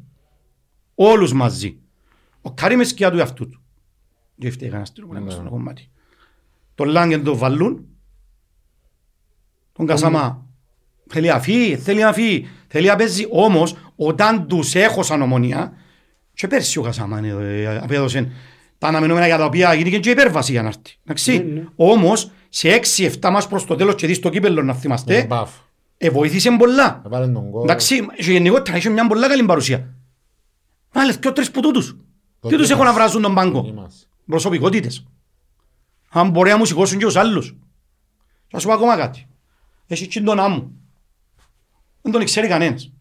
Όλους 0.95 1.33
μαζί. 1.33 1.79
Ο 2.43 2.53
Κάρι 2.53 2.77
με 2.77 2.85
σκιά 2.85 3.11
του 3.11 3.19
εαυτού 3.19 3.49
του. 3.49 3.63
Δεν 4.35 4.53
φταίει 4.53 4.69
κανένας 4.69 4.93
του 4.93 5.09
Ναι. 5.13 5.31
στο 5.31 5.47
κομμάτι. 5.51 5.91
Τον 6.75 6.89
Λάγκεν 6.89 7.25
τον 7.25 7.37
βαλούν. 7.37 7.87
Τον 9.73 9.87
Κασαμά. 9.87 10.47
Θέλει 11.07 11.27
να 11.27 11.41
φύγει, 11.41 11.77
θέλει 11.77 12.01
να 12.01 12.13
φύγει, 12.13 12.49
θέλει 12.69 12.87
να 12.87 12.97
παίζει. 12.97 13.27
Όμως, 13.31 13.77
όταν 13.97 14.47
τους 14.47 14.75
έχω 14.75 15.03
σαν 15.03 15.23
ομονία, 15.23 15.73
και 16.35 16.47
πέρσι 16.47 16.79
ο 16.79 16.83
Κασαμά 16.83 17.19
ε, 17.19 17.79
απέδωσε 17.79 18.33
τα 18.85 18.91
αναμενόμενα 18.91 19.27
για 19.27 19.37
τα 19.37 19.45
οποία 19.45 19.75
γίνηκε 19.75 19.99
και 19.99 20.11
υπέρβαση 20.11 20.53
για 20.53 20.63
να 20.63 20.69
έρθει. 20.69 20.97
Εντάξει. 21.05 21.63
Όμως, 21.77 22.31
σε 22.49 22.69
6-7 22.69 23.31
μας 23.31 23.49
προς 23.49 23.65
το 23.65 23.75
τέλος 23.77 23.95
και 23.95 24.07
δεις 24.07 24.21
το 24.21 24.29
κύπελλο 24.29 24.63
να 24.63 24.73
Ναι, 24.73 24.79
θυμάστε, 24.79 25.25
μπαφ. 25.29 25.51
ε, 25.99 26.11
βοήθησε 26.11 26.51
πολλά. 26.59 27.03
Έβαλε 27.07 27.27
τον 27.33 27.51
κόλ. 27.51 27.63
Εντάξει, 27.63 28.07
και 28.17 28.33
γενικότερα 28.33 28.77
είχε 28.77 28.89
μια 28.89 29.07
πολλά 29.07 29.29
καλή 29.29 29.45
παρουσία. 29.45 29.95
Βάλε 30.93 31.15
και 31.15 31.31
τρεις 31.31 31.51
που 31.51 31.61
τούτους. 31.61 31.97
Το 32.41 32.49
Τι 32.49 32.57
τους 32.57 32.67
τι 32.67 32.73
έχω 32.73 32.83
να 32.83 32.89
μας. 32.89 32.97
βράζουν 32.99 33.23
τον 33.23 33.35
πάγκο; 33.35 33.65
Είμαστε. 33.69 34.07
Προσωπικότητες. 34.27 35.07
Αν 36.11 36.31
μπορεί 36.31 36.51
να 36.51 36.57
μου 36.59 36.65
σηκώσουν 36.65 36.99
και 36.99 37.05
τους 37.05 37.17
άλλους. 37.17 37.57
Θα 38.51 38.59
σου 38.59 38.67
πω 38.67 38.73
ακόμα 38.73 38.97
κάτι. 38.97 39.27
Έχει 39.87 40.07
και 40.07 40.21
τον 40.21 40.39
άμμο. 40.41 40.71
δεν 42.03 42.13
τον 42.13 42.25
ξέρει 42.25 42.49
κανένας. 42.49 42.93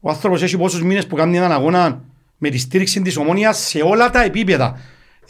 Ο 0.00 0.10
άνθρωπος 0.10 0.42
έχει 0.42 0.56
πόσους 0.56 0.82
μήνες 0.82 1.06
που 1.06 1.16
κάνει 1.16 1.36
έναν 1.36 1.52
αγώνα 1.52 2.02
με 2.38 2.48
τη 2.50 2.58
στήριξη 2.58 3.02
της 3.02 3.16
ομόνιας 3.16 3.58
σε 3.58 3.80
όλα 3.80 4.10
τα 4.10 4.22
επίπεδα. 4.22 4.78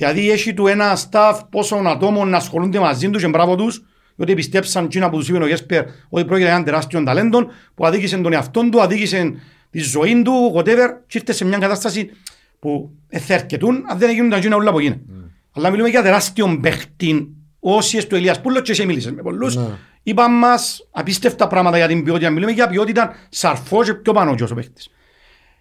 Δηλαδή 0.01 0.31
έχει 0.31 0.55
του 0.55 0.67
ένα 0.67 0.99
staff 1.11 1.41
πόσων 1.51 1.87
ατόμων 1.87 2.29
να 2.29 2.37
ασχολούνται 2.37 2.79
μαζί 2.79 3.11
τους 3.11 3.23
και 3.23 3.29
μπράβο 3.29 3.57
τους 3.57 3.85
διότι 4.17 4.35
πιστέψαν 4.35 4.85
εκείνα 4.85 5.11
που 5.11 5.19
τους 5.19 5.29
είπε 5.29 5.39
ο 5.39 5.47
Γέσπερ 5.47 5.85
ότι 6.09 6.25
πρόκειται 6.25 6.39
για 6.39 6.49
έναν 6.49 6.65
τεράστιο 6.65 7.03
ταλέντο 7.03 7.47
που 7.75 7.87
αδίκησε 7.87 8.17
τον 8.17 8.33
εαυτό 8.33 8.69
του, 8.69 8.83
αδίκησε 8.83 9.35
τη 9.71 9.79
ζωή 9.79 10.23
του, 10.23 10.53
whatever 10.57 10.89
και 11.07 11.19
ήρθε 11.19 11.33
σε 11.33 11.45
μια 11.45 11.59
κατάσταση 11.59 12.11
που 12.59 12.91
θα 13.09 13.35
αρκετούν 13.35 13.85
αν 13.91 13.99
δεν 13.99 14.11
γίνουν 14.11 14.31
τα 14.31 14.39
γίνα 14.39 14.57
όλα 14.57 14.73
που 14.73 14.81
γίνεται. 14.81 15.01
Mm. 15.09 15.31
Αλλά 15.53 15.71
μιλούμε 15.71 15.89
για 15.89 16.03
τεράστιο 16.03 16.59
παίχτη 16.63 17.29
όσοι 17.61 18.07
του 18.07 18.15
Ελίας 18.15 18.41
Πούλος 18.41 18.63
και 18.63 18.71
εσύ 18.71 18.87
μίλησες 18.87 19.13
με 19.13 19.23
πολλούς. 19.23 19.57
Mm. 19.59 19.61
Είπαν 20.03 20.33
μας 20.33 20.89
απίστευτα 20.91 21.47
πράγματα 21.47 21.77
για 21.77 21.87
την 21.87 22.05
ποιότητα. 22.05 22.31
Μιλούμε 22.31 22.53
για 22.53 22.69
ποιότητα 22.69 23.15
σαρφός 23.29 23.87
και 23.87 23.95
πιο 23.95 24.13
πάνω 24.13 24.35
και 24.35 24.43
όσο 24.43 24.55
παίχτης. 24.55 24.89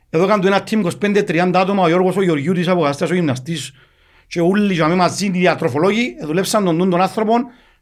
Εδώ 0.10 0.28
κάνουν 0.28 0.46
ένα 0.46 0.64
team 0.70 0.86
25-30 1.00 1.52
άτομα, 1.54 1.84
ο 1.84 1.88
Γιώργος, 1.88 2.16
ο 2.18 2.22
Γεωργιούτης, 2.22 2.68
ο 2.68 2.74
Γαστάς, 2.74 3.10
ο 3.10 3.14
γυμναστής 3.14 3.74
και 4.30 4.42
όλοι 4.42 4.76
και 4.76 4.84
μαζί 4.84 5.26
οι 5.26 5.30
διατροφολόγοι 5.30 6.16
δουλέψαν 6.22 6.66
τον 6.66 6.90
τον 6.90 7.02
άνθρωπο 7.02 7.34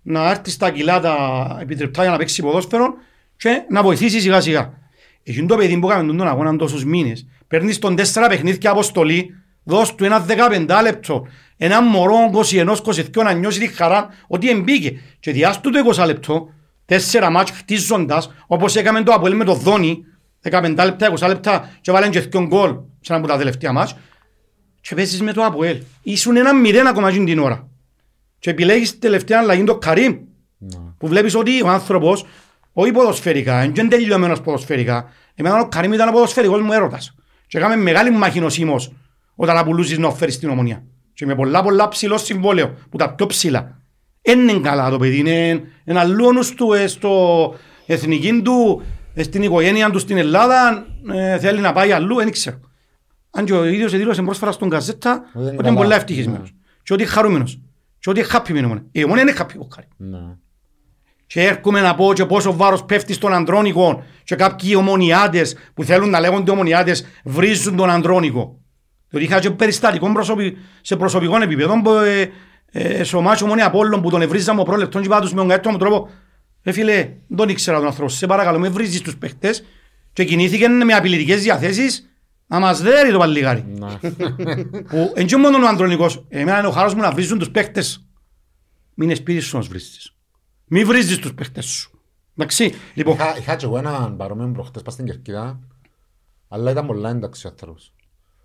να 0.01 0.29
έρθει 0.29 0.49
στα 0.49 0.71
κιλά 0.71 0.99
τα 0.99 1.15
επιτρεπτά 1.61 2.01
για 2.01 2.11
να 2.11 2.17
παίξει 2.17 2.41
ποδόσφαιρο 2.41 2.93
και 3.37 3.61
να 3.69 3.83
βοηθήσει 3.83 4.19
σιγά 4.19 4.41
σιγά. 4.41 4.73
Έχει 5.23 5.45
το 5.45 5.55
παιδί 5.55 5.79
που 5.79 5.89
έκανε 5.89 6.07
τον 6.07 6.27
αγώνα 6.27 6.55
τόσους 6.55 6.85
μήνες. 6.85 7.27
Παίρνεις 7.47 7.79
τον 7.79 7.95
τέσσερα 7.95 8.27
παιχνίδια 8.27 8.71
αποστολή, 8.71 9.29
δώσ' 9.63 9.95
του 9.95 10.05
ένα 10.05 10.25
15 10.67 10.79
λεπτό. 10.83 11.27
Ένα 11.57 11.81
μωρό 11.81 12.15
21-22 12.33 13.23
να 13.23 13.33
νιώσει 13.33 13.59
τη 13.59 13.67
χαρά 13.67 14.09
ότι 14.27 14.49
εμπήκε. 14.49 14.99
Και 15.19 15.31
διάστου 15.31 15.69
το 15.69 15.79
20 15.95 16.05
λεπτό, 16.05 16.49
τέσσερα 16.85 17.29
μάτς 17.29 17.51
χτίζοντας, 17.51 18.33
όπως 18.47 18.75
έκαμε 18.75 19.03
το 19.03 19.13
Αποέλ 19.13 19.35
με 19.35 19.43
το 19.43 19.53
Δόνι, 19.53 20.03
15 20.51 20.85
λεπτά, 20.85 21.13
20 21.19 21.27
λεπτά 21.27 21.69
και 21.81 21.91
βάλουν 21.91 22.09
και 22.09 22.19
δύο 22.19 22.45
γκολ 22.45 22.69
σε 23.01 23.13
ένα 23.13 23.17
από 23.17 23.27
τα 23.27 23.37
τελευταία 23.37 23.71
μάτς 23.71 23.95
και 24.87 24.95
παίζεις 24.95 25.21
με 25.21 25.33
το 25.33 25.45
Αποέλ. 25.45 25.81
Ήσουν 26.01 26.37
ένα 26.37 26.55
μηδέν 26.55 26.87
ακόμα 26.87 27.11
την 27.11 27.39
ώρα. 27.39 27.67
Και 28.39 28.49
επιλέγεις 28.49 28.99
τελευταία 28.99 29.39
αλλαγή 29.39 29.63
το 29.63 29.77
Καρύμ 29.77 30.17
ναι. 30.57 30.79
που 30.97 31.07
βλέπεις 31.07 31.35
ότι 31.35 31.63
ο 31.63 31.67
άνθρωπος 31.67 32.25
όχι 32.73 32.91
ποδοσφαιρικά, 32.91 33.59
δεν 33.59 33.73
είναι 33.75 33.87
τελειωμένος 33.87 34.41
ποδοσφαιρικά. 34.41 35.09
Εμένα 35.35 35.59
ο 35.59 35.67
Καρύμ 35.67 35.93
ήταν 35.93 36.07
ο 36.07 36.11
ποδοσφαιρικός 36.11 36.61
μου 36.61 36.71
έρωτας. 36.71 37.15
Και 37.47 37.57
έκαμε 37.57 37.75
μεγάλη 37.75 38.11
μάχη 38.11 38.39
νοσήμος 38.39 38.91
όταν 39.35 39.57
απολούσεις 39.57 39.97
να 39.97 40.11
φέρεις 40.11 40.39
την 40.39 40.49
ομονία. 40.49 40.83
Και 41.13 41.25
με 41.25 41.35
πολλά 41.35 41.63
πολλά 41.63 41.87
ψηλό 41.87 42.17
συμβόλαιο 42.17 42.77
που 42.89 42.97
τα 42.97 43.13
πιο 43.13 43.25
ψηλά. 43.25 43.81
Είναι 44.21 44.59
καλά 44.59 44.89
το 44.89 44.97
παιδί, 44.97 45.17
είναι 45.17 45.61
ένα 45.83 46.03
λόνος 46.03 46.53
του 46.53 46.73
ε, 46.73 46.87
στο 46.87 47.55
εθνική 47.85 48.41
του, 48.41 48.81
ε, 49.13 49.23
στην 49.23 49.43
οικογένεια 49.43 49.89
του 49.89 49.99
στην 49.99 50.17
Ελλάδα, 50.17 50.87
ε, 51.13 51.39
θέλει 51.39 51.59
να 51.59 51.73
πάει 51.73 51.91
αλλού, 51.91 52.15
δεν 52.15 52.31
ξέρω. 52.31 52.59
Αν 53.31 53.45
και 53.45 53.53
ο 53.53 53.65
ίδιος 53.65 53.91
δήλωσε 53.91 54.21
πρόσφατα 54.21 54.51
στον 54.51 54.69
καζέτα 54.69 55.23
ότι 55.33 55.67
είναι 55.67 55.73
πολύ 55.73 55.93
ευτυχισμένος 55.93 56.53
και 56.83 56.93
ότι 56.93 57.01
είναι 57.01 57.11
χαρούμενος 57.11 57.59
και 57.99 58.09
ότι 58.09 58.19
είναι 58.19 58.29
happy 58.31 58.51
με 58.51 58.61
μόνο. 58.61 58.83
Η 58.91 59.03
ομόνια 59.03 59.21
είναι 59.21 59.33
happy 59.37 59.53
κοκκάρι. 59.57 59.87
Και 61.27 61.43
έρχομαι 61.43 61.81
να 61.81 61.95
πω 61.95 62.13
και 62.13 62.25
πόσο 62.25 62.55
βάρος 62.55 62.85
πέφτει 62.85 63.13
στον 63.13 63.33
Αντρόνικο 63.33 64.03
και 64.23 64.35
κάποιοι 64.35 64.73
ομονιάτες 64.77 65.55
που 65.73 65.83
θέλουν 65.83 66.09
να 66.09 66.19
λέγονται 66.19 66.51
ομονιάτες 66.51 67.05
βρίζουν 67.23 67.75
τον 67.75 67.89
Αντρόνικο. 67.89 68.59
Διότι 69.09 69.25
είχα 69.25 69.39
και 69.39 69.51
περιστατικό 69.51 70.11
προσωπι... 70.11 70.57
σε 70.81 70.95
προσωπικό 70.95 71.41
επίπεδο 71.41 71.81
που 71.81 71.89
ε, 71.89 72.31
ε, 72.71 73.03
στο 73.03 73.21
μάτσο 73.21 73.45
ομονία 73.45 73.65
Απόλλων 73.65 74.01
που 74.01 74.09
τον 74.09 74.21
ευρίζαμε 74.21 74.61
ο 74.61 74.63
πρόλεπτον 74.63 75.01
και 75.01 75.09
τους 75.21 75.33
με 75.33 75.39
τον 75.39 75.47
καλύτερο 75.47 75.77
τρόπο 75.77 76.09
ε, 76.63 76.71
φίλε, 76.71 76.93
δεν 77.27 77.37
τον 77.37 77.49
ήξερα 77.49 77.77
τον 77.77 77.87
άνθρωπο. 77.87 78.09
Σε 78.09 78.27
παρακαλώ, 78.27 78.59
με 78.59 78.69
βρίζεις 78.69 79.01
τους 79.01 79.17
παίχτες 79.17 79.63
και 80.13 80.23
κινήθηκε 80.23 80.67
με 80.67 80.93
απειλητικές 80.93 81.41
διαθέσεις 81.41 82.09
να 82.47 82.59
μας 82.59 82.81
δέρει 82.81 83.11
το 83.11 83.17
παλιγάρι. 83.17 83.65
που 84.87 85.11
εν 85.15 85.25
και 85.25 85.37
μόνο 85.37 85.65
ο 85.65 85.67
Αντρονικός, 85.67 86.25
εμένα 86.29 86.57
είναι 86.57 86.67
ο 86.67 86.71
χάρος 86.71 86.93
μου 86.93 87.01
να 87.01 87.11
βρίζουν 87.11 87.39
τους 87.39 87.51
παίχτες. 87.51 88.05
Μην 88.93 89.09
εσπίσεις 89.09 89.45
σου 89.45 89.57
να 89.57 89.63
βρίζεις. 89.63 90.15
Μην 90.65 90.87
βρίζεις 90.87 91.17
τους 91.17 91.33
παίχτες 91.33 91.65
σου. 91.65 92.01
Εντάξει, 92.37 92.73
λοιπόν. 92.93 93.13
Είχα, 93.13 93.37
είχα 93.37 93.55
και 93.55 93.65
εγώ 93.65 93.77
έναν 93.77 94.17
παρόμοιο 94.17 94.51
προχτές 94.51 94.81
πας 94.81 94.93
στην 94.93 95.05
Κερκίδα, 95.05 95.59
αλλά 96.47 96.71
ήταν 96.71 96.85
πολλά 96.85 97.09
εντάξει 97.09 97.47
ο 97.47 97.49
άνθρωπος. 97.49 97.93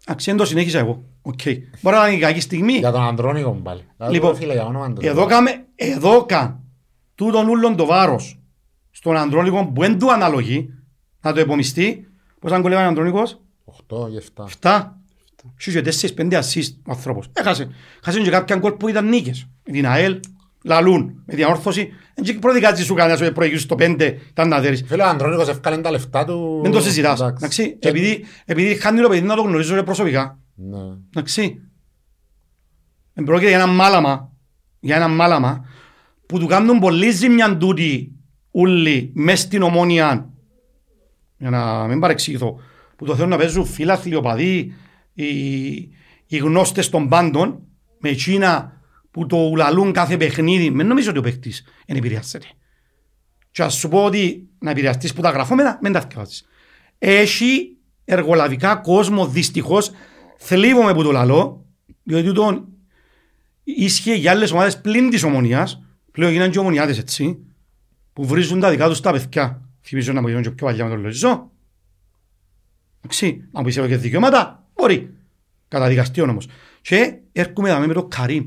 Εντάξει, 0.06 0.30
δεν 0.30 0.38
το 0.38 0.44
συνέχισα 0.44 0.78
εγώ. 0.78 1.04
Okay. 1.22 1.56
Μπορεί 1.80 1.96
να 1.96 2.08
είναι 2.08 2.20
κακή 2.20 2.40
στιγμή. 2.40 2.72
Για 2.72 2.92
τον 2.92 3.02
Αντρόνικο 3.02 3.50
πάλι. 3.50 3.84
Λοιπόν, 4.10 4.36
εδώ 5.00 5.26
κάμε, 5.26 5.66
εδώ 5.74 6.24
καν 6.24 6.60
τούτον 7.14 7.48
ούλον 7.48 7.76
το 7.76 7.86
βάρος 7.86 8.40
στον 8.90 9.16
Αντρόνικο 9.16 9.66
που 9.66 9.80
δεν 9.80 9.98
του 9.98 10.12
αναλογεί 10.12 10.70
να 11.20 11.32
το 11.32 11.40
επομιστεί. 11.40 12.06
Πώς 12.40 12.52
αν 12.52 12.62
κολλεύει 12.62 12.82
ο 12.82 12.86
Αντρόνικος; 12.86 13.41
8 13.92 14.08
ή 14.10 14.22
7. 14.34 14.44
7. 14.60 14.88
Σου 15.56 15.70
και 15.70 15.82
4-5 16.16 16.32
assist 16.32 16.74
ο 16.86 16.90
άνθρωπος. 16.90 17.28
Έχασε. 17.32 17.68
Έχασε 18.00 18.20
και 18.20 18.30
κάποια 18.30 18.56
γκολ 18.56 18.72
που 18.72 18.88
ήταν 18.88 19.08
νίκες. 19.08 19.48
Με 19.66 19.72
την 19.72 19.86
ΑΕΛ, 19.86 20.20
λαλούν, 20.64 21.22
με 21.26 21.34
διαόρθωση. 21.34 21.92
Δεν 22.14 22.38
προδικάζει 22.38 22.84
σου 22.84 22.94
κανένας 22.94 23.20
ότι 23.20 23.32
προηγήσεις 23.32 23.66
το 23.66 23.74
5 23.78 24.16
ήταν 24.30 24.48
να 24.48 24.60
δέρεις. 24.60 24.84
Φίλε 24.86 25.02
ο 25.02 25.06
Αντρόνικος 25.06 25.48
ευκάλε 25.48 25.78
τα 25.78 25.90
λεφτά 25.90 26.24
του. 26.24 26.60
Δεν 26.62 26.70
το 26.70 26.80
συζητάς. 26.80 27.20
Εντάξει. 27.20 27.76
Επειδή, 27.80 28.24
επειδή 28.44 28.74
χάνει 28.74 29.00
το 29.00 29.08
παιδί 29.08 29.26
να 29.26 29.36
το 29.36 29.42
γνωρίζω 29.42 29.82
προσωπικά. 29.82 30.38
Ναι. 30.54 30.78
Εντάξει. 31.08 31.60
Πρόκειται 33.24 33.48
για 33.48 33.58
ένα 33.58 33.66
μάλαμα. 33.66 34.30
Για 34.80 34.96
ένα 34.96 35.08
μάλαμα 35.08 35.64
που 36.26 36.38
του 36.38 36.46
κάνουν 36.46 36.78
πολύ 36.78 37.10
ζημιά 37.10 37.56
τούτη 37.56 38.12
ούλοι 38.50 39.10
μες 39.14 39.40
στην 39.40 39.62
ομόνια 39.62 40.30
για 41.38 41.50
να 41.50 41.86
μην 41.86 42.00
παρεξηγηθώ 42.00 42.60
που 43.02 43.08
το 43.08 43.14
θέλουν 43.14 43.30
να 43.30 43.36
παίζουν 43.36 43.64
φίλαθλοι, 43.64 44.14
οπαδοί, 44.14 44.74
οι, 45.12 45.26
οι 46.26 46.36
γνώστες 46.36 46.88
των 46.88 47.08
πάντων 47.08 47.62
με 47.98 48.08
εκείνα 48.08 48.80
που 49.10 49.26
το 49.26 49.36
ουλαλούν 49.36 49.92
κάθε 49.92 50.16
παιχνίδι. 50.16 50.70
Με 50.70 50.82
νομίζω 50.82 51.10
ότι 51.10 51.18
ο 51.18 51.22
παίχτης 51.22 51.64
δεν 51.86 51.96
επηρεάζεται. 51.96 52.46
Και 53.50 53.62
ας 53.62 53.74
σου 53.74 53.88
πω 53.88 54.04
ότι 54.04 54.48
να 54.58 54.70
επηρεαστείς 54.70 55.12
που 55.12 55.20
τα 55.20 55.30
γραφόμενα, 55.30 55.78
μην 55.82 55.92
τα 55.92 56.00
θυκάζεις. 56.00 56.44
Έχει 56.98 57.76
εργολαβικά 58.04 58.76
κόσμο 58.76 59.26
δυστυχώς, 59.26 59.90
θλίβομαι 60.38 60.94
που 60.94 61.02
το 61.02 61.10
λαλώ, 61.10 61.64
διότι 62.02 62.32
τον 62.32 62.68
ίσχυε 63.64 64.14
για 64.14 64.30
άλλες 64.30 64.50
ομάδες 64.50 64.80
πλην 64.80 65.10
της 65.10 65.22
ομονίας, 65.22 65.82
πλέον 66.12 66.32
γίνανε 66.32 66.50
και 66.50 66.58
ομονιάτες 66.58 66.98
έτσι, 66.98 67.38
που 68.12 68.26
βρίζουν 68.26 68.60
τα 68.60 68.70
δικά 68.70 68.88
τους 68.88 69.00
τα 69.00 69.12
παιδιά. 69.12 69.68
Θυμίζω 69.82 70.12
να 70.12 70.20
μου 70.20 70.28
γίνουν 70.28 70.42
και 70.42 70.50
πιο 70.50 70.66
παλιά 70.66 70.84
με 70.84 70.90
τον 70.90 71.00
Λοζό. 71.00 71.51
Εντάξει, 73.02 73.48
αν 73.52 73.64
πεις 73.64 73.74
και 73.74 73.96
δικαιώματα, 73.96 74.66
μπορεί. 74.74 75.14
Καταδικαστεί 75.68 76.20
όμως. 76.20 76.48
Και 76.80 77.18
έρχομαι 77.32 77.70
εδώ 77.70 77.86
με 77.86 77.92
το 77.92 78.04
Καρύμ. 78.04 78.44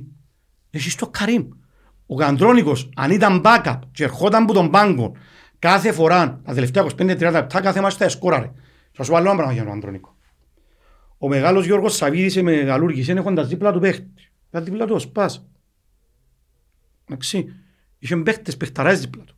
Έχεις 0.70 0.96
το 0.96 1.08
Καρύμ. 1.08 1.48
Ο 2.06 2.16
Καντρόνικος, 2.16 2.90
αν 2.96 3.12
ήταν 3.12 3.42
backup 3.46 3.80
και 3.92 4.04
ερχόταν 4.04 4.44
από 4.44 4.54
τον 4.54 4.70
πάγκο 4.70 5.16
κάθε 5.60 5.92
φορά, 5.92 6.42
τα 6.44 6.54
τελευταία 6.54 6.84
25-30 6.84 7.32
λεπτά, 7.32 7.62
κάθε 7.62 7.82
μάτς 7.82 7.96
θα 7.96 8.06
εσκόραρε. 8.06 8.52
Θα 8.92 9.04
σου 9.04 9.12
βάλω 9.12 9.26
ένα 9.26 9.36
πράγμα 9.36 9.54
για 9.54 9.64
τον 9.64 9.72
Αντρόνικο. 9.72 10.16
Ο 11.18 11.28
μεγάλος 11.28 11.66
Γιώργος 11.66 11.96
Σαβίδης 11.96 12.42
μεγαλούργησε 12.42 13.12
έχοντας 13.12 13.48
δίπλα 13.48 13.72
του 13.72 13.80
παίχτη. 13.80 14.12
Τα 14.50 14.62
δίπλα 14.62 14.86
του 14.86 14.96
ο 14.96 15.00
Σπάς. 15.00 15.48
Εντάξει. 17.06 17.54
Είχε 18.00 18.16
παίχτες, 18.16 18.58
παιχταράς 18.58 19.00
δίπλα 19.00 19.24
του. 19.24 19.36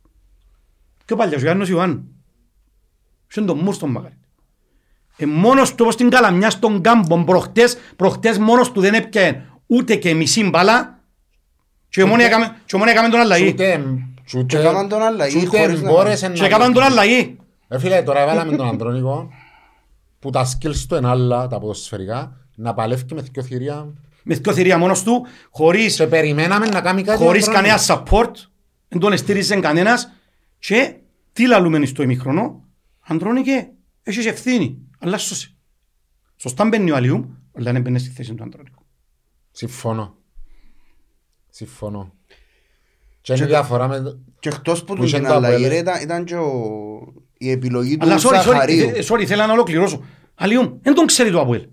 Και 1.04 1.12
ο 1.12 1.16
παλιός 1.16 1.42
Γιάννος 1.42 1.68
Ιωάννου. 1.68 2.08
Είχε 3.30 3.40
τον 3.40 3.58
Μουρ 3.58 3.74
στον 3.74 3.90
Μακάρι. 3.90 4.17
Ε, 5.20 5.26
μόνος 5.26 5.70
του 5.70 5.76
όπως 5.80 5.96
την 5.96 6.10
καλαμιά 6.10 6.50
στον 6.50 6.80
κάμπο 6.80 7.24
προχτές, 7.24 7.76
προχτές 7.96 8.38
μόνος 8.38 8.72
του 8.72 8.80
δεν 8.80 8.94
έπιανε 8.94 9.44
ούτε 9.66 9.94
και 9.94 10.14
μισή 10.14 10.48
μπάλα. 10.48 10.98
Και 11.88 12.04
μόνο 12.04 12.22
έκαμε 12.22 13.08
τον 13.10 13.20
αλλαγή. 13.20 13.54
Και 14.46 14.58
έκαμε 14.58 14.88
τον 14.88 15.02
αλλαγή 15.02 15.46
χωρίς 15.46 15.82
να... 15.82 16.28
Και 16.28 16.44
έκαμε 16.44 16.72
τον 16.72 16.82
αλλαγή. 16.82 17.36
Ε 17.68 17.78
φίλε 17.78 18.02
τώρα 18.02 18.20
έβαλαμε 18.20 18.56
τον 18.56 18.68
Αντρόνικο 18.68 19.30
που 20.18 20.30
τα 20.30 20.46
skills 20.46 20.84
του 20.88 20.94
είναι 20.94 21.08
άλλα 21.08 21.46
τα 21.46 21.58
ποδοσφαιρικά 21.58 22.36
να 22.54 22.74
παλεύει 22.74 23.14
με 23.14 23.20
δυο 23.20 23.42
θηρία 23.42 23.92
με 24.22 24.34
δυο 24.34 24.52
θηρία 24.52 24.78
μόνος 24.78 25.02
του 25.02 25.26
χωρίς, 25.50 25.96
και 25.96 26.06
περιμέναμε 26.06 26.66
να 26.66 26.80
κάνει 26.80 27.02
κάτι 27.02 27.24
χωρίς 27.24 27.48
κανένα 27.48 27.78
support 27.86 28.30
δεν 28.88 29.00
τον 29.00 29.16
στήριζε 29.16 29.60
κανένας. 29.60 30.12
Και 30.58 30.94
τι 31.32 31.46
λαλούμε 31.46 31.86
στο 31.86 32.02
ημιχρονό 32.02 32.64
Αντρόνικε 33.08 33.68
έχεις 34.02 34.26
ευθύνη 34.26 34.87
αλλά 34.98 35.18
σώσε. 35.18 35.56
Σωστά 36.36 36.64
μπαίνει 36.64 36.90
ο 36.90 36.96
Αλιούμ, 36.96 37.24
αλλά 37.52 37.72
δεν 37.72 37.82
μπαίνει 37.82 37.98
στη 37.98 38.10
θέση 38.10 38.34
του 38.34 38.42
Αντρονικού. 38.42 38.86
Συμφωνώ. 39.50 40.16
Συμφωνώ. 41.48 42.12
Και 43.20 43.32
είναι 43.32 43.46
διαφορά 43.46 43.88
με... 43.88 44.20
Και 44.38 44.48
εκτός 44.48 44.84
που 44.84 44.94
του 44.94 45.04
την 45.04 45.26
αλλαγή 45.26 45.82
ήταν 46.02 46.24
και 46.24 46.36
η 47.38 47.50
επιλογή 47.50 47.96
του 47.96 48.18
Ζαχαρίου. 48.18 48.88
Αλλά 48.88 49.02
sorry, 49.08 49.24
θέλω 49.24 49.46
να 49.46 49.52
ολοκληρώσω. 49.52 50.04
Αλιούμ, 50.34 50.78
δεν 50.82 50.94
τον 50.94 51.06
ξέρει 51.06 51.30
το 51.30 51.40
Αποέλ. 51.40 51.68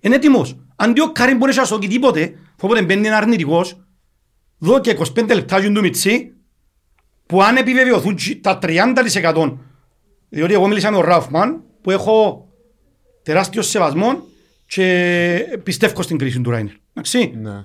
Είναι 0.00 0.14
έτοιμος. 0.14 0.58
Αντί 0.76 1.00
ο 1.00 1.12
Κάριν 1.12 1.36
μπορεί 1.36 1.54
να 1.54 1.64
σώσει 1.64 1.88
τίποτε, 1.88 2.34
όποτε 2.60 2.82
μπαίνει 2.82 3.06
ένα 3.06 3.16
αρνητικός, 3.16 3.86
δω 4.58 4.80
και 4.80 4.98
25 4.98 5.34
λεπτά 5.34 5.60
του 5.60 5.80
Μιτσί, 5.80 6.32
που 7.26 7.42
αν 7.42 7.56
επιβεβαιωθούν 7.56 8.16
τα 8.40 8.58
30% 8.62 9.58
Διότι 10.28 10.52
εγώ 10.52 10.66
μίλησα 10.66 10.90
με 10.90 10.96
τον 10.96 11.06
Ράουφμαν 11.06 11.64
που 11.80 11.90
έχω 11.90 12.47
τεράστιο 13.28 13.62
σεβασμό 13.62 14.18
και 14.66 15.58
πιστεύω 15.62 16.02
στην 16.02 16.18
κρίση 16.18 16.40
του 16.40 16.50
Ράινερ. 16.50 16.72
Εντάξει. 16.94 17.32
Ναι. 17.42 17.64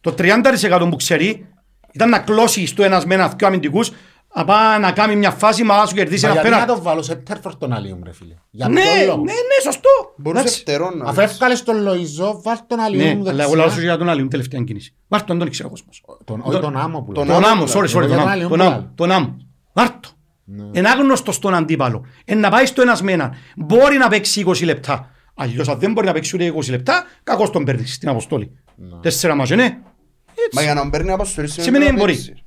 Το 0.00 0.14
30% 0.18 0.86
που 0.90 0.96
ξέρει 0.96 1.46
ήταν 1.92 2.08
να 2.08 2.18
κλώσει 2.18 2.66
στο 2.66 2.82
ένας 2.82 3.04
με 3.06 3.14
ένας 3.14 3.32
δυο 3.36 3.46
αμυντικούς 3.46 3.90
απά 4.28 4.78
να 4.78 4.92
κάνει 4.92 5.16
μια 5.16 5.30
φάση 5.30 5.62
μα 5.62 5.76
να 5.76 5.86
σου 5.86 5.94
κερδίσει 5.94 6.24
Μα 6.26 6.30
ένα 6.30 6.40
γιατί 6.40 6.56
να 6.58 6.64
πέρα. 6.64 6.76
το 6.76 6.82
βάλω 6.82 7.02
σε 7.02 7.14
τέρφορ 7.14 7.56
τον 7.56 7.72
Αλλιούμ 7.72 8.00
ρε 8.04 8.12
φίλε; 8.12 8.34
Για 8.50 8.68
Ναι, 8.68 8.80
ποιο 8.80 8.92
ναι, 8.94 9.04
λόγο. 9.06 9.22
ναι, 9.24 9.32
σωστό. 9.62 9.88
Μπορούσε 10.16 10.42
Εντάξει. 10.42 10.60
φτερό 10.60 10.90
να 10.90 11.04
Αφού 11.10 11.20
εύκαλες 11.20 11.62
τον 11.62 11.82
Λοϊζό, 11.82 12.40
βάλ 12.42 12.56
τον 12.66 12.78
Αλλιούμ 12.80 13.22
Ναι, 13.22 13.30
αλλά 13.30 13.42
εγώ 13.44 13.54
λάζω 13.54 13.68
δεξιά. 13.68 13.84
για 13.84 13.96
τον 13.98 14.08
Αλλιούμ 14.08 14.28
τελευταία 14.28 14.60
κίνηση. 14.62 14.94
Βάρ' 15.08 15.22
τον, 15.24 15.38
τον 15.38 15.46
ήξερε 15.46 15.68
ο 15.68 15.70
κόσμος. 15.70 16.02
Τον- 16.24 16.40
Όχι 16.44 16.60
τον 16.60 16.76
Άμμο 16.76 17.00
που 17.02 17.12
τον 17.12 17.26
λέω. 17.26 17.34
Τον 17.34 17.44
Άμμο, 17.44 17.62
Άμμο, 17.62 17.72
sorry, 17.72 17.88
εγώ 17.88 17.98
sorry, 17.98 18.06
για 18.06 18.08
τον 18.08 18.08
τον 18.08 18.18
Άμμο, 18.18 18.30
Αλλιούμ 18.30 18.48
τον 18.48 18.58
που 18.58 18.64
Άμμο, 18.64 18.76
λέω. 18.76 18.90
τον 18.94 19.10
Άμμο. 20.50 20.62
Βάρ' 20.62 20.72
το. 20.72 20.72
Ναι. 20.72 20.78
Είναι 20.78 20.88
άγνωστος 20.88 21.34
στον 21.34 21.54
αντίπαλο. 21.54 22.06
Ε, 22.24 22.34
να 22.34 22.50
πάει 22.50 22.66
στο 22.66 22.82
ένας 22.82 23.02
με 23.02 23.12
έναν. 23.12 23.34
Μπορεί 23.56 23.96
να 23.96 24.08
παίξει 24.08 24.44
20 24.46 24.64
λεπτά. 24.64 25.10
Αλλιώς 25.34 25.68
αν 25.68 25.78
δεν 25.78 25.92
μπορεί 25.92 26.06
να 26.06 26.12
παίξει 26.12 26.36
ούτε 26.36 26.52
20 26.56 26.70
λεπτά, 26.70 27.04
κακώς 27.22 27.50
τον 27.50 27.64
παίρνεις 27.64 27.94
στην 27.94 28.08
αποστόλη. 28.08 28.50
Τέσσερα 29.02 29.34
μάτς, 29.34 29.50
ναι. 29.50 29.78
Μα 30.52 30.62
για 30.62 30.74
να 30.74 30.82
μην 30.82 30.90
παίρνει 30.90 31.10
αποστολή 31.10 31.48
Σημαίνει 31.48 31.84
να 31.84 31.90
δεν 31.90 31.98
μπορεί; 31.98 32.12
παίξει. 32.12 32.44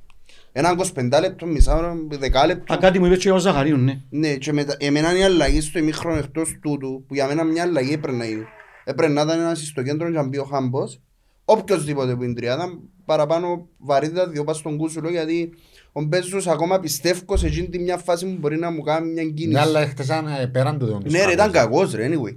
Ένα 0.52 0.76
25 0.94 1.20
λεπτό, 1.20 1.46
μισά 1.46 1.76
ώρα, 1.76 1.94
10 2.10 2.46
λεπτό. 2.46 2.74
Α, 2.74 2.76
κάτι 2.76 2.98
μου 2.98 3.06
είπε 3.06 3.16
και 3.16 3.30
ο 3.30 3.38
Ζαχαρίου, 3.38 3.76
ναι. 3.76 4.00
Ναι, 4.10 4.34
και 4.34 4.52
μετά, 4.52 4.76
εμένα 4.78 5.18
η 5.18 5.22
αλλαγή 5.22 5.60
στο 5.60 5.78
ημίχρονο 5.78 6.18
εκτός 6.18 6.58
τούτου, 6.62 7.04
που 7.08 7.14
για 7.14 7.26
μένα 7.26 7.44
μια 7.44 7.62
αλλαγή 7.62 7.92
έπρεπε 7.92 8.16
να 8.16 8.24
είναι. 8.24 8.46
Έπρεπε 8.84 9.12
να 9.12 9.20
ήταν 9.22 9.40
ένας 9.40 9.66
στο 9.66 9.82
κέντρο 9.82 10.10
και 10.10 10.16
να 10.16 10.26
μπει 10.26 10.38
ο 10.38 10.44
Χάμπος, 10.44 11.00
οποιοςδήποτε 11.44 12.16
που 12.16 12.22
είναι 12.22 12.34
τριάδα, 12.34 12.78
παραπάνω 13.04 13.68
βαρύτητα 13.78 14.28
διό 14.28 14.44
πας 14.44 14.56
στον 14.56 14.76
κούσουλο, 14.76 15.10
γιατί 15.10 15.52
ο 15.96 16.02
Μπέζος 16.02 16.46
ακόμα 16.46 16.80
πιστεύω 16.80 17.36
σε 17.36 17.46
εκείνη 17.46 17.68
τη 17.68 17.78
μια 17.78 17.96
φάση 17.98 18.26
που 18.26 18.36
μπορεί 18.38 18.56
να 18.58 18.70
μου 18.70 18.82
κάνει 18.82 19.12
μια 19.12 19.22
Ναι, 19.22 19.30
κίνηση. 19.30 19.58
αλλά 19.58 19.80
έχτες 19.80 20.10
αν, 20.10 20.26
ε, 20.26 20.46
πέραν 20.46 20.78
του 20.78 20.86
διόντος 20.86 21.12
Ναι 21.12 21.24
ρε, 21.24 21.32
ήταν 21.32 21.50
καλός. 21.50 21.70
κακός 21.72 21.92
ρε, 21.94 22.08
anyway. 22.08 22.36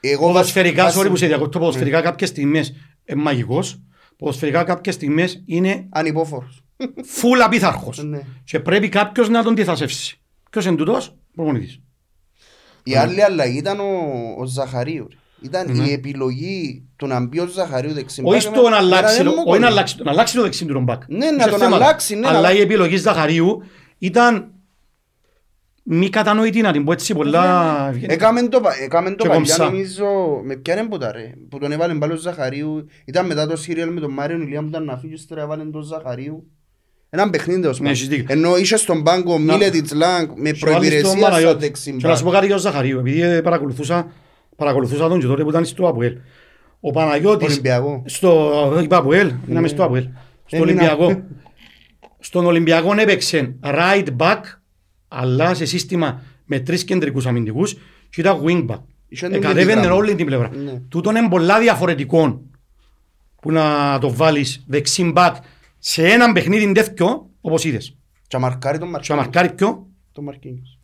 Εγώ 0.00 0.26
Ποδοσφαιρικά, 0.26 0.84
βάσει- 0.84 0.98
sorry 1.00 1.08
που 1.08 1.16
σε 1.16 1.26
διακόπτω, 1.26 1.58
ποδοσφαιρικά 1.58 2.00
κάποιες 2.00 2.28
στιγμές 2.28 2.74
είναι 3.04 3.22
μαγικός. 3.22 3.80
Ποδοσφαιρικά 4.16 4.64
κάποιες 4.64 4.94
στιγμές 4.94 5.42
είναι 5.46 5.86
Ανυπόφορος. 5.90 6.62
φουλ 7.04 7.40
απίθαρχος. 7.40 8.02
Ναι. 8.04 8.20
Και 8.44 8.60
πρέπει 8.60 8.88
κάποιος 8.88 9.28
να 9.28 9.42
τον 9.42 9.54
τυθασεύσει. 9.54 10.18
Ποιος 10.50 10.64
είναι 10.64 10.76
τούτος, 10.76 11.16
προπονητής. 11.34 11.80
Η 12.82 12.94
άλλη 12.96 13.22
αλλαγή 13.22 13.58
ήταν 13.58 13.80
ο, 13.80 13.84
ο 14.38 14.44
Ζαχαρίου. 14.46 15.08
Ρε. 15.52 15.58
Ήταν 15.58 15.76
Ναι. 15.76 15.84
η 15.88 15.92
επιλογή 15.92 16.84
του 16.96 17.06
να 17.06 17.20
μπει 17.26 17.40
ο 17.40 17.46
Ζαχαρίου 17.46 17.92
δεξιμπάκ. 17.92 18.32
Όχι 18.32 18.40
στο 18.40 18.68
να 18.68 18.76
αλλάξει, 18.76 19.14
Εμένα 19.20 19.30
δεν 19.30 19.42
μου 19.46 19.50
όχι 19.50 19.60
να 19.60 19.66
κολλεί. 19.66 19.66
αλλάξει, 19.66 19.96
να 20.04 20.10
αλλάξει 20.10 20.34
το 20.36 20.42
δεξί 20.42 20.64
του 20.64 20.72
ρομπάκ. 20.72 21.02
Ναι, 21.08 21.30
να 21.30 21.36
Είχε 21.40 21.50
τον 21.50 21.58
θέματα. 21.58 21.84
αλλάξει, 21.84 22.14
ναι, 22.16 22.26
Αλλά 22.28 22.38
αλλά- 22.38 22.52
η 22.52 22.60
επιλογή 22.60 22.96
Ζαχαρίου 22.96 23.62
ήταν 23.98 24.48
μη 25.82 26.08
κατανοητή, 26.08 26.60
να 26.60 26.72
την 26.72 26.84
πω 26.84 26.92
έτσι 26.92 27.14
πολλά 27.14 27.86
ευγενικά. 27.88 28.12
Έκαμε 28.12 28.42
το, 28.48 28.60
πα- 28.60 28.82
έκαμε 28.82 29.08
το 29.10 29.14
Και 29.16 29.28
παλιά 29.28 29.34
κομψά. 29.34 29.64
νομίζω, 29.64 30.04
με 30.44 30.56
ποια 30.56 30.78
είναι 30.78 30.88
που 30.88 30.98
τα 30.98 31.12
ρε, 31.12 31.32
που 31.48 31.58
τον 31.58 31.72
έβαλε 31.72 31.94
πάλι 31.94 32.12
ο 32.12 32.16
Ζαχαρίου, 32.16 32.86
ήταν 33.04 33.26
μετά 33.26 33.46
το 33.46 33.56
σύριαλ 33.56 33.92
με 33.92 34.00
τον 34.00 34.10
Μάριον 34.12 34.40
Ηλία 34.42 34.60
που 34.60 34.66
ήταν 34.68 34.84
να 34.84 34.96
φύγει, 34.96 35.14
ύστερα 35.14 35.42
έβαλε 35.42 35.64
τον 35.64 35.82
Ζαχαρίου. 35.82 36.46
Έναν 37.10 37.30
παιχνίδι 37.30 37.60
τέλος 37.60 37.78
Ναι, 37.80 37.86
πάντων. 37.86 38.00
έχεις 38.02 38.08
δίκιο. 38.16 38.26
Ενώ 38.28 38.56
είχε 38.56 38.76
στον 38.76 39.02
πάγκο 39.02 39.38
Να. 39.38 39.52
Μίλετιτς 39.52 39.92
Λάγκ 39.94 40.28
με 40.28 40.34
Και 40.34 40.40
βάλεις 40.42 40.58
τον 40.60 40.68
προϋπηρεσία 40.70 41.08
σαν 41.08 41.20
Παναγιώτη. 41.20 41.46
Και 41.48 41.52
να 41.54 41.58
δεξιμπάκ. 41.60 42.16
σου 42.16 42.24
πω 42.24 42.30
κάτι 42.30 42.46
για 42.46 42.54
τον 42.54 42.64
Ζαχαρίου, 42.64 42.98
επειδή 42.98 43.20
ε, 43.22 43.40
παρακολουθούσα, 43.40 44.06
παρακολουθούσα 44.56 45.08
τον 45.08 45.20
και 45.20 45.26
τότε 45.26 45.42
που 45.42 45.48
ήταν 45.50 45.64
στο 45.64 45.88
Αποέλ. 45.88 46.16
Ο 46.80 46.90
Παναγιώτης, 46.90 47.46
Ολυμπιακό. 47.48 48.02
στο 48.06 48.80
είπα 48.82 48.96
Αποέλ, 48.96 49.32
είναι 49.48 49.68
στο 49.68 49.84
Αποέλ, 49.84 50.02
στο 50.46 50.56
Έμεινα. 50.56 50.70
Ολυμπιακό. 50.94 51.22
Στον 52.18 52.46
Ολυμπιακό 52.46 52.92
έπαιξε 52.98 53.54
right 53.62 54.06
back, 54.18 54.40
αλλά 55.08 55.54
σε 55.54 55.64
σύστημα 55.64 56.22
με 56.44 56.60
τρεις 56.60 56.84
κεντρικούς 56.84 57.26
αμυντικούς 57.26 57.72
και 58.10 58.20
ήταν 58.20 58.40
wing 58.44 58.66
back. 58.70 58.80
Είχε 59.08 59.26
τον 59.26 59.34
Εκατέβαινε 59.34 59.64
Μιλιγράμμα. 59.74 59.94
όλη 59.96 60.14
την 60.14 60.26
πλευρά. 60.26 60.50
Ναι. 60.56 60.80
Τούτον 60.88 61.16
είναι 61.16 61.28
πολλά 61.28 61.60
διαφορετικό 61.60 62.42
που 63.42 63.52
να 63.52 63.98
το 64.00 64.14
βάλεις 64.14 64.64
δεξί 64.66 65.12
back 65.16 65.32
σε 65.78 66.06
έναν 66.06 66.32
παιχνίδι 66.32 66.72
τέτοιο, 66.72 67.30
όπως 67.40 67.64
είδες. 67.64 67.96
Και 68.26 68.36
αμαρκάρει 68.36 68.78
τον 68.78 68.86
Και 68.86 68.92
να 68.92 68.98
Μαρκίνιος. 68.98 69.24
μαρκάρει 69.26 69.52
πιο, 69.54 69.86
Τον 70.12 70.24
Μαρκίνιος. 70.24 70.78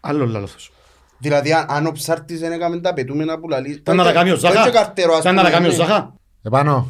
άλλο 0.00 0.26
λάθος. 0.26 0.70
Δηλαδή 1.18 1.52
αν- 1.52 1.66
αν 1.68 1.86
ο 1.86 1.92
ψάρτης 1.92 2.40
δεν 2.40 2.52
έκαμε 2.52 2.80
τα 2.80 2.92
πετούμενα 2.92 3.38
που 3.38 3.48
λαλεί. 3.48 3.70
Ήταν 3.70 3.96
να 3.96 4.04
τα 4.04 4.12
κάνει 4.12 4.30
ο 4.30 4.36
Ζάχα. 4.36 4.62
Όχι 4.62 4.70
καρτέρο, 4.70 5.12
ας 5.14 5.20
Ήταν 5.20 5.34
να 5.34 5.42
τα 5.42 5.46
πούμε, 5.48 5.58
κάνει 5.60 5.74
ο 5.74 5.76
ναι. 5.76 5.84
Ζάχα. 5.84 6.14
Επάνω, 6.42 6.86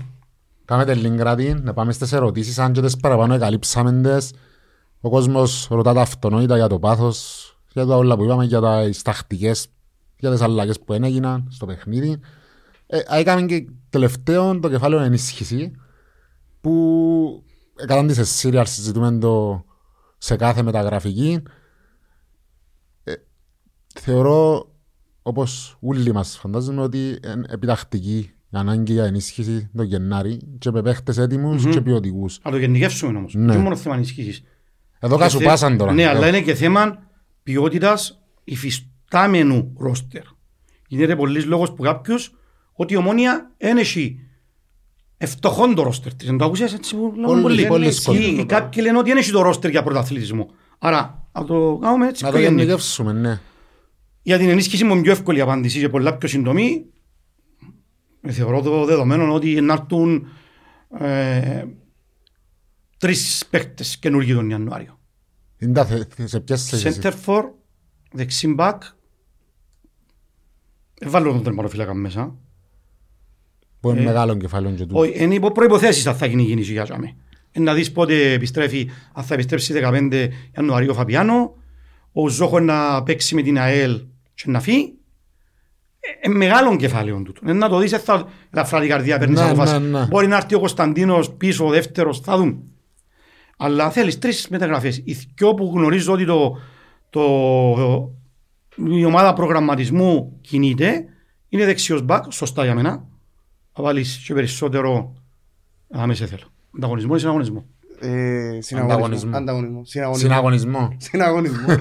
κάμε 0.64 0.94
λίγκρατη, 0.94 1.54
να 1.62 1.72
πάμε 1.72 1.92
στις 1.92 2.12
ερωτήσεις, 2.12 2.58
αν 2.58 2.72
και 2.72 2.80
τις 2.80 2.96
παραπάνω 2.96 3.34
εγκαλύψαμε 3.34 3.92
τις. 4.02 4.32
Ο 5.00 5.10
κόσμος 5.10 5.66
ρωτά 5.70 5.92
τα 5.92 6.00
αυτονόητα 6.00 6.56
για 6.56 6.66
το 6.66 6.78
πάθος, 6.78 7.46
για 7.72 7.86
τα 7.86 7.96
όλα 7.96 8.16
που 8.16 8.24
είπαμε, 8.24 8.44
για 8.44 8.60
τα 8.60 8.84
τις 8.84 9.02
τακτικές, 9.02 9.66
για 10.18 10.30
τις 10.30 10.40
αλλαγές 10.40 10.80
που 10.80 10.92
έγιναν 10.92 11.48
στο 11.50 11.66
παιχνίδι. 11.66 12.20
Ε, 12.86 12.98
έκαμε 13.08 13.42
και 13.42 13.66
τελευταίο 13.90 14.60
το 14.60 14.68
κεφάλαιο 14.68 15.00
ενίσχυση, 15.00 15.72
που 16.60 17.42
έκαναν 17.76 18.06
τις 18.06 18.18
εσύριαλ, 18.18 18.66
συζητούμε 18.66 19.18
το 19.18 19.64
σε 20.18 20.36
κάθε 20.36 20.62
μεταγραφική. 20.62 21.42
Ε, 23.98 24.00
θεωρώ, 24.00 24.68
όπως 25.22 25.76
όλοι 25.80 26.12
μας 26.12 26.38
φαντάζομαι, 26.40 26.82
ότι 26.82 26.98
είναι 26.98 27.44
επιτακτική 27.48 28.30
η 28.50 28.56
ανάγκη 28.56 28.92
για 28.92 29.04
ενίσχυση 29.04 29.70
το 29.76 29.82
Γενάρη 29.82 30.40
και 30.58 30.70
με 30.70 30.82
παίχτες 30.82 31.18
έτοιμους 31.18 31.66
και 31.66 31.80
ποιοτικούς. 31.80 32.38
Να 32.44 32.50
το 32.50 32.56
γενικεύσουμε 32.56 33.18
όμως. 33.18 33.34
Ναι. 33.34 33.52
Και 33.52 33.58
μόνο 33.58 33.76
θέμα 33.76 33.94
ενισχύσεις. 33.94 34.42
Εδώ 34.98 35.16
Και 35.16 35.22
κάσου 35.22 35.38
θε- 35.38 35.46
πάσαν 35.46 35.76
τώρα. 35.76 35.92
Ναι, 35.92 36.06
αλλά 36.06 36.28
είναι 36.28 36.40
και 36.40 36.54
θέμα 36.54 36.98
ποιότητας 37.42 38.22
υφιστάμενου 38.44 39.72
ρόστερ. 39.78 40.22
Γίνεται 40.88 41.16
πολλής 41.16 41.44
λόγος 41.44 41.72
που 41.72 41.82
κάποιους 41.82 42.30
ότι 42.72 42.92
η 42.92 42.96
ομόνια 42.96 43.50
δεν 43.58 43.76
έχει 43.76 44.18
ευτοχόν 45.16 45.74
το 45.74 45.82
ρόστερ 45.82 46.14
της. 46.14 46.26
Δεν 46.26 46.38
το 46.38 46.44
ακούσες 46.44 46.72
έτσι 46.72 46.96
που 46.96 47.12
λέμε 47.16 47.26
Πολύ, 47.26 47.42
πολλοί. 47.42 47.66
πολύ 47.66 47.84
Ή- 47.84 47.88
δύσκολο. 47.88 48.18
ή 48.18 48.44
Κάποιοι 48.46 48.82
λένε 48.86 48.98
ότι 48.98 49.08
δεν 49.08 49.18
έχει 49.18 49.30
το 49.30 49.42
ρόστερ 49.42 49.70
για 49.70 49.82
πρωταθλητισμό. 49.82 50.50
Άρα, 50.78 51.28
να 51.32 51.44
το 51.44 51.78
κάνουμε 51.82 52.08
έτσι 52.08 52.24
Να 52.24 52.30
πιο 52.30 52.38
το 52.38 52.44
γενικό. 52.44 52.60
γενικεύσουμε, 52.62 53.12
ναι. 53.12 53.40
Για 54.22 54.38
την 54.38 54.48
ενίσχυση 54.48 54.84
μου 54.84 55.00
πιο 55.00 55.12
εύκολη 55.12 55.40
απάντηση 55.40 55.80
και 55.80 55.88
πολλά 55.88 56.16
πιο 56.16 56.28
συντομή. 56.28 56.84
Ε, 58.22 58.32
Θεωρώ 58.32 58.62
το 58.62 58.84
δεδομένο 58.84 59.32
ότι 59.34 59.60
να 59.60 59.72
έρθουν 59.72 60.26
ε, 60.98 61.64
τρεις 62.98 63.44
παίχτες 63.50 63.98
καινούργοι 63.98 64.34
τον 64.34 64.50
Ιανουάριο. 64.50 64.98
Είναι 65.58 65.72
τα 65.72 65.84
θε- 65.86 66.12
σε 66.24 66.40
ποιες 66.40 66.68
θέσεις. 66.68 66.98
Center 67.02 67.12
for, 67.26 67.42
δεξί 68.12 68.54
back. 68.58 68.78
Ε, 71.00 71.08
Βάλω 71.08 71.32
τον 71.32 71.42
τερματοφύλακα 71.42 71.94
μέσα. 71.94 72.36
Που 73.80 73.90
είναι 73.90 74.00
ε, 74.00 74.04
μεγάλο 74.04 74.36
κεφάλαιο 74.36 74.74
και 74.74 74.82
τούτο. 74.86 74.98
Όχι, 75.00 75.22
είναι 75.24 75.34
υπό 75.34 75.52
προϋποθέσεις 75.52 76.06
αν 76.06 76.16
θα 76.16 76.26
γίνει 76.26 76.42
η 76.42 76.46
κίνηση 76.46 76.72
για 76.72 76.84
τζάμε. 76.84 77.16
Ε, 77.50 77.60
Να 77.60 77.74
δεις 77.74 77.92
πότε 77.92 78.32
επιστρέφει, 78.32 78.90
αν 79.12 79.24
θα 79.24 79.34
επιστρέψει 79.34 79.74
15 79.82 80.28
Ιανουαρίου 80.56 80.90
ο 80.90 80.94
Φαπιάνο, 80.94 81.56
ο 82.20 82.28
Ζόχο 82.28 82.60
να 82.60 83.02
παίξει 83.02 83.34
με 83.34 83.42
την 83.42 83.58
ΑΕΛ 83.58 84.00
και 84.34 84.44
να 84.50 84.60
φύγει. 84.60 84.94
Ε, 86.00 86.28
ε, 86.28 86.28
μεγάλο 86.28 86.76
κεφάλαιο 86.76 87.22
τούτο. 87.22 87.40
Ε, 87.46 87.52
να 87.52 87.68
το 87.68 87.78
δεις, 87.78 87.92
ε, 87.92 87.98
θα 87.98 88.28
ελαφρά 88.50 88.80
την 88.80 88.88
καρδιά, 88.88 89.18
παίρνεις 89.18 89.38
Ναι, 89.40 89.46
αποφάσεις. 89.46 89.78
ναι, 89.78 89.98
ναι. 89.98 90.06
Μπορεί 90.06 90.26
να 90.26 90.36
έρθει 90.36 90.54
ο 90.54 90.58
Κωνσταντίνος 90.58 91.30
πίσω, 91.32 91.66
ο 91.66 91.70
δεύτερος, 91.70 92.20
θα 92.20 92.36
δούμε. 92.36 92.56
Αλλά 93.56 93.90
θέλεις 93.90 94.18
τρεις 94.18 94.48
μεταγραφές. 94.48 94.96
Οι 95.04 95.12
δυο 95.36 95.54
που 95.54 95.72
γνωρίζω 95.74 96.12
ότι 96.12 96.24
το, 96.24 96.58
το, 97.10 97.22
η 98.76 99.04
ομάδα 99.04 99.32
προγραμματισμού 99.32 100.38
κινείται 100.40 101.04
είναι 101.48 101.64
δεξιός 101.64 102.02
μπακ, 102.02 102.32
σωστά 102.32 102.64
για 102.64 102.74
μένα. 102.74 103.04
Θα 103.72 103.82
βάλεις 103.82 104.22
και 104.26 104.34
περισσότερο 104.34 105.14
άμεσα 105.90 106.26
θέλω. 106.26 106.44
Ανταγωνισμό 106.76 107.12
ή 107.16 107.18
συναγωνισμό. 107.18 107.66
Ε, 108.00 108.58
συναγωνισμό. 108.60 109.36
Ανταγωνισμό. 109.36 109.36
Ανταγωνισμό. 109.36 109.84
Συναγωνισμό. 109.84 110.18
Συναγωνισμό. 110.18 110.96
Συναγωνισμό. 110.98 111.76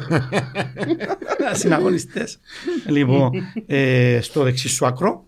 Συναγωνιστές. 1.54 2.40
λοιπόν, 2.96 3.32
ε, 3.66 4.20
στο 4.22 4.44
δεξί 4.44 4.70
σου 4.70 4.86
άκρο. 4.86 5.26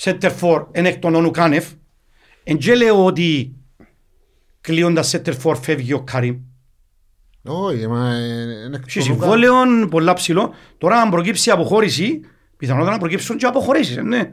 Center 0.00 0.30
for 0.40 0.66
εν 0.70 0.86
εκ 0.86 0.98
των 0.98 1.14
όνου 1.14 1.30
Κάνεφ. 1.30 1.66
Εν 2.44 2.58
και 2.58 2.74
λέω 2.74 3.04
ότι 3.04 3.54
κλείοντας 4.60 5.14
center 5.16 5.34
for 5.42 5.54
φεύγει 5.60 5.92
ο 5.92 6.00
Καρύμ. 6.02 6.36
Όχι, 7.46 7.86
μα 7.86 8.14
ε, 8.14 8.64
είναι 8.66 8.76
εκ 8.76 8.86
Έχει 8.86 8.98
των 8.98 9.16
ουκά. 9.16 9.24
συμβόλαιο 9.24 9.88
πολλά 9.90 10.12
ψηλό. 10.12 10.54
Τώρα 10.78 11.00
αν 11.00 11.10
προκύψει 11.10 11.50
αποχώρηση, 11.50 12.20
πιθανότατα 12.56 12.92
να 12.92 12.98
προκύψουν 12.98 13.36
και 13.36 13.46
αποχωρήσεις, 13.46 13.96
ε, 13.96 14.02
ναι. 14.02 14.32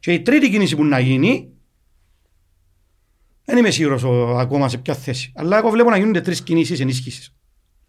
Και 0.00 0.12
η 0.12 0.20
τρίτη 0.22 0.50
κίνηση 0.50 0.76
που 0.76 0.84
να 0.84 0.98
γίνει, 0.98 1.52
δεν 3.48 3.58
είμαι 3.58 3.70
σίγουρος 3.70 4.02
ο, 4.02 4.38
ακόμα 4.38 4.68
σε 4.68 4.78
ποια 4.78 4.94
θέση. 4.94 5.32
Αλλά 5.36 5.58
εγώ 5.58 5.70
βλέπω 5.70 5.90
να 5.90 5.96
γίνονται 5.96 6.20
τρεις 6.20 6.42
κινήσεις 6.42 6.80
ενίσχυσης. 6.80 7.34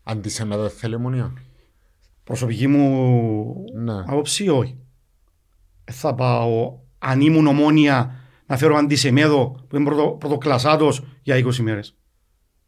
Αντισέμετο 0.03 0.61
δεν 0.61 0.69
θέλει 0.72 0.99
μονία. 0.99 1.34
Προσωπική 2.23 2.68
μου 2.68 3.53
Ναι. 3.76 3.94
άποψη, 3.99 4.49
όχι. 4.49 4.77
Ε, 5.84 5.91
Θα 5.91 6.15
πάω, 6.15 6.80
αν 6.99 7.22
ήμουν 7.22 7.48
ομόνια, 7.48 8.15
να 8.45 8.57
φέρω 8.57 8.76
αντισεμέδο 8.76 9.65
που 9.68 9.76
είναι 9.76 9.86
πρωτο, 9.86 10.07
πρωτοκλασσάτος 10.19 11.03
για 11.22 11.36
20 11.36 11.56
μέρες. 11.61 11.95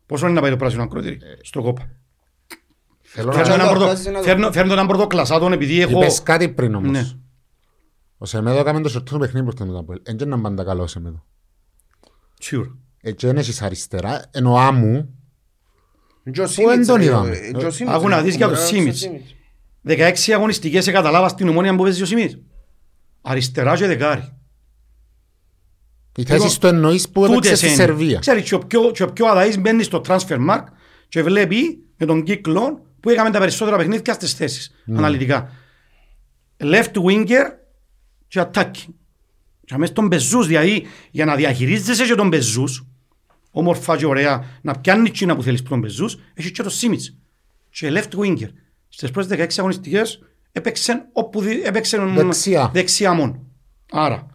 Πόσο 0.05 0.26
είναι 0.26 0.35
να 0.35 0.41
πάει 0.41 0.49
το 0.51 0.57
πράσινο 0.57 0.84
ακροτήρι, 0.84 1.19
στο 1.41 1.61
κόπα; 1.61 1.89
Θέλω 3.01 3.31
Φέρνω 3.31 3.47
να... 3.49 3.53
έναν 3.55 3.68
το 3.68 3.72
πρωτο- 3.73 3.85
βγάζεις 3.85 4.05
να 4.05 4.11
το- 4.13 4.22
φέρνω- 4.23 4.53
Φέρνω 4.53 4.73
έναν 4.73 4.88
πρωτοκλασσάτον 4.88 5.51
επειδή 5.53 5.81
έχω... 5.81 5.97
Είπες 5.97 6.23
κάτι 6.23 6.49
πριν 6.49 6.72
Ναι. 6.72 6.77
όμως. 6.77 7.18
Ο 8.18 8.26
Σεμέδο 8.26 8.59
έκαμε 8.59 8.81
το 8.81 8.89
σωτό 8.89 9.18
παιχνίδι 9.18 9.45
προς 9.45 9.55
τον 9.55 9.77
Αποέλ. 9.77 9.99
Εν 10.03 10.18
και 10.18 10.26
να 10.26 10.41
πάντα 10.41 10.63
καλό 10.63 10.84
ο 10.84 10.88
Σεμέδο. 10.88 11.26
Σίγουρα. 12.41 12.76
Έτσι 13.01 13.26
δεν 13.26 13.38
έχεις 13.38 13.61
αριστερά, 13.61 14.30
ενώ 14.31 14.55
άμου, 14.55 15.15
Τζο 16.31 16.43
δεν 16.43 16.51
Σίμιτς, 16.51 16.88
τον 16.88 16.95
ρε, 16.95 17.03
είδαμε; 17.03 17.35
ε, 17.35 17.51
Τζο 17.57 17.72
Σίμιτς, 17.72 17.95
Άκου 17.95 18.07
να 18.07 18.15
ρε, 18.15 18.22
δεις 18.22 18.35
για 18.35 18.47
το 18.47 18.51
μπορεί 18.53 18.63
να 18.63 18.68
Σίμιτς. 18.68 19.01
είναι 19.03 19.22
Σίμιτς. 19.84 20.30
16 20.30 20.31
αγωνιστικές 20.35 20.84
σε 20.84 20.91
καταλάβα 20.91 21.27
στην 21.27 21.47
ομόνια 21.47 21.76
που 21.76 21.84
παίζει 21.84 22.01
ο 22.01 22.05
Σιμίτ. 22.05 22.31
Αριστερά 23.22 23.76
και 23.76 23.88
δεκάρι. 23.88 24.34
η 26.15 26.23
θέση 26.23 26.59
του 26.59 26.68
εννοείς 26.68 27.09
που 27.09 27.26
έπαιξε 27.26 27.41
Τούτες 27.41 27.57
στη 27.57 27.68
είναι. 27.68 27.76
Σερβία. 27.76 28.19
Ξέρεις, 28.19 28.43
και 28.49 28.55
ο 28.55 28.59
πιο, 28.59 28.91
και 28.91 29.03
ο 29.03 29.11
πιο 29.13 29.26
αδαής 29.26 29.59
μπαίνει 29.59 29.84
στο 29.84 30.01
transfer 30.07 30.49
mark 30.49 30.63
και 31.07 31.23
βλέπει 31.23 31.84
με 31.97 32.05
τον 32.05 32.23
κύκλο 32.23 32.85
που 32.99 33.09
έκαμε 33.09 33.30
τα 33.30 33.39
περισσότερα 33.39 33.77
παιχνίδια 33.77 34.13
στις 34.13 34.34
θέσεις, 34.34 34.72
αναλυτικά. 34.88 35.51
Left 36.57 36.93
winger 37.05 37.45
και 38.27 38.41
attacking. 38.41 38.93
Και 39.72 39.77
αμέσως 39.77 39.95
τον 39.95 40.10
πεζούς, 40.10 40.48
δηλαδή 40.48 40.85
για 41.11 41.26
να 41.26 41.35
διαχειρίζεσαι 41.35 42.06
και 42.06 42.15
τον 42.15 42.30
πεζούς, 42.30 42.85
όμορφα 43.52 43.98
και 43.98 44.06
ωραία, 44.06 44.45
να 44.61 44.80
πιάνει 44.80 45.07
εκείνα 45.10 45.35
που 45.35 45.43
θέλεις 45.43 45.64
που 45.64 45.69
τον 45.69 45.81
πεζούς, 45.81 46.18
έχεις 46.34 46.52
και 46.52 46.64
το 46.64 46.69
Σίμιτς. 46.69 47.18
Και 47.69 47.91
left 47.93 48.18
winger. 48.19 48.48
Στις 48.89 49.11
πρώτες 49.11 49.30
16 49.30 49.48
αγωνιστικές 49.60 50.19
έπαιξε 50.52 51.06
όπου 51.14 51.41
δι- 51.41 51.65
έπαιξε 51.65 51.98
Δεξιά. 51.98 52.69
δεξιά 52.73 53.14
μόνο. 53.14 53.43
Άρα, 53.91 54.26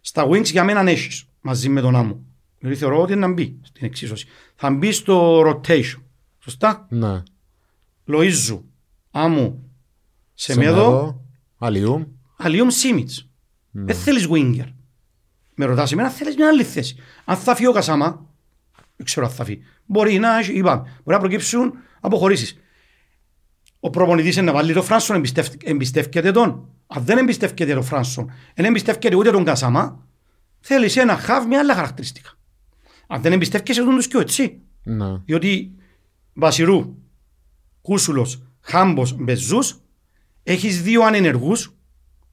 στα 0.00 0.26
wings 0.28 0.44
για 0.44 0.64
μένα 0.64 0.90
έχεις 0.90 1.24
μαζί 1.40 1.68
με 1.68 1.80
τον 1.80 1.96
άμμο. 1.96 2.20
Δηλαδή 2.58 2.78
θεωρώ 2.78 3.00
ότι 3.02 3.12
είναι 3.12 3.26
να 3.26 3.32
μπει 3.32 3.58
στην 3.62 3.86
εξίσωση. 3.86 4.26
Θα 4.54 4.70
μπει 4.70 4.92
στο 4.92 5.40
rotation. 5.40 6.02
Σωστά; 6.38 6.86
Ναι. 6.90 7.22
Λοΐζου, 8.08 8.60
άμμου, 9.10 9.70
Σεμέδο, 10.34 10.72
Σεμέδο, 10.74 11.20
Αλιούμ. 11.58 12.04
Αλιούμ 12.36 12.68
Σίμιτς. 12.68 13.28
Δεν 13.70 13.96
θέλεις 13.96 14.26
winger. 14.30 14.66
Με 15.58 15.64
ρωτάς 15.64 15.92
εμένα 15.92 16.08
θέλεις 16.10 16.36
μια 16.36 16.48
άλλη 16.48 16.64
θέση. 16.64 16.96
Αν 17.24 17.36
θα 17.36 17.54
φύγει 17.54 17.68
ο 17.68 17.72
Κασάμα, 17.72 18.26
δεν 18.96 19.06
ξέρω 19.06 19.26
αν 19.26 19.32
θα 19.32 19.44
φύγει. 19.44 19.62
Μπορεί 19.86 20.18
να, 20.18 20.38
έχει- 20.38 20.56
είπαμε, 20.56 20.80
μπορεί 20.80 20.92
να 21.04 21.18
προκύψουν 21.18 21.72
αποχωρήσεις. 22.00 22.60
Ο 23.80 23.90
προπονητής 23.90 24.36
είναι 24.36 24.46
να 24.46 24.52
βάλει 24.52 24.72
τον 24.72 24.82
Φράνσον, 24.82 25.16
εμπιστευ- 25.16 25.62
εμπιστεύκεται 25.68 26.30
τον. 26.32 26.68
Αν 26.86 27.04
δεν 27.04 27.18
εμπιστεύκεται 27.18 27.72
τον 27.74 27.82
Φράνσον, 27.82 28.30
δεν 28.54 28.64
εμπιστεύκεται 28.64 29.14
ούτε 29.14 29.30
τον 29.30 29.44
Κασάμα, 29.44 30.06
θέλεις 30.60 30.96
ένα 30.96 31.16
χαβ 31.16 31.46
με 31.46 31.56
άλλα 31.56 31.74
χαρακτηριστικά. 31.74 32.30
Αν 33.06 33.22
δεν 33.22 33.32
εμπιστεύκεσαι 33.32 33.82
τον 33.84 33.94
τους 33.94 34.08
και 34.08 34.18
έτσι. 34.18 34.60
Ναι. 34.82 35.18
Διότι 35.24 35.74
Βασιρού, 36.32 36.94
Κούσουλος, 37.82 38.42
Χάμπος, 38.60 39.12
Μπεζούς, 39.16 39.80
έχεις 40.42 40.82
δύο 40.82 41.02
ανενεργούς, 41.02 41.74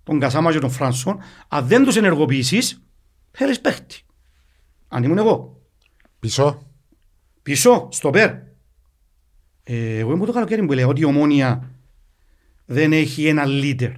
τον 0.03 0.19
Κασάμα 0.19 0.51
και 0.51 0.59
τον 0.59 0.69
Φράνσον, 0.71 1.19
αν 1.47 1.67
δεν 1.67 1.83
τους 1.83 1.95
ενεργοποιήσεις, 1.95 2.82
θέλεις 3.33 3.61
παίχτη. 3.61 4.01
Αν 4.87 5.03
ήμουν 5.03 5.17
εγώ. 5.17 5.61
Πίσω. 6.19 6.67
Πίσω, 7.41 7.87
στο 7.91 8.09
περ. 8.09 8.29
Ε, 9.63 9.97
εγώ 9.97 10.11
ήμουν 10.11 10.25
το 10.25 10.31
καλοκαίρι 10.31 10.65
που 10.65 10.73
λέω 10.73 10.89
ότι 10.89 11.01
η 11.01 11.05
ομόνια 11.05 11.71
δεν 12.65 12.93
έχει 12.93 13.27
ένα 13.27 13.43
leader. 13.45 13.93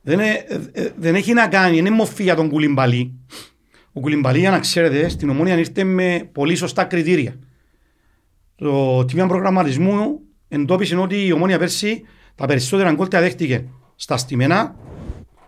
Δεν, 0.00 0.20
ε, 0.20 0.46
ε, 0.72 0.92
δεν 0.96 1.14
έχει 1.14 1.32
να 1.32 1.48
κάνει, 1.48 1.76
είναι 1.76 1.90
μορφή 1.90 2.22
για 2.22 2.34
τον 2.34 2.48
Κουλιμπαλί. 2.48 3.14
Ο 3.92 4.00
Κουλιμπαλί, 4.00 4.38
για 4.38 4.50
να 4.50 4.58
ξέρετε, 4.58 5.08
στην 5.08 5.28
ομόνια 5.28 5.58
ήρθε 5.58 5.84
με 5.84 6.28
πολύ 6.32 6.54
σωστά 6.54 6.84
κριτήρια. 6.84 7.38
Το 8.54 9.04
τμήμα 9.04 9.26
προγραμματισμού 9.26 10.20
εντόπισε 10.48 10.96
ότι 10.96 11.26
η 11.26 11.32
ομόνια 11.32 11.58
πέρσι 11.58 12.02
τα 12.34 12.46
περισσότερα 12.46 12.92
γκολ 12.92 13.08
τα 13.08 13.20
δέχτηκε 13.20 13.64
στα 13.96 14.16
στημένα 14.16 14.76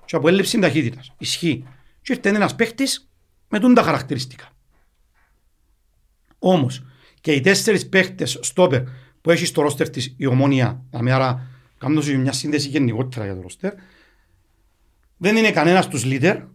και 0.04 0.16
από 0.16 0.28
έλλειψη 0.28 0.58
ταχύτητας. 0.58 1.14
Ισχύει. 1.18 1.64
Και 2.02 2.12
ήρθε 2.12 2.28
ένας 2.28 2.54
παίχτης 2.54 3.10
με 3.48 3.58
τούν 3.58 3.74
τα 3.74 3.82
χαρακτηριστικά. 3.82 4.48
Όμως 6.38 6.84
και 7.20 7.32
οι 7.32 7.40
τέσσερις 7.40 7.88
παίχτες 7.88 8.38
στόπερ 8.42 8.82
που 9.20 9.30
έχει 9.30 9.44
στο 9.46 9.62
ρόστερ 9.62 9.90
της 9.90 10.14
η 10.16 10.26
ομόνια, 10.26 10.84
δηλαδή 10.90 11.10
άρα 11.10 11.46
κάνοντα 11.78 12.16
μια 12.16 12.32
σύνδεση 12.32 12.68
γενικότερα 12.68 13.24
για 13.24 13.34
το 13.34 13.40
ρόστερ, 13.40 13.72
δεν 15.16 15.36
είναι 15.36 15.50
κανένας 15.50 15.88
τους 15.88 16.02
leader 16.06 16.46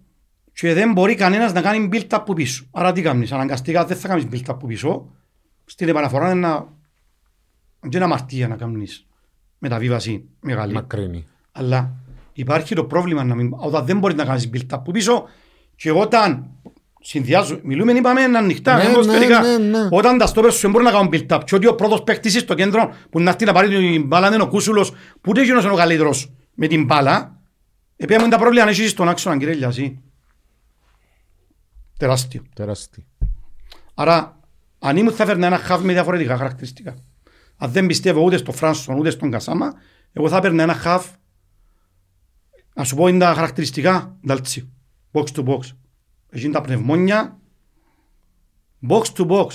και 0.53 0.73
δεν 0.73 0.91
μπορεί 0.91 1.15
κανένας 1.15 1.53
να 1.53 1.61
κάνει 1.61 1.89
build 1.91 2.01
up 2.01 2.07
από 2.09 2.33
πίσω. 2.33 2.65
Άρα 2.71 2.91
τι 2.91 3.01
κάνεις, 3.01 3.31
αναγκαστικά 3.31 3.85
δεν 3.85 3.97
θα 3.97 4.07
κάνεις 4.07 4.25
build 4.31 4.39
up 4.39 4.43
από 4.47 4.67
πίσω. 4.67 5.15
Στην 5.65 5.87
επαναφορά 5.87 6.31
είναι 6.31 6.47
ένα, 6.47 6.73
είναι 7.85 7.95
ένα 7.95 8.05
αμαρτία 8.05 8.47
να 8.47 8.55
κάνεις 8.55 9.07
μεταβίβαση 9.57 10.29
μεγάλη. 10.39 10.73
Μακρύνη. 10.73 11.25
Αλλά 11.51 12.04
υπάρχει 12.35 12.75
το 12.75 12.83
πρόβλημα 12.83 13.23
να 13.23 13.35
μην, 13.35 13.53
όταν 13.57 13.85
δεν 13.85 13.97
μπορείς 13.97 14.15
να 14.15 14.25
κάνεις 14.25 14.49
build 14.53 14.61
up 14.61 14.65
από 14.69 14.91
πίσω 14.91 15.27
και 15.75 15.91
όταν 15.91 16.45
συνδυάζω, 16.99 17.59
μιλούμε 17.63 17.91
είπαμε 17.91 18.21
ανοιχτά, 18.21 18.77
Ναι, 18.77 18.83
ναι, 18.83 19.17
ναι, 19.17 19.57
ναι, 19.57 19.57
ναι. 19.57 19.87
όταν 19.91 20.17
τα 20.17 20.25
στόπερ 20.25 20.51
σου 20.51 20.61
δεν 20.61 20.71
μπορούν 20.71 20.85
να 20.85 20.93
κάνουν 20.93 21.09
build 21.13 21.35
up 21.35 21.41
και 21.45 21.55
ότι 21.55 21.67
ο 21.67 21.75
πρώτος 21.75 22.03
παίκτης 22.03 22.39
στο 22.39 22.53
κέντρο 22.53 22.95
που 23.09 23.19
να 23.19 23.29
έρθει 23.29 23.45
να 23.45 23.53
πάρει 23.53 23.67
την 23.67 24.03
μπάλα 24.03 24.33
είναι 24.33 24.43
ο 24.43 24.47
Κούσουλος 24.47 24.91
που 24.91 25.29
ούτε 25.29 25.41
εκείνος 25.41 25.63
είναι 25.63 25.73
ο 25.73 25.75
καλύτερος 25.75 26.31
με 26.53 26.67
την 26.67 26.85
μπάλα 26.85 27.39
επειδή 27.97 28.19
είναι 28.19 28.29
τα 28.29 28.37
πρόβλημα 28.37 28.63
αν 28.63 28.69
έχεις 28.69 28.89
στον 28.89 29.09
άξονα 29.09 29.37
κύριε 29.37 29.53
Λιασί 29.53 29.99
τεράστιο 31.97 32.41
Τεράστιο. 32.55 33.03
Άρα, 33.93 34.39
αν 34.79 34.97
ήμουν 34.97 35.13
θα 35.13 35.23
έφερνα 35.23 35.47
ένα 35.47 35.57
χαβ 35.57 35.83
με 35.83 35.93
διαφορετικά 35.93 36.37
χαρακτηριστικά. 36.37 36.95
Αν 37.57 37.71
δεν 37.71 37.85
πιστεύω 37.85 38.21
ούτε 38.21 38.37
στο 38.37 38.51
Φράνσον 38.51 38.97
ούτε 38.97 39.09
στον 39.09 39.31
Κασάμα, 39.31 39.73
εγώ 40.13 40.29
θα 40.29 40.37
έπαιρνα 40.37 40.63
ένα 40.63 40.73
χαβ, 40.73 41.05
να 42.75 42.83
σου 42.83 42.95
πω 42.95 43.07
είναι 43.07 43.19
τα 43.19 43.33
χαρακτηριστικά, 43.33 44.15
νταλτσίου. 44.27 44.69
Box 45.11 45.23
to 45.35 45.45
box. 45.45 45.59
Έχει 46.29 46.49
τα 46.49 46.61
πνευμόνια, 46.61 47.39
box 48.89 49.01
to 49.17 49.27
box. 49.27 49.47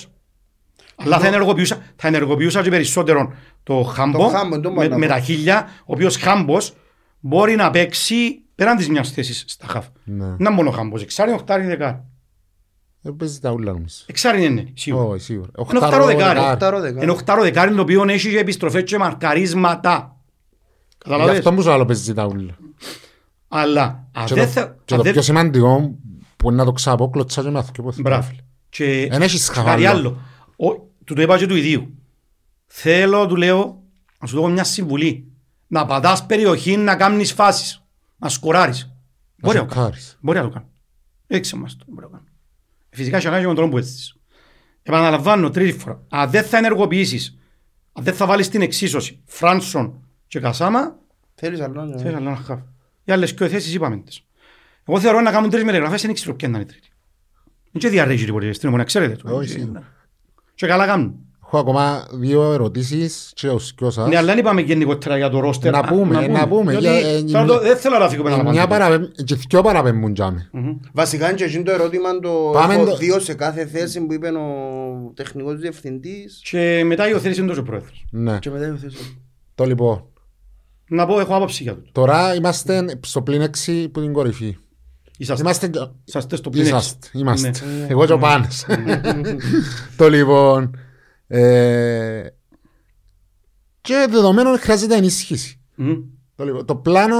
Αλλά 0.96 1.18
θα 1.18 1.26
ενεργοποιούσα, 1.26 1.82
θα 1.96 2.08
ενεργοποιούσα 2.08 2.62
και 2.62 2.70
περισσότερο 2.70 3.32
το 3.62 3.82
χάμπο, 3.82 4.18
Το 4.18 4.28
Χάμπο, 4.28 4.60
το 4.60 4.68
με, 4.70 4.74
μπορώ 4.74 4.88
να 4.88 4.98
με 4.98 5.06
πω. 5.06 5.12
τα 5.12 5.20
χίλια, 5.20 5.68
ο 5.80 5.92
οποίος 5.92 6.16
χάμπος 6.16 6.72
μπορεί 7.20 7.54
να 7.54 7.70
παίξει 7.70 8.42
πέραν 8.54 8.76
της 8.76 8.88
μιας 8.88 9.10
θέσης 9.10 9.44
στα 9.46 9.66
χαβ. 9.66 9.84
Ναι. 10.04 10.34
Να 10.38 10.50
μόνο 10.50 10.70
χάμπος, 10.70 11.02
εξάρι, 11.02 11.32
οχτάρι, 11.32 11.64
δεκάρι. 11.66 12.02
Δεν 13.00 13.16
παίζει 13.16 13.40
τα 13.40 13.50
ούλα 13.50 13.72
νομίζω. 13.72 13.96
Εξάρι 14.06 14.44
είναι, 14.44 14.72
σίγουρα. 14.74 15.04
Όχι, 15.04 15.22
σίγουρα. 15.22 15.50
Είναι 15.70 15.78
οχτάρο 15.78 16.04
δεκάρι. 16.04 16.38
Οχτάρο 16.38 16.80
δεκάρι. 16.80 17.02
Είναι 17.02 17.12
οχτάρο 17.12 17.42
δεκάρι 17.42 17.74
το 17.74 17.80
οποίο 17.82 18.04
έχει 18.08 18.30
και 18.30 18.38
επιστροφές 18.38 18.82
και 18.82 18.98
μαρκαρίσματα. 18.98 20.16
Γι' 20.88 20.98
Καταλαβες. 20.98 21.38
αυτό 21.38 21.52
μου 21.52 21.62
σου 21.62 21.70
άλλο 21.70 21.84
παίζει 21.84 22.14
τα 22.14 22.26
ούλα. 22.26 22.56
Αλλά 23.52 24.08
αν 24.12 24.26
Και 24.26 24.34
δεν 24.34 24.44
το- 24.44 24.50
θα... 24.50 24.76
Και 24.84 24.94
αν 24.94 24.98
το 24.98 25.02
δεν- 25.02 25.12
πιο 25.12 25.22
σημαντικό 25.22 25.94
που 26.36 26.48
είναι 26.48 26.56
να 26.56 26.64
το 26.64 26.72
ξαπώ 26.72 27.10
κλωτσά 27.10 27.42
και 27.42 27.50
με 27.50 27.58
αυτό. 27.58 27.92
Μπράβο. 27.98 28.30
Και 28.68 29.02
Εν 29.10 29.22
έχεις 29.22 29.48
και 29.48 29.54
χαβάλο. 29.54 29.72
κάτι 29.74 29.86
άλλο. 29.86 30.20
Ο- 30.56 30.88
Του 31.04 31.14
το 31.14 31.22
είπα 31.22 31.38
και 31.38 31.46
του 31.46 31.56
ιδίου. 31.56 31.94
Θέλω, 32.66 33.26
του 33.26 33.36
λέω, 33.36 33.82
να 34.20 34.26
σου 34.26 34.40
δω 34.40 34.48
μια 34.48 34.64
συμβουλή. 34.64 35.32
Να 35.66 35.86
πατάς 35.86 36.26
περιοχή, 36.26 36.76
να 36.76 36.96
κάνεις 36.96 37.32
φάσεις. 37.32 37.84
Να 38.16 38.28
σκοράρεις. 38.28 38.92
Μπορεί 39.36 39.56
να 39.58 39.66
το 39.66 39.74
κάνεις. 39.74 39.84
σοκάρεις. 39.86 40.18
Μπορεί 40.20 40.38
να 40.38 40.44
το 40.44 40.50
κάνεις. 40.50 40.68
Έξε 41.26 41.56
μας 41.56 41.76
το. 41.76 41.84
Μπορεί 41.88 42.00
να 42.00 42.10
το 42.10 42.16
κάνεις. 42.16 42.32
Φυσικά 42.90 43.18
και 43.18 43.24
να 43.24 43.30
κάνει 43.30 43.42
με 43.42 43.46
τον 43.48 43.56
τρόπο 43.56 43.70
που 43.70 43.78
έστησες. 43.78 44.14
Επαναλαμβάνω 44.82 45.50
τρίτη 45.50 45.78
φορά. 45.78 46.02
Αν 46.08 46.30
δεν 46.30 46.44
θα 46.44 46.56
ενεργοποιήσεις, 46.56 47.38
αν 47.92 48.04
δεν 48.04 48.14
θα 48.14 48.26
βάλεις 48.26 48.48
την 48.48 48.62
εξίσωση 48.62 49.20
Φράνσον 49.24 50.04
και 50.26 50.40
Κασάμα, 50.40 50.96
Θέλεις 51.34 51.60
άλλο, 51.60 51.84
ναι. 51.84 51.98
θέλεις 51.98 52.14
άλλο 52.16 52.28
ένα 52.28 52.36
χαφ. 52.36 52.60
Οι 53.10 53.12
άλλες 53.12 53.34
και 53.34 53.48
θέσεις 53.48 53.74
είπαμε 53.74 53.96
τις. 53.96 54.20
Εγώ 54.88 55.00
θεωρώ 55.00 55.20
να 55.20 55.30
κάνουν 55.30 55.50
τρεις 55.50 55.64
μεταγραφές, 55.64 56.02
δεν 56.02 56.14
ξέρω 56.14 56.34
ποια 56.34 56.48
είναι 56.48 56.58
η 56.58 56.64
τρίτη. 56.64 56.88
Είναι 57.72 57.82
και 57.84 57.88
διαρρέγει 57.88 58.24
τίποτε 58.24 58.52
στην 58.52 58.68
ομονία, 58.68 58.84
ξέρετε 58.86 59.16
το. 59.16 59.34
Όχι, 59.36 59.52
Και- 59.52 59.58
σίγουρα. 59.60 59.82
Και 60.54 60.66
καλά 60.66 60.86
κάνουν. 60.86 61.14
Έχω 61.46 61.58
ακόμα 61.58 62.06
δύο 62.12 62.52
ερωτήσεις 62.52 63.32
και 63.34 63.48
ως 63.48 63.74
δυο 63.78 63.90
σας. 63.90 64.08
Ναι, 64.08 64.16
αλλά 64.16 64.26
δεν 64.26 64.38
είπαμε 64.38 64.60
γενικότερα 64.60 65.16
για 65.16 65.28
το 65.30 65.40
ρόστερ. 65.40 65.72
Να 65.72 65.78
Α, 65.78 65.84
πούμε, 65.88 66.26
να 66.26 66.48
πούμε, 66.48 66.70
Διότι 66.70 66.86
για- 66.86 67.08
ε, 67.08 67.24
θέλω 67.26 67.46
το- 67.46 67.60
Δεν 67.60 67.76
θέλω 67.76 67.98
να 67.98 68.08
φύγουμε 68.08 68.30
να 68.30 68.34
Μια 68.42 68.62
απαντήσουμε. 68.62 68.78
παραπέμ- 68.78 69.12
και 69.24 69.34
δυο 69.48 69.62
παραπέμπουν 69.62 70.14
τζάμε. 70.14 70.50
Βασικά 70.92 71.26
είναι 71.26 71.36
και 71.36 71.44
εκείνο 71.44 71.62
το 71.62 71.70
ερώτημα 71.72 72.18
το 72.20 72.50
Πάμε 72.52 72.74
έχω 72.74 72.84
το- 72.84 72.96
δύο 72.96 73.18
σε 73.20 73.34
κάθε 73.34 73.66
θέση 73.66 74.00
που 74.00 74.12
είπε 74.12 74.28
ο 74.28 75.12
τεχνικός 75.14 75.58
διευθυντής 75.58 76.40
Και 76.50 76.82
μετά 76.86 77.08
υιοθέτησε 77.08 77.42
τόσο 77.42 77.62
πρόεδρος. 77.62 78.04
Ναι. 78.10 78.38
και 78.38 78.50
μετά 78.50 78.66
υιοθέτησε. 78.66 79.04
Το 79.54 79.64
λοιπόν. 79.64 80.04
Να 80.92 81.06
πω, 81.06 81.20
έχω 81.20 81.34
άποψη 81.36 81.62
για 81.62 81.74
τούτο. 81.74 81.90
Τώρα 81.92 82.34
είμαστε 82.34 82.98
στο 83.00 83.22
πλήν 83.22 83.50
6 83.66 83.86
που 83.92 84.00
την 84.00 84.12
κορυφή. 84.12 84.56
Είσαστε, 85.18 85.42
Είμαστε... 85.42 85.70
είσαστε 86.04 86.36
στο 86.36 86.50
πλήν 86.50 86.62
έξι. 86.66 86.74
Είσαστε. 86.76 87.08
Είμαστε. 87.12 87.48
Ναι. 87.78 87.86
Εγώ 87.92 88.06
και 88.06 88.12
ο 88.12 88.18
Πάνος. 88.18 88.64
Το 89.96 90.08
λοιπόν. 90.08 90.76
ε, 91.26 92.22
Και 93.80 94.06
δεδομένων 94.10 94.58
χρειάζεται 94.58 94.94
ενίσχυση. 94.96 95.60
Μμ. 95.74 95.92
Το, 96.36 96.44
λοιπόν, 96.44 96.64
το 96.64 96.76
πλάνο, 96.76 97.16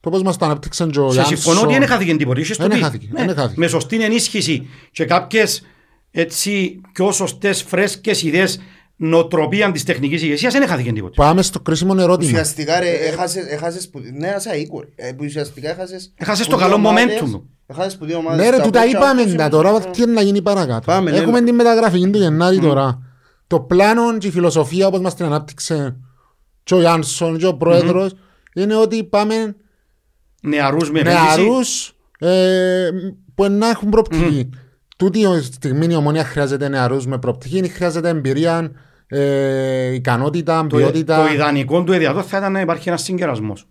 το 0.00 0.10
πώς 0.10 0.22
μας 0.22 0.36
το 0.36 0.44
αναπτύξαν 0.44 0.90
και 0.90 1.00
ο 1.00 1.06
Σε 1.08 1.12
Γιάννσον. 1.12 1.36
συμφωνώ 1.38 1.60
ότι 1.68 1.78
δεν 1.78 1.88
χάθηκε 1.88 2.16
τίποτα. 2.16 2.40
Είχες 2.40 2.56
το 2.56 2.66
Δεν 2.66 2.76
πει. 2.78 2.82
χάθηκε, 2.84 3.08
Ναι. 3.12 3.24
δεν 3.24 3.34
χάθηκε. 3.36 3.60
Με 3.60 3.66
σωστή 3.66 4.02
ενίσχυση 4.04 4.66
και 4.92 5.04
κάποιες 5.04 5.62
έτσι 6.10 6.80
πιο 6.92 7.12
σωστές 7.12 7.62
φρέσκες 7.62 8.22
ιδέες 8.22 8.60
νοοτροπία 9.02 9.72
της 9.72 9.84
τεχνικής 9.84 10.22
ηγεσίας 10.22 10.52
δεν 10.52 10.62
έχαθηκε 10.62 10.92
τίποτα. 10.92 11.24
Πάμε 11.24 11.42
στο 11.42 11.60
κρίσιμο 11.60 11.94
ερώτημα. 11.98 12.30
Ουσιαστικά 12.30 12.80
ρε, 12.80 12.88
έχασες, 12.90 13.44
έχασες 13.46 13.88
που, 13.88 14.00
ναι, 14.18 14.28
άσα 14.28 14.54
οίκο, 14.56 14.80
ρε. 14.80 15.08
Ε, 15.08 15.12
που 15.12 15.24
ουσιαστικά 15.26 15.70
έχασες... 15.70 16.12
Έχασες 16.16 16.44
που 16.44 16.50
το 16.50 16.56
δύο 16.56 16.66
καλό 16.66 16.88
ομάδες, 16.88 17.20
momentum. 17.22 17.40
Έχασες 17.66 17.96
που 17.96 18.04
δύο 18.04 18.16
ομάδες. 18.16 18.38
Ναι 18.44 18.50
ρε, 18.50 18.56
τα 18.56 18.62
του 18.62 18.70
τα 18.70 18.80
οποία 18.80 18.90
είπαμε 18.90 19.20
άκουσαν 19.20 19.36
τα 19.36 19.44
που- 19.44 19.50
τώρα, 19.50 19.80
τι 19.80 20.02
είναι 20.02 20.12
να 20.12 20.22
γίνει 20.22 20.42
παρακάτω. 20.42 20.80
Πάμε, 20.86 21.10
ναι. 21.10 21.16
Έχουμε 21.16 21.42
την 21.42 21.54
μεταγραφή 21.54 22.10
του 22.10 22.18
Γενάρη 22.18 22.58
τώρα. 22.58 23.02
Το 23.46 23.60
πλάνο 23.60 24.18
και 24.18 24.26
η 24.26 24.30
φιλοσοφία 24.30 24.86
όπως 24.86 25.00
μας 25.00 25.14
την 25.14 25.24
ανάπτυξε 25.24 25.96
και 26.62 26.74
ο 26.74 26.80
Γιάνσον 26.80 27.38
και 27.38 27.46
ο 27.46 27.56
πρόεδρος 27.56 28.12
είναι 28.54 28.74
ότι 28.76 29.04
πάμε 29.04 29.56
Νεαρούς 30.42 30.90
με 30.90 31.00
επένδυση. 31.00 31.24
νεαρούς 31.24 31.92
ε, 32.18 32.88
που 33.34 33.48
να 33.50 33.68
έχουν 33.68 33.88
προοπτική. 33.88 34.48
Τούτη 34.96 35.18
η 35.18 35.40
στιγμή 35.42 35.86
η 35.90 35.94
ομόνια 35.94 36.24
χρειάζεται 36.24 36.68
νεαρούς 36.68 37.06
με 37.06 37.18
προοπτική, 37.18 37.68
χρειάζεται 37.68 38.08
εμπειρία, 38.08 38.70
ε, 39.12 39.94
ικανότητα, 39.94 40.66
Το, 40.66 40.76
ποιότητα. 40.76 41.24
το 41.26 41.32
ιδανικό 41.32 41.84
του 41.84 41.92
ιδιαίτερο 41.92 42.22
θα 42.22 42.38
ήταν 42.38 42.52
να 42.52 42.60
υπάρχει 42.60 42.88
ένας 42.88 43.02
συγκερασμός. 43.02 43.66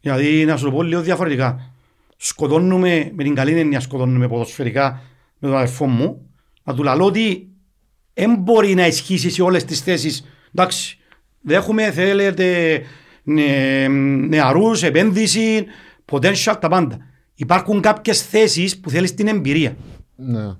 Δηλαδή 0.00 0.44
να 0.44 0.56
σου 0.56 0.64
το 0.64 0.70
πω 0.70 0.82
λίγο 0.82 1.00
διαφορετικά. 1.00 1.74
Σκοτώνουμε, 2.16 3.10
με 3.14 3.22
την 3.22 3.34
καλή 3.34 3.58
έννοια 3.58 3.80
σκοτώνουμε 3.80 4.28
ποδοσφαιρικά 4.28 5.00
με 5.38 5.48
τον 5.48 5.56
αδερφό 5.56 5.86
μου, 5.86 6.30
να 6.62 6.74
του 6.74 6.82
λαλώ 6.82 7.04
ότι 7.04 7.48
δεν 8.14 8.36
μπορεί 8.36 8.74
να 8.74 8.86
ισχύσει 8.86 9.30
σε 9.30 9.42
όλες 9.42 9.64
τις 9.64 9.80
θέσεις. 9.80 10.24
Εντάξει, 10.54 10.98
δέχομαι, 11.40 11.90
θέλετε 11.90 12.80
νε, 13.22 13.88
νεαρούς, 14.28 14.82
επένδυση, 14.82 15.66
potential, 16.12 16.56
τα 16.60 16.68
πάντα. 16.68 16.98
Υπάρχουν 17.34 17.80
κάποιες 17.80 18.22
θέσεις 18.22 18.80
που 18.80 18.90
θέλεις 18.90 19.14
την 19.14 19.26
εμπειρία. 19.26 19.76
Ναι. 20.16 20.52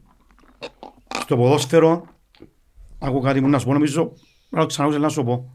Στο 1.21 1.37
ποδόσφαιρο, 1.37 2.07
άκου 3.05 3.21
κάτι 3.21 3.41
που 3.41 3.49
να 3.49 3.59
σου 3.59 3.67
πω, 3.67 3.73
νομίζω, 3.73 4.13
να 4.49 4.61
το 4.61 4.67
ξανακούσω 4.67 4.99
να 4.99 5.09
σου 5.09 5.25
πω. 5.25 5.51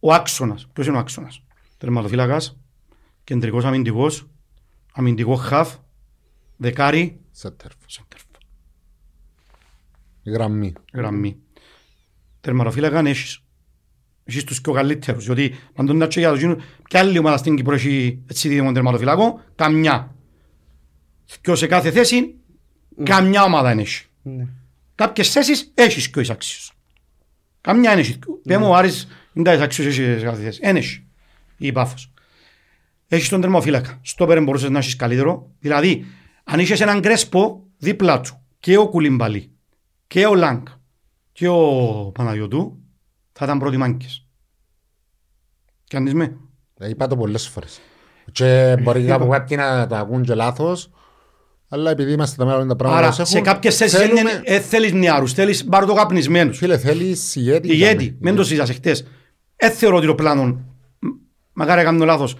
Ο 0.00 0.12
άξονας, 0.12 0.66
ποιος 0.72 0.86
είναι 0.86 0.96
ο 0.96 1.00
άξονας; 1.00 1.42
Τερματοφύλακας, 1.78 2.58
κεντρικός 3.24 3.64
αμυντικός, 3.64 4.28
αμυντικό 4.92 5.34
χαφ, 5.34 5.76
δεκάρι, 6.56 7.20
Σέτερ. 7.30 7.70
σέντερφ, 7.86 8.22
Γραμμή. 10.24 10.72
γραμμή. 10.92 11.36
Τερματοφύλακα 12.40 12.98
έχεις. 12.98 13.42
Έχεις 14.24 14.44
τους 14.44 14.60
πιο 14.60 14.72
καλύτερους, 14.72 15.24
διότι 15.24 15.54
παντών 15.74 15.96
να 15.96 16.06
και 16.06 16.20
για 16.20 16.30
το 16.30 16.36
γίνο, 16.36 16.56
ποια 16.88 17.00
άλλη 17.00 17.18
ομάδα 17.18 17.36
στην 17.36 17.56
Κύπρο 17.56 17.74
έχει 17.74 18.22
έτσι 18.26 18.48
δίδυμο 18.48 18.72
τερματοφύλακο, 18.72 19.40
καμιά. 19.54 20.14
Και 21.40 21.54
σε 21.54 21.66
κάθε 21.66 21.90
θέση, 21.90 22.34
καμιά 23.02 23.42
ομάδα 23.42 23.72
είναι 23.72 23.82
έχει. 23.82 24.06
Ναι. 24.22 24.46
Κάποιες 24.98 25.30
θέσεις 25.30 25.72
έχεις 25.74 26.10
και 26.10 26.18
ο 26.18 26.22
εισάξιος. 26.22 26.72
Καμιά 27.60 27.92
είναι 27.92 28.00
έχεις. 28.00 28.18
Πέ 28.42 28.58
μου 28.58 28.68
ο 28.68 28.74
Άρης 28.74 29.08
είναι 29.32 29.44
τα 29.44 29.52
εισάξιος 29.52 29.86
έχεις 29.86 30.18
σε 30.18 30.24
κάθε 30.24 30.42
θέση. 30.42 30.60
Εν 30.62 30.76
έχεις. 30.76 31.02
Η 31.56 31.72
Πάφος. 31.72 32.12
Έχεις 33.08 33.28
τον 33.28 33.40
τερμοφύλακα. 33.40 34.00
Στο 34.02 34.26
πέραν 34.26 34.44
μπορούσες 34.44 34.70
να 34.70 34.78
έχεις 34.78 34.96
καλύτερο. 34.96 35.50
Δηλαδή, 35.58 36.04
αν 36.44 36.58
είχες 36.58 36.80
έναν 36.80 37.00
κρέσπο 37.00 37.66
δίπλα 37.78 38.20
του 38.20 38.46
και 38.60 38.76
ο 38.76 38.88
Κουλιμπαλί 38.88 39.50
και 40.06 40.26
ο 40.26 40.34
Λάγκ 40.34 40.66
και 41.32 41.48
ο 41.48 41.64
Παναγιωτού 42.14 42.78
θα 43.32 43.44
ήταν 43.44 43.58
πρώτοι 43.58 43.76
μάγκες. 43.76 44.26
Κάνεις 45.88 46.14
με. 46.14 46.36
Ε, 46.78 46.88
Είπα 46.88 47.06
το 47.06 47.16
πολλές 47.16 47.48
φορές. 47.48 47.80
Και 48.32 48.76
μπορεί 48.82 49.04
κάπου 49.04 49.28
κάποιοι 49.28 49.56
να 49.60 49.86
το 49.86 49.96
ακούν 49.96 50.22
και 50.22 50.34
λάθος, 50.34 50.90
αλλά 51.68 51.90
επειδή 51.90 52.12
είμαστε 52.12 52.36
τα 52.36 52.44
μέρα 52.44 52.66
τα 52.66 52.76
πράγματα 52.76 53.04
Άρα 53.06 53.14
όπως 53.14 53.28
σε 53.28 53.38
έχουν, 53.38 53.48
κάποιες 53.52 53.76
θέσεις 53.76 53.98
θέλουμε- 53.98 54.22
δεν 54.22 54.42
ε, 54.44 54.60
θέλεις 54.60 54.92
νεάρους, 54.92 55.32
θέλεις 55.32 55.64
μπαρδοκαπνισμένους. 55.66 56.58
Φίλε, 56.58 56.78
θέλεις 56.78 57.34
ηγέτη. 57.36 57.68
ηγέτη, 57.72 58.04
για 58.04 58.14
μην 58.20 58.34
το 58.34 58.44
συζητάς 58.44 58.70
χτες. 58.70 59.06
Δεν 59.56 59.70
θεωρώ 59.70 59.96
ότι 59.96 60.06
το 60.06 60.14
πλάνο, 60.14 60.44
μ, 60.44 61.06
μακάρι 61.52 61.78
να 61.78 61.84
κάνω 61.90 62.04
λάθος, 62.04 62.36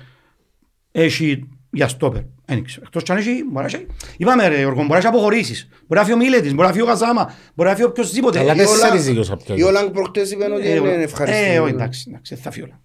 έχει 0.92 1.48
για 1.70 1.88
στόπερ. 1.88 2.22
Δεν 2.44 2.64
ξέρω. 2.64 2.82
Εκτός 2.86 3.02
κι 3.02 3.12
αν 3.12 3.18
έχει, 3.18 3.44
μπορεί 3.52 3.66
να 3.72 3.76
έχει. 3.78 3.86
Είπαμε 4.16 4.48
ρε 4.48 4.58
Γιώργο, 4.58 4.76
μπορεί 4.80 4.90
να 4.92 4.96
έχει 4.98 5.06
αποχωρήσεις. 5.06 5.68
Μπορεί 5.86 6.00
να 6.00 6.06
φύγει 6.06 6.12
ο 6.12 6.16
Μίλετης, 6.18 6.54
μπορεί 6.54 6.66
να 6.66 6.72
φύγει 6.72 6.84
ο 6.84 6.86
Καζάμα, 6.86 7.32
μπορεί 7.54 7.68
να 7.68 7.74
φύγει 7.74 7.86
οποιοσδήποτε. 7.88 8.38
Αλλά 8.38 8.52
Ε, 8.52 8.56
τέσσερις 8.56 8.82
Λάγκ- 8.82 9.00
δίκαιος 9.00 9.30
απ' 9.30 9.40
Η 9.58 9.62
Όλαγκ 9.62 9.88
προχτές 9.90 10.30
είπε 10.30 10.44
ότι 10.52 10.66
ε, 10.68 10.74
είναι 10.76 10.88
ε, 10.90 11.02
ευχαριστή. 11.02 11.42
Ε, 11.44 11.58
όχι, 11.60 11.72
εντάξει, 11.72 12.04
εντάξει, 12.08 12.34
δεν 12.34 12.42
θα 12.42 12.50
φύγει 12.50 12.64
ο 12.64 12.68
Λάγκ. 12.68 12.78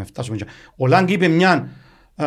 Ε, 0.00 0.04
φτάσουμε 0.04 0.36
εκεί. 0.40 0.44
Ο 0.76 0.86
Λάγκ 0.86 1.10
είπε 1.10 1.28
μια, 1.28 1.68
α, 2.14 2.26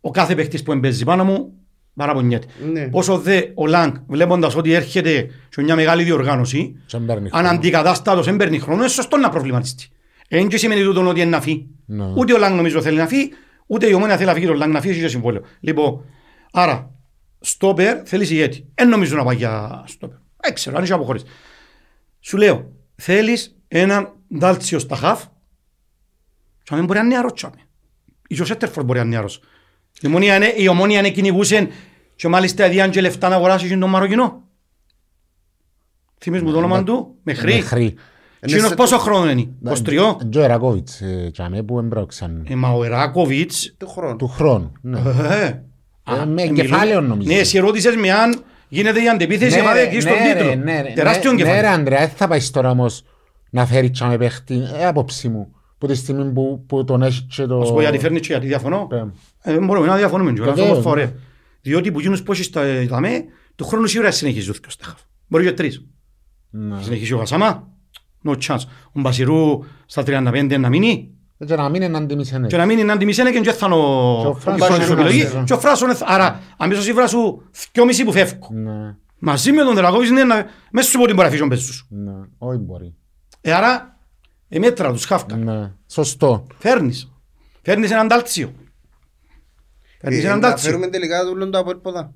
ο 0.00 0.10
κάθε 0.10 0.34
παίχτης 0.34 0.62
που 0.62 0.72
εμπέζει 0.72 1.04
πάνω 1.04 1.24
μου, 1.24 1.52
παραπονιέται. 1.96 2.46
Ναι. 2.72 2.88
Όσο 2.92 3.18
δε 3.18 3.42
ο 3.54 3.66
Λάγκ, 3.66 3.94
βλέποντας 4.06 4.56
ότι 4.56 4.72
έρχεται 4.72 5.30
σε 5.48 5.62
μια 5.62 5.74
μεγάλη 5.74 6.02
διοργάνωση, 6.02 6.76
Και 6.86 6.96
δεν 6.98 7.06
παίρνει 7.06 7.28
αν 7.32 7.44
χρόνο. 7.44 7.48
αντικατάστατος 7.48 8.26
δεν 8.26 8.36
παίρνει 8.36 8.58
χρόνο, 8.58 8.80
είναι 8.80 8.88
σωστό 8.88 9.16
να 9.16 9.28
προβληματιστεί. 9.28 9.88
Εν 10.28 10.48
και 10.48 10.56
σημαίνει 10.56 10.82
τούτο 10.82 11.08
ότι 11.08 11.20
είναι 11.20 11.30
να 11.30 11.40
φύγει. 11.40 11.68
Ναι. 11.86 12.12
Ούτε 12.16 12.32
ο 12.32 12.38
Λάγκ 12.38 12.54
νομίζω 12.54 12.82
θέλει 12.82 12.96
να 12.96 13.06
φύγει, 13.06 13.30
ούτε 13.66 13.88
η 13.88 13.92
ομόνια 13.92 14.14
θέλει 14.16 14.28
να 14.28 14.34
φύγει 14.34 14.46
το 14.46 14.54
Λάγκ 14.54 14.70
να 14.70 14.80
φύγει, 14.80 14.92
έχει 14.92 15.02
και 15.02 15.08
συμβόλαιο. 15.08 15.42
Λοιπόν, 15.60 16.04
άρα, 16.52 16.90
στόπερ 17.40 17.98
θέλεις 18.04 18.30
ηγέτη. 18.30 18.66
Δεν 18.74 18.88
νομίζω 18.88 19.16
να 19.16 19.24
πάει 19.24 19.36
για 19.36 19.82
στόπερ. 19.86 20.16
Δεν 20.40 20.54
ξέρω, 20.54 20.76
αν 20.76 20.82
είσαι 20.82 20.92
αποχωρήσει. 20.92 21.24
Σου 22.20 22.36
λέω, 22.36 22.72
θέλεις 22.94 23.56
έναν 23.68 24.12
ντάλτσιο 24.38 24.78
στα 24.78 24.96
χαφ, 24.96 25.24
και 26.62 26.74
αν 26.74 26.76
δεν 26.76 26.84
μπορεί 26.84 26.98
να 26.98 27.04
είναι 27.04 27.14
νεαρός 27.14 27.32
τσάμε. 27.32 27.56
Ίσως 28.28 28.50
ο 28.50 28.52
Σέτερφορντ 28.52 28.86
μπορεί 28.86 28.98
να 28.98 29.04
είναι 29.04 29.14
νεαρός. 29.14 29.40
Η 30.00 30.06
ομόνια 30.06 30.36
είναι, 30.36 30.52
η 30.56 30.68
ομόνια 30.68 30.98
είναι 30.98 31.10
κυνηγούσε 31.10 31.68
και 32.16 32.28
μάλιστα 32.28 32.64
έδιαν 32.64 32.90
και 32.90 33.00
λεφτά 33.00 33.28
να 33.28 33.34
αγοράσει 33.34 33.68
και 33.68 33.76
τον 33.76 33.90
Μαροκινό. 33.90 34.42
Θυμίζεις 36.20 36.46
μου 36.46 36.52
το 36.52 36.58
όνομα 36.58 36.82
του, 36.82 37.14
Μεχρή. 37.22 37.54
Μέχρι. 37.54 37.94
Εκείνος 38.40 38.74
πόσο 38.74 38.98
χρόνο 38.98 39.30
είναι, 39.30 39.48
23. 39.68 40.16
Και 40.30 40.38
ο 40.38 40.42
Ερακόβιτς, 40.42 41.00
ε, 41.00 41.30
τσάμε 41.32 41.62
που 41.62 41.78
εμπρόξαν. 41.78 42.46
Ε, 42.48 42.54
μα 42.54 42.68
ο 42.70 42.84
Εράκοβιτς, 42.84 43.74
Του 43.78 43.88
χρόνου. 43.88 44.16
Του 44.16 44.28
χρόνου. 44.28 44.72
ναι. 44.80 44.98
ε, 44.98 45.62
Ε, 46.22 46.24
Με 46.24 46.42
ε, 46.42 46.48
κεφάλαιο 46.48 46.86
μιλούμε- 46.86 47.08
νομίζω. 47.08 47.28
Ναι, 47.28 47.34
εσύ 47.38 47.58
ρώτησες 47.58 47.96
με 47.96 48.10
αν 48.12 48.42
γίνεται 48.68 49.02
η 49.02 49.08
αντεπίθεση, 49.08 49.56
Ναι, 49.56 49.62
μα 49.62 49.72
ρε, 49.72 49.78
δεν 49.80 49.88
εκεί 49.88 50.00
στον 50.00 50.12
ναι, 50.12 50.32
ρε, 50.32 50.38
τίτλο. 50.48 50.64
ναι, 50.64 50.80
ρε, 50.82 50.92
Τεράστιο 50.94 51.32
ναι, 51.32 51.36
Ναι 51.36 51.42
ρε 51.42 51.50
κεφάλαιο. 51.50 51.74
Ανδρέα, 51.78 51.98
δεν 51.98 52.08
θα 52.08 52.28
πάεις 52.28 52.50
τώρα 52.50 52.70
όμως 52.70 53.02
να 53.50 53.66
φέρεις 53.66 53.90
τσάμε 53.90 54.16
παίχτη. 54.16 54.62
Ε, 54.78 54.86
απόψη 54.86 55.28
μου. 55.28 55.50
Που 55.78 55.86
τη 55.86 55.94
στιγμή 55.94 56.32
που, 56.32 56.64
που 56.66 56.84
τον 56.84 57.02
έχει 57.02 57.22
και 57.36 57.46
το... 57.46 57.58
Να 57.58 57.64
σου 57.64 57.72
πω 57.72 57.80
γιατί 57.80 57.98
φέρνεις 57.98 58.20
και 58.20 58.26
γιατί 58.26 58.46
διαφωνώ. 58.46 58.86
Πέμ. 58.88 59.08
Ε, 59.42 59.52
Δεν 59.52 59.64
μπορούμε 59.64 59.86
να 59.86 59.96
διαφωνούμε. 59.96 60.32
κιόλας, 60.32 60.54
Βεβαίως, 60.54 60.70
όμως 60.72 60.82
φορέ. 60.84 61.04
ναι. 61.04 61.12
Διότι 61.66 61.92
που 61.92 62.00
γίνους 62.00 62.22
πώς 62.22 62.44
στα 62.44 62.62
δαμέ, 62.88 63.24
του 63.56 63.64
χρόνου 63.66 63.86
σίγουρα 63.86 64.10
συνεχίζει 64.10 64.50
ο 64.50 64.54
Στέχαφ. 64.66 65.00
Μπορεί 65.26 65.44
και 65.44 65.52
τρεις. 65.52 65.84
Ναι. 66.50 66.82
Συνεχίζει 66.82 67.12
ο 67.12 67.16
Γασάμα, 67.16 67.68
no 68.24 68.30
chance. 68.46 68.60
Ο 68.92 69.00
Μπασιρού 69.00 69.64
στα 69.86 70.02
35 70.06 70.56
να 70.58 70.68
μείνει 70.68 71.10
Και 71.46 71.56
να 71.56 71.68
μην 71.68 71.82
είναι 71.82 71.96
αντιμισένε. 71.96 72.46
και 72.46 72.56
να 72.56 72.66
μείνει 72.66 72.84
να 72.84 72.92
αντιμισένε 72.92 73.30
και 73.30 73.40
δεν 73.40 73.54
θα 73.54 73.66
είναι 73.66 73.74
Και 73.74 73.80
ο 74.26 74.28
ο 74.28 74.34
Φράσον 74.34 74.58
Μπασιρού 74.68 74.82
είναι 74.84 74.92
επιλογή. 74.92 75.22
Μπασιρού. 75.22 75.44
Και 75.44 75.52
ο 75.52 75.58
Φράσον, 75.58 75.88
είναι- 75.88 75.98
άρα 76.04 76.40
αμέσως 76.56 76.86
η 76.88 76.92
βρά 76.92 77.06
σου 77.06 77.42
δυόμιση 77.72 78.04
που 78.04 78.12
φεύγουν. 78.12 78.62
Ναι, 78.62 78.94
Μαζί 79.18 79.52
με 79.52 79.62
τον 79.62 79.74
Δελακόβιτς 79.74 80.10
είναι 80.10 80.24
να... 80.24 80.46
Μέσα 80.70 80.88
σου 80.90 80.96
πω 80.96 81.02
ότι 81.02 81.12
μπορεί 81.12 81.24
να 81.24 81.30
φύγει 81.30 81.42
ο 81.42 81.46
Μπέζους. 81.46 81.86
ναι. 81.88 82.12
Όχι 82.38 82.58
μπορεί. 82.58 82.94
Ε, 83.40 83.52
άρα, 83.52 83.98
ε, 84.48 84.58
μέτρα 84.58 84.92
τους 84.92 85.04
χάφκα. 85.04 85.36
Ναι. 85.36 85.72
Σωστό. 85.86 86.46
Φέρνεις. 86.58 87.12
Φέρνεις 87.62 87.90
έναν 87.90 88.08
τάλτσιο. 88.08 88.52
Φέρνεις 90.06 90.24
Ε, 90.24 90.26
έναν 90.26 90.40
να 90.40 90.48
τάλτσιο. 90.48 90.68
φέρουμε 90.70 90.86
τελικά 90.86 91.24
τούλον 91.24 91.50
το 91.50 91.58
από 91.58 91.74
ποδά. 91.74 92.12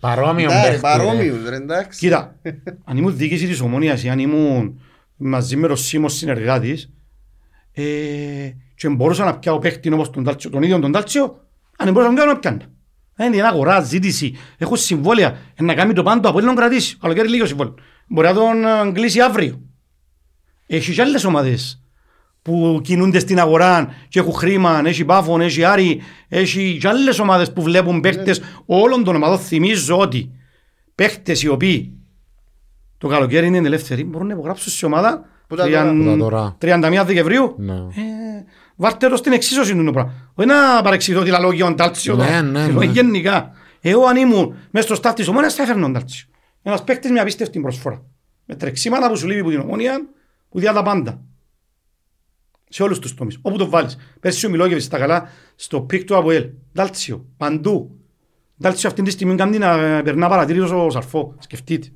Παρόμοιο 0.00 0.48
Ναι, 0.48 0.54
ρε, 0.54 0.60
παίχτη, 0.60 0.74
ρε. 0.74 0.80
παρόμοιους, 0.80 1.48
ρε, 1.48 1.56
εντάξει. 1.56 1.98
Κοίτα, 1.98 2.36
αν 2.84 2.96
ήμουν 2.96 3.16
διοίκηση 3.16 3.46
της 3.46 3.60
Ομόνιας 3.60 4.04
ή 4.04 4.08
αν 4.08 4.18
ήμουν 4.18 4.80
μαζί 5.16 5.56
με 5.56 5.66
τον 5.66 5.76
Σίμο 5.76 6.08
συνεργάτης 6.08 6.90
ε, 7.72 7.82
και 8.74 8.88
μπορούσα 8.88 9.24
να 9.24 9.38
πιάω 9.38 9.58
παίχτη 9.58 9.92
όπως 9.92 10.10
τον, 10.10 10.24
Τάλτσιο, 10.24 10.50
τον 10.50 10.62
ίδιο 10.62 10.78
τον 10.78 10.92
Τάλτσιο, 10.92 11.40
αν 11.78 11.92
μπορούσα 11.92 12.08
να 12.08 12.14
πιάω 12.14 12.26
να 12.26 12.38
πιάνω. 12.38 12.60
Είναι 13.20 13.36
ένα 13.36 13.48
αγορά, 13.48 13.80
ζήτηση, 13.80 14.36
έχουν 14.58 14.76
συμβόλαια, 14.76 15.38
ε, 15.54 15.62
να 15.62 15.74
κάνει 15.74 15.92
το 15.92 16.02
πάντο 16.02 16.28
από 16.28 16.40
να 16.40 16.54
κρατήσει, 16.54 16.96
καλοκαίρι 16.96 17.28
λίγο 17.28 17.46
συμβόλαιο. 17.46 17.74
Μπορεί 18.08 18.26
να 18.26 18.34
τον 18.34 18.64
ε, 18.64 18.92
κλείσει 18.92 19.20
αύριο. 19.20 19.60
Έχεις 20.66 20.94
και 20.94 21.02
άλλες 21.02 21.24
ομάδες 21.24 21.81
που 22.42 22.80
κινούνται 22.82 23.18
στην 23.18 23.40
αγορά 23.40 23.94
και 24.08 24.18
έχουν 24.18 24.32
χρήμα, 24.32 24.82
έχει 24.84 25.04
πάφον, 25.04 25.40
έχει 25.40 25.64
άρη, 25.64 26.00
έχει 26.28 26.78
και 26.80 26.88
άλλες 26.88 27.18
ομάδες 27.18 27.52
που 27.52 27.62
βλέπουν 27.62 28.00
παίχτες 28.00 28.40
όλων 28.66 29.04
των 29.04 29.16
ομάδων. 29.16 29.38
Θυμίζω 29.38 29.98
ότι 29.98 30.30
παίχτες 30.94 31.42
οι 31.42 31.48
οποίοι 31.48 31.92
το 32.98 33.08
καλοκαίρι 33.08 33.46
είναι 33.46 33.58
ελεύθεροι 33.58 34.04
μπορούν 34.04 34.26
να 34.26 34.32
υπογράψουν 34.32 34.72
σε 34.72 34.86
ομάδα 34.86 35.24
Που 35.46 35.56
τα 35.56 35.64
τώρα; 35.68 35.92
Που 35.92 36.04
τα 36.04 36.16
τώρα; 36.16 36.56
31 36.60 37.02
Δεκεμβρίου. 37.06 37.54
Ναι. 37.58 37.72
Ε, 37.72 38.44
Βάρτε 38.76 39.08
το 39.08 39.16
στην 39.16 39.32
εξίσωση 39.32 39.76
του 39.76 39.84
το 39.84 39.92
πράγμα. 39.92 40.12
Όχι 40.34 40.48
να 40.48 40.82
παρεξηγηθώ 40.82 41.22
ότι 41.22 41.30
λαλώ 41.30 41.52
για 41.52 41.64
τον 41.64 41.76
Τάλτσιο. 41.76 42.14
Ναι, 42.16 42.24
τώρα. 42.24 42.42
ναι, 42.42 42.62
Εγώ 42.62 42.78
ναι. 42.78 42.84
γενικά. 42.84 43.52
Εγώ 43.80 44.04
αν 44.04 44.16
ήμουν 44.16 44.54
μέσα 44.70 44.86
στο 44.86 44.94
στάφ 44.94 45.14
της 45.14 45.28
ομόνιας 45.28 45.54
θα 45.54 45.62
έφερνα 45.62 45.82
τον 45.82 45.92
Τάλτσιο. 45.92 46.26
Ένας 46.62 46.84
παίκτης 46.84 47.10
με 47.10 47.20
απίστευτη 47.20 47.60
προσφορά. 47.60 48.02
Με 48.46 48.54
τρεξίματα 48.54 49.08
που 49.08 49.16
σου 49.16 49.26
λείπει 49.26 49.40
από 49.40 49.50
την 49.50 49.60
ομόνια 49.60 50.00
που 50.48 50.58
διά 50.58 50.72
τα 50.72 50.82
πάντα. 50.82 51.20
Σε 52.74 52.82
όλους 52.82 52.98
τους 52.98 53.14
τομείς. 53.14 53.38
Όπου 53.42 53.58
το 53.58 53.68
βάλεις. 53.68 53.96
Πέρσι 54.20 54.46
ο 54.46 54.50
Μιλόγεβιτς 54.50 54.84
στα 54.84 54.98
καλά 54.98 55.28
στο 55.56 55.80
πικ 55.80 56.04
του 56.04 56.16
ΑΒΟΕΛ. 56.16 56.48
Τάλτσιο. 56.72 57.26
Παντού. 57.36 57.96
Τάλτσιο 58.60 58.88
αυτή 58.88 59.02
τη 59.02 59.10
στιγμή 59.10 59.34
κάνει 59.34 59.58
να 59.58 60.02
περνά 60.02 60.28
παρατήρητος 60.28 60.70
ο 60.70 60.90
Σαρφό. 60.90 61.34
Σκεφτείτε. 61.38 61.88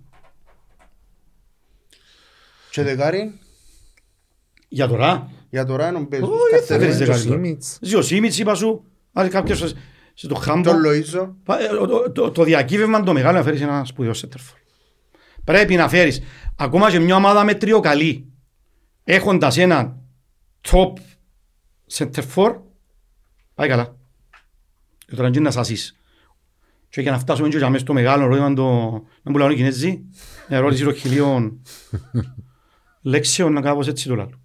Και 2.71 2.83
δεκάρι, 2.83 3.39
Για 4.69 4.89
τώρα. 4.89 5.31
για 5.51 5.65
τώρα 5.65 5.89
είναι 5.89 5.99
ο 5.99 6.07
Μπέζος. 6.09 6.29
Όχι, 6.29 6.39
δεν 6.51 6.59
Καφέ, 6.61 6.79
θέλεις 6.79 6.95
ε, 6.95 6.99
δεκάρι. 6.99 7.21
Σίμιτς. 7.21 7.79
Ζει 7.81 7.97
ο 7.97 8.03
Σίμιτς 8.03 8.39
είπα 8.39 8.55
σου. 8.55 8.85
Άρα 9.13 9.29
κάποιος 9.29 9.59
σε- 9.59 9.73
σε 10.15 10.27
το 10.27 10.35
χάμπο. 10.35 10.63
Τον 10.71 10.83
Λοΐζο. 10.87 11.29
Πα- 11.45 11.61
ε, 11.61 11.67
το- 11.67 12.11
το- 12.13 12.31
Το 12.31 12.43
διακύβευμα 12.45 13.03
το 13.03 13.13
μεγάλο 13.13 13.39
να 13.39 13.45
φέρεις 13.45 13.61
ένα 13.61 13.85
σπουδαίο 13.85 14.15
σέντερφορ. 14.15 14.59
Πρέπει 15.45 15.75
να 15.75 15.89
φέρεις 15.89 16.23
ακόμα 16.57 16.91
και 16.91 16.99
μια 16.99 17.17
ομάδα 17.17 17.45
με 17.45 17.55
τριοκαλή 17.55 18.33
έχοντας 19.05 19.57
έναν 19.59 20.01
top 20.71 20.93
σέντερφορ 21.87 22.59
πάει 23.55 23.69
καλά. 23.69 23.97
Και 25.07 25.15
τώρα 25.15 25.29
είναι 25.29 25.41
να 25.41 25.51
σάσεις. 25.51 25.97
Και 26.89 27.01
για 27.01 27.11
να 27.11 27.19
φτάσουμε 27.19 27.49
και 27.49 27.57
για 27.57 27.71
μέσα 27.71 27.85
στο 27.85 27.93
μεγάλο 27.93 28.25
ερώτημα 28.25 28.55
το... 28.55 28.91
Να 29.23 29.31
μου 29.31 29.39
λένε 29.39 29.53
οι 29.53 29.57
Κινέζοι, 29.57 30.05
μια 30.49 30.59
ερώτηση 30.59 30.85
των 30.85 30.95
χιλίων 30.95 31.63
λέξεων 33.01 33.53
να 33.53 33.61
κάπως 33.61 33.87
έτσι 33.87 34.09
το 34.09 34.15
λάλλω. 34.15 34.41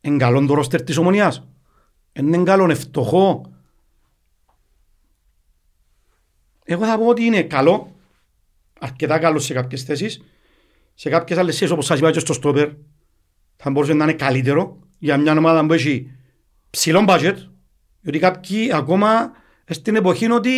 Εν 0.00 0.18
καλόν 0.18 0.46
το 0.46 0.54
ρόστερ 0.54 0.82
της 0.82 0.96
ομονίας. 0.96 1.48
Εν 2.12 2.44
καλόν 2.44 2.70
ευτοχό 2.70 3.52
εγώ 6.70 6.84
θα 6.84 6.98
πω 6.98 7.06
ότι 7.06 7.24
είναι 7.24 7.42
καλό, 7.42 7.96
αρκετά 8.80 9.18
καλό 9.18 9.38
σε 9.38 9.54
κάποιες 9.54 9.82
θέσεις. 9.82 10.22
Σε 10.94 11.08
κάποιες 11.08 11.38
άλλες 11.38 11.58
θέσεις 11.58 11.70
όπως 11.70 11.86
σας 11.86 11.98
είπα 11.98 12.10
και 12.10 12.18
στο 12.18 12.32
στόπερ 12.32 12.70
θα 13.56 13.70
μπορούσε 13.70 13.92
να 13.92 14.04
είναι 14.04 14.12
καλύτερο 14.12 14.78
για 14.98 15.16
μια 15.16 15.32
ομάδα 15.32 15.66
που 15.66 15.72
έχει 15.72 16.10
ψηλό 16.70 17.04
budget 17.08 17.34
γιατί 18.00 18.18
κάποιοι 18.18 18.72
ακόμα 18.72 19.30
στην 19.68 19.96
εποχή 19.96 20.24
είναι 20.24 20.34
ότι 20.34 20.50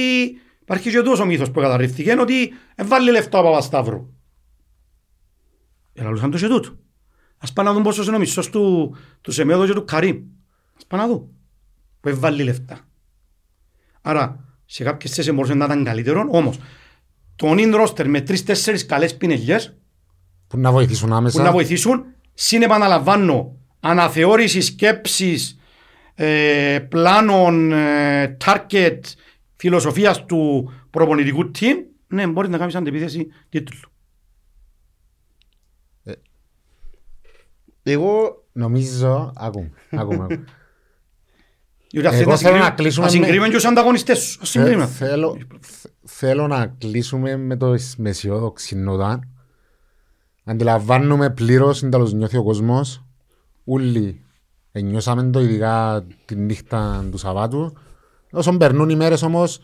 υπάρχει 0.61 0.91
και 0.91 1.03
τόσος 1.03 1.27
μύθος 1.27 1.51
που 1.51 1.61
καταρρίφθηκε 1.61 2.11
είναι 2.11 2.21
ότι 2.21 2.53
έβαλε 2.75 3.11
λεφτά 3.11 3.39
ο 3.39 3.43
Παπασταύρου. 3.43 4.15
Ελαλούσαν 5.93 6.31
το 6.31 6.39
και 6.39 6.47
τούτο. 6.49 6.77
Ας 7.39 7.53
πάμε 7.53 7.69
να 7.69 7.75
δουν 7.75 7.83
πόσος 7.83 8.07
είναι 8.07 8.17
ο 8.17 8.19
μισθός 8.19 8.51
του, 8.51 8.97
του 9.21 9.33
Σεμέδο 9.33 9.67
και 9.67 9.73
του 9.73 9.85
Καρύμ. 9.85 10.23
Ας 10.77 10.87
πάμε 10.87 11.03
να 11.03 11.09
δουν. 11.09 11.29
Που 12.01 12.09
έβαλε 12.09 12.43
λεφτά. 12.43 12.81
Άρα 14.01 14.45
σε 14.67 14.85
κάποιες 14.85 15.15
θέσεις 15.15 15.33
μπορούσε 15.35 15.55
να 15.55 15.65
ήταν 15.65 15.85
καλύτερο, 15.85 16.29
όμως 16.31 16.59
τον 17.37 17.57
in 17.59 17.85
roster 17.85 18.05
με 18.07 18.21
τρεις-τέσσερις 18.21 18.87
καλές 18.87 19.17
πινελιές 19.17 19.77
Που 20.47 20.59
να 20.59 20.73
βοηθήσουν 20.73 21.09
που 21.09 21.15
άμεσα. 21.15 21.43
να 21.43 21.53
βοηθήσουν, 21.53 22.05
συνεπαναλαμβάνω, 22.35 23.57
αναθεώρησης 23.81 24.67
σκέψης, 24.67 25.59
ε, 26.15 26.79
πλάνων, 26.89 27.73
ε, 27.73 28.37
target, 28.45 29.01
φιλοσοφίας 29.57 30.25
του 30.25 30.73
προπονητικού 30.91 31.51
team, 31.59 31.75
ναι, 32.07 32.27
μπορείς 32.27 32.51
να 32.51 32.59
κάνεις 32.59 32.75
αντεπίθεση 32.75 33.27
τίτλου. 33.49 33.79
Εγώ 37.83 38.45
Νομίζω, 38.53 39.33
άκουμε, 39.37 39.71
άκουμε. 39.91 40.15
άκουμε. 40.25 40.45
Διότι 41.91 42.07
αν 42.09 42.15
Εγώ 42.15 42.23
θέλεις 42.23 42.27
να 42.27 42.37
θέλω 42.37 42.57
να 42.57 42.65
συγκρίνουμε- 42.65 42.75
κλείσουμε 42.75 43.07
να 43.07 43.13
με- 43.13 43.19
συγκρίνουμε 43.19 43.49
και 43.49 43.55
τους 43.55 43.65
ανταγωνιστές 43.65 44.19
σου. 44.19 44.39
Ας 44.43 44.51
Θε- 44.51 44.63
συγκρίνουμε. 44.63 44.87
θέλω, 44.87 45.39
θ- 45.61 45.87
θέλω 46.07 46.47
να 46.47 46.67
κλείσουμε 46.67 47.37
με 47.37 47.57
το 47.57 47.75
με 47.97 48.09
αισιόδοξη 48.09 48.77
νότα. 48.77 49.21
Αντιλαμβάνουμε 50.45 51.31
πλήρως, 51.31 51.81
είναι 51.83 51.91
τέλος 51.91 52.13
νιώθει 52.13 52.37
ο 52.37 52.43
κόσμος. 52.43 53.05
Όλοι 53.65 54.25
ενιώσαμε 54.73 55.31
το 55.31 55.41
ειδικά 55.41 56.07
τη 56.25 56.35
νύχτα 56.35 57.09
του 57.11 57.19
Σαββάτου. 57.19 57.77
Όσο 58.33 58.57
περνούν 58.57 58.89
οι 58.89 58.97
μέρες 58.97 59.23
όμως, 59.23 59.61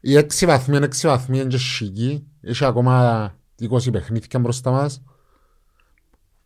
οι 0.00 0.16
έξι 0.16 0.46
βαθμοί 0.46 0.76
είναι 0.76 0.84
έξι 0.84 1.06
βαθμοί, 1.06 1.38
είναι 1.38 1.48
και 1.48 1.58
σιγή. 1.58 2.26
Έχει 2.40 2.64
ακόμα 2.64 3.34
20 3.60 3.92
παιχνίδια 3.92 4.38
μπροστά 4.38 4.70
μας. 4.70 5.02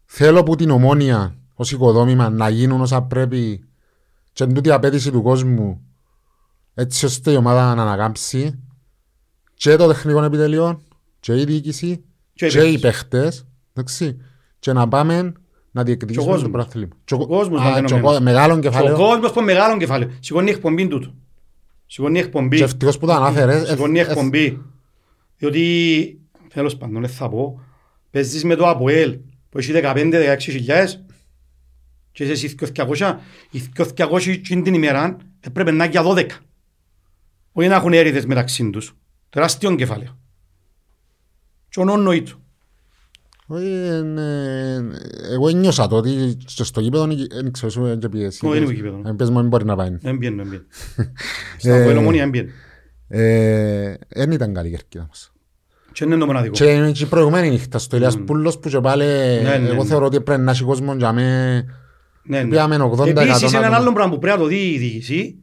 Θέλω 0.04 0.42
που 0.42 0.56
την 0.56 0.70
ομόνια 0.70 1.36
ως 1.54 1.72
οικοδόμημα 1.72 2.30
να 2.30 2.48
γίνουν 2.48 2.80
όσα 2.80 3.02
πρέπει 3.02 3.68
και 4.32 4.44
εν 4.44 4.54
τούτη 4.54 4.68
η 4.68 4.72
απέτηση 4.72 5.10
του 5.10 5.22
κόσμου 5.22 5.80
έτσι 6.74 7.04
ώστε 7.04 7.30
η 7.30 7.36
ομάδα 7.36 7.74
να 7.74 7.82
ανακάμψει 7.82 8.62
και 9.54 9.76
το 9.76 9.86
τεχνικό 9.86 10.22
επιτελείο 10.22 10.82
και 11.20 11.40
η 11.40 11.44
διοίκηση 11.44 12.04
Και 12.32 12.48
και, 12.48 12.64
οι 12.64 12.72
οι 12.72 12.78
παίχτες 12.78 13.46
εντάξει, 13.72 14.16
και 14.58 14.72
να 14.72 14.88
πάμε 14.88 15.32
να 15.76 15.82
διεκδικήσουμε 15.82 16.24
το 16.24 16.30
κόσμος. 16.32 16.50
πρωτάθλημα. 16.50 16.92
Και 17.04 17.14
ο- 17.14 17.18
Ο 17.20 17.26
κόσμος 17.26 17.60
Α, 17.60 17.64
μαθαίνω 17.64 17.86
και 17.86 17.92
ο 17.94 17.96
μένος. 17.96 18.14
κο- 18.16 18.22
Μεγάλο 18.22 18.54
Ο 18.54 18.58
κεφάλαιο 18.58 18.96
κόσμος 18.96 19.32
που 19.32 19.40
μεγάλο 19.40 19.76
κεφάλαιο. 19.76 20.10
Σηκώνει 20.20 20.50
εκπομπή 20.50 20.86
τούτο. 20.88 21.14
Σηκώνει 21.86 22.18
εκπομπή. 22.18 22.56
και 22.56 22.64
ευτυχώς 22.64 22.98
που 22.98 23.06
το 23.06 23.12
ανάφερες 23.12 23.68
Σηκώνει 23.68 23.98
ε, 23.98 24.02
ε, 24.02 24.04
εκπομπή. 24.06 24.62
Διότι, 25.38 26.18
τέλος 26.54 26.76
πάντων, 26.76 27.00
δεν 27.00 27.10
θα 27.10 27.28
πω, 27.28 27.60
παίζεις 28.10 28.44
με 28.44 28.54
το 28.54 28.68
ΑΠΟΕΛ 28.68 29.18
που 29.50 29.58
έχει 29.58 29.72
15-16 29.72 30.36
χιλιάδες 30.52 31.04
και 32.12 32.22
είσαι 32.24 32.32
εσύ 32.32 32.54
200. 32.74 33.18
Οι 33.50 33.62
200 33.76 34.30
εκείνη 34.32 34.62
την 34.62 34.74
ημέρα 34.74 35.16
έπρεπε 35.40 35.70
να 35.70 35.84
είναι 35.84 35.92
για 35.92 36.02
12. 36.02 36.26
Όχι 37.52 37.68
να 37.68 37.74
έχουν 37.74 37.92
έρηδες 37.92 38.26
μεταξύ 38.26 38.70
τους. 38.70 38.94
Τεράστιο 39.30 39.74
κεφάλαιο. 39.74 40.18
Και 41.68 41.80
ονόνοη 41.80 42.22
του. 42.22 42.40
Όχι, 43.46 43.66
ε, 43.66 43.96
ε, 44.20 44.82
Εγώ 45.32 45.48
νιώσα 45.48 45.88
το 45.88 45.96
ότι 45.96 46.36
και 46.56 46.64
στο 46.64 46.80
γήπεδο 46.80 47.06
δεν 47.06 47.52
ξέρω 47.52 47.70
σου 47.70 47.82
δεν 47.98 48.10
πιέσει. 48.10 48.46
Όχι, 48.46 48.56
είναι 48.56 48.66
στο 48.66 48.74
γήπεδος. 48.74 49.00
Αν 49.04 49.16
πες 49.16 49.30
μου 49.30 49.36
δεν 49.36 49.46
μπορεί 49.48 49.64
να 49.64 49.76
πάει. 49.76 49.96
Δεν 50.00 50.18
πιένω, 50.18 50.36
δεν 50.44 50.48
πιένω. 50.48 50.64
Στα 51.58 51.80
ΑΠΟΕΛ 51.80 51.96
ομόνια 51.96 52.20
δεν 52.22 52.30
πιένω. 52.30 52.48
Ε, 53.08 53.94
Δεν 54.08 54.30
ήταν 54.30 54.54
καλή 54.54 54.68
η 54.68 54.70
κερκίδα 54.70 55.06
μας. 55.08 55.30
Και 55.92 56.04
είναι 56.04 56.16
το 56.16 56.26
μοναδικό. 56.26 56.54
Και 56.54 56.64
είναι 56.64 56.92
και 56.92 57.02
η 57.02 57.06
προηγουμένη 57.06 57.50
νύχτα 57.50 57.78
στο 57.78 57.96
Ηλίας 57.96 58.18
Πούλος 58.24 58.58
που 58.58 58.68
και 58.68 58.80
πάλι 58.80 59.04
Ναι, 59.04 59.56
ναι, 59.58 59.68
εγώ 59.68 59.82
ναι. 59.82 59.88
θεωρώ 59.88 60.06
ότι 60.06 60.20
πρέπει 60.20 60.42
να 60.42 60.50
έχει 60.50 60.62
κόσμο 60.64 60.94
για 60.94 61.12
με 61.12 61.64
Ναι, 62.22 62.42
ναι. 62.42 62.48
πήγαμε 62.48 62.76
80% 62.76 63.06
Επίσης 63.06 63.52
έναν 63.52 63.64
άτομα. 63.64 63.76
άλλο 63.76 63.92
πράγμα 63.92 64.12
που 64.12 64.18
πρέπει 64.18 64.36
να 64.36 64.42
το 64.42 64.48
δει 64.48 64.72
η 64.72 64.78
διοίκηση 64.78 65.36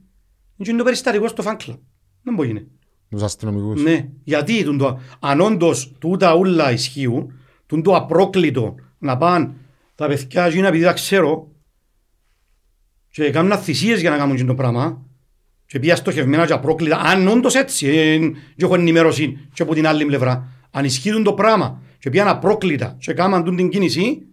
είναι 0.55 0.77
το 0.77 0.83
περιστατικό 0.83 1.27
στο 1.27 1.43
fan 1.45 1.51
club. 1.51 1.77
Δεν 2.23 2.33
μπορεί 2.35 2.53
να 2.53 2.59
είναι. 2.59 2.67
τους 3.09 3.21
αστυνομικούς. 3.23 3.83
Ναι, 3.83 4.09
γιατί 4.23 4.63
τούν 4.63 4.77
το, 4.77 4.99
αν 5.19 5.41
όντως 5.41 5.93
τούτα 5.99 6.35
ούλα 6.35 6.71
ισχύουν, 6.71 7.33
τούν 7.73 7.83
το 7.83 7.95
απρόκλητο 7.95 8.75
να 8.97 9.17
πάνε 9.17 9.53
τα 9.95 10.07
παιδιά 10.07 10.45
εκείνα 10.45 10.67
επειδή 10.67 10.83
τα 10.83 10.93
ξέρω 10.93 11.51
και 13.09 13.29
κάνουν 13.29 13.57
θυσίες 13.57 13.99
για 14.01 14.09
να 14.09 14.17
κάνουν 14.17 14.33
εκείνο 14.33 14.47
το 14.47 14.55
πράγμα 14.55 15.01
και 15.65 15.79
πήγα 15.79 15.95
στοχευμένα 15.95 16.45
και 16.45 16.53
απρόκλητα, 16.53 16.97
αν 16.97 17.27
όντως 17.27 17.55
έτσι, 17.55 17.87
ε, 17.87 18.17
και 18.55 18.65
έχω 18.65 18.75
ενημέρωση 18.75 19.47
και 19.53 19.61
από 19.61 19.73
την 19.73 19.87
άλλη 19.87 20.05
πλευρά, 20.05 20.49
αν 20.71 20.85
ισχύουν 20.85 21.23
το 21.23 21.33
πράγμα 21.33 21.81
και 21.99 22.09
πήγαν 22.09 22.27
απρόκλητα 22.27 22.95
και 22.99 23.13
κάνουν 23.13 23.43
τούν 23.43 23.55
την 23.55 23.69
κίνηση, 23.69 24.27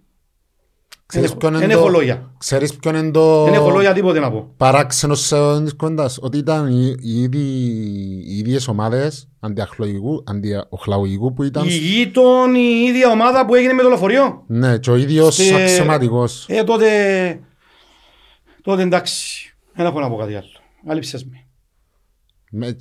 Ξέρεις 1.11 1.35
ποιον 1.35 1.55
είναι 1.55 1.67
δεν 1.67 1.71
το- 1.77 1.79
έχω 1.79 1.89
λόγια. 1.89 2.31
Ξέρεις 2.39 2.75
ποιον 2.77 2.95
είναι 2.95 3.11
το 3.11 3.45
Δεν 3.45 3.55
έχω 3.55 3.71
λόγια 3.71 3.93
τίποτε 3.93 4.19
να 4.21 4.31
πω. 4.31 4.55
παράξενος 4.57 5.21
σε 5.27 5.63
της 5.63 5.75
κοντάς, 5.77 6.19
ότι 6.23 6.39
ήταν 6.39 6.67
οι, 6.69 6.95
οι, 7.01 7.23
ίδιοι- 7.23 8.25
οι 8.29 8.39
ίδιες 8.39 8.69
ομάδες 8.69 9.29
αντιαχλογικού, 9.41 10.25
αντιοχλαγωγικού 10.27 11.33
που 11.33 11.43
ήταν 11.43 11.65
Η 11.67 11.69
γείτον 11.71 12.55
η 12.55 12.85
ίδια 12.89 13.11
ομάδα 13.11 13.47
που 13.47 13.55
έγινε 13.55 13.73
με 13.73 13.83
το 13.83 13.89
λεωφορείο. 13.89 14.45
ναι, 14.47 14.79
και 14.79 14.91
ο 14.91 14.97
ίδιος 14.97 15.35
Στη- 15.35 15.55
αξιωματικός. 15.55 16.47
Ε, 16.49 16.63
τότε, 16.65 16.89
τότε 18.63 18.83
εντάξει, 18.83 19.55
δεν 19.75 19.87
έχω 19.87 20.01
να 20.01 20.09
πω 20.11 20.17
κάτι 20.17 20.35
άλλο. 20.35 20.49
Αλήψες 20.87 21.25
με. 21.25 21.37
Με, 22.51 22.77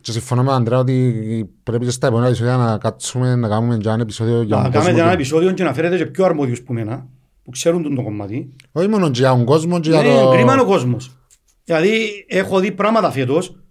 και 0.00 0.12
συμφωνώ 0.12 0.42
με 0.42 0.48
τον 0.48 0.56
Αντρέα 0.56 0.78
ότι 0.78 1.50
πρέπει 1.62 1.84
και 1.84 1.90
στα 1.90 2.06
επόμενα 2.06 2.26
επεισόδια 2.28 2.56
να 2.56 2.78
κάτσουμε 2.78 3.34
να 3.36 3.48
κάνουμε 3.48 3.76
και 3.76 3.88
ένα 3.88 4.02
επεισόδιο 4.02 4.42
για 4.42 4.56
Να 4.56 4.62
τον 4.62 4.70
κάνετε 4.72 4.78
κόσμο. 4.90 4.98
ένα 4.98 5.08
του- 5.08 5.14
επεισόδιο 5.14 5.52
και 5.52 5.62
να 5.64 5.74
φέρετε 5.74 5.96
και 5.96 6.06
πιο 6.06 6.24
αρμόδιους 6.24 6.62
που 6.62 6.72
μένα, 6.72 7.06
που 7.44 7.50
ξέρουν 7.50 7.82
τον 7.82 7.94
το 7.94 8.02
κομμάτι. 8.02 8.56
Όχι 8.72 8.88
μόνο 8.88 9.08
για 9.12 9.28
τον 9.30 9.44
κόσμο, 9.44 9.80
και 9.80 9.88
για 9.90 10.02
Ναι, 10.02 10.20
το... 10.20 10.30
κρίμα 10.30 10.52
είναι 10.52 10.62
ο 10.62 10.66
κόσμος. 10.66 11.16
Δηλαδή, 11.64 12.24
έχω 12.28 12.60
δει 12.60 12.72
πράγματα 12.72 13.10
φέτος 13.10 13.62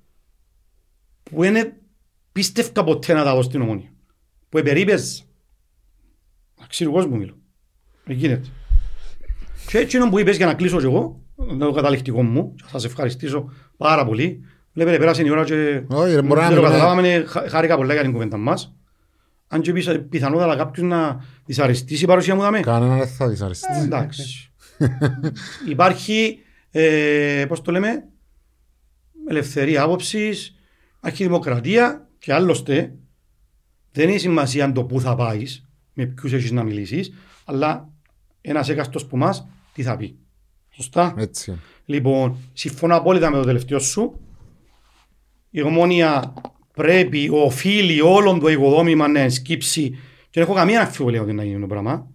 που 1.24 1.44
είναι 1.44 1.78
πίστευκα 2.32 2.84
ποτέ 2.84 3.14
να 3.14 3.24
τα 3.24 3.36
δω 3.36 3.42
στην 3.42 3.62
ομόνια. 3.62 3.88
Που 4.50 4.58
επερίπες. 4.58 5.26
Αξίου 6.64 6.92
κόσμου 6.92 7.18
μιλώ. 7.18 7.34
Δεν 8.06 8.16
γίνεται. 8.18 8.48
Και 9.68 9.78
έτσι 9.78 9.98
είναι 9.98 10.10
που 10.10 10.20
είπες 10.20 10.38
για 10.38 10.46
να 10.46 10.54
κλείσω 10.54 10.80
και 10.80 10.86
εγώ, 10.86 11.22
το 11.60 11.72
καταληκτικό 11.72 12.24
μου, 12.24 12.54
και 12.56 12.64
θα 12.64 12.70
σας 12.70 12.84
ευχαριστήσω 12.86 13.52
πάρα 13.78 14.06
πολύ. 14.06 14.44
Βλέπετε, 14.74 14.98
πέρασε 14.98 15.24
η 15.24 15.30
ώρα 15.30 15.44
και 15.44 15.84
Όχι, 15.88 16.14
ρε, 16.16 16.22
μπορεί 16.22 16.40
να 16.40 16.48
δεν 16.48 16.56
το 16.56 16.62
μιλάμε- 16.62 16.62
καταλάβαμε, 16.62 17.24
χα- 17.28 17.50
χάρηκα 17.50 17.76
πολλά 17.76 17.94
για 17.94 18.02
την 18.02 18.12
κουβέντα 18.12 18.38
μας. 18.38 18.76
Αν 19.54 19.62
και 19.62 19.74
πισα- 19.74 20.00
πιθανότατα 20.00 20.56
κάποιος 20.56 20.88
να 20.88 21.26
δυσαρεστήσει 21.46 22.04
η 22.04 22.08
παρουσία 22.08 22.36
μου 22.36 22.42
δάμε. 22.42 22.60
Κανένα 22.60 22.98
δεν 22.98 23.08
θα 23.08 23.28
δυσαρεστεί. 23.30 23.68
Εντάξει. 23.84 24.52
Υπάρχει, 25.70 26.40
ε, 26.72 27.46
πώς 27.48 27.62
το 27.62 27.72
λέμε, 27.72 28.08
ελευθερία 29.28 29.82
άποψης, 29.82 30.56
αρχιδημοκρατία 31.00 32.08
και 32.20 32.34
άλλωστε 32.34 32.94
δεν 33.92 34.10
έχει 34.10 34.18
σημασία 34.18 34.72
το 34.72 34.84
πού 34.84 35.00
θα 35.02 35.16
πάεις, 35.16 35.68
με 35.94 36.06
ποιους 36.06 36.34
έχεις 36.34 36.52
να 36.52 36.64
μιλήσεις, 36.64 37.14
αλλά 37.46 37.90
ένας 38.42 38.70
έκαστος 38.70 39.06
που 39.06 39.18
μας 39.18 39.48
τι 39.74 39.84
θα 39.84 39.98
πει. 39.98 40.18
Σωστά. 40.70 41.14
Έτσι. 41.18 41.60
Λοιπόν, 41.86 42.38
συμφωνώ 42.54 42.96
απόλυτα 42.96 43.30
με 43.30 43.38
το 43.38 43.44
τελευταίο 43.44 43.80
σου. 43.80 44.20
Η 45.50 45.62
ομόνια 45.62 46.34
πρέπει, 46.74 47.30
οφείλει 47.32 48.02
όλον 48.02 48.40
το 48.40 48.48
οικοδόμημα 48.48 49.08
να 49.08 49.30
σκύψει 49.30 49.90
και 50.30 50.40
δεν 50.40 50.44
έχω 50.44 50.54
καμία 50.54 50.82
αμφιβολία 50.82 51.22
ότι 51.22 51.34
να 51.34 51.44
γίνει 51.44 51.60
το 51.60 51.68
πράγμα. 51.68 52.08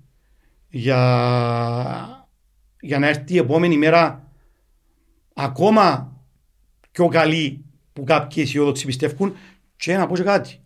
για, 0.68 0.98
για 2.80 2.98
να 2.98 3.08
έρθει 3.08 3.34
η 3.34 3.38
επόμενη 3.38 3.76
μέρα 3.76 4.32
ακόμα 5.34 6.16
πιο 6.90 7.08
καλή 7.08 7.64
που 7.92 8.04
κάποιοι 8.04 8.42
αισιόδοξοι 8.46 8.86
πιστεύουν 8.86 9.34
και 9.76 9.96
να 9.96 10.06
πω 10.06 10.14
και 10.14 10.22
κάτι. 10.22 10.60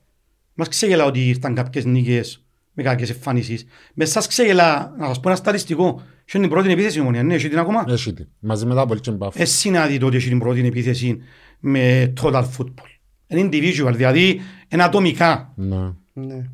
Μας 0.55 0.69
ξεγελά 0.69 1.05
ότι 1.05 1.29
ήρθαν 1.29 1.55
κάποιες 1.55 1.85
νίκες 1.85 2.47
με 2.73 2.83
κάποιες 2.83 3.11
εμφανίσεις. 3.11 3.67
Μες 3.95 4.11
σας 4.11 4.27
ξεγελά, 4.27 4.95
να 4.99 5.07
σας 5.07 5.21
πω 5.21 5.29
ένα 5.29 5.39
στατιστικό. 5.39 6.03
Έχει 6.25 6.39
την 6.39 6.49
πρώτη 6.49 6.71
επίθεση 6.71 6.99
η 6.99 7.01
ομονία, 7.01 7.23
ναι, 7.23 7.35
έχει 7.35 7.49
την 7.49 7.59
ακόμα. 7.59 7.85
Έχει 7.89 8.13
τη. 8.13 8.25
Μαζί 8.39 8.67
με 8.67 8.75
τα 8.75 8.87
πολύ 8.87 9.01
και 9.01 9.11
μπαφ. 9.11 9.41
Εσύ 9.41 9.71
να 9.71 9.87
δει 9.87 10.03
ότι 10.03 10.17
έχει 10.17 10.29
την 10.29 10.39
πρώτη 10.39 10.67
επίθεση 10.67 11.19
με 11.61 12.13
total 12.23 12.45
football. 12.59 12.92
Είναι 13.33 13.49
individual, 13.53 13.93
δηλαδή 13.95 14.41
είναι 14.69 14.83
ατομικά. 14.83 15.53
Ναι. 15.57 15.91
Ναι. 16.13 16.45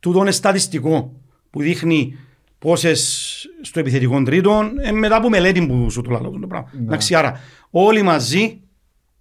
Τούτο 0.00 0.20
είναι 0.20 0.30
στατιστικό 0.30 1.12
που 1.50 1.60
δείχνει 1.60 2.16
πόσες 2.58 3.30
στο 3.60 3.80
επιθετικό 3.80 4.22
τρίτο 4.22 4.70
ε, 4.82 4.92
μετά 4.92 5.16
από 5.16 5.28
μελέτη 5.28 5.66
που 5.66 5.90
σου 5.90 6.02
το 6.02 6.10
λέω 6.10 6.30
το 6.40 6.46
πράγμα. 6.46 6.70
Εντάξει, 6.80 7.14
άρα 7.14 7.40
όλοι 7.70 8.02
μαζί 8.02 8.60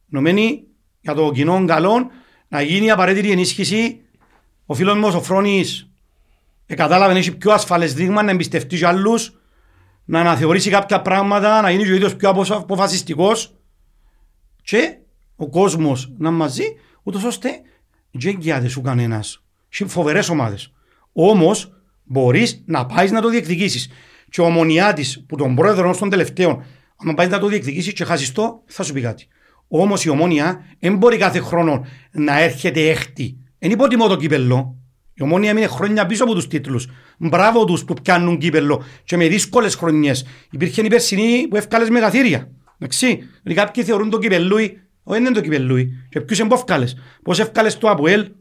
νομένοι 0.05 0.63
για 1.01 1.13
το 1.13 1.31
κοινό 1.31 1.65
καλό 1.65 2.09
να 2.47 2.61
γίνει 2.61 2.85
η 2.85 2.91
απαραίτητη 2.91 3.31
ενίσχυση. 3.31 4.01
Ο 4.65 4.73
φίλος 4.73 4.97
μου 4.97 5.11
ο 5.15 5.21
Φρόνης 5.21 5.89
ε, 6.65 6.75
κατάλαβε 6.75 7.13
να 7.13 7.19
έχει 7.19 7.37
πιο 7.37 7.51
ασφαλές 7.51 7.93
δείγμα, 7.93 8.23
να 8.23 8.31
εμπιστευτεί 8.31 8.77
και 8.77 8.87
άλλους, 8.87 9.39
να 10.05 10.19
αναθεωρήσει 10.19 10.69
κάποια 10.69 11.01
πράγματα, 11.01 11.61
να 11.61 11.71
γίνει 11.71 11.83
και 11.83 11.91
ο 11.91 11.95
ίδιος 11.95 12.15
πιο 12.15 12.29
απο- 12.29 12.55
αποφασιστικός 12.55 13.55
και 14.63 14.97
ο 15.35 15.49
κόσμος 15.49 16.11
να 16.17 16.29
είναι 16.29 16.37
μαζί, 16.37 16.63
ούτως 17.03 17.23
ώστε 17.23 17.49
δεν 18.11 18.33
εγγυάται 18.35 18.67
σου 18.67 18.81
κανένας. 18.81 19.43
Έχει 19.69 19.85
φοβερές 19.85 20.29
ομάδες. 20.29 20.73
Όμως 21.11 21.81
μπορείς 22.03 22.63
να 22.65 22.85
πάεις 22.85 23.11
να 23.11 23.21
το 23.21 23.29
διεκδικήσεις. 23.29 23.89
Και 24.29 24.41
ο 24.41 24.45
Ομονιάτης 24.45 25.25
που 25.27 25.35
τον 25.35 25.55
πρόεδρο 25.55 25.89
ως 25.89 25.97
των 25.97 26.09
τελευταίων, 26.09 26.63
αν 27.05 27.15
πάεις 27.15 27.29
να 27.29 27.39
το 27.39 27.47
διεκδικήσεις 27.47 27.93
και 27.93 28.03
χάσεις 28.03 28.31
το, 28.31 28.63
θα 28.65 28.83
σου 28.83 28.93
πει 28.93 29.01
κάτι. 29.01 29.27
Όμως 29.67 30.03
η 30.05 30.09
Ομόνια 30.09 30.65
δεν 30.79 30.97
μπορεί 30.97 31.17
κάθε 31.17 31.39
χρόνο 31.39 31.85
να 32.11 32.39
έρχεται 32.39 32.89
έκτη. 32.89 33.37
Εν 33.59 33.71
υποτιμώ 33.71 34.07
το 34.07 34.15
κύπελλο. 34.15 34.75
Η 35.13 35.23
Ομόνια 35.23 35.53
μείνει 35.53 35.67
χρόνια 35.67 36.05
πίσω 36.05 36.23
από 36.23 36.33
τους 36.33 36.47
τίτλους. 36.47 36.87
Μπράβο 37.17 37.65
τους 37.65 37.83
που 37.85 37.93
πιάνουν 37.93 38.37
κύπελλο 38.37 38.83
και 39.03 39.17
με 39.17 39.27
δύσκολες 39.27 39.75
χρονιές. 39.75 40.25
Υπήρχε 40.51 40.81
η 40.81 40.87
περσινή 40.87 41.47
που 41.47 41.55
έφκαλες 41.55 41.89
μεγαθύρια. 41.89 42.51
Εντάξει. 42.79 43.07
Δηλαδή 43.43 43.61
κάποιοι 43.61 43.83
θεωρούν 43.83 44.09
το 44.09 44.17
κυπελλούι, 44.17 44.81
όχι 45.11 45.21
είναι 45.21 45.31
το 45.31 45.41
κυπελλούι. 45.41 46.05
Και 46.09 46.21
ποιους 46.21 46.39
εμπόφκαλες. 46.39 46.97
Πώς 47.23 47.39
έφκαλες 47.39 47.77
το 47.77 47.89
Αποέλ, 47.89 48.31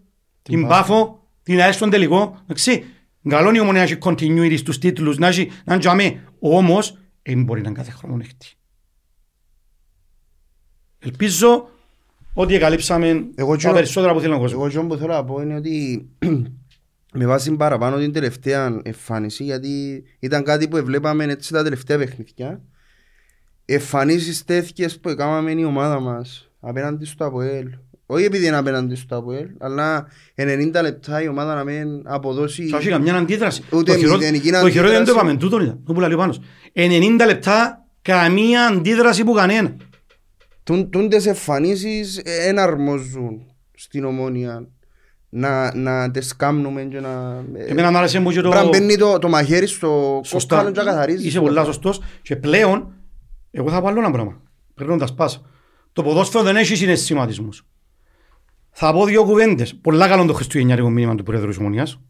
την 0.42 0.66
Πάφο, 0.66 1.28
την 1.42 1.60
ΑΕΣ 1.60 1.74
στον 1.74 1.90
τελικό. 1.90 2.38
Εντάξει. 2.42 2.84
Καλό 3.28 3.48
είναι 3.48 3.59
η 3.59 3.60
Ομόνια 3.60 3.80
να 3.80 3.86
έχει 3.86 3.98
continuity 4.02 4.55
στους 4.59 4.78
τίτλους, 4.78 5.18
να 5.18 5.26
έχει, 5.26 5.47
να 5.64 5.72
είναι 5.72 5.78
τζαμί. 5.82 6.20
Όμως, 6.38 6.98
δεν 7.22 7.42
μπορεί 7.44 7.60
να 7.60 7.68
είναι 7.68 7.76
κάθε 7.78 7.90
χρόνο 7.90 8.18
έκτη. 8.22 8.47
Ελπίζω 10.98 11.68
ότι 12.34 12.55
εγκαλύψαμε 12.55 13.24
Εγώ 13.34 13.51
τα 13.51 13.56
τζο- 13.56 13.72
περισσότερα 13.72 14.12
που 14.12 14.20
θέλει 14.20 14.32
ο 14.32 14.38
κόσμος. 14.38 14.52
Εγώ 14.52 14.66
αυτό 14.66 14.82
που 14.94 14.97
θέλω 15.01 15.12
να 15.12 15.24
πω 15.24 15.40
είναι 15.40 15.55
ότι 15.55 16.09
με 17.18 17.26
βάση 17.26 17.56
παραπάνω 17.56 17.97
την 17.98 18.12
τελευταία 18.12 18.80
εμφάνιση 18.82 19.44
γιατί 19.44 20.05
ήταν 20.18 20.44
κάτι 20.44 20.68
που 20.68 20.84
βλέπαμε 20.84 21.24
έτσι 21.24 21.52
τα 21.52 21.62
τελευταία 21.62 21.98
παιχνίδια 21.98 22.62
εμφανίσεις 23.64 24.44
τέτοιες 24.44 25.01
που 25.01 25.09
έκαναμε 25.09 25.51
η 25.52 25.64
ομάδα 25.64 26.01
μας 26.01 26.49
απέναντι 26.61 27.05
στο 27.05 27.24
ΑΠΟΕΛ 27.24 27.69
όχι 28.07 28.24
επειδή 28.24 28.47
είναι 28.47 28.57
απέναντι 28.57 28.95
στο 28.95 29.16
ΑΠΟΕΛ 29.16 29.47
αλλά 29.59 30.07
90 30.37 30.70
λεπτά 30.82 31.23
η 31.23 31.28
ομάδα 31.28 31.55
να 31.55 31.65
μην 31.65 32.03
αποδώσει 32.05 32.66
Θα 32.69 32.77
έχει 32.77 32.89
καμιά 32.89 33.15
αντίδραση. 33.15 33.62
Ούτε 33.73 33.93
Το 33.93 33.99
χειρό- 33.99 34.19
μηδενική 34.19 34.51
Το 34.51 34.57
χειρότερο 34.57 34.82
δεν 34.82 34.93
το 34.93 34.97
αντίδραση. 34.97 35.19
είπαμε, 35.19 35.37
τούτο 35.37 35.61
ήταν, 35.62 35.81
το 35.85 35.93
που 35.93 36.01
λέει 36.01 36.12
ο 36.12 36.16
Πάνος. 36.16 36.41
90 36.73 37.27
λεπτά, 37.27 37.87
καμία 38.03 38.66
αντίδραση 38.66 39.24
που 39.24 39.32
κανένα. 39.32 39.77
Τούν- 40.65 40.91
Τούντες 40.91 41.27
εμφανίσεις 41.27 42.20
δεν 42.24 42.59
αρμόζουν 42.59 43.43
στην 43.74 44.05
ομόνια 44.05 44.69
να, 45.28 45.74
να 45.77 46.11
τις 46.11 46.37
κάνουμε 46.37 46.82
και 46.82 47.01
να... 47.01 47.45
Εμένα 47.69 47.91
μου 47.91 47.97
άρεσε 47.99 48.20
μου 48.20 48.31
και 48.31 48.41
το... 48.41 48.49
Πρέπει 48.49 48.65
να 48.65 48.70
μπαίνει 48.70 48.97
το, 48.97 49.19
το 49.19 49.28
μαχαίρι 49.28 49.66
στο 49.66 50.20
Σωστά. 50.24 50.57
κόκκαλο 50.57 50.74
και 50.74 50.81
να 50.82 50.91
καθαρίζει. 50.91 51.27
Είσαι 51.27 51.41
πολλά 51.41 51.65
σωστός. 51.65 52.01
Και 52.23 52.37
πλέον, 52.37 52.93
εγώ 53.51 53.70
θα 53.70 53.81
πω 53.81 53.87
άλλο 53.89 53.99
ένα 53.99 54.11
πράγμα. 54.11 54.41
Πρέπει 54.74 54.91
να 54.91 54.99
τα 54.99 55.07
σπάσω. 55.07 55.45
Το 55.93 56.03
ποδόσφαιρο 56.03 56.45
δεν 56.45 56.57
έχει 56.57 56.77
συναισθηματισμούς. 56.77 57.65
Θα 58.71 58.93
πω 58.93 59.05
δύο 59.05 59.25
κουβέντες. 59.25 59.75
Πολλά 59.75 60.09
καλό 60.09 60.25
το 60.25 60.33
χριστουγεννιάτικο 60.33 60.91
μήνυμα 60.91 61.15
του 61.15 61.23
Πρόεδρου 61.23 61.49
της 61.49 61.59
Ομονίας. 61.59 62.01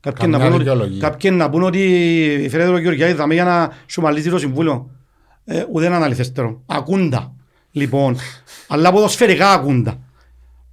Κάποιοι 0.00 0.30
Καμιά 0.30 0.38
να, 0.38 0.44
πούν 0.44 0.52
ότι, 0.54 0.62
δικαιολογία. 0.62 1.00
κάποιοι 1.00 1.30
να 1.34 1.50
πούν 1.50 1.62
ότι 1.62 1.78
φέρετε 2.50 2.70
τον 2.70 2.80
Γεωργιάδη 2.80 3.14
θα 3.14 3.26
με 3.26 3.34
για 3.34 3.44
να 3.44 3.72
σου 3.86 4.00
μαλίζει 4.00 4.30
το 4.30 4.38
συμβούλιο. 4.38 4.90
Ε, 5.44 5.64
ούτε 5.72 5.86
ένα 5.86 6.04
αληθέστερο. 6.04 6.62
Ακούντα. 6.66 7.34
Λοιπόν, 7.70 8.16
αλλά 8.68 8.92
ποδοσφαιρικά 8.92 9.52
ακούντα. 9.52 10.00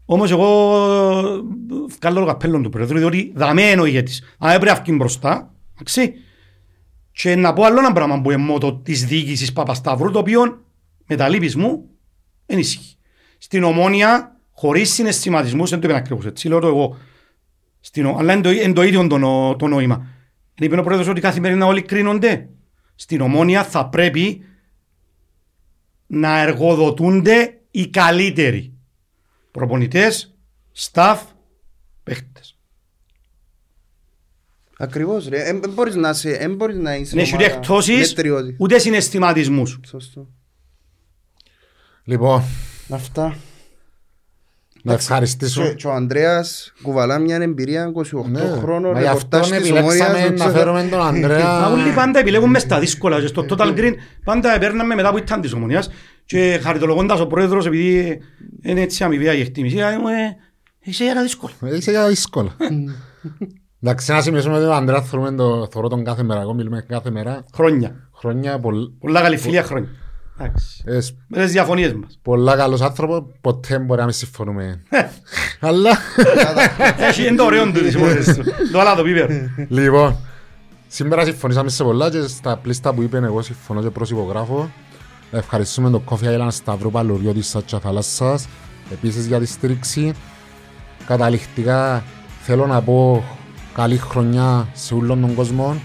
Όμως 0.05 0.31
εγώ 0.31 0.75
ε, 0.95 1.85
βγάλω 1.99 2.19
το 2.19 2.25
καπέλο 2.25 2.61
του 2.61 2.69
Πρόεδρου 2.69 2.97
διότι 2.97 3.31
δαμένο 3.35 3.85
ηγέτης. 3.85 4.23
Αν 4.37 4.53
έπρεπε 4.53 4.75
να 4.75 4.81
βγει 4.81 4.93
μπροστά, 4.97 5.53
εντάξει, 5.73 6.13
και 7.11 7.35
να 7.35 7.53
πω 7.53 7.63
άλλο 7.63 7.79
ένα 7.79 7.91
πράγμα 7.91 8.21
που 8.21 8.31
είναι 8.31 8.41
μότο 8.41 8.73
της 8.73 9.05
διοίκησης 9.05 9.53
Παπασταύρου, 9.53 10.11
το 10.11 10.19
οποίο 10.19 10.61
με 11.05 11.15
τα 11.15 11.29
λύπης 11.29 11.55
μου 11.55 11.89
δεν 12.47 12.59
ισχύει. 12.59 12.95
Στην 13.37 13.63
ομόνια, 13.63 14.39
χωρίς 14.51 14.93
συναισθηματισμούς, 14.93 15.69
δεν 15.69 15.79
το 15.79 15.87
είπε 15.87 15.97
ακριβώς 15.97 16.25
έτσι, 16.25 16.47
λέω 16.47 16.59
το 16.59 16.67
εγώ, 16.67 16.97
στην, 17.79 18.05
ο- 18.05 18.15
αλλά 18.19 18.33
είναι 18.33 18.41
το, 18.41 18.51
είναι 18.51 18.73
το 18.73 18.81
ίδιο 18.83 19.07
το, 19.07 19.17
νο- 19.17 19.55
το 19.55 19.67
νόημα. 19.67 20.07
Είπε 20.59 20.79
ο 20.79 20.83
πρόεδρος 20.83 21.07
ότι 21.07 21.21
καθημερινά 21.21 21.65
όλοι 21.65 21.81
κρίνονται. 21.81 22.49
Στην 22.95 23.21
ομόνια 23.21 23.63
θα 23.63 23.89
πρέπει 23.89 24.41
να 26.07 26.39
εργοδοτούνται 26.41 27.61
οι 27.71 27.87
καλύτεροι. 27.87 28.73
Προπονητές, 29.51 30.35
staff, 30.91 31.17
παίχτες. 32.03 32.57
Ακριβώς 34.77 35.27
ρε. 35.27 35.43
Εν 35.43 35.61
μπορείς 35.73 35.95
να 35.95 36.09
είσαι, 36.09 36.31
εν 36.31 36.55
μπορείς 36.55 36.77
να 36.77 36.95
είσαι 36.95 37.11
Δεν 37.15 37.23
έχει 37.23 37.35
ούτε 37.35 37.43
ομάδα 37.43 37.57
εκτόσεις, 37.59 38.07
μετριώτη. 38.15 38.55
ούτε 38.59 38.79
συναισθηματισμούς. 38.79 39.79
Σωστό. 39.87 40.27
Λοιπόν, 42.09 42.41
Αυτά. 42.89 43.35
να 44.83 44.93
ευχαριστήσω. 44.93 45.61
Και, 45.63 45.73
και 45.73 45.87
ο 45.87 45.91
Ανδρέας 45.93 46.73
κουβαλά 46.81 47.19
μια 47.19 47.35
εμπειρία 47.35 47.91
28 47.95 48.01
Ναι, 48.29 48.39
χρόνων 48.39 48.91
μα 48.91 48.99
γι' 48.99 49.05
ρεπορτάζ 49.05 49.41
αυτόν 49.41 49.57
της 49.61 49.69
επιλέξαμε 49.69 50.13
Ομόνιας, 50.13 50.39
να 50.39 50.45
δεν 50.45 50.53
φέρουμε 50.55 50.79
ξέρω. 50.79 50.97
τον 50.97 51.07
Ανδρέα. 51.07 51.45
Μα 51.61 51.67
όλοι 51.67 51.91
πάντα 51.95 52.19
επιλέγουν 52.19 52.49
μες 52.49 52.61
στα 52.61 52.79
δύσκολα 52.79 53.19
και 53.21 53.27
στο 53.27 53.45
Total 53.49 53.77
Green 53.77 53.93
πάντα 54.23 54.57
παίρναμε 54.59 54.95
μετά 54.95 55.11
που 55.11 55.17
ήταν 55.17 55.41
της 55.41 55.53
ομονίας 55.53 55.89
και 56.25 56.59
χαριτολογώντας 56.63 57.19
ο 57.19 57.27
πρόεδρος 57.27 57.65
επειδή 57.65 58.19
είναι 58.61 58.81
έτσι 58.81 59.03
αμοιβαία 59.03 59.33
η 59.33 59.39
εκτίμηση 59.41 59.75
λέει 59.75 59.97
μου, 59.97 60.07
ε, 60.07 60.35
είσαι 60.79 61.03
για 61.03 61.13
τα 61.13 61.21
δύσκολα. 61.21 61.53
Είσαι 61.77 61.91
για 61.91 62.07
δύσκολα. 62.07 62.55
Εντάξει, 63.81 64.11
να 64.11 64.21
σημειώσουμε 64.21 64.55
ότι 64.57 64.65
ο 64.65 64.73
Ανδρέας 64.73 65.09
θεωρούμε 65.09 65.31
το- 65.35 65.67
θεωρώ 65.71 65.87
τον 65.87 66.03
κάθε 66.03 66.23
μέρα. 66.23 66.41
Εγώ 66.41 66.53
μιλούμε 66.53 66.85
κάθε 66.87 67.09
μέρα. 67.11 67.43
Χρόνια. 67.53 68.09
Χρόνια, 68.15 68.59
πολλ- 68.59 68.89
Πολλά 68.99 69.21
καλή 69.21 69.37
φιλία 69.37 69.63
χρόνια. 69.63 69.89
Εντάξει. 70.39 70.83
ε, 70.85 70.99
σ- 70.99 71.13
Με 71.27 71.37
τις 71.43 71.51
διαφωνίες 71.51 71.93
μας. 71.93 72.19
πολλά 72.21 72.55
καλός 72.55 72.81
άνθρωπος. 72.81 73.23
Ποτέ 73.41 73.79
μπορεί 73.79 73.99
να 73.99 74.05
μην 74.05 74.13
συμφωνούμε. 74.13 74.83
Αλλά, 75.59 75.97
Έχει 76.97 77.27
είναι 77.27 77.35
το 77.35 77.43
ωραίο 77.43 77.65
του 77.65 77.71
της 77.71 77.93
υπόθεσης 77.93 78.35
του. 78.37 78.43
Το 78.71 78.79
άλλο 78.79 78.95
το 78.95 79.03
πίπερ. 79.03 79.29
λοιπόν, 79.69 80.15
σήμερα 80.87 81.25
συμφωνήσαμε 81.25 81.69
σε 81.69 81.83
πολλά 81.83 82.09
και 82.09 82.21
στα 82.27 82.57
πλήστα 82.57 82.93
που 82.93 83.01
είπε 83.01 83.17
εγώ 83.17 83.41
συμφωνώ 83.41 83.81
και 83.81 83.89
προσυπογράφω. 83.89 84.69
Ευχαριστούμε 85.31 85.89
τον 85.89 86.03
Coffee 86.09 86.25
Island 86.39 86.47
Σταυρού 86.49 86.91
Παλουριό 86.91 87.33
της 87.33 87.47
Σάτσα 87.47 87.79
Θαλάσσας. 87.79 88.47
Επίσης 88.91 89.25
για 89.25 89.39
τη 89.39 89.45
στήριξη. 89.45 90.13
Καταληκτικά 91.07 92.03
θέλω 92.41 92.67
να 92.67 92.81
πω 92.81 93.23
καλή 93.73 93.97
χρονιά 93.97 94.67
σε 94.73 94.93
όλον 94.93 95.21
τον 95.21 95.33
κόσμο. 95.35 95.81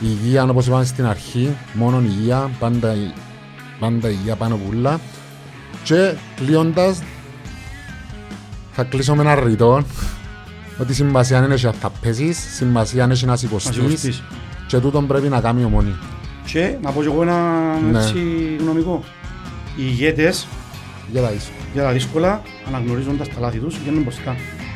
Υγεία 0.00 0.44
όπως 0.44 0.66
είπαμε 0.66 0.84
στην 0.84 1.06
αρχή, 1.06 1.56
μόνο 1.74 2.00
υγεία, 2.00 2.50
πάντα, 2.58 2.92
η- 2.94 3.12
πάντα 3.80 4.08
υγεία 4.08 4.36
πάνω 4.36 4.54
από 4.54 4.64
όλα. 4.76 5.00
Και 5.82 6.14
κλείοντας 6.36 7.02
θα 8.72 8.84
κλείσω 8.84 9.14
με 9.14 9.22
ένα 9.22 9.34
ρητό 9.34 9.84
ότι 10.78 10.94
σημασία 10.94 11.38
είναι 11.38 11.46
να 11.46 11.72
θα 11.72 11.90
πέσεις, 12.00 12.38
σημασία 12.54 13.04
είναι 13.04 13.16
να 13.20 13.26
Να 13.26 13.36
σε 13.36 13.46
σηκωστείς 13.46 13.78
κοστίσει. 13.78 14.22
και 14.66 14.78
τούτον 14.78 15.06
πρέπει 15.06 15.28
να 15.28 15.40
κάνει 15.40 15.64
ομονή. 15.64 15.94
Και 16.52 16.76
να 16.82 16.90
πω 16.90 17.00
και 17.02 17.06
εγώ 17.08 17.22
ένα 17.22 17.38
Ναι. 17.90 17.98
έτσι 17.98 18.18
γνωμικό. 18.60 19.04
Οι 19.76 19.82
ηγέτες 19.86 20.46
Για 21.12 21.22
τα 21.22 21.30
ίσο. 21.32 21.50
για 21.72 21.82
τα 21.82 21.92
δύσκολα, 21.92 22.42
αναγνωρίζοντας 22.66 23.28
τα 23.28 23.40
λάθη 23.40 23.58
τους, 23.58 23.78
βγαίνουν 23.78 24.02
μπροστά. 24.02 24.34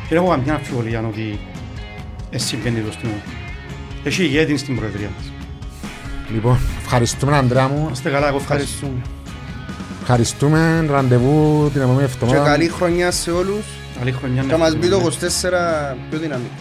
Και 0.08 0.14
δεν 0.14 0.18
έχω 0.18 0.28
καμιά 0.28 0.54
αμφιβολία 0.54 1.06
ότι 1.06 1.38
εσύ 2.30 2.46
συμβαίνει 2.46 2.80
το 2.80 2.92
στην 2.92 3.08
ομάδα. 3.08 3.22
Έχει 4.04 4.22
ηγέτης 4.24 4.60
στην 4.60 4.76
προεδρία 4.76 5.08
μας. 5.16 5.29
Λοιπόν, 6.32 6.58
ευχαριστούμε 6.80 7.36
Ανδρέα 7.36 7.68
μου. 7.68 7.88
Είστε 7.92 8.10
καλά, 8.10 8.26
εγώ 8.28 8.36
ευχαριστώ. 8.36 8.86
Ευχαριστούμε. 8.86 9.02
Ευχαριστούμε. 10.02 10.86
Ραντεβού 10.90 11.70
την 11.72 11.80
επόμενη 11.80 12.06
Και 12.06 12.12
εβδομάδα. 12.24 12.44
καλή 12.50 12.68
χρονιά 12.68 13.10
σε 13.10 13.30
όλους. 13.30 13.64
Καλή 13.98 14.12
χρονιά. 14.12 14.42
να 14.42 14.48
Θα 14.48 14.56
μας 14.58 14.68
έχουμε. 14.68 14.86
μπει 14.86 14.90
το 14.92 14.98
24 15.00 15.96
πιο 16.10 16.18
δυναμικό. 16.18 16.54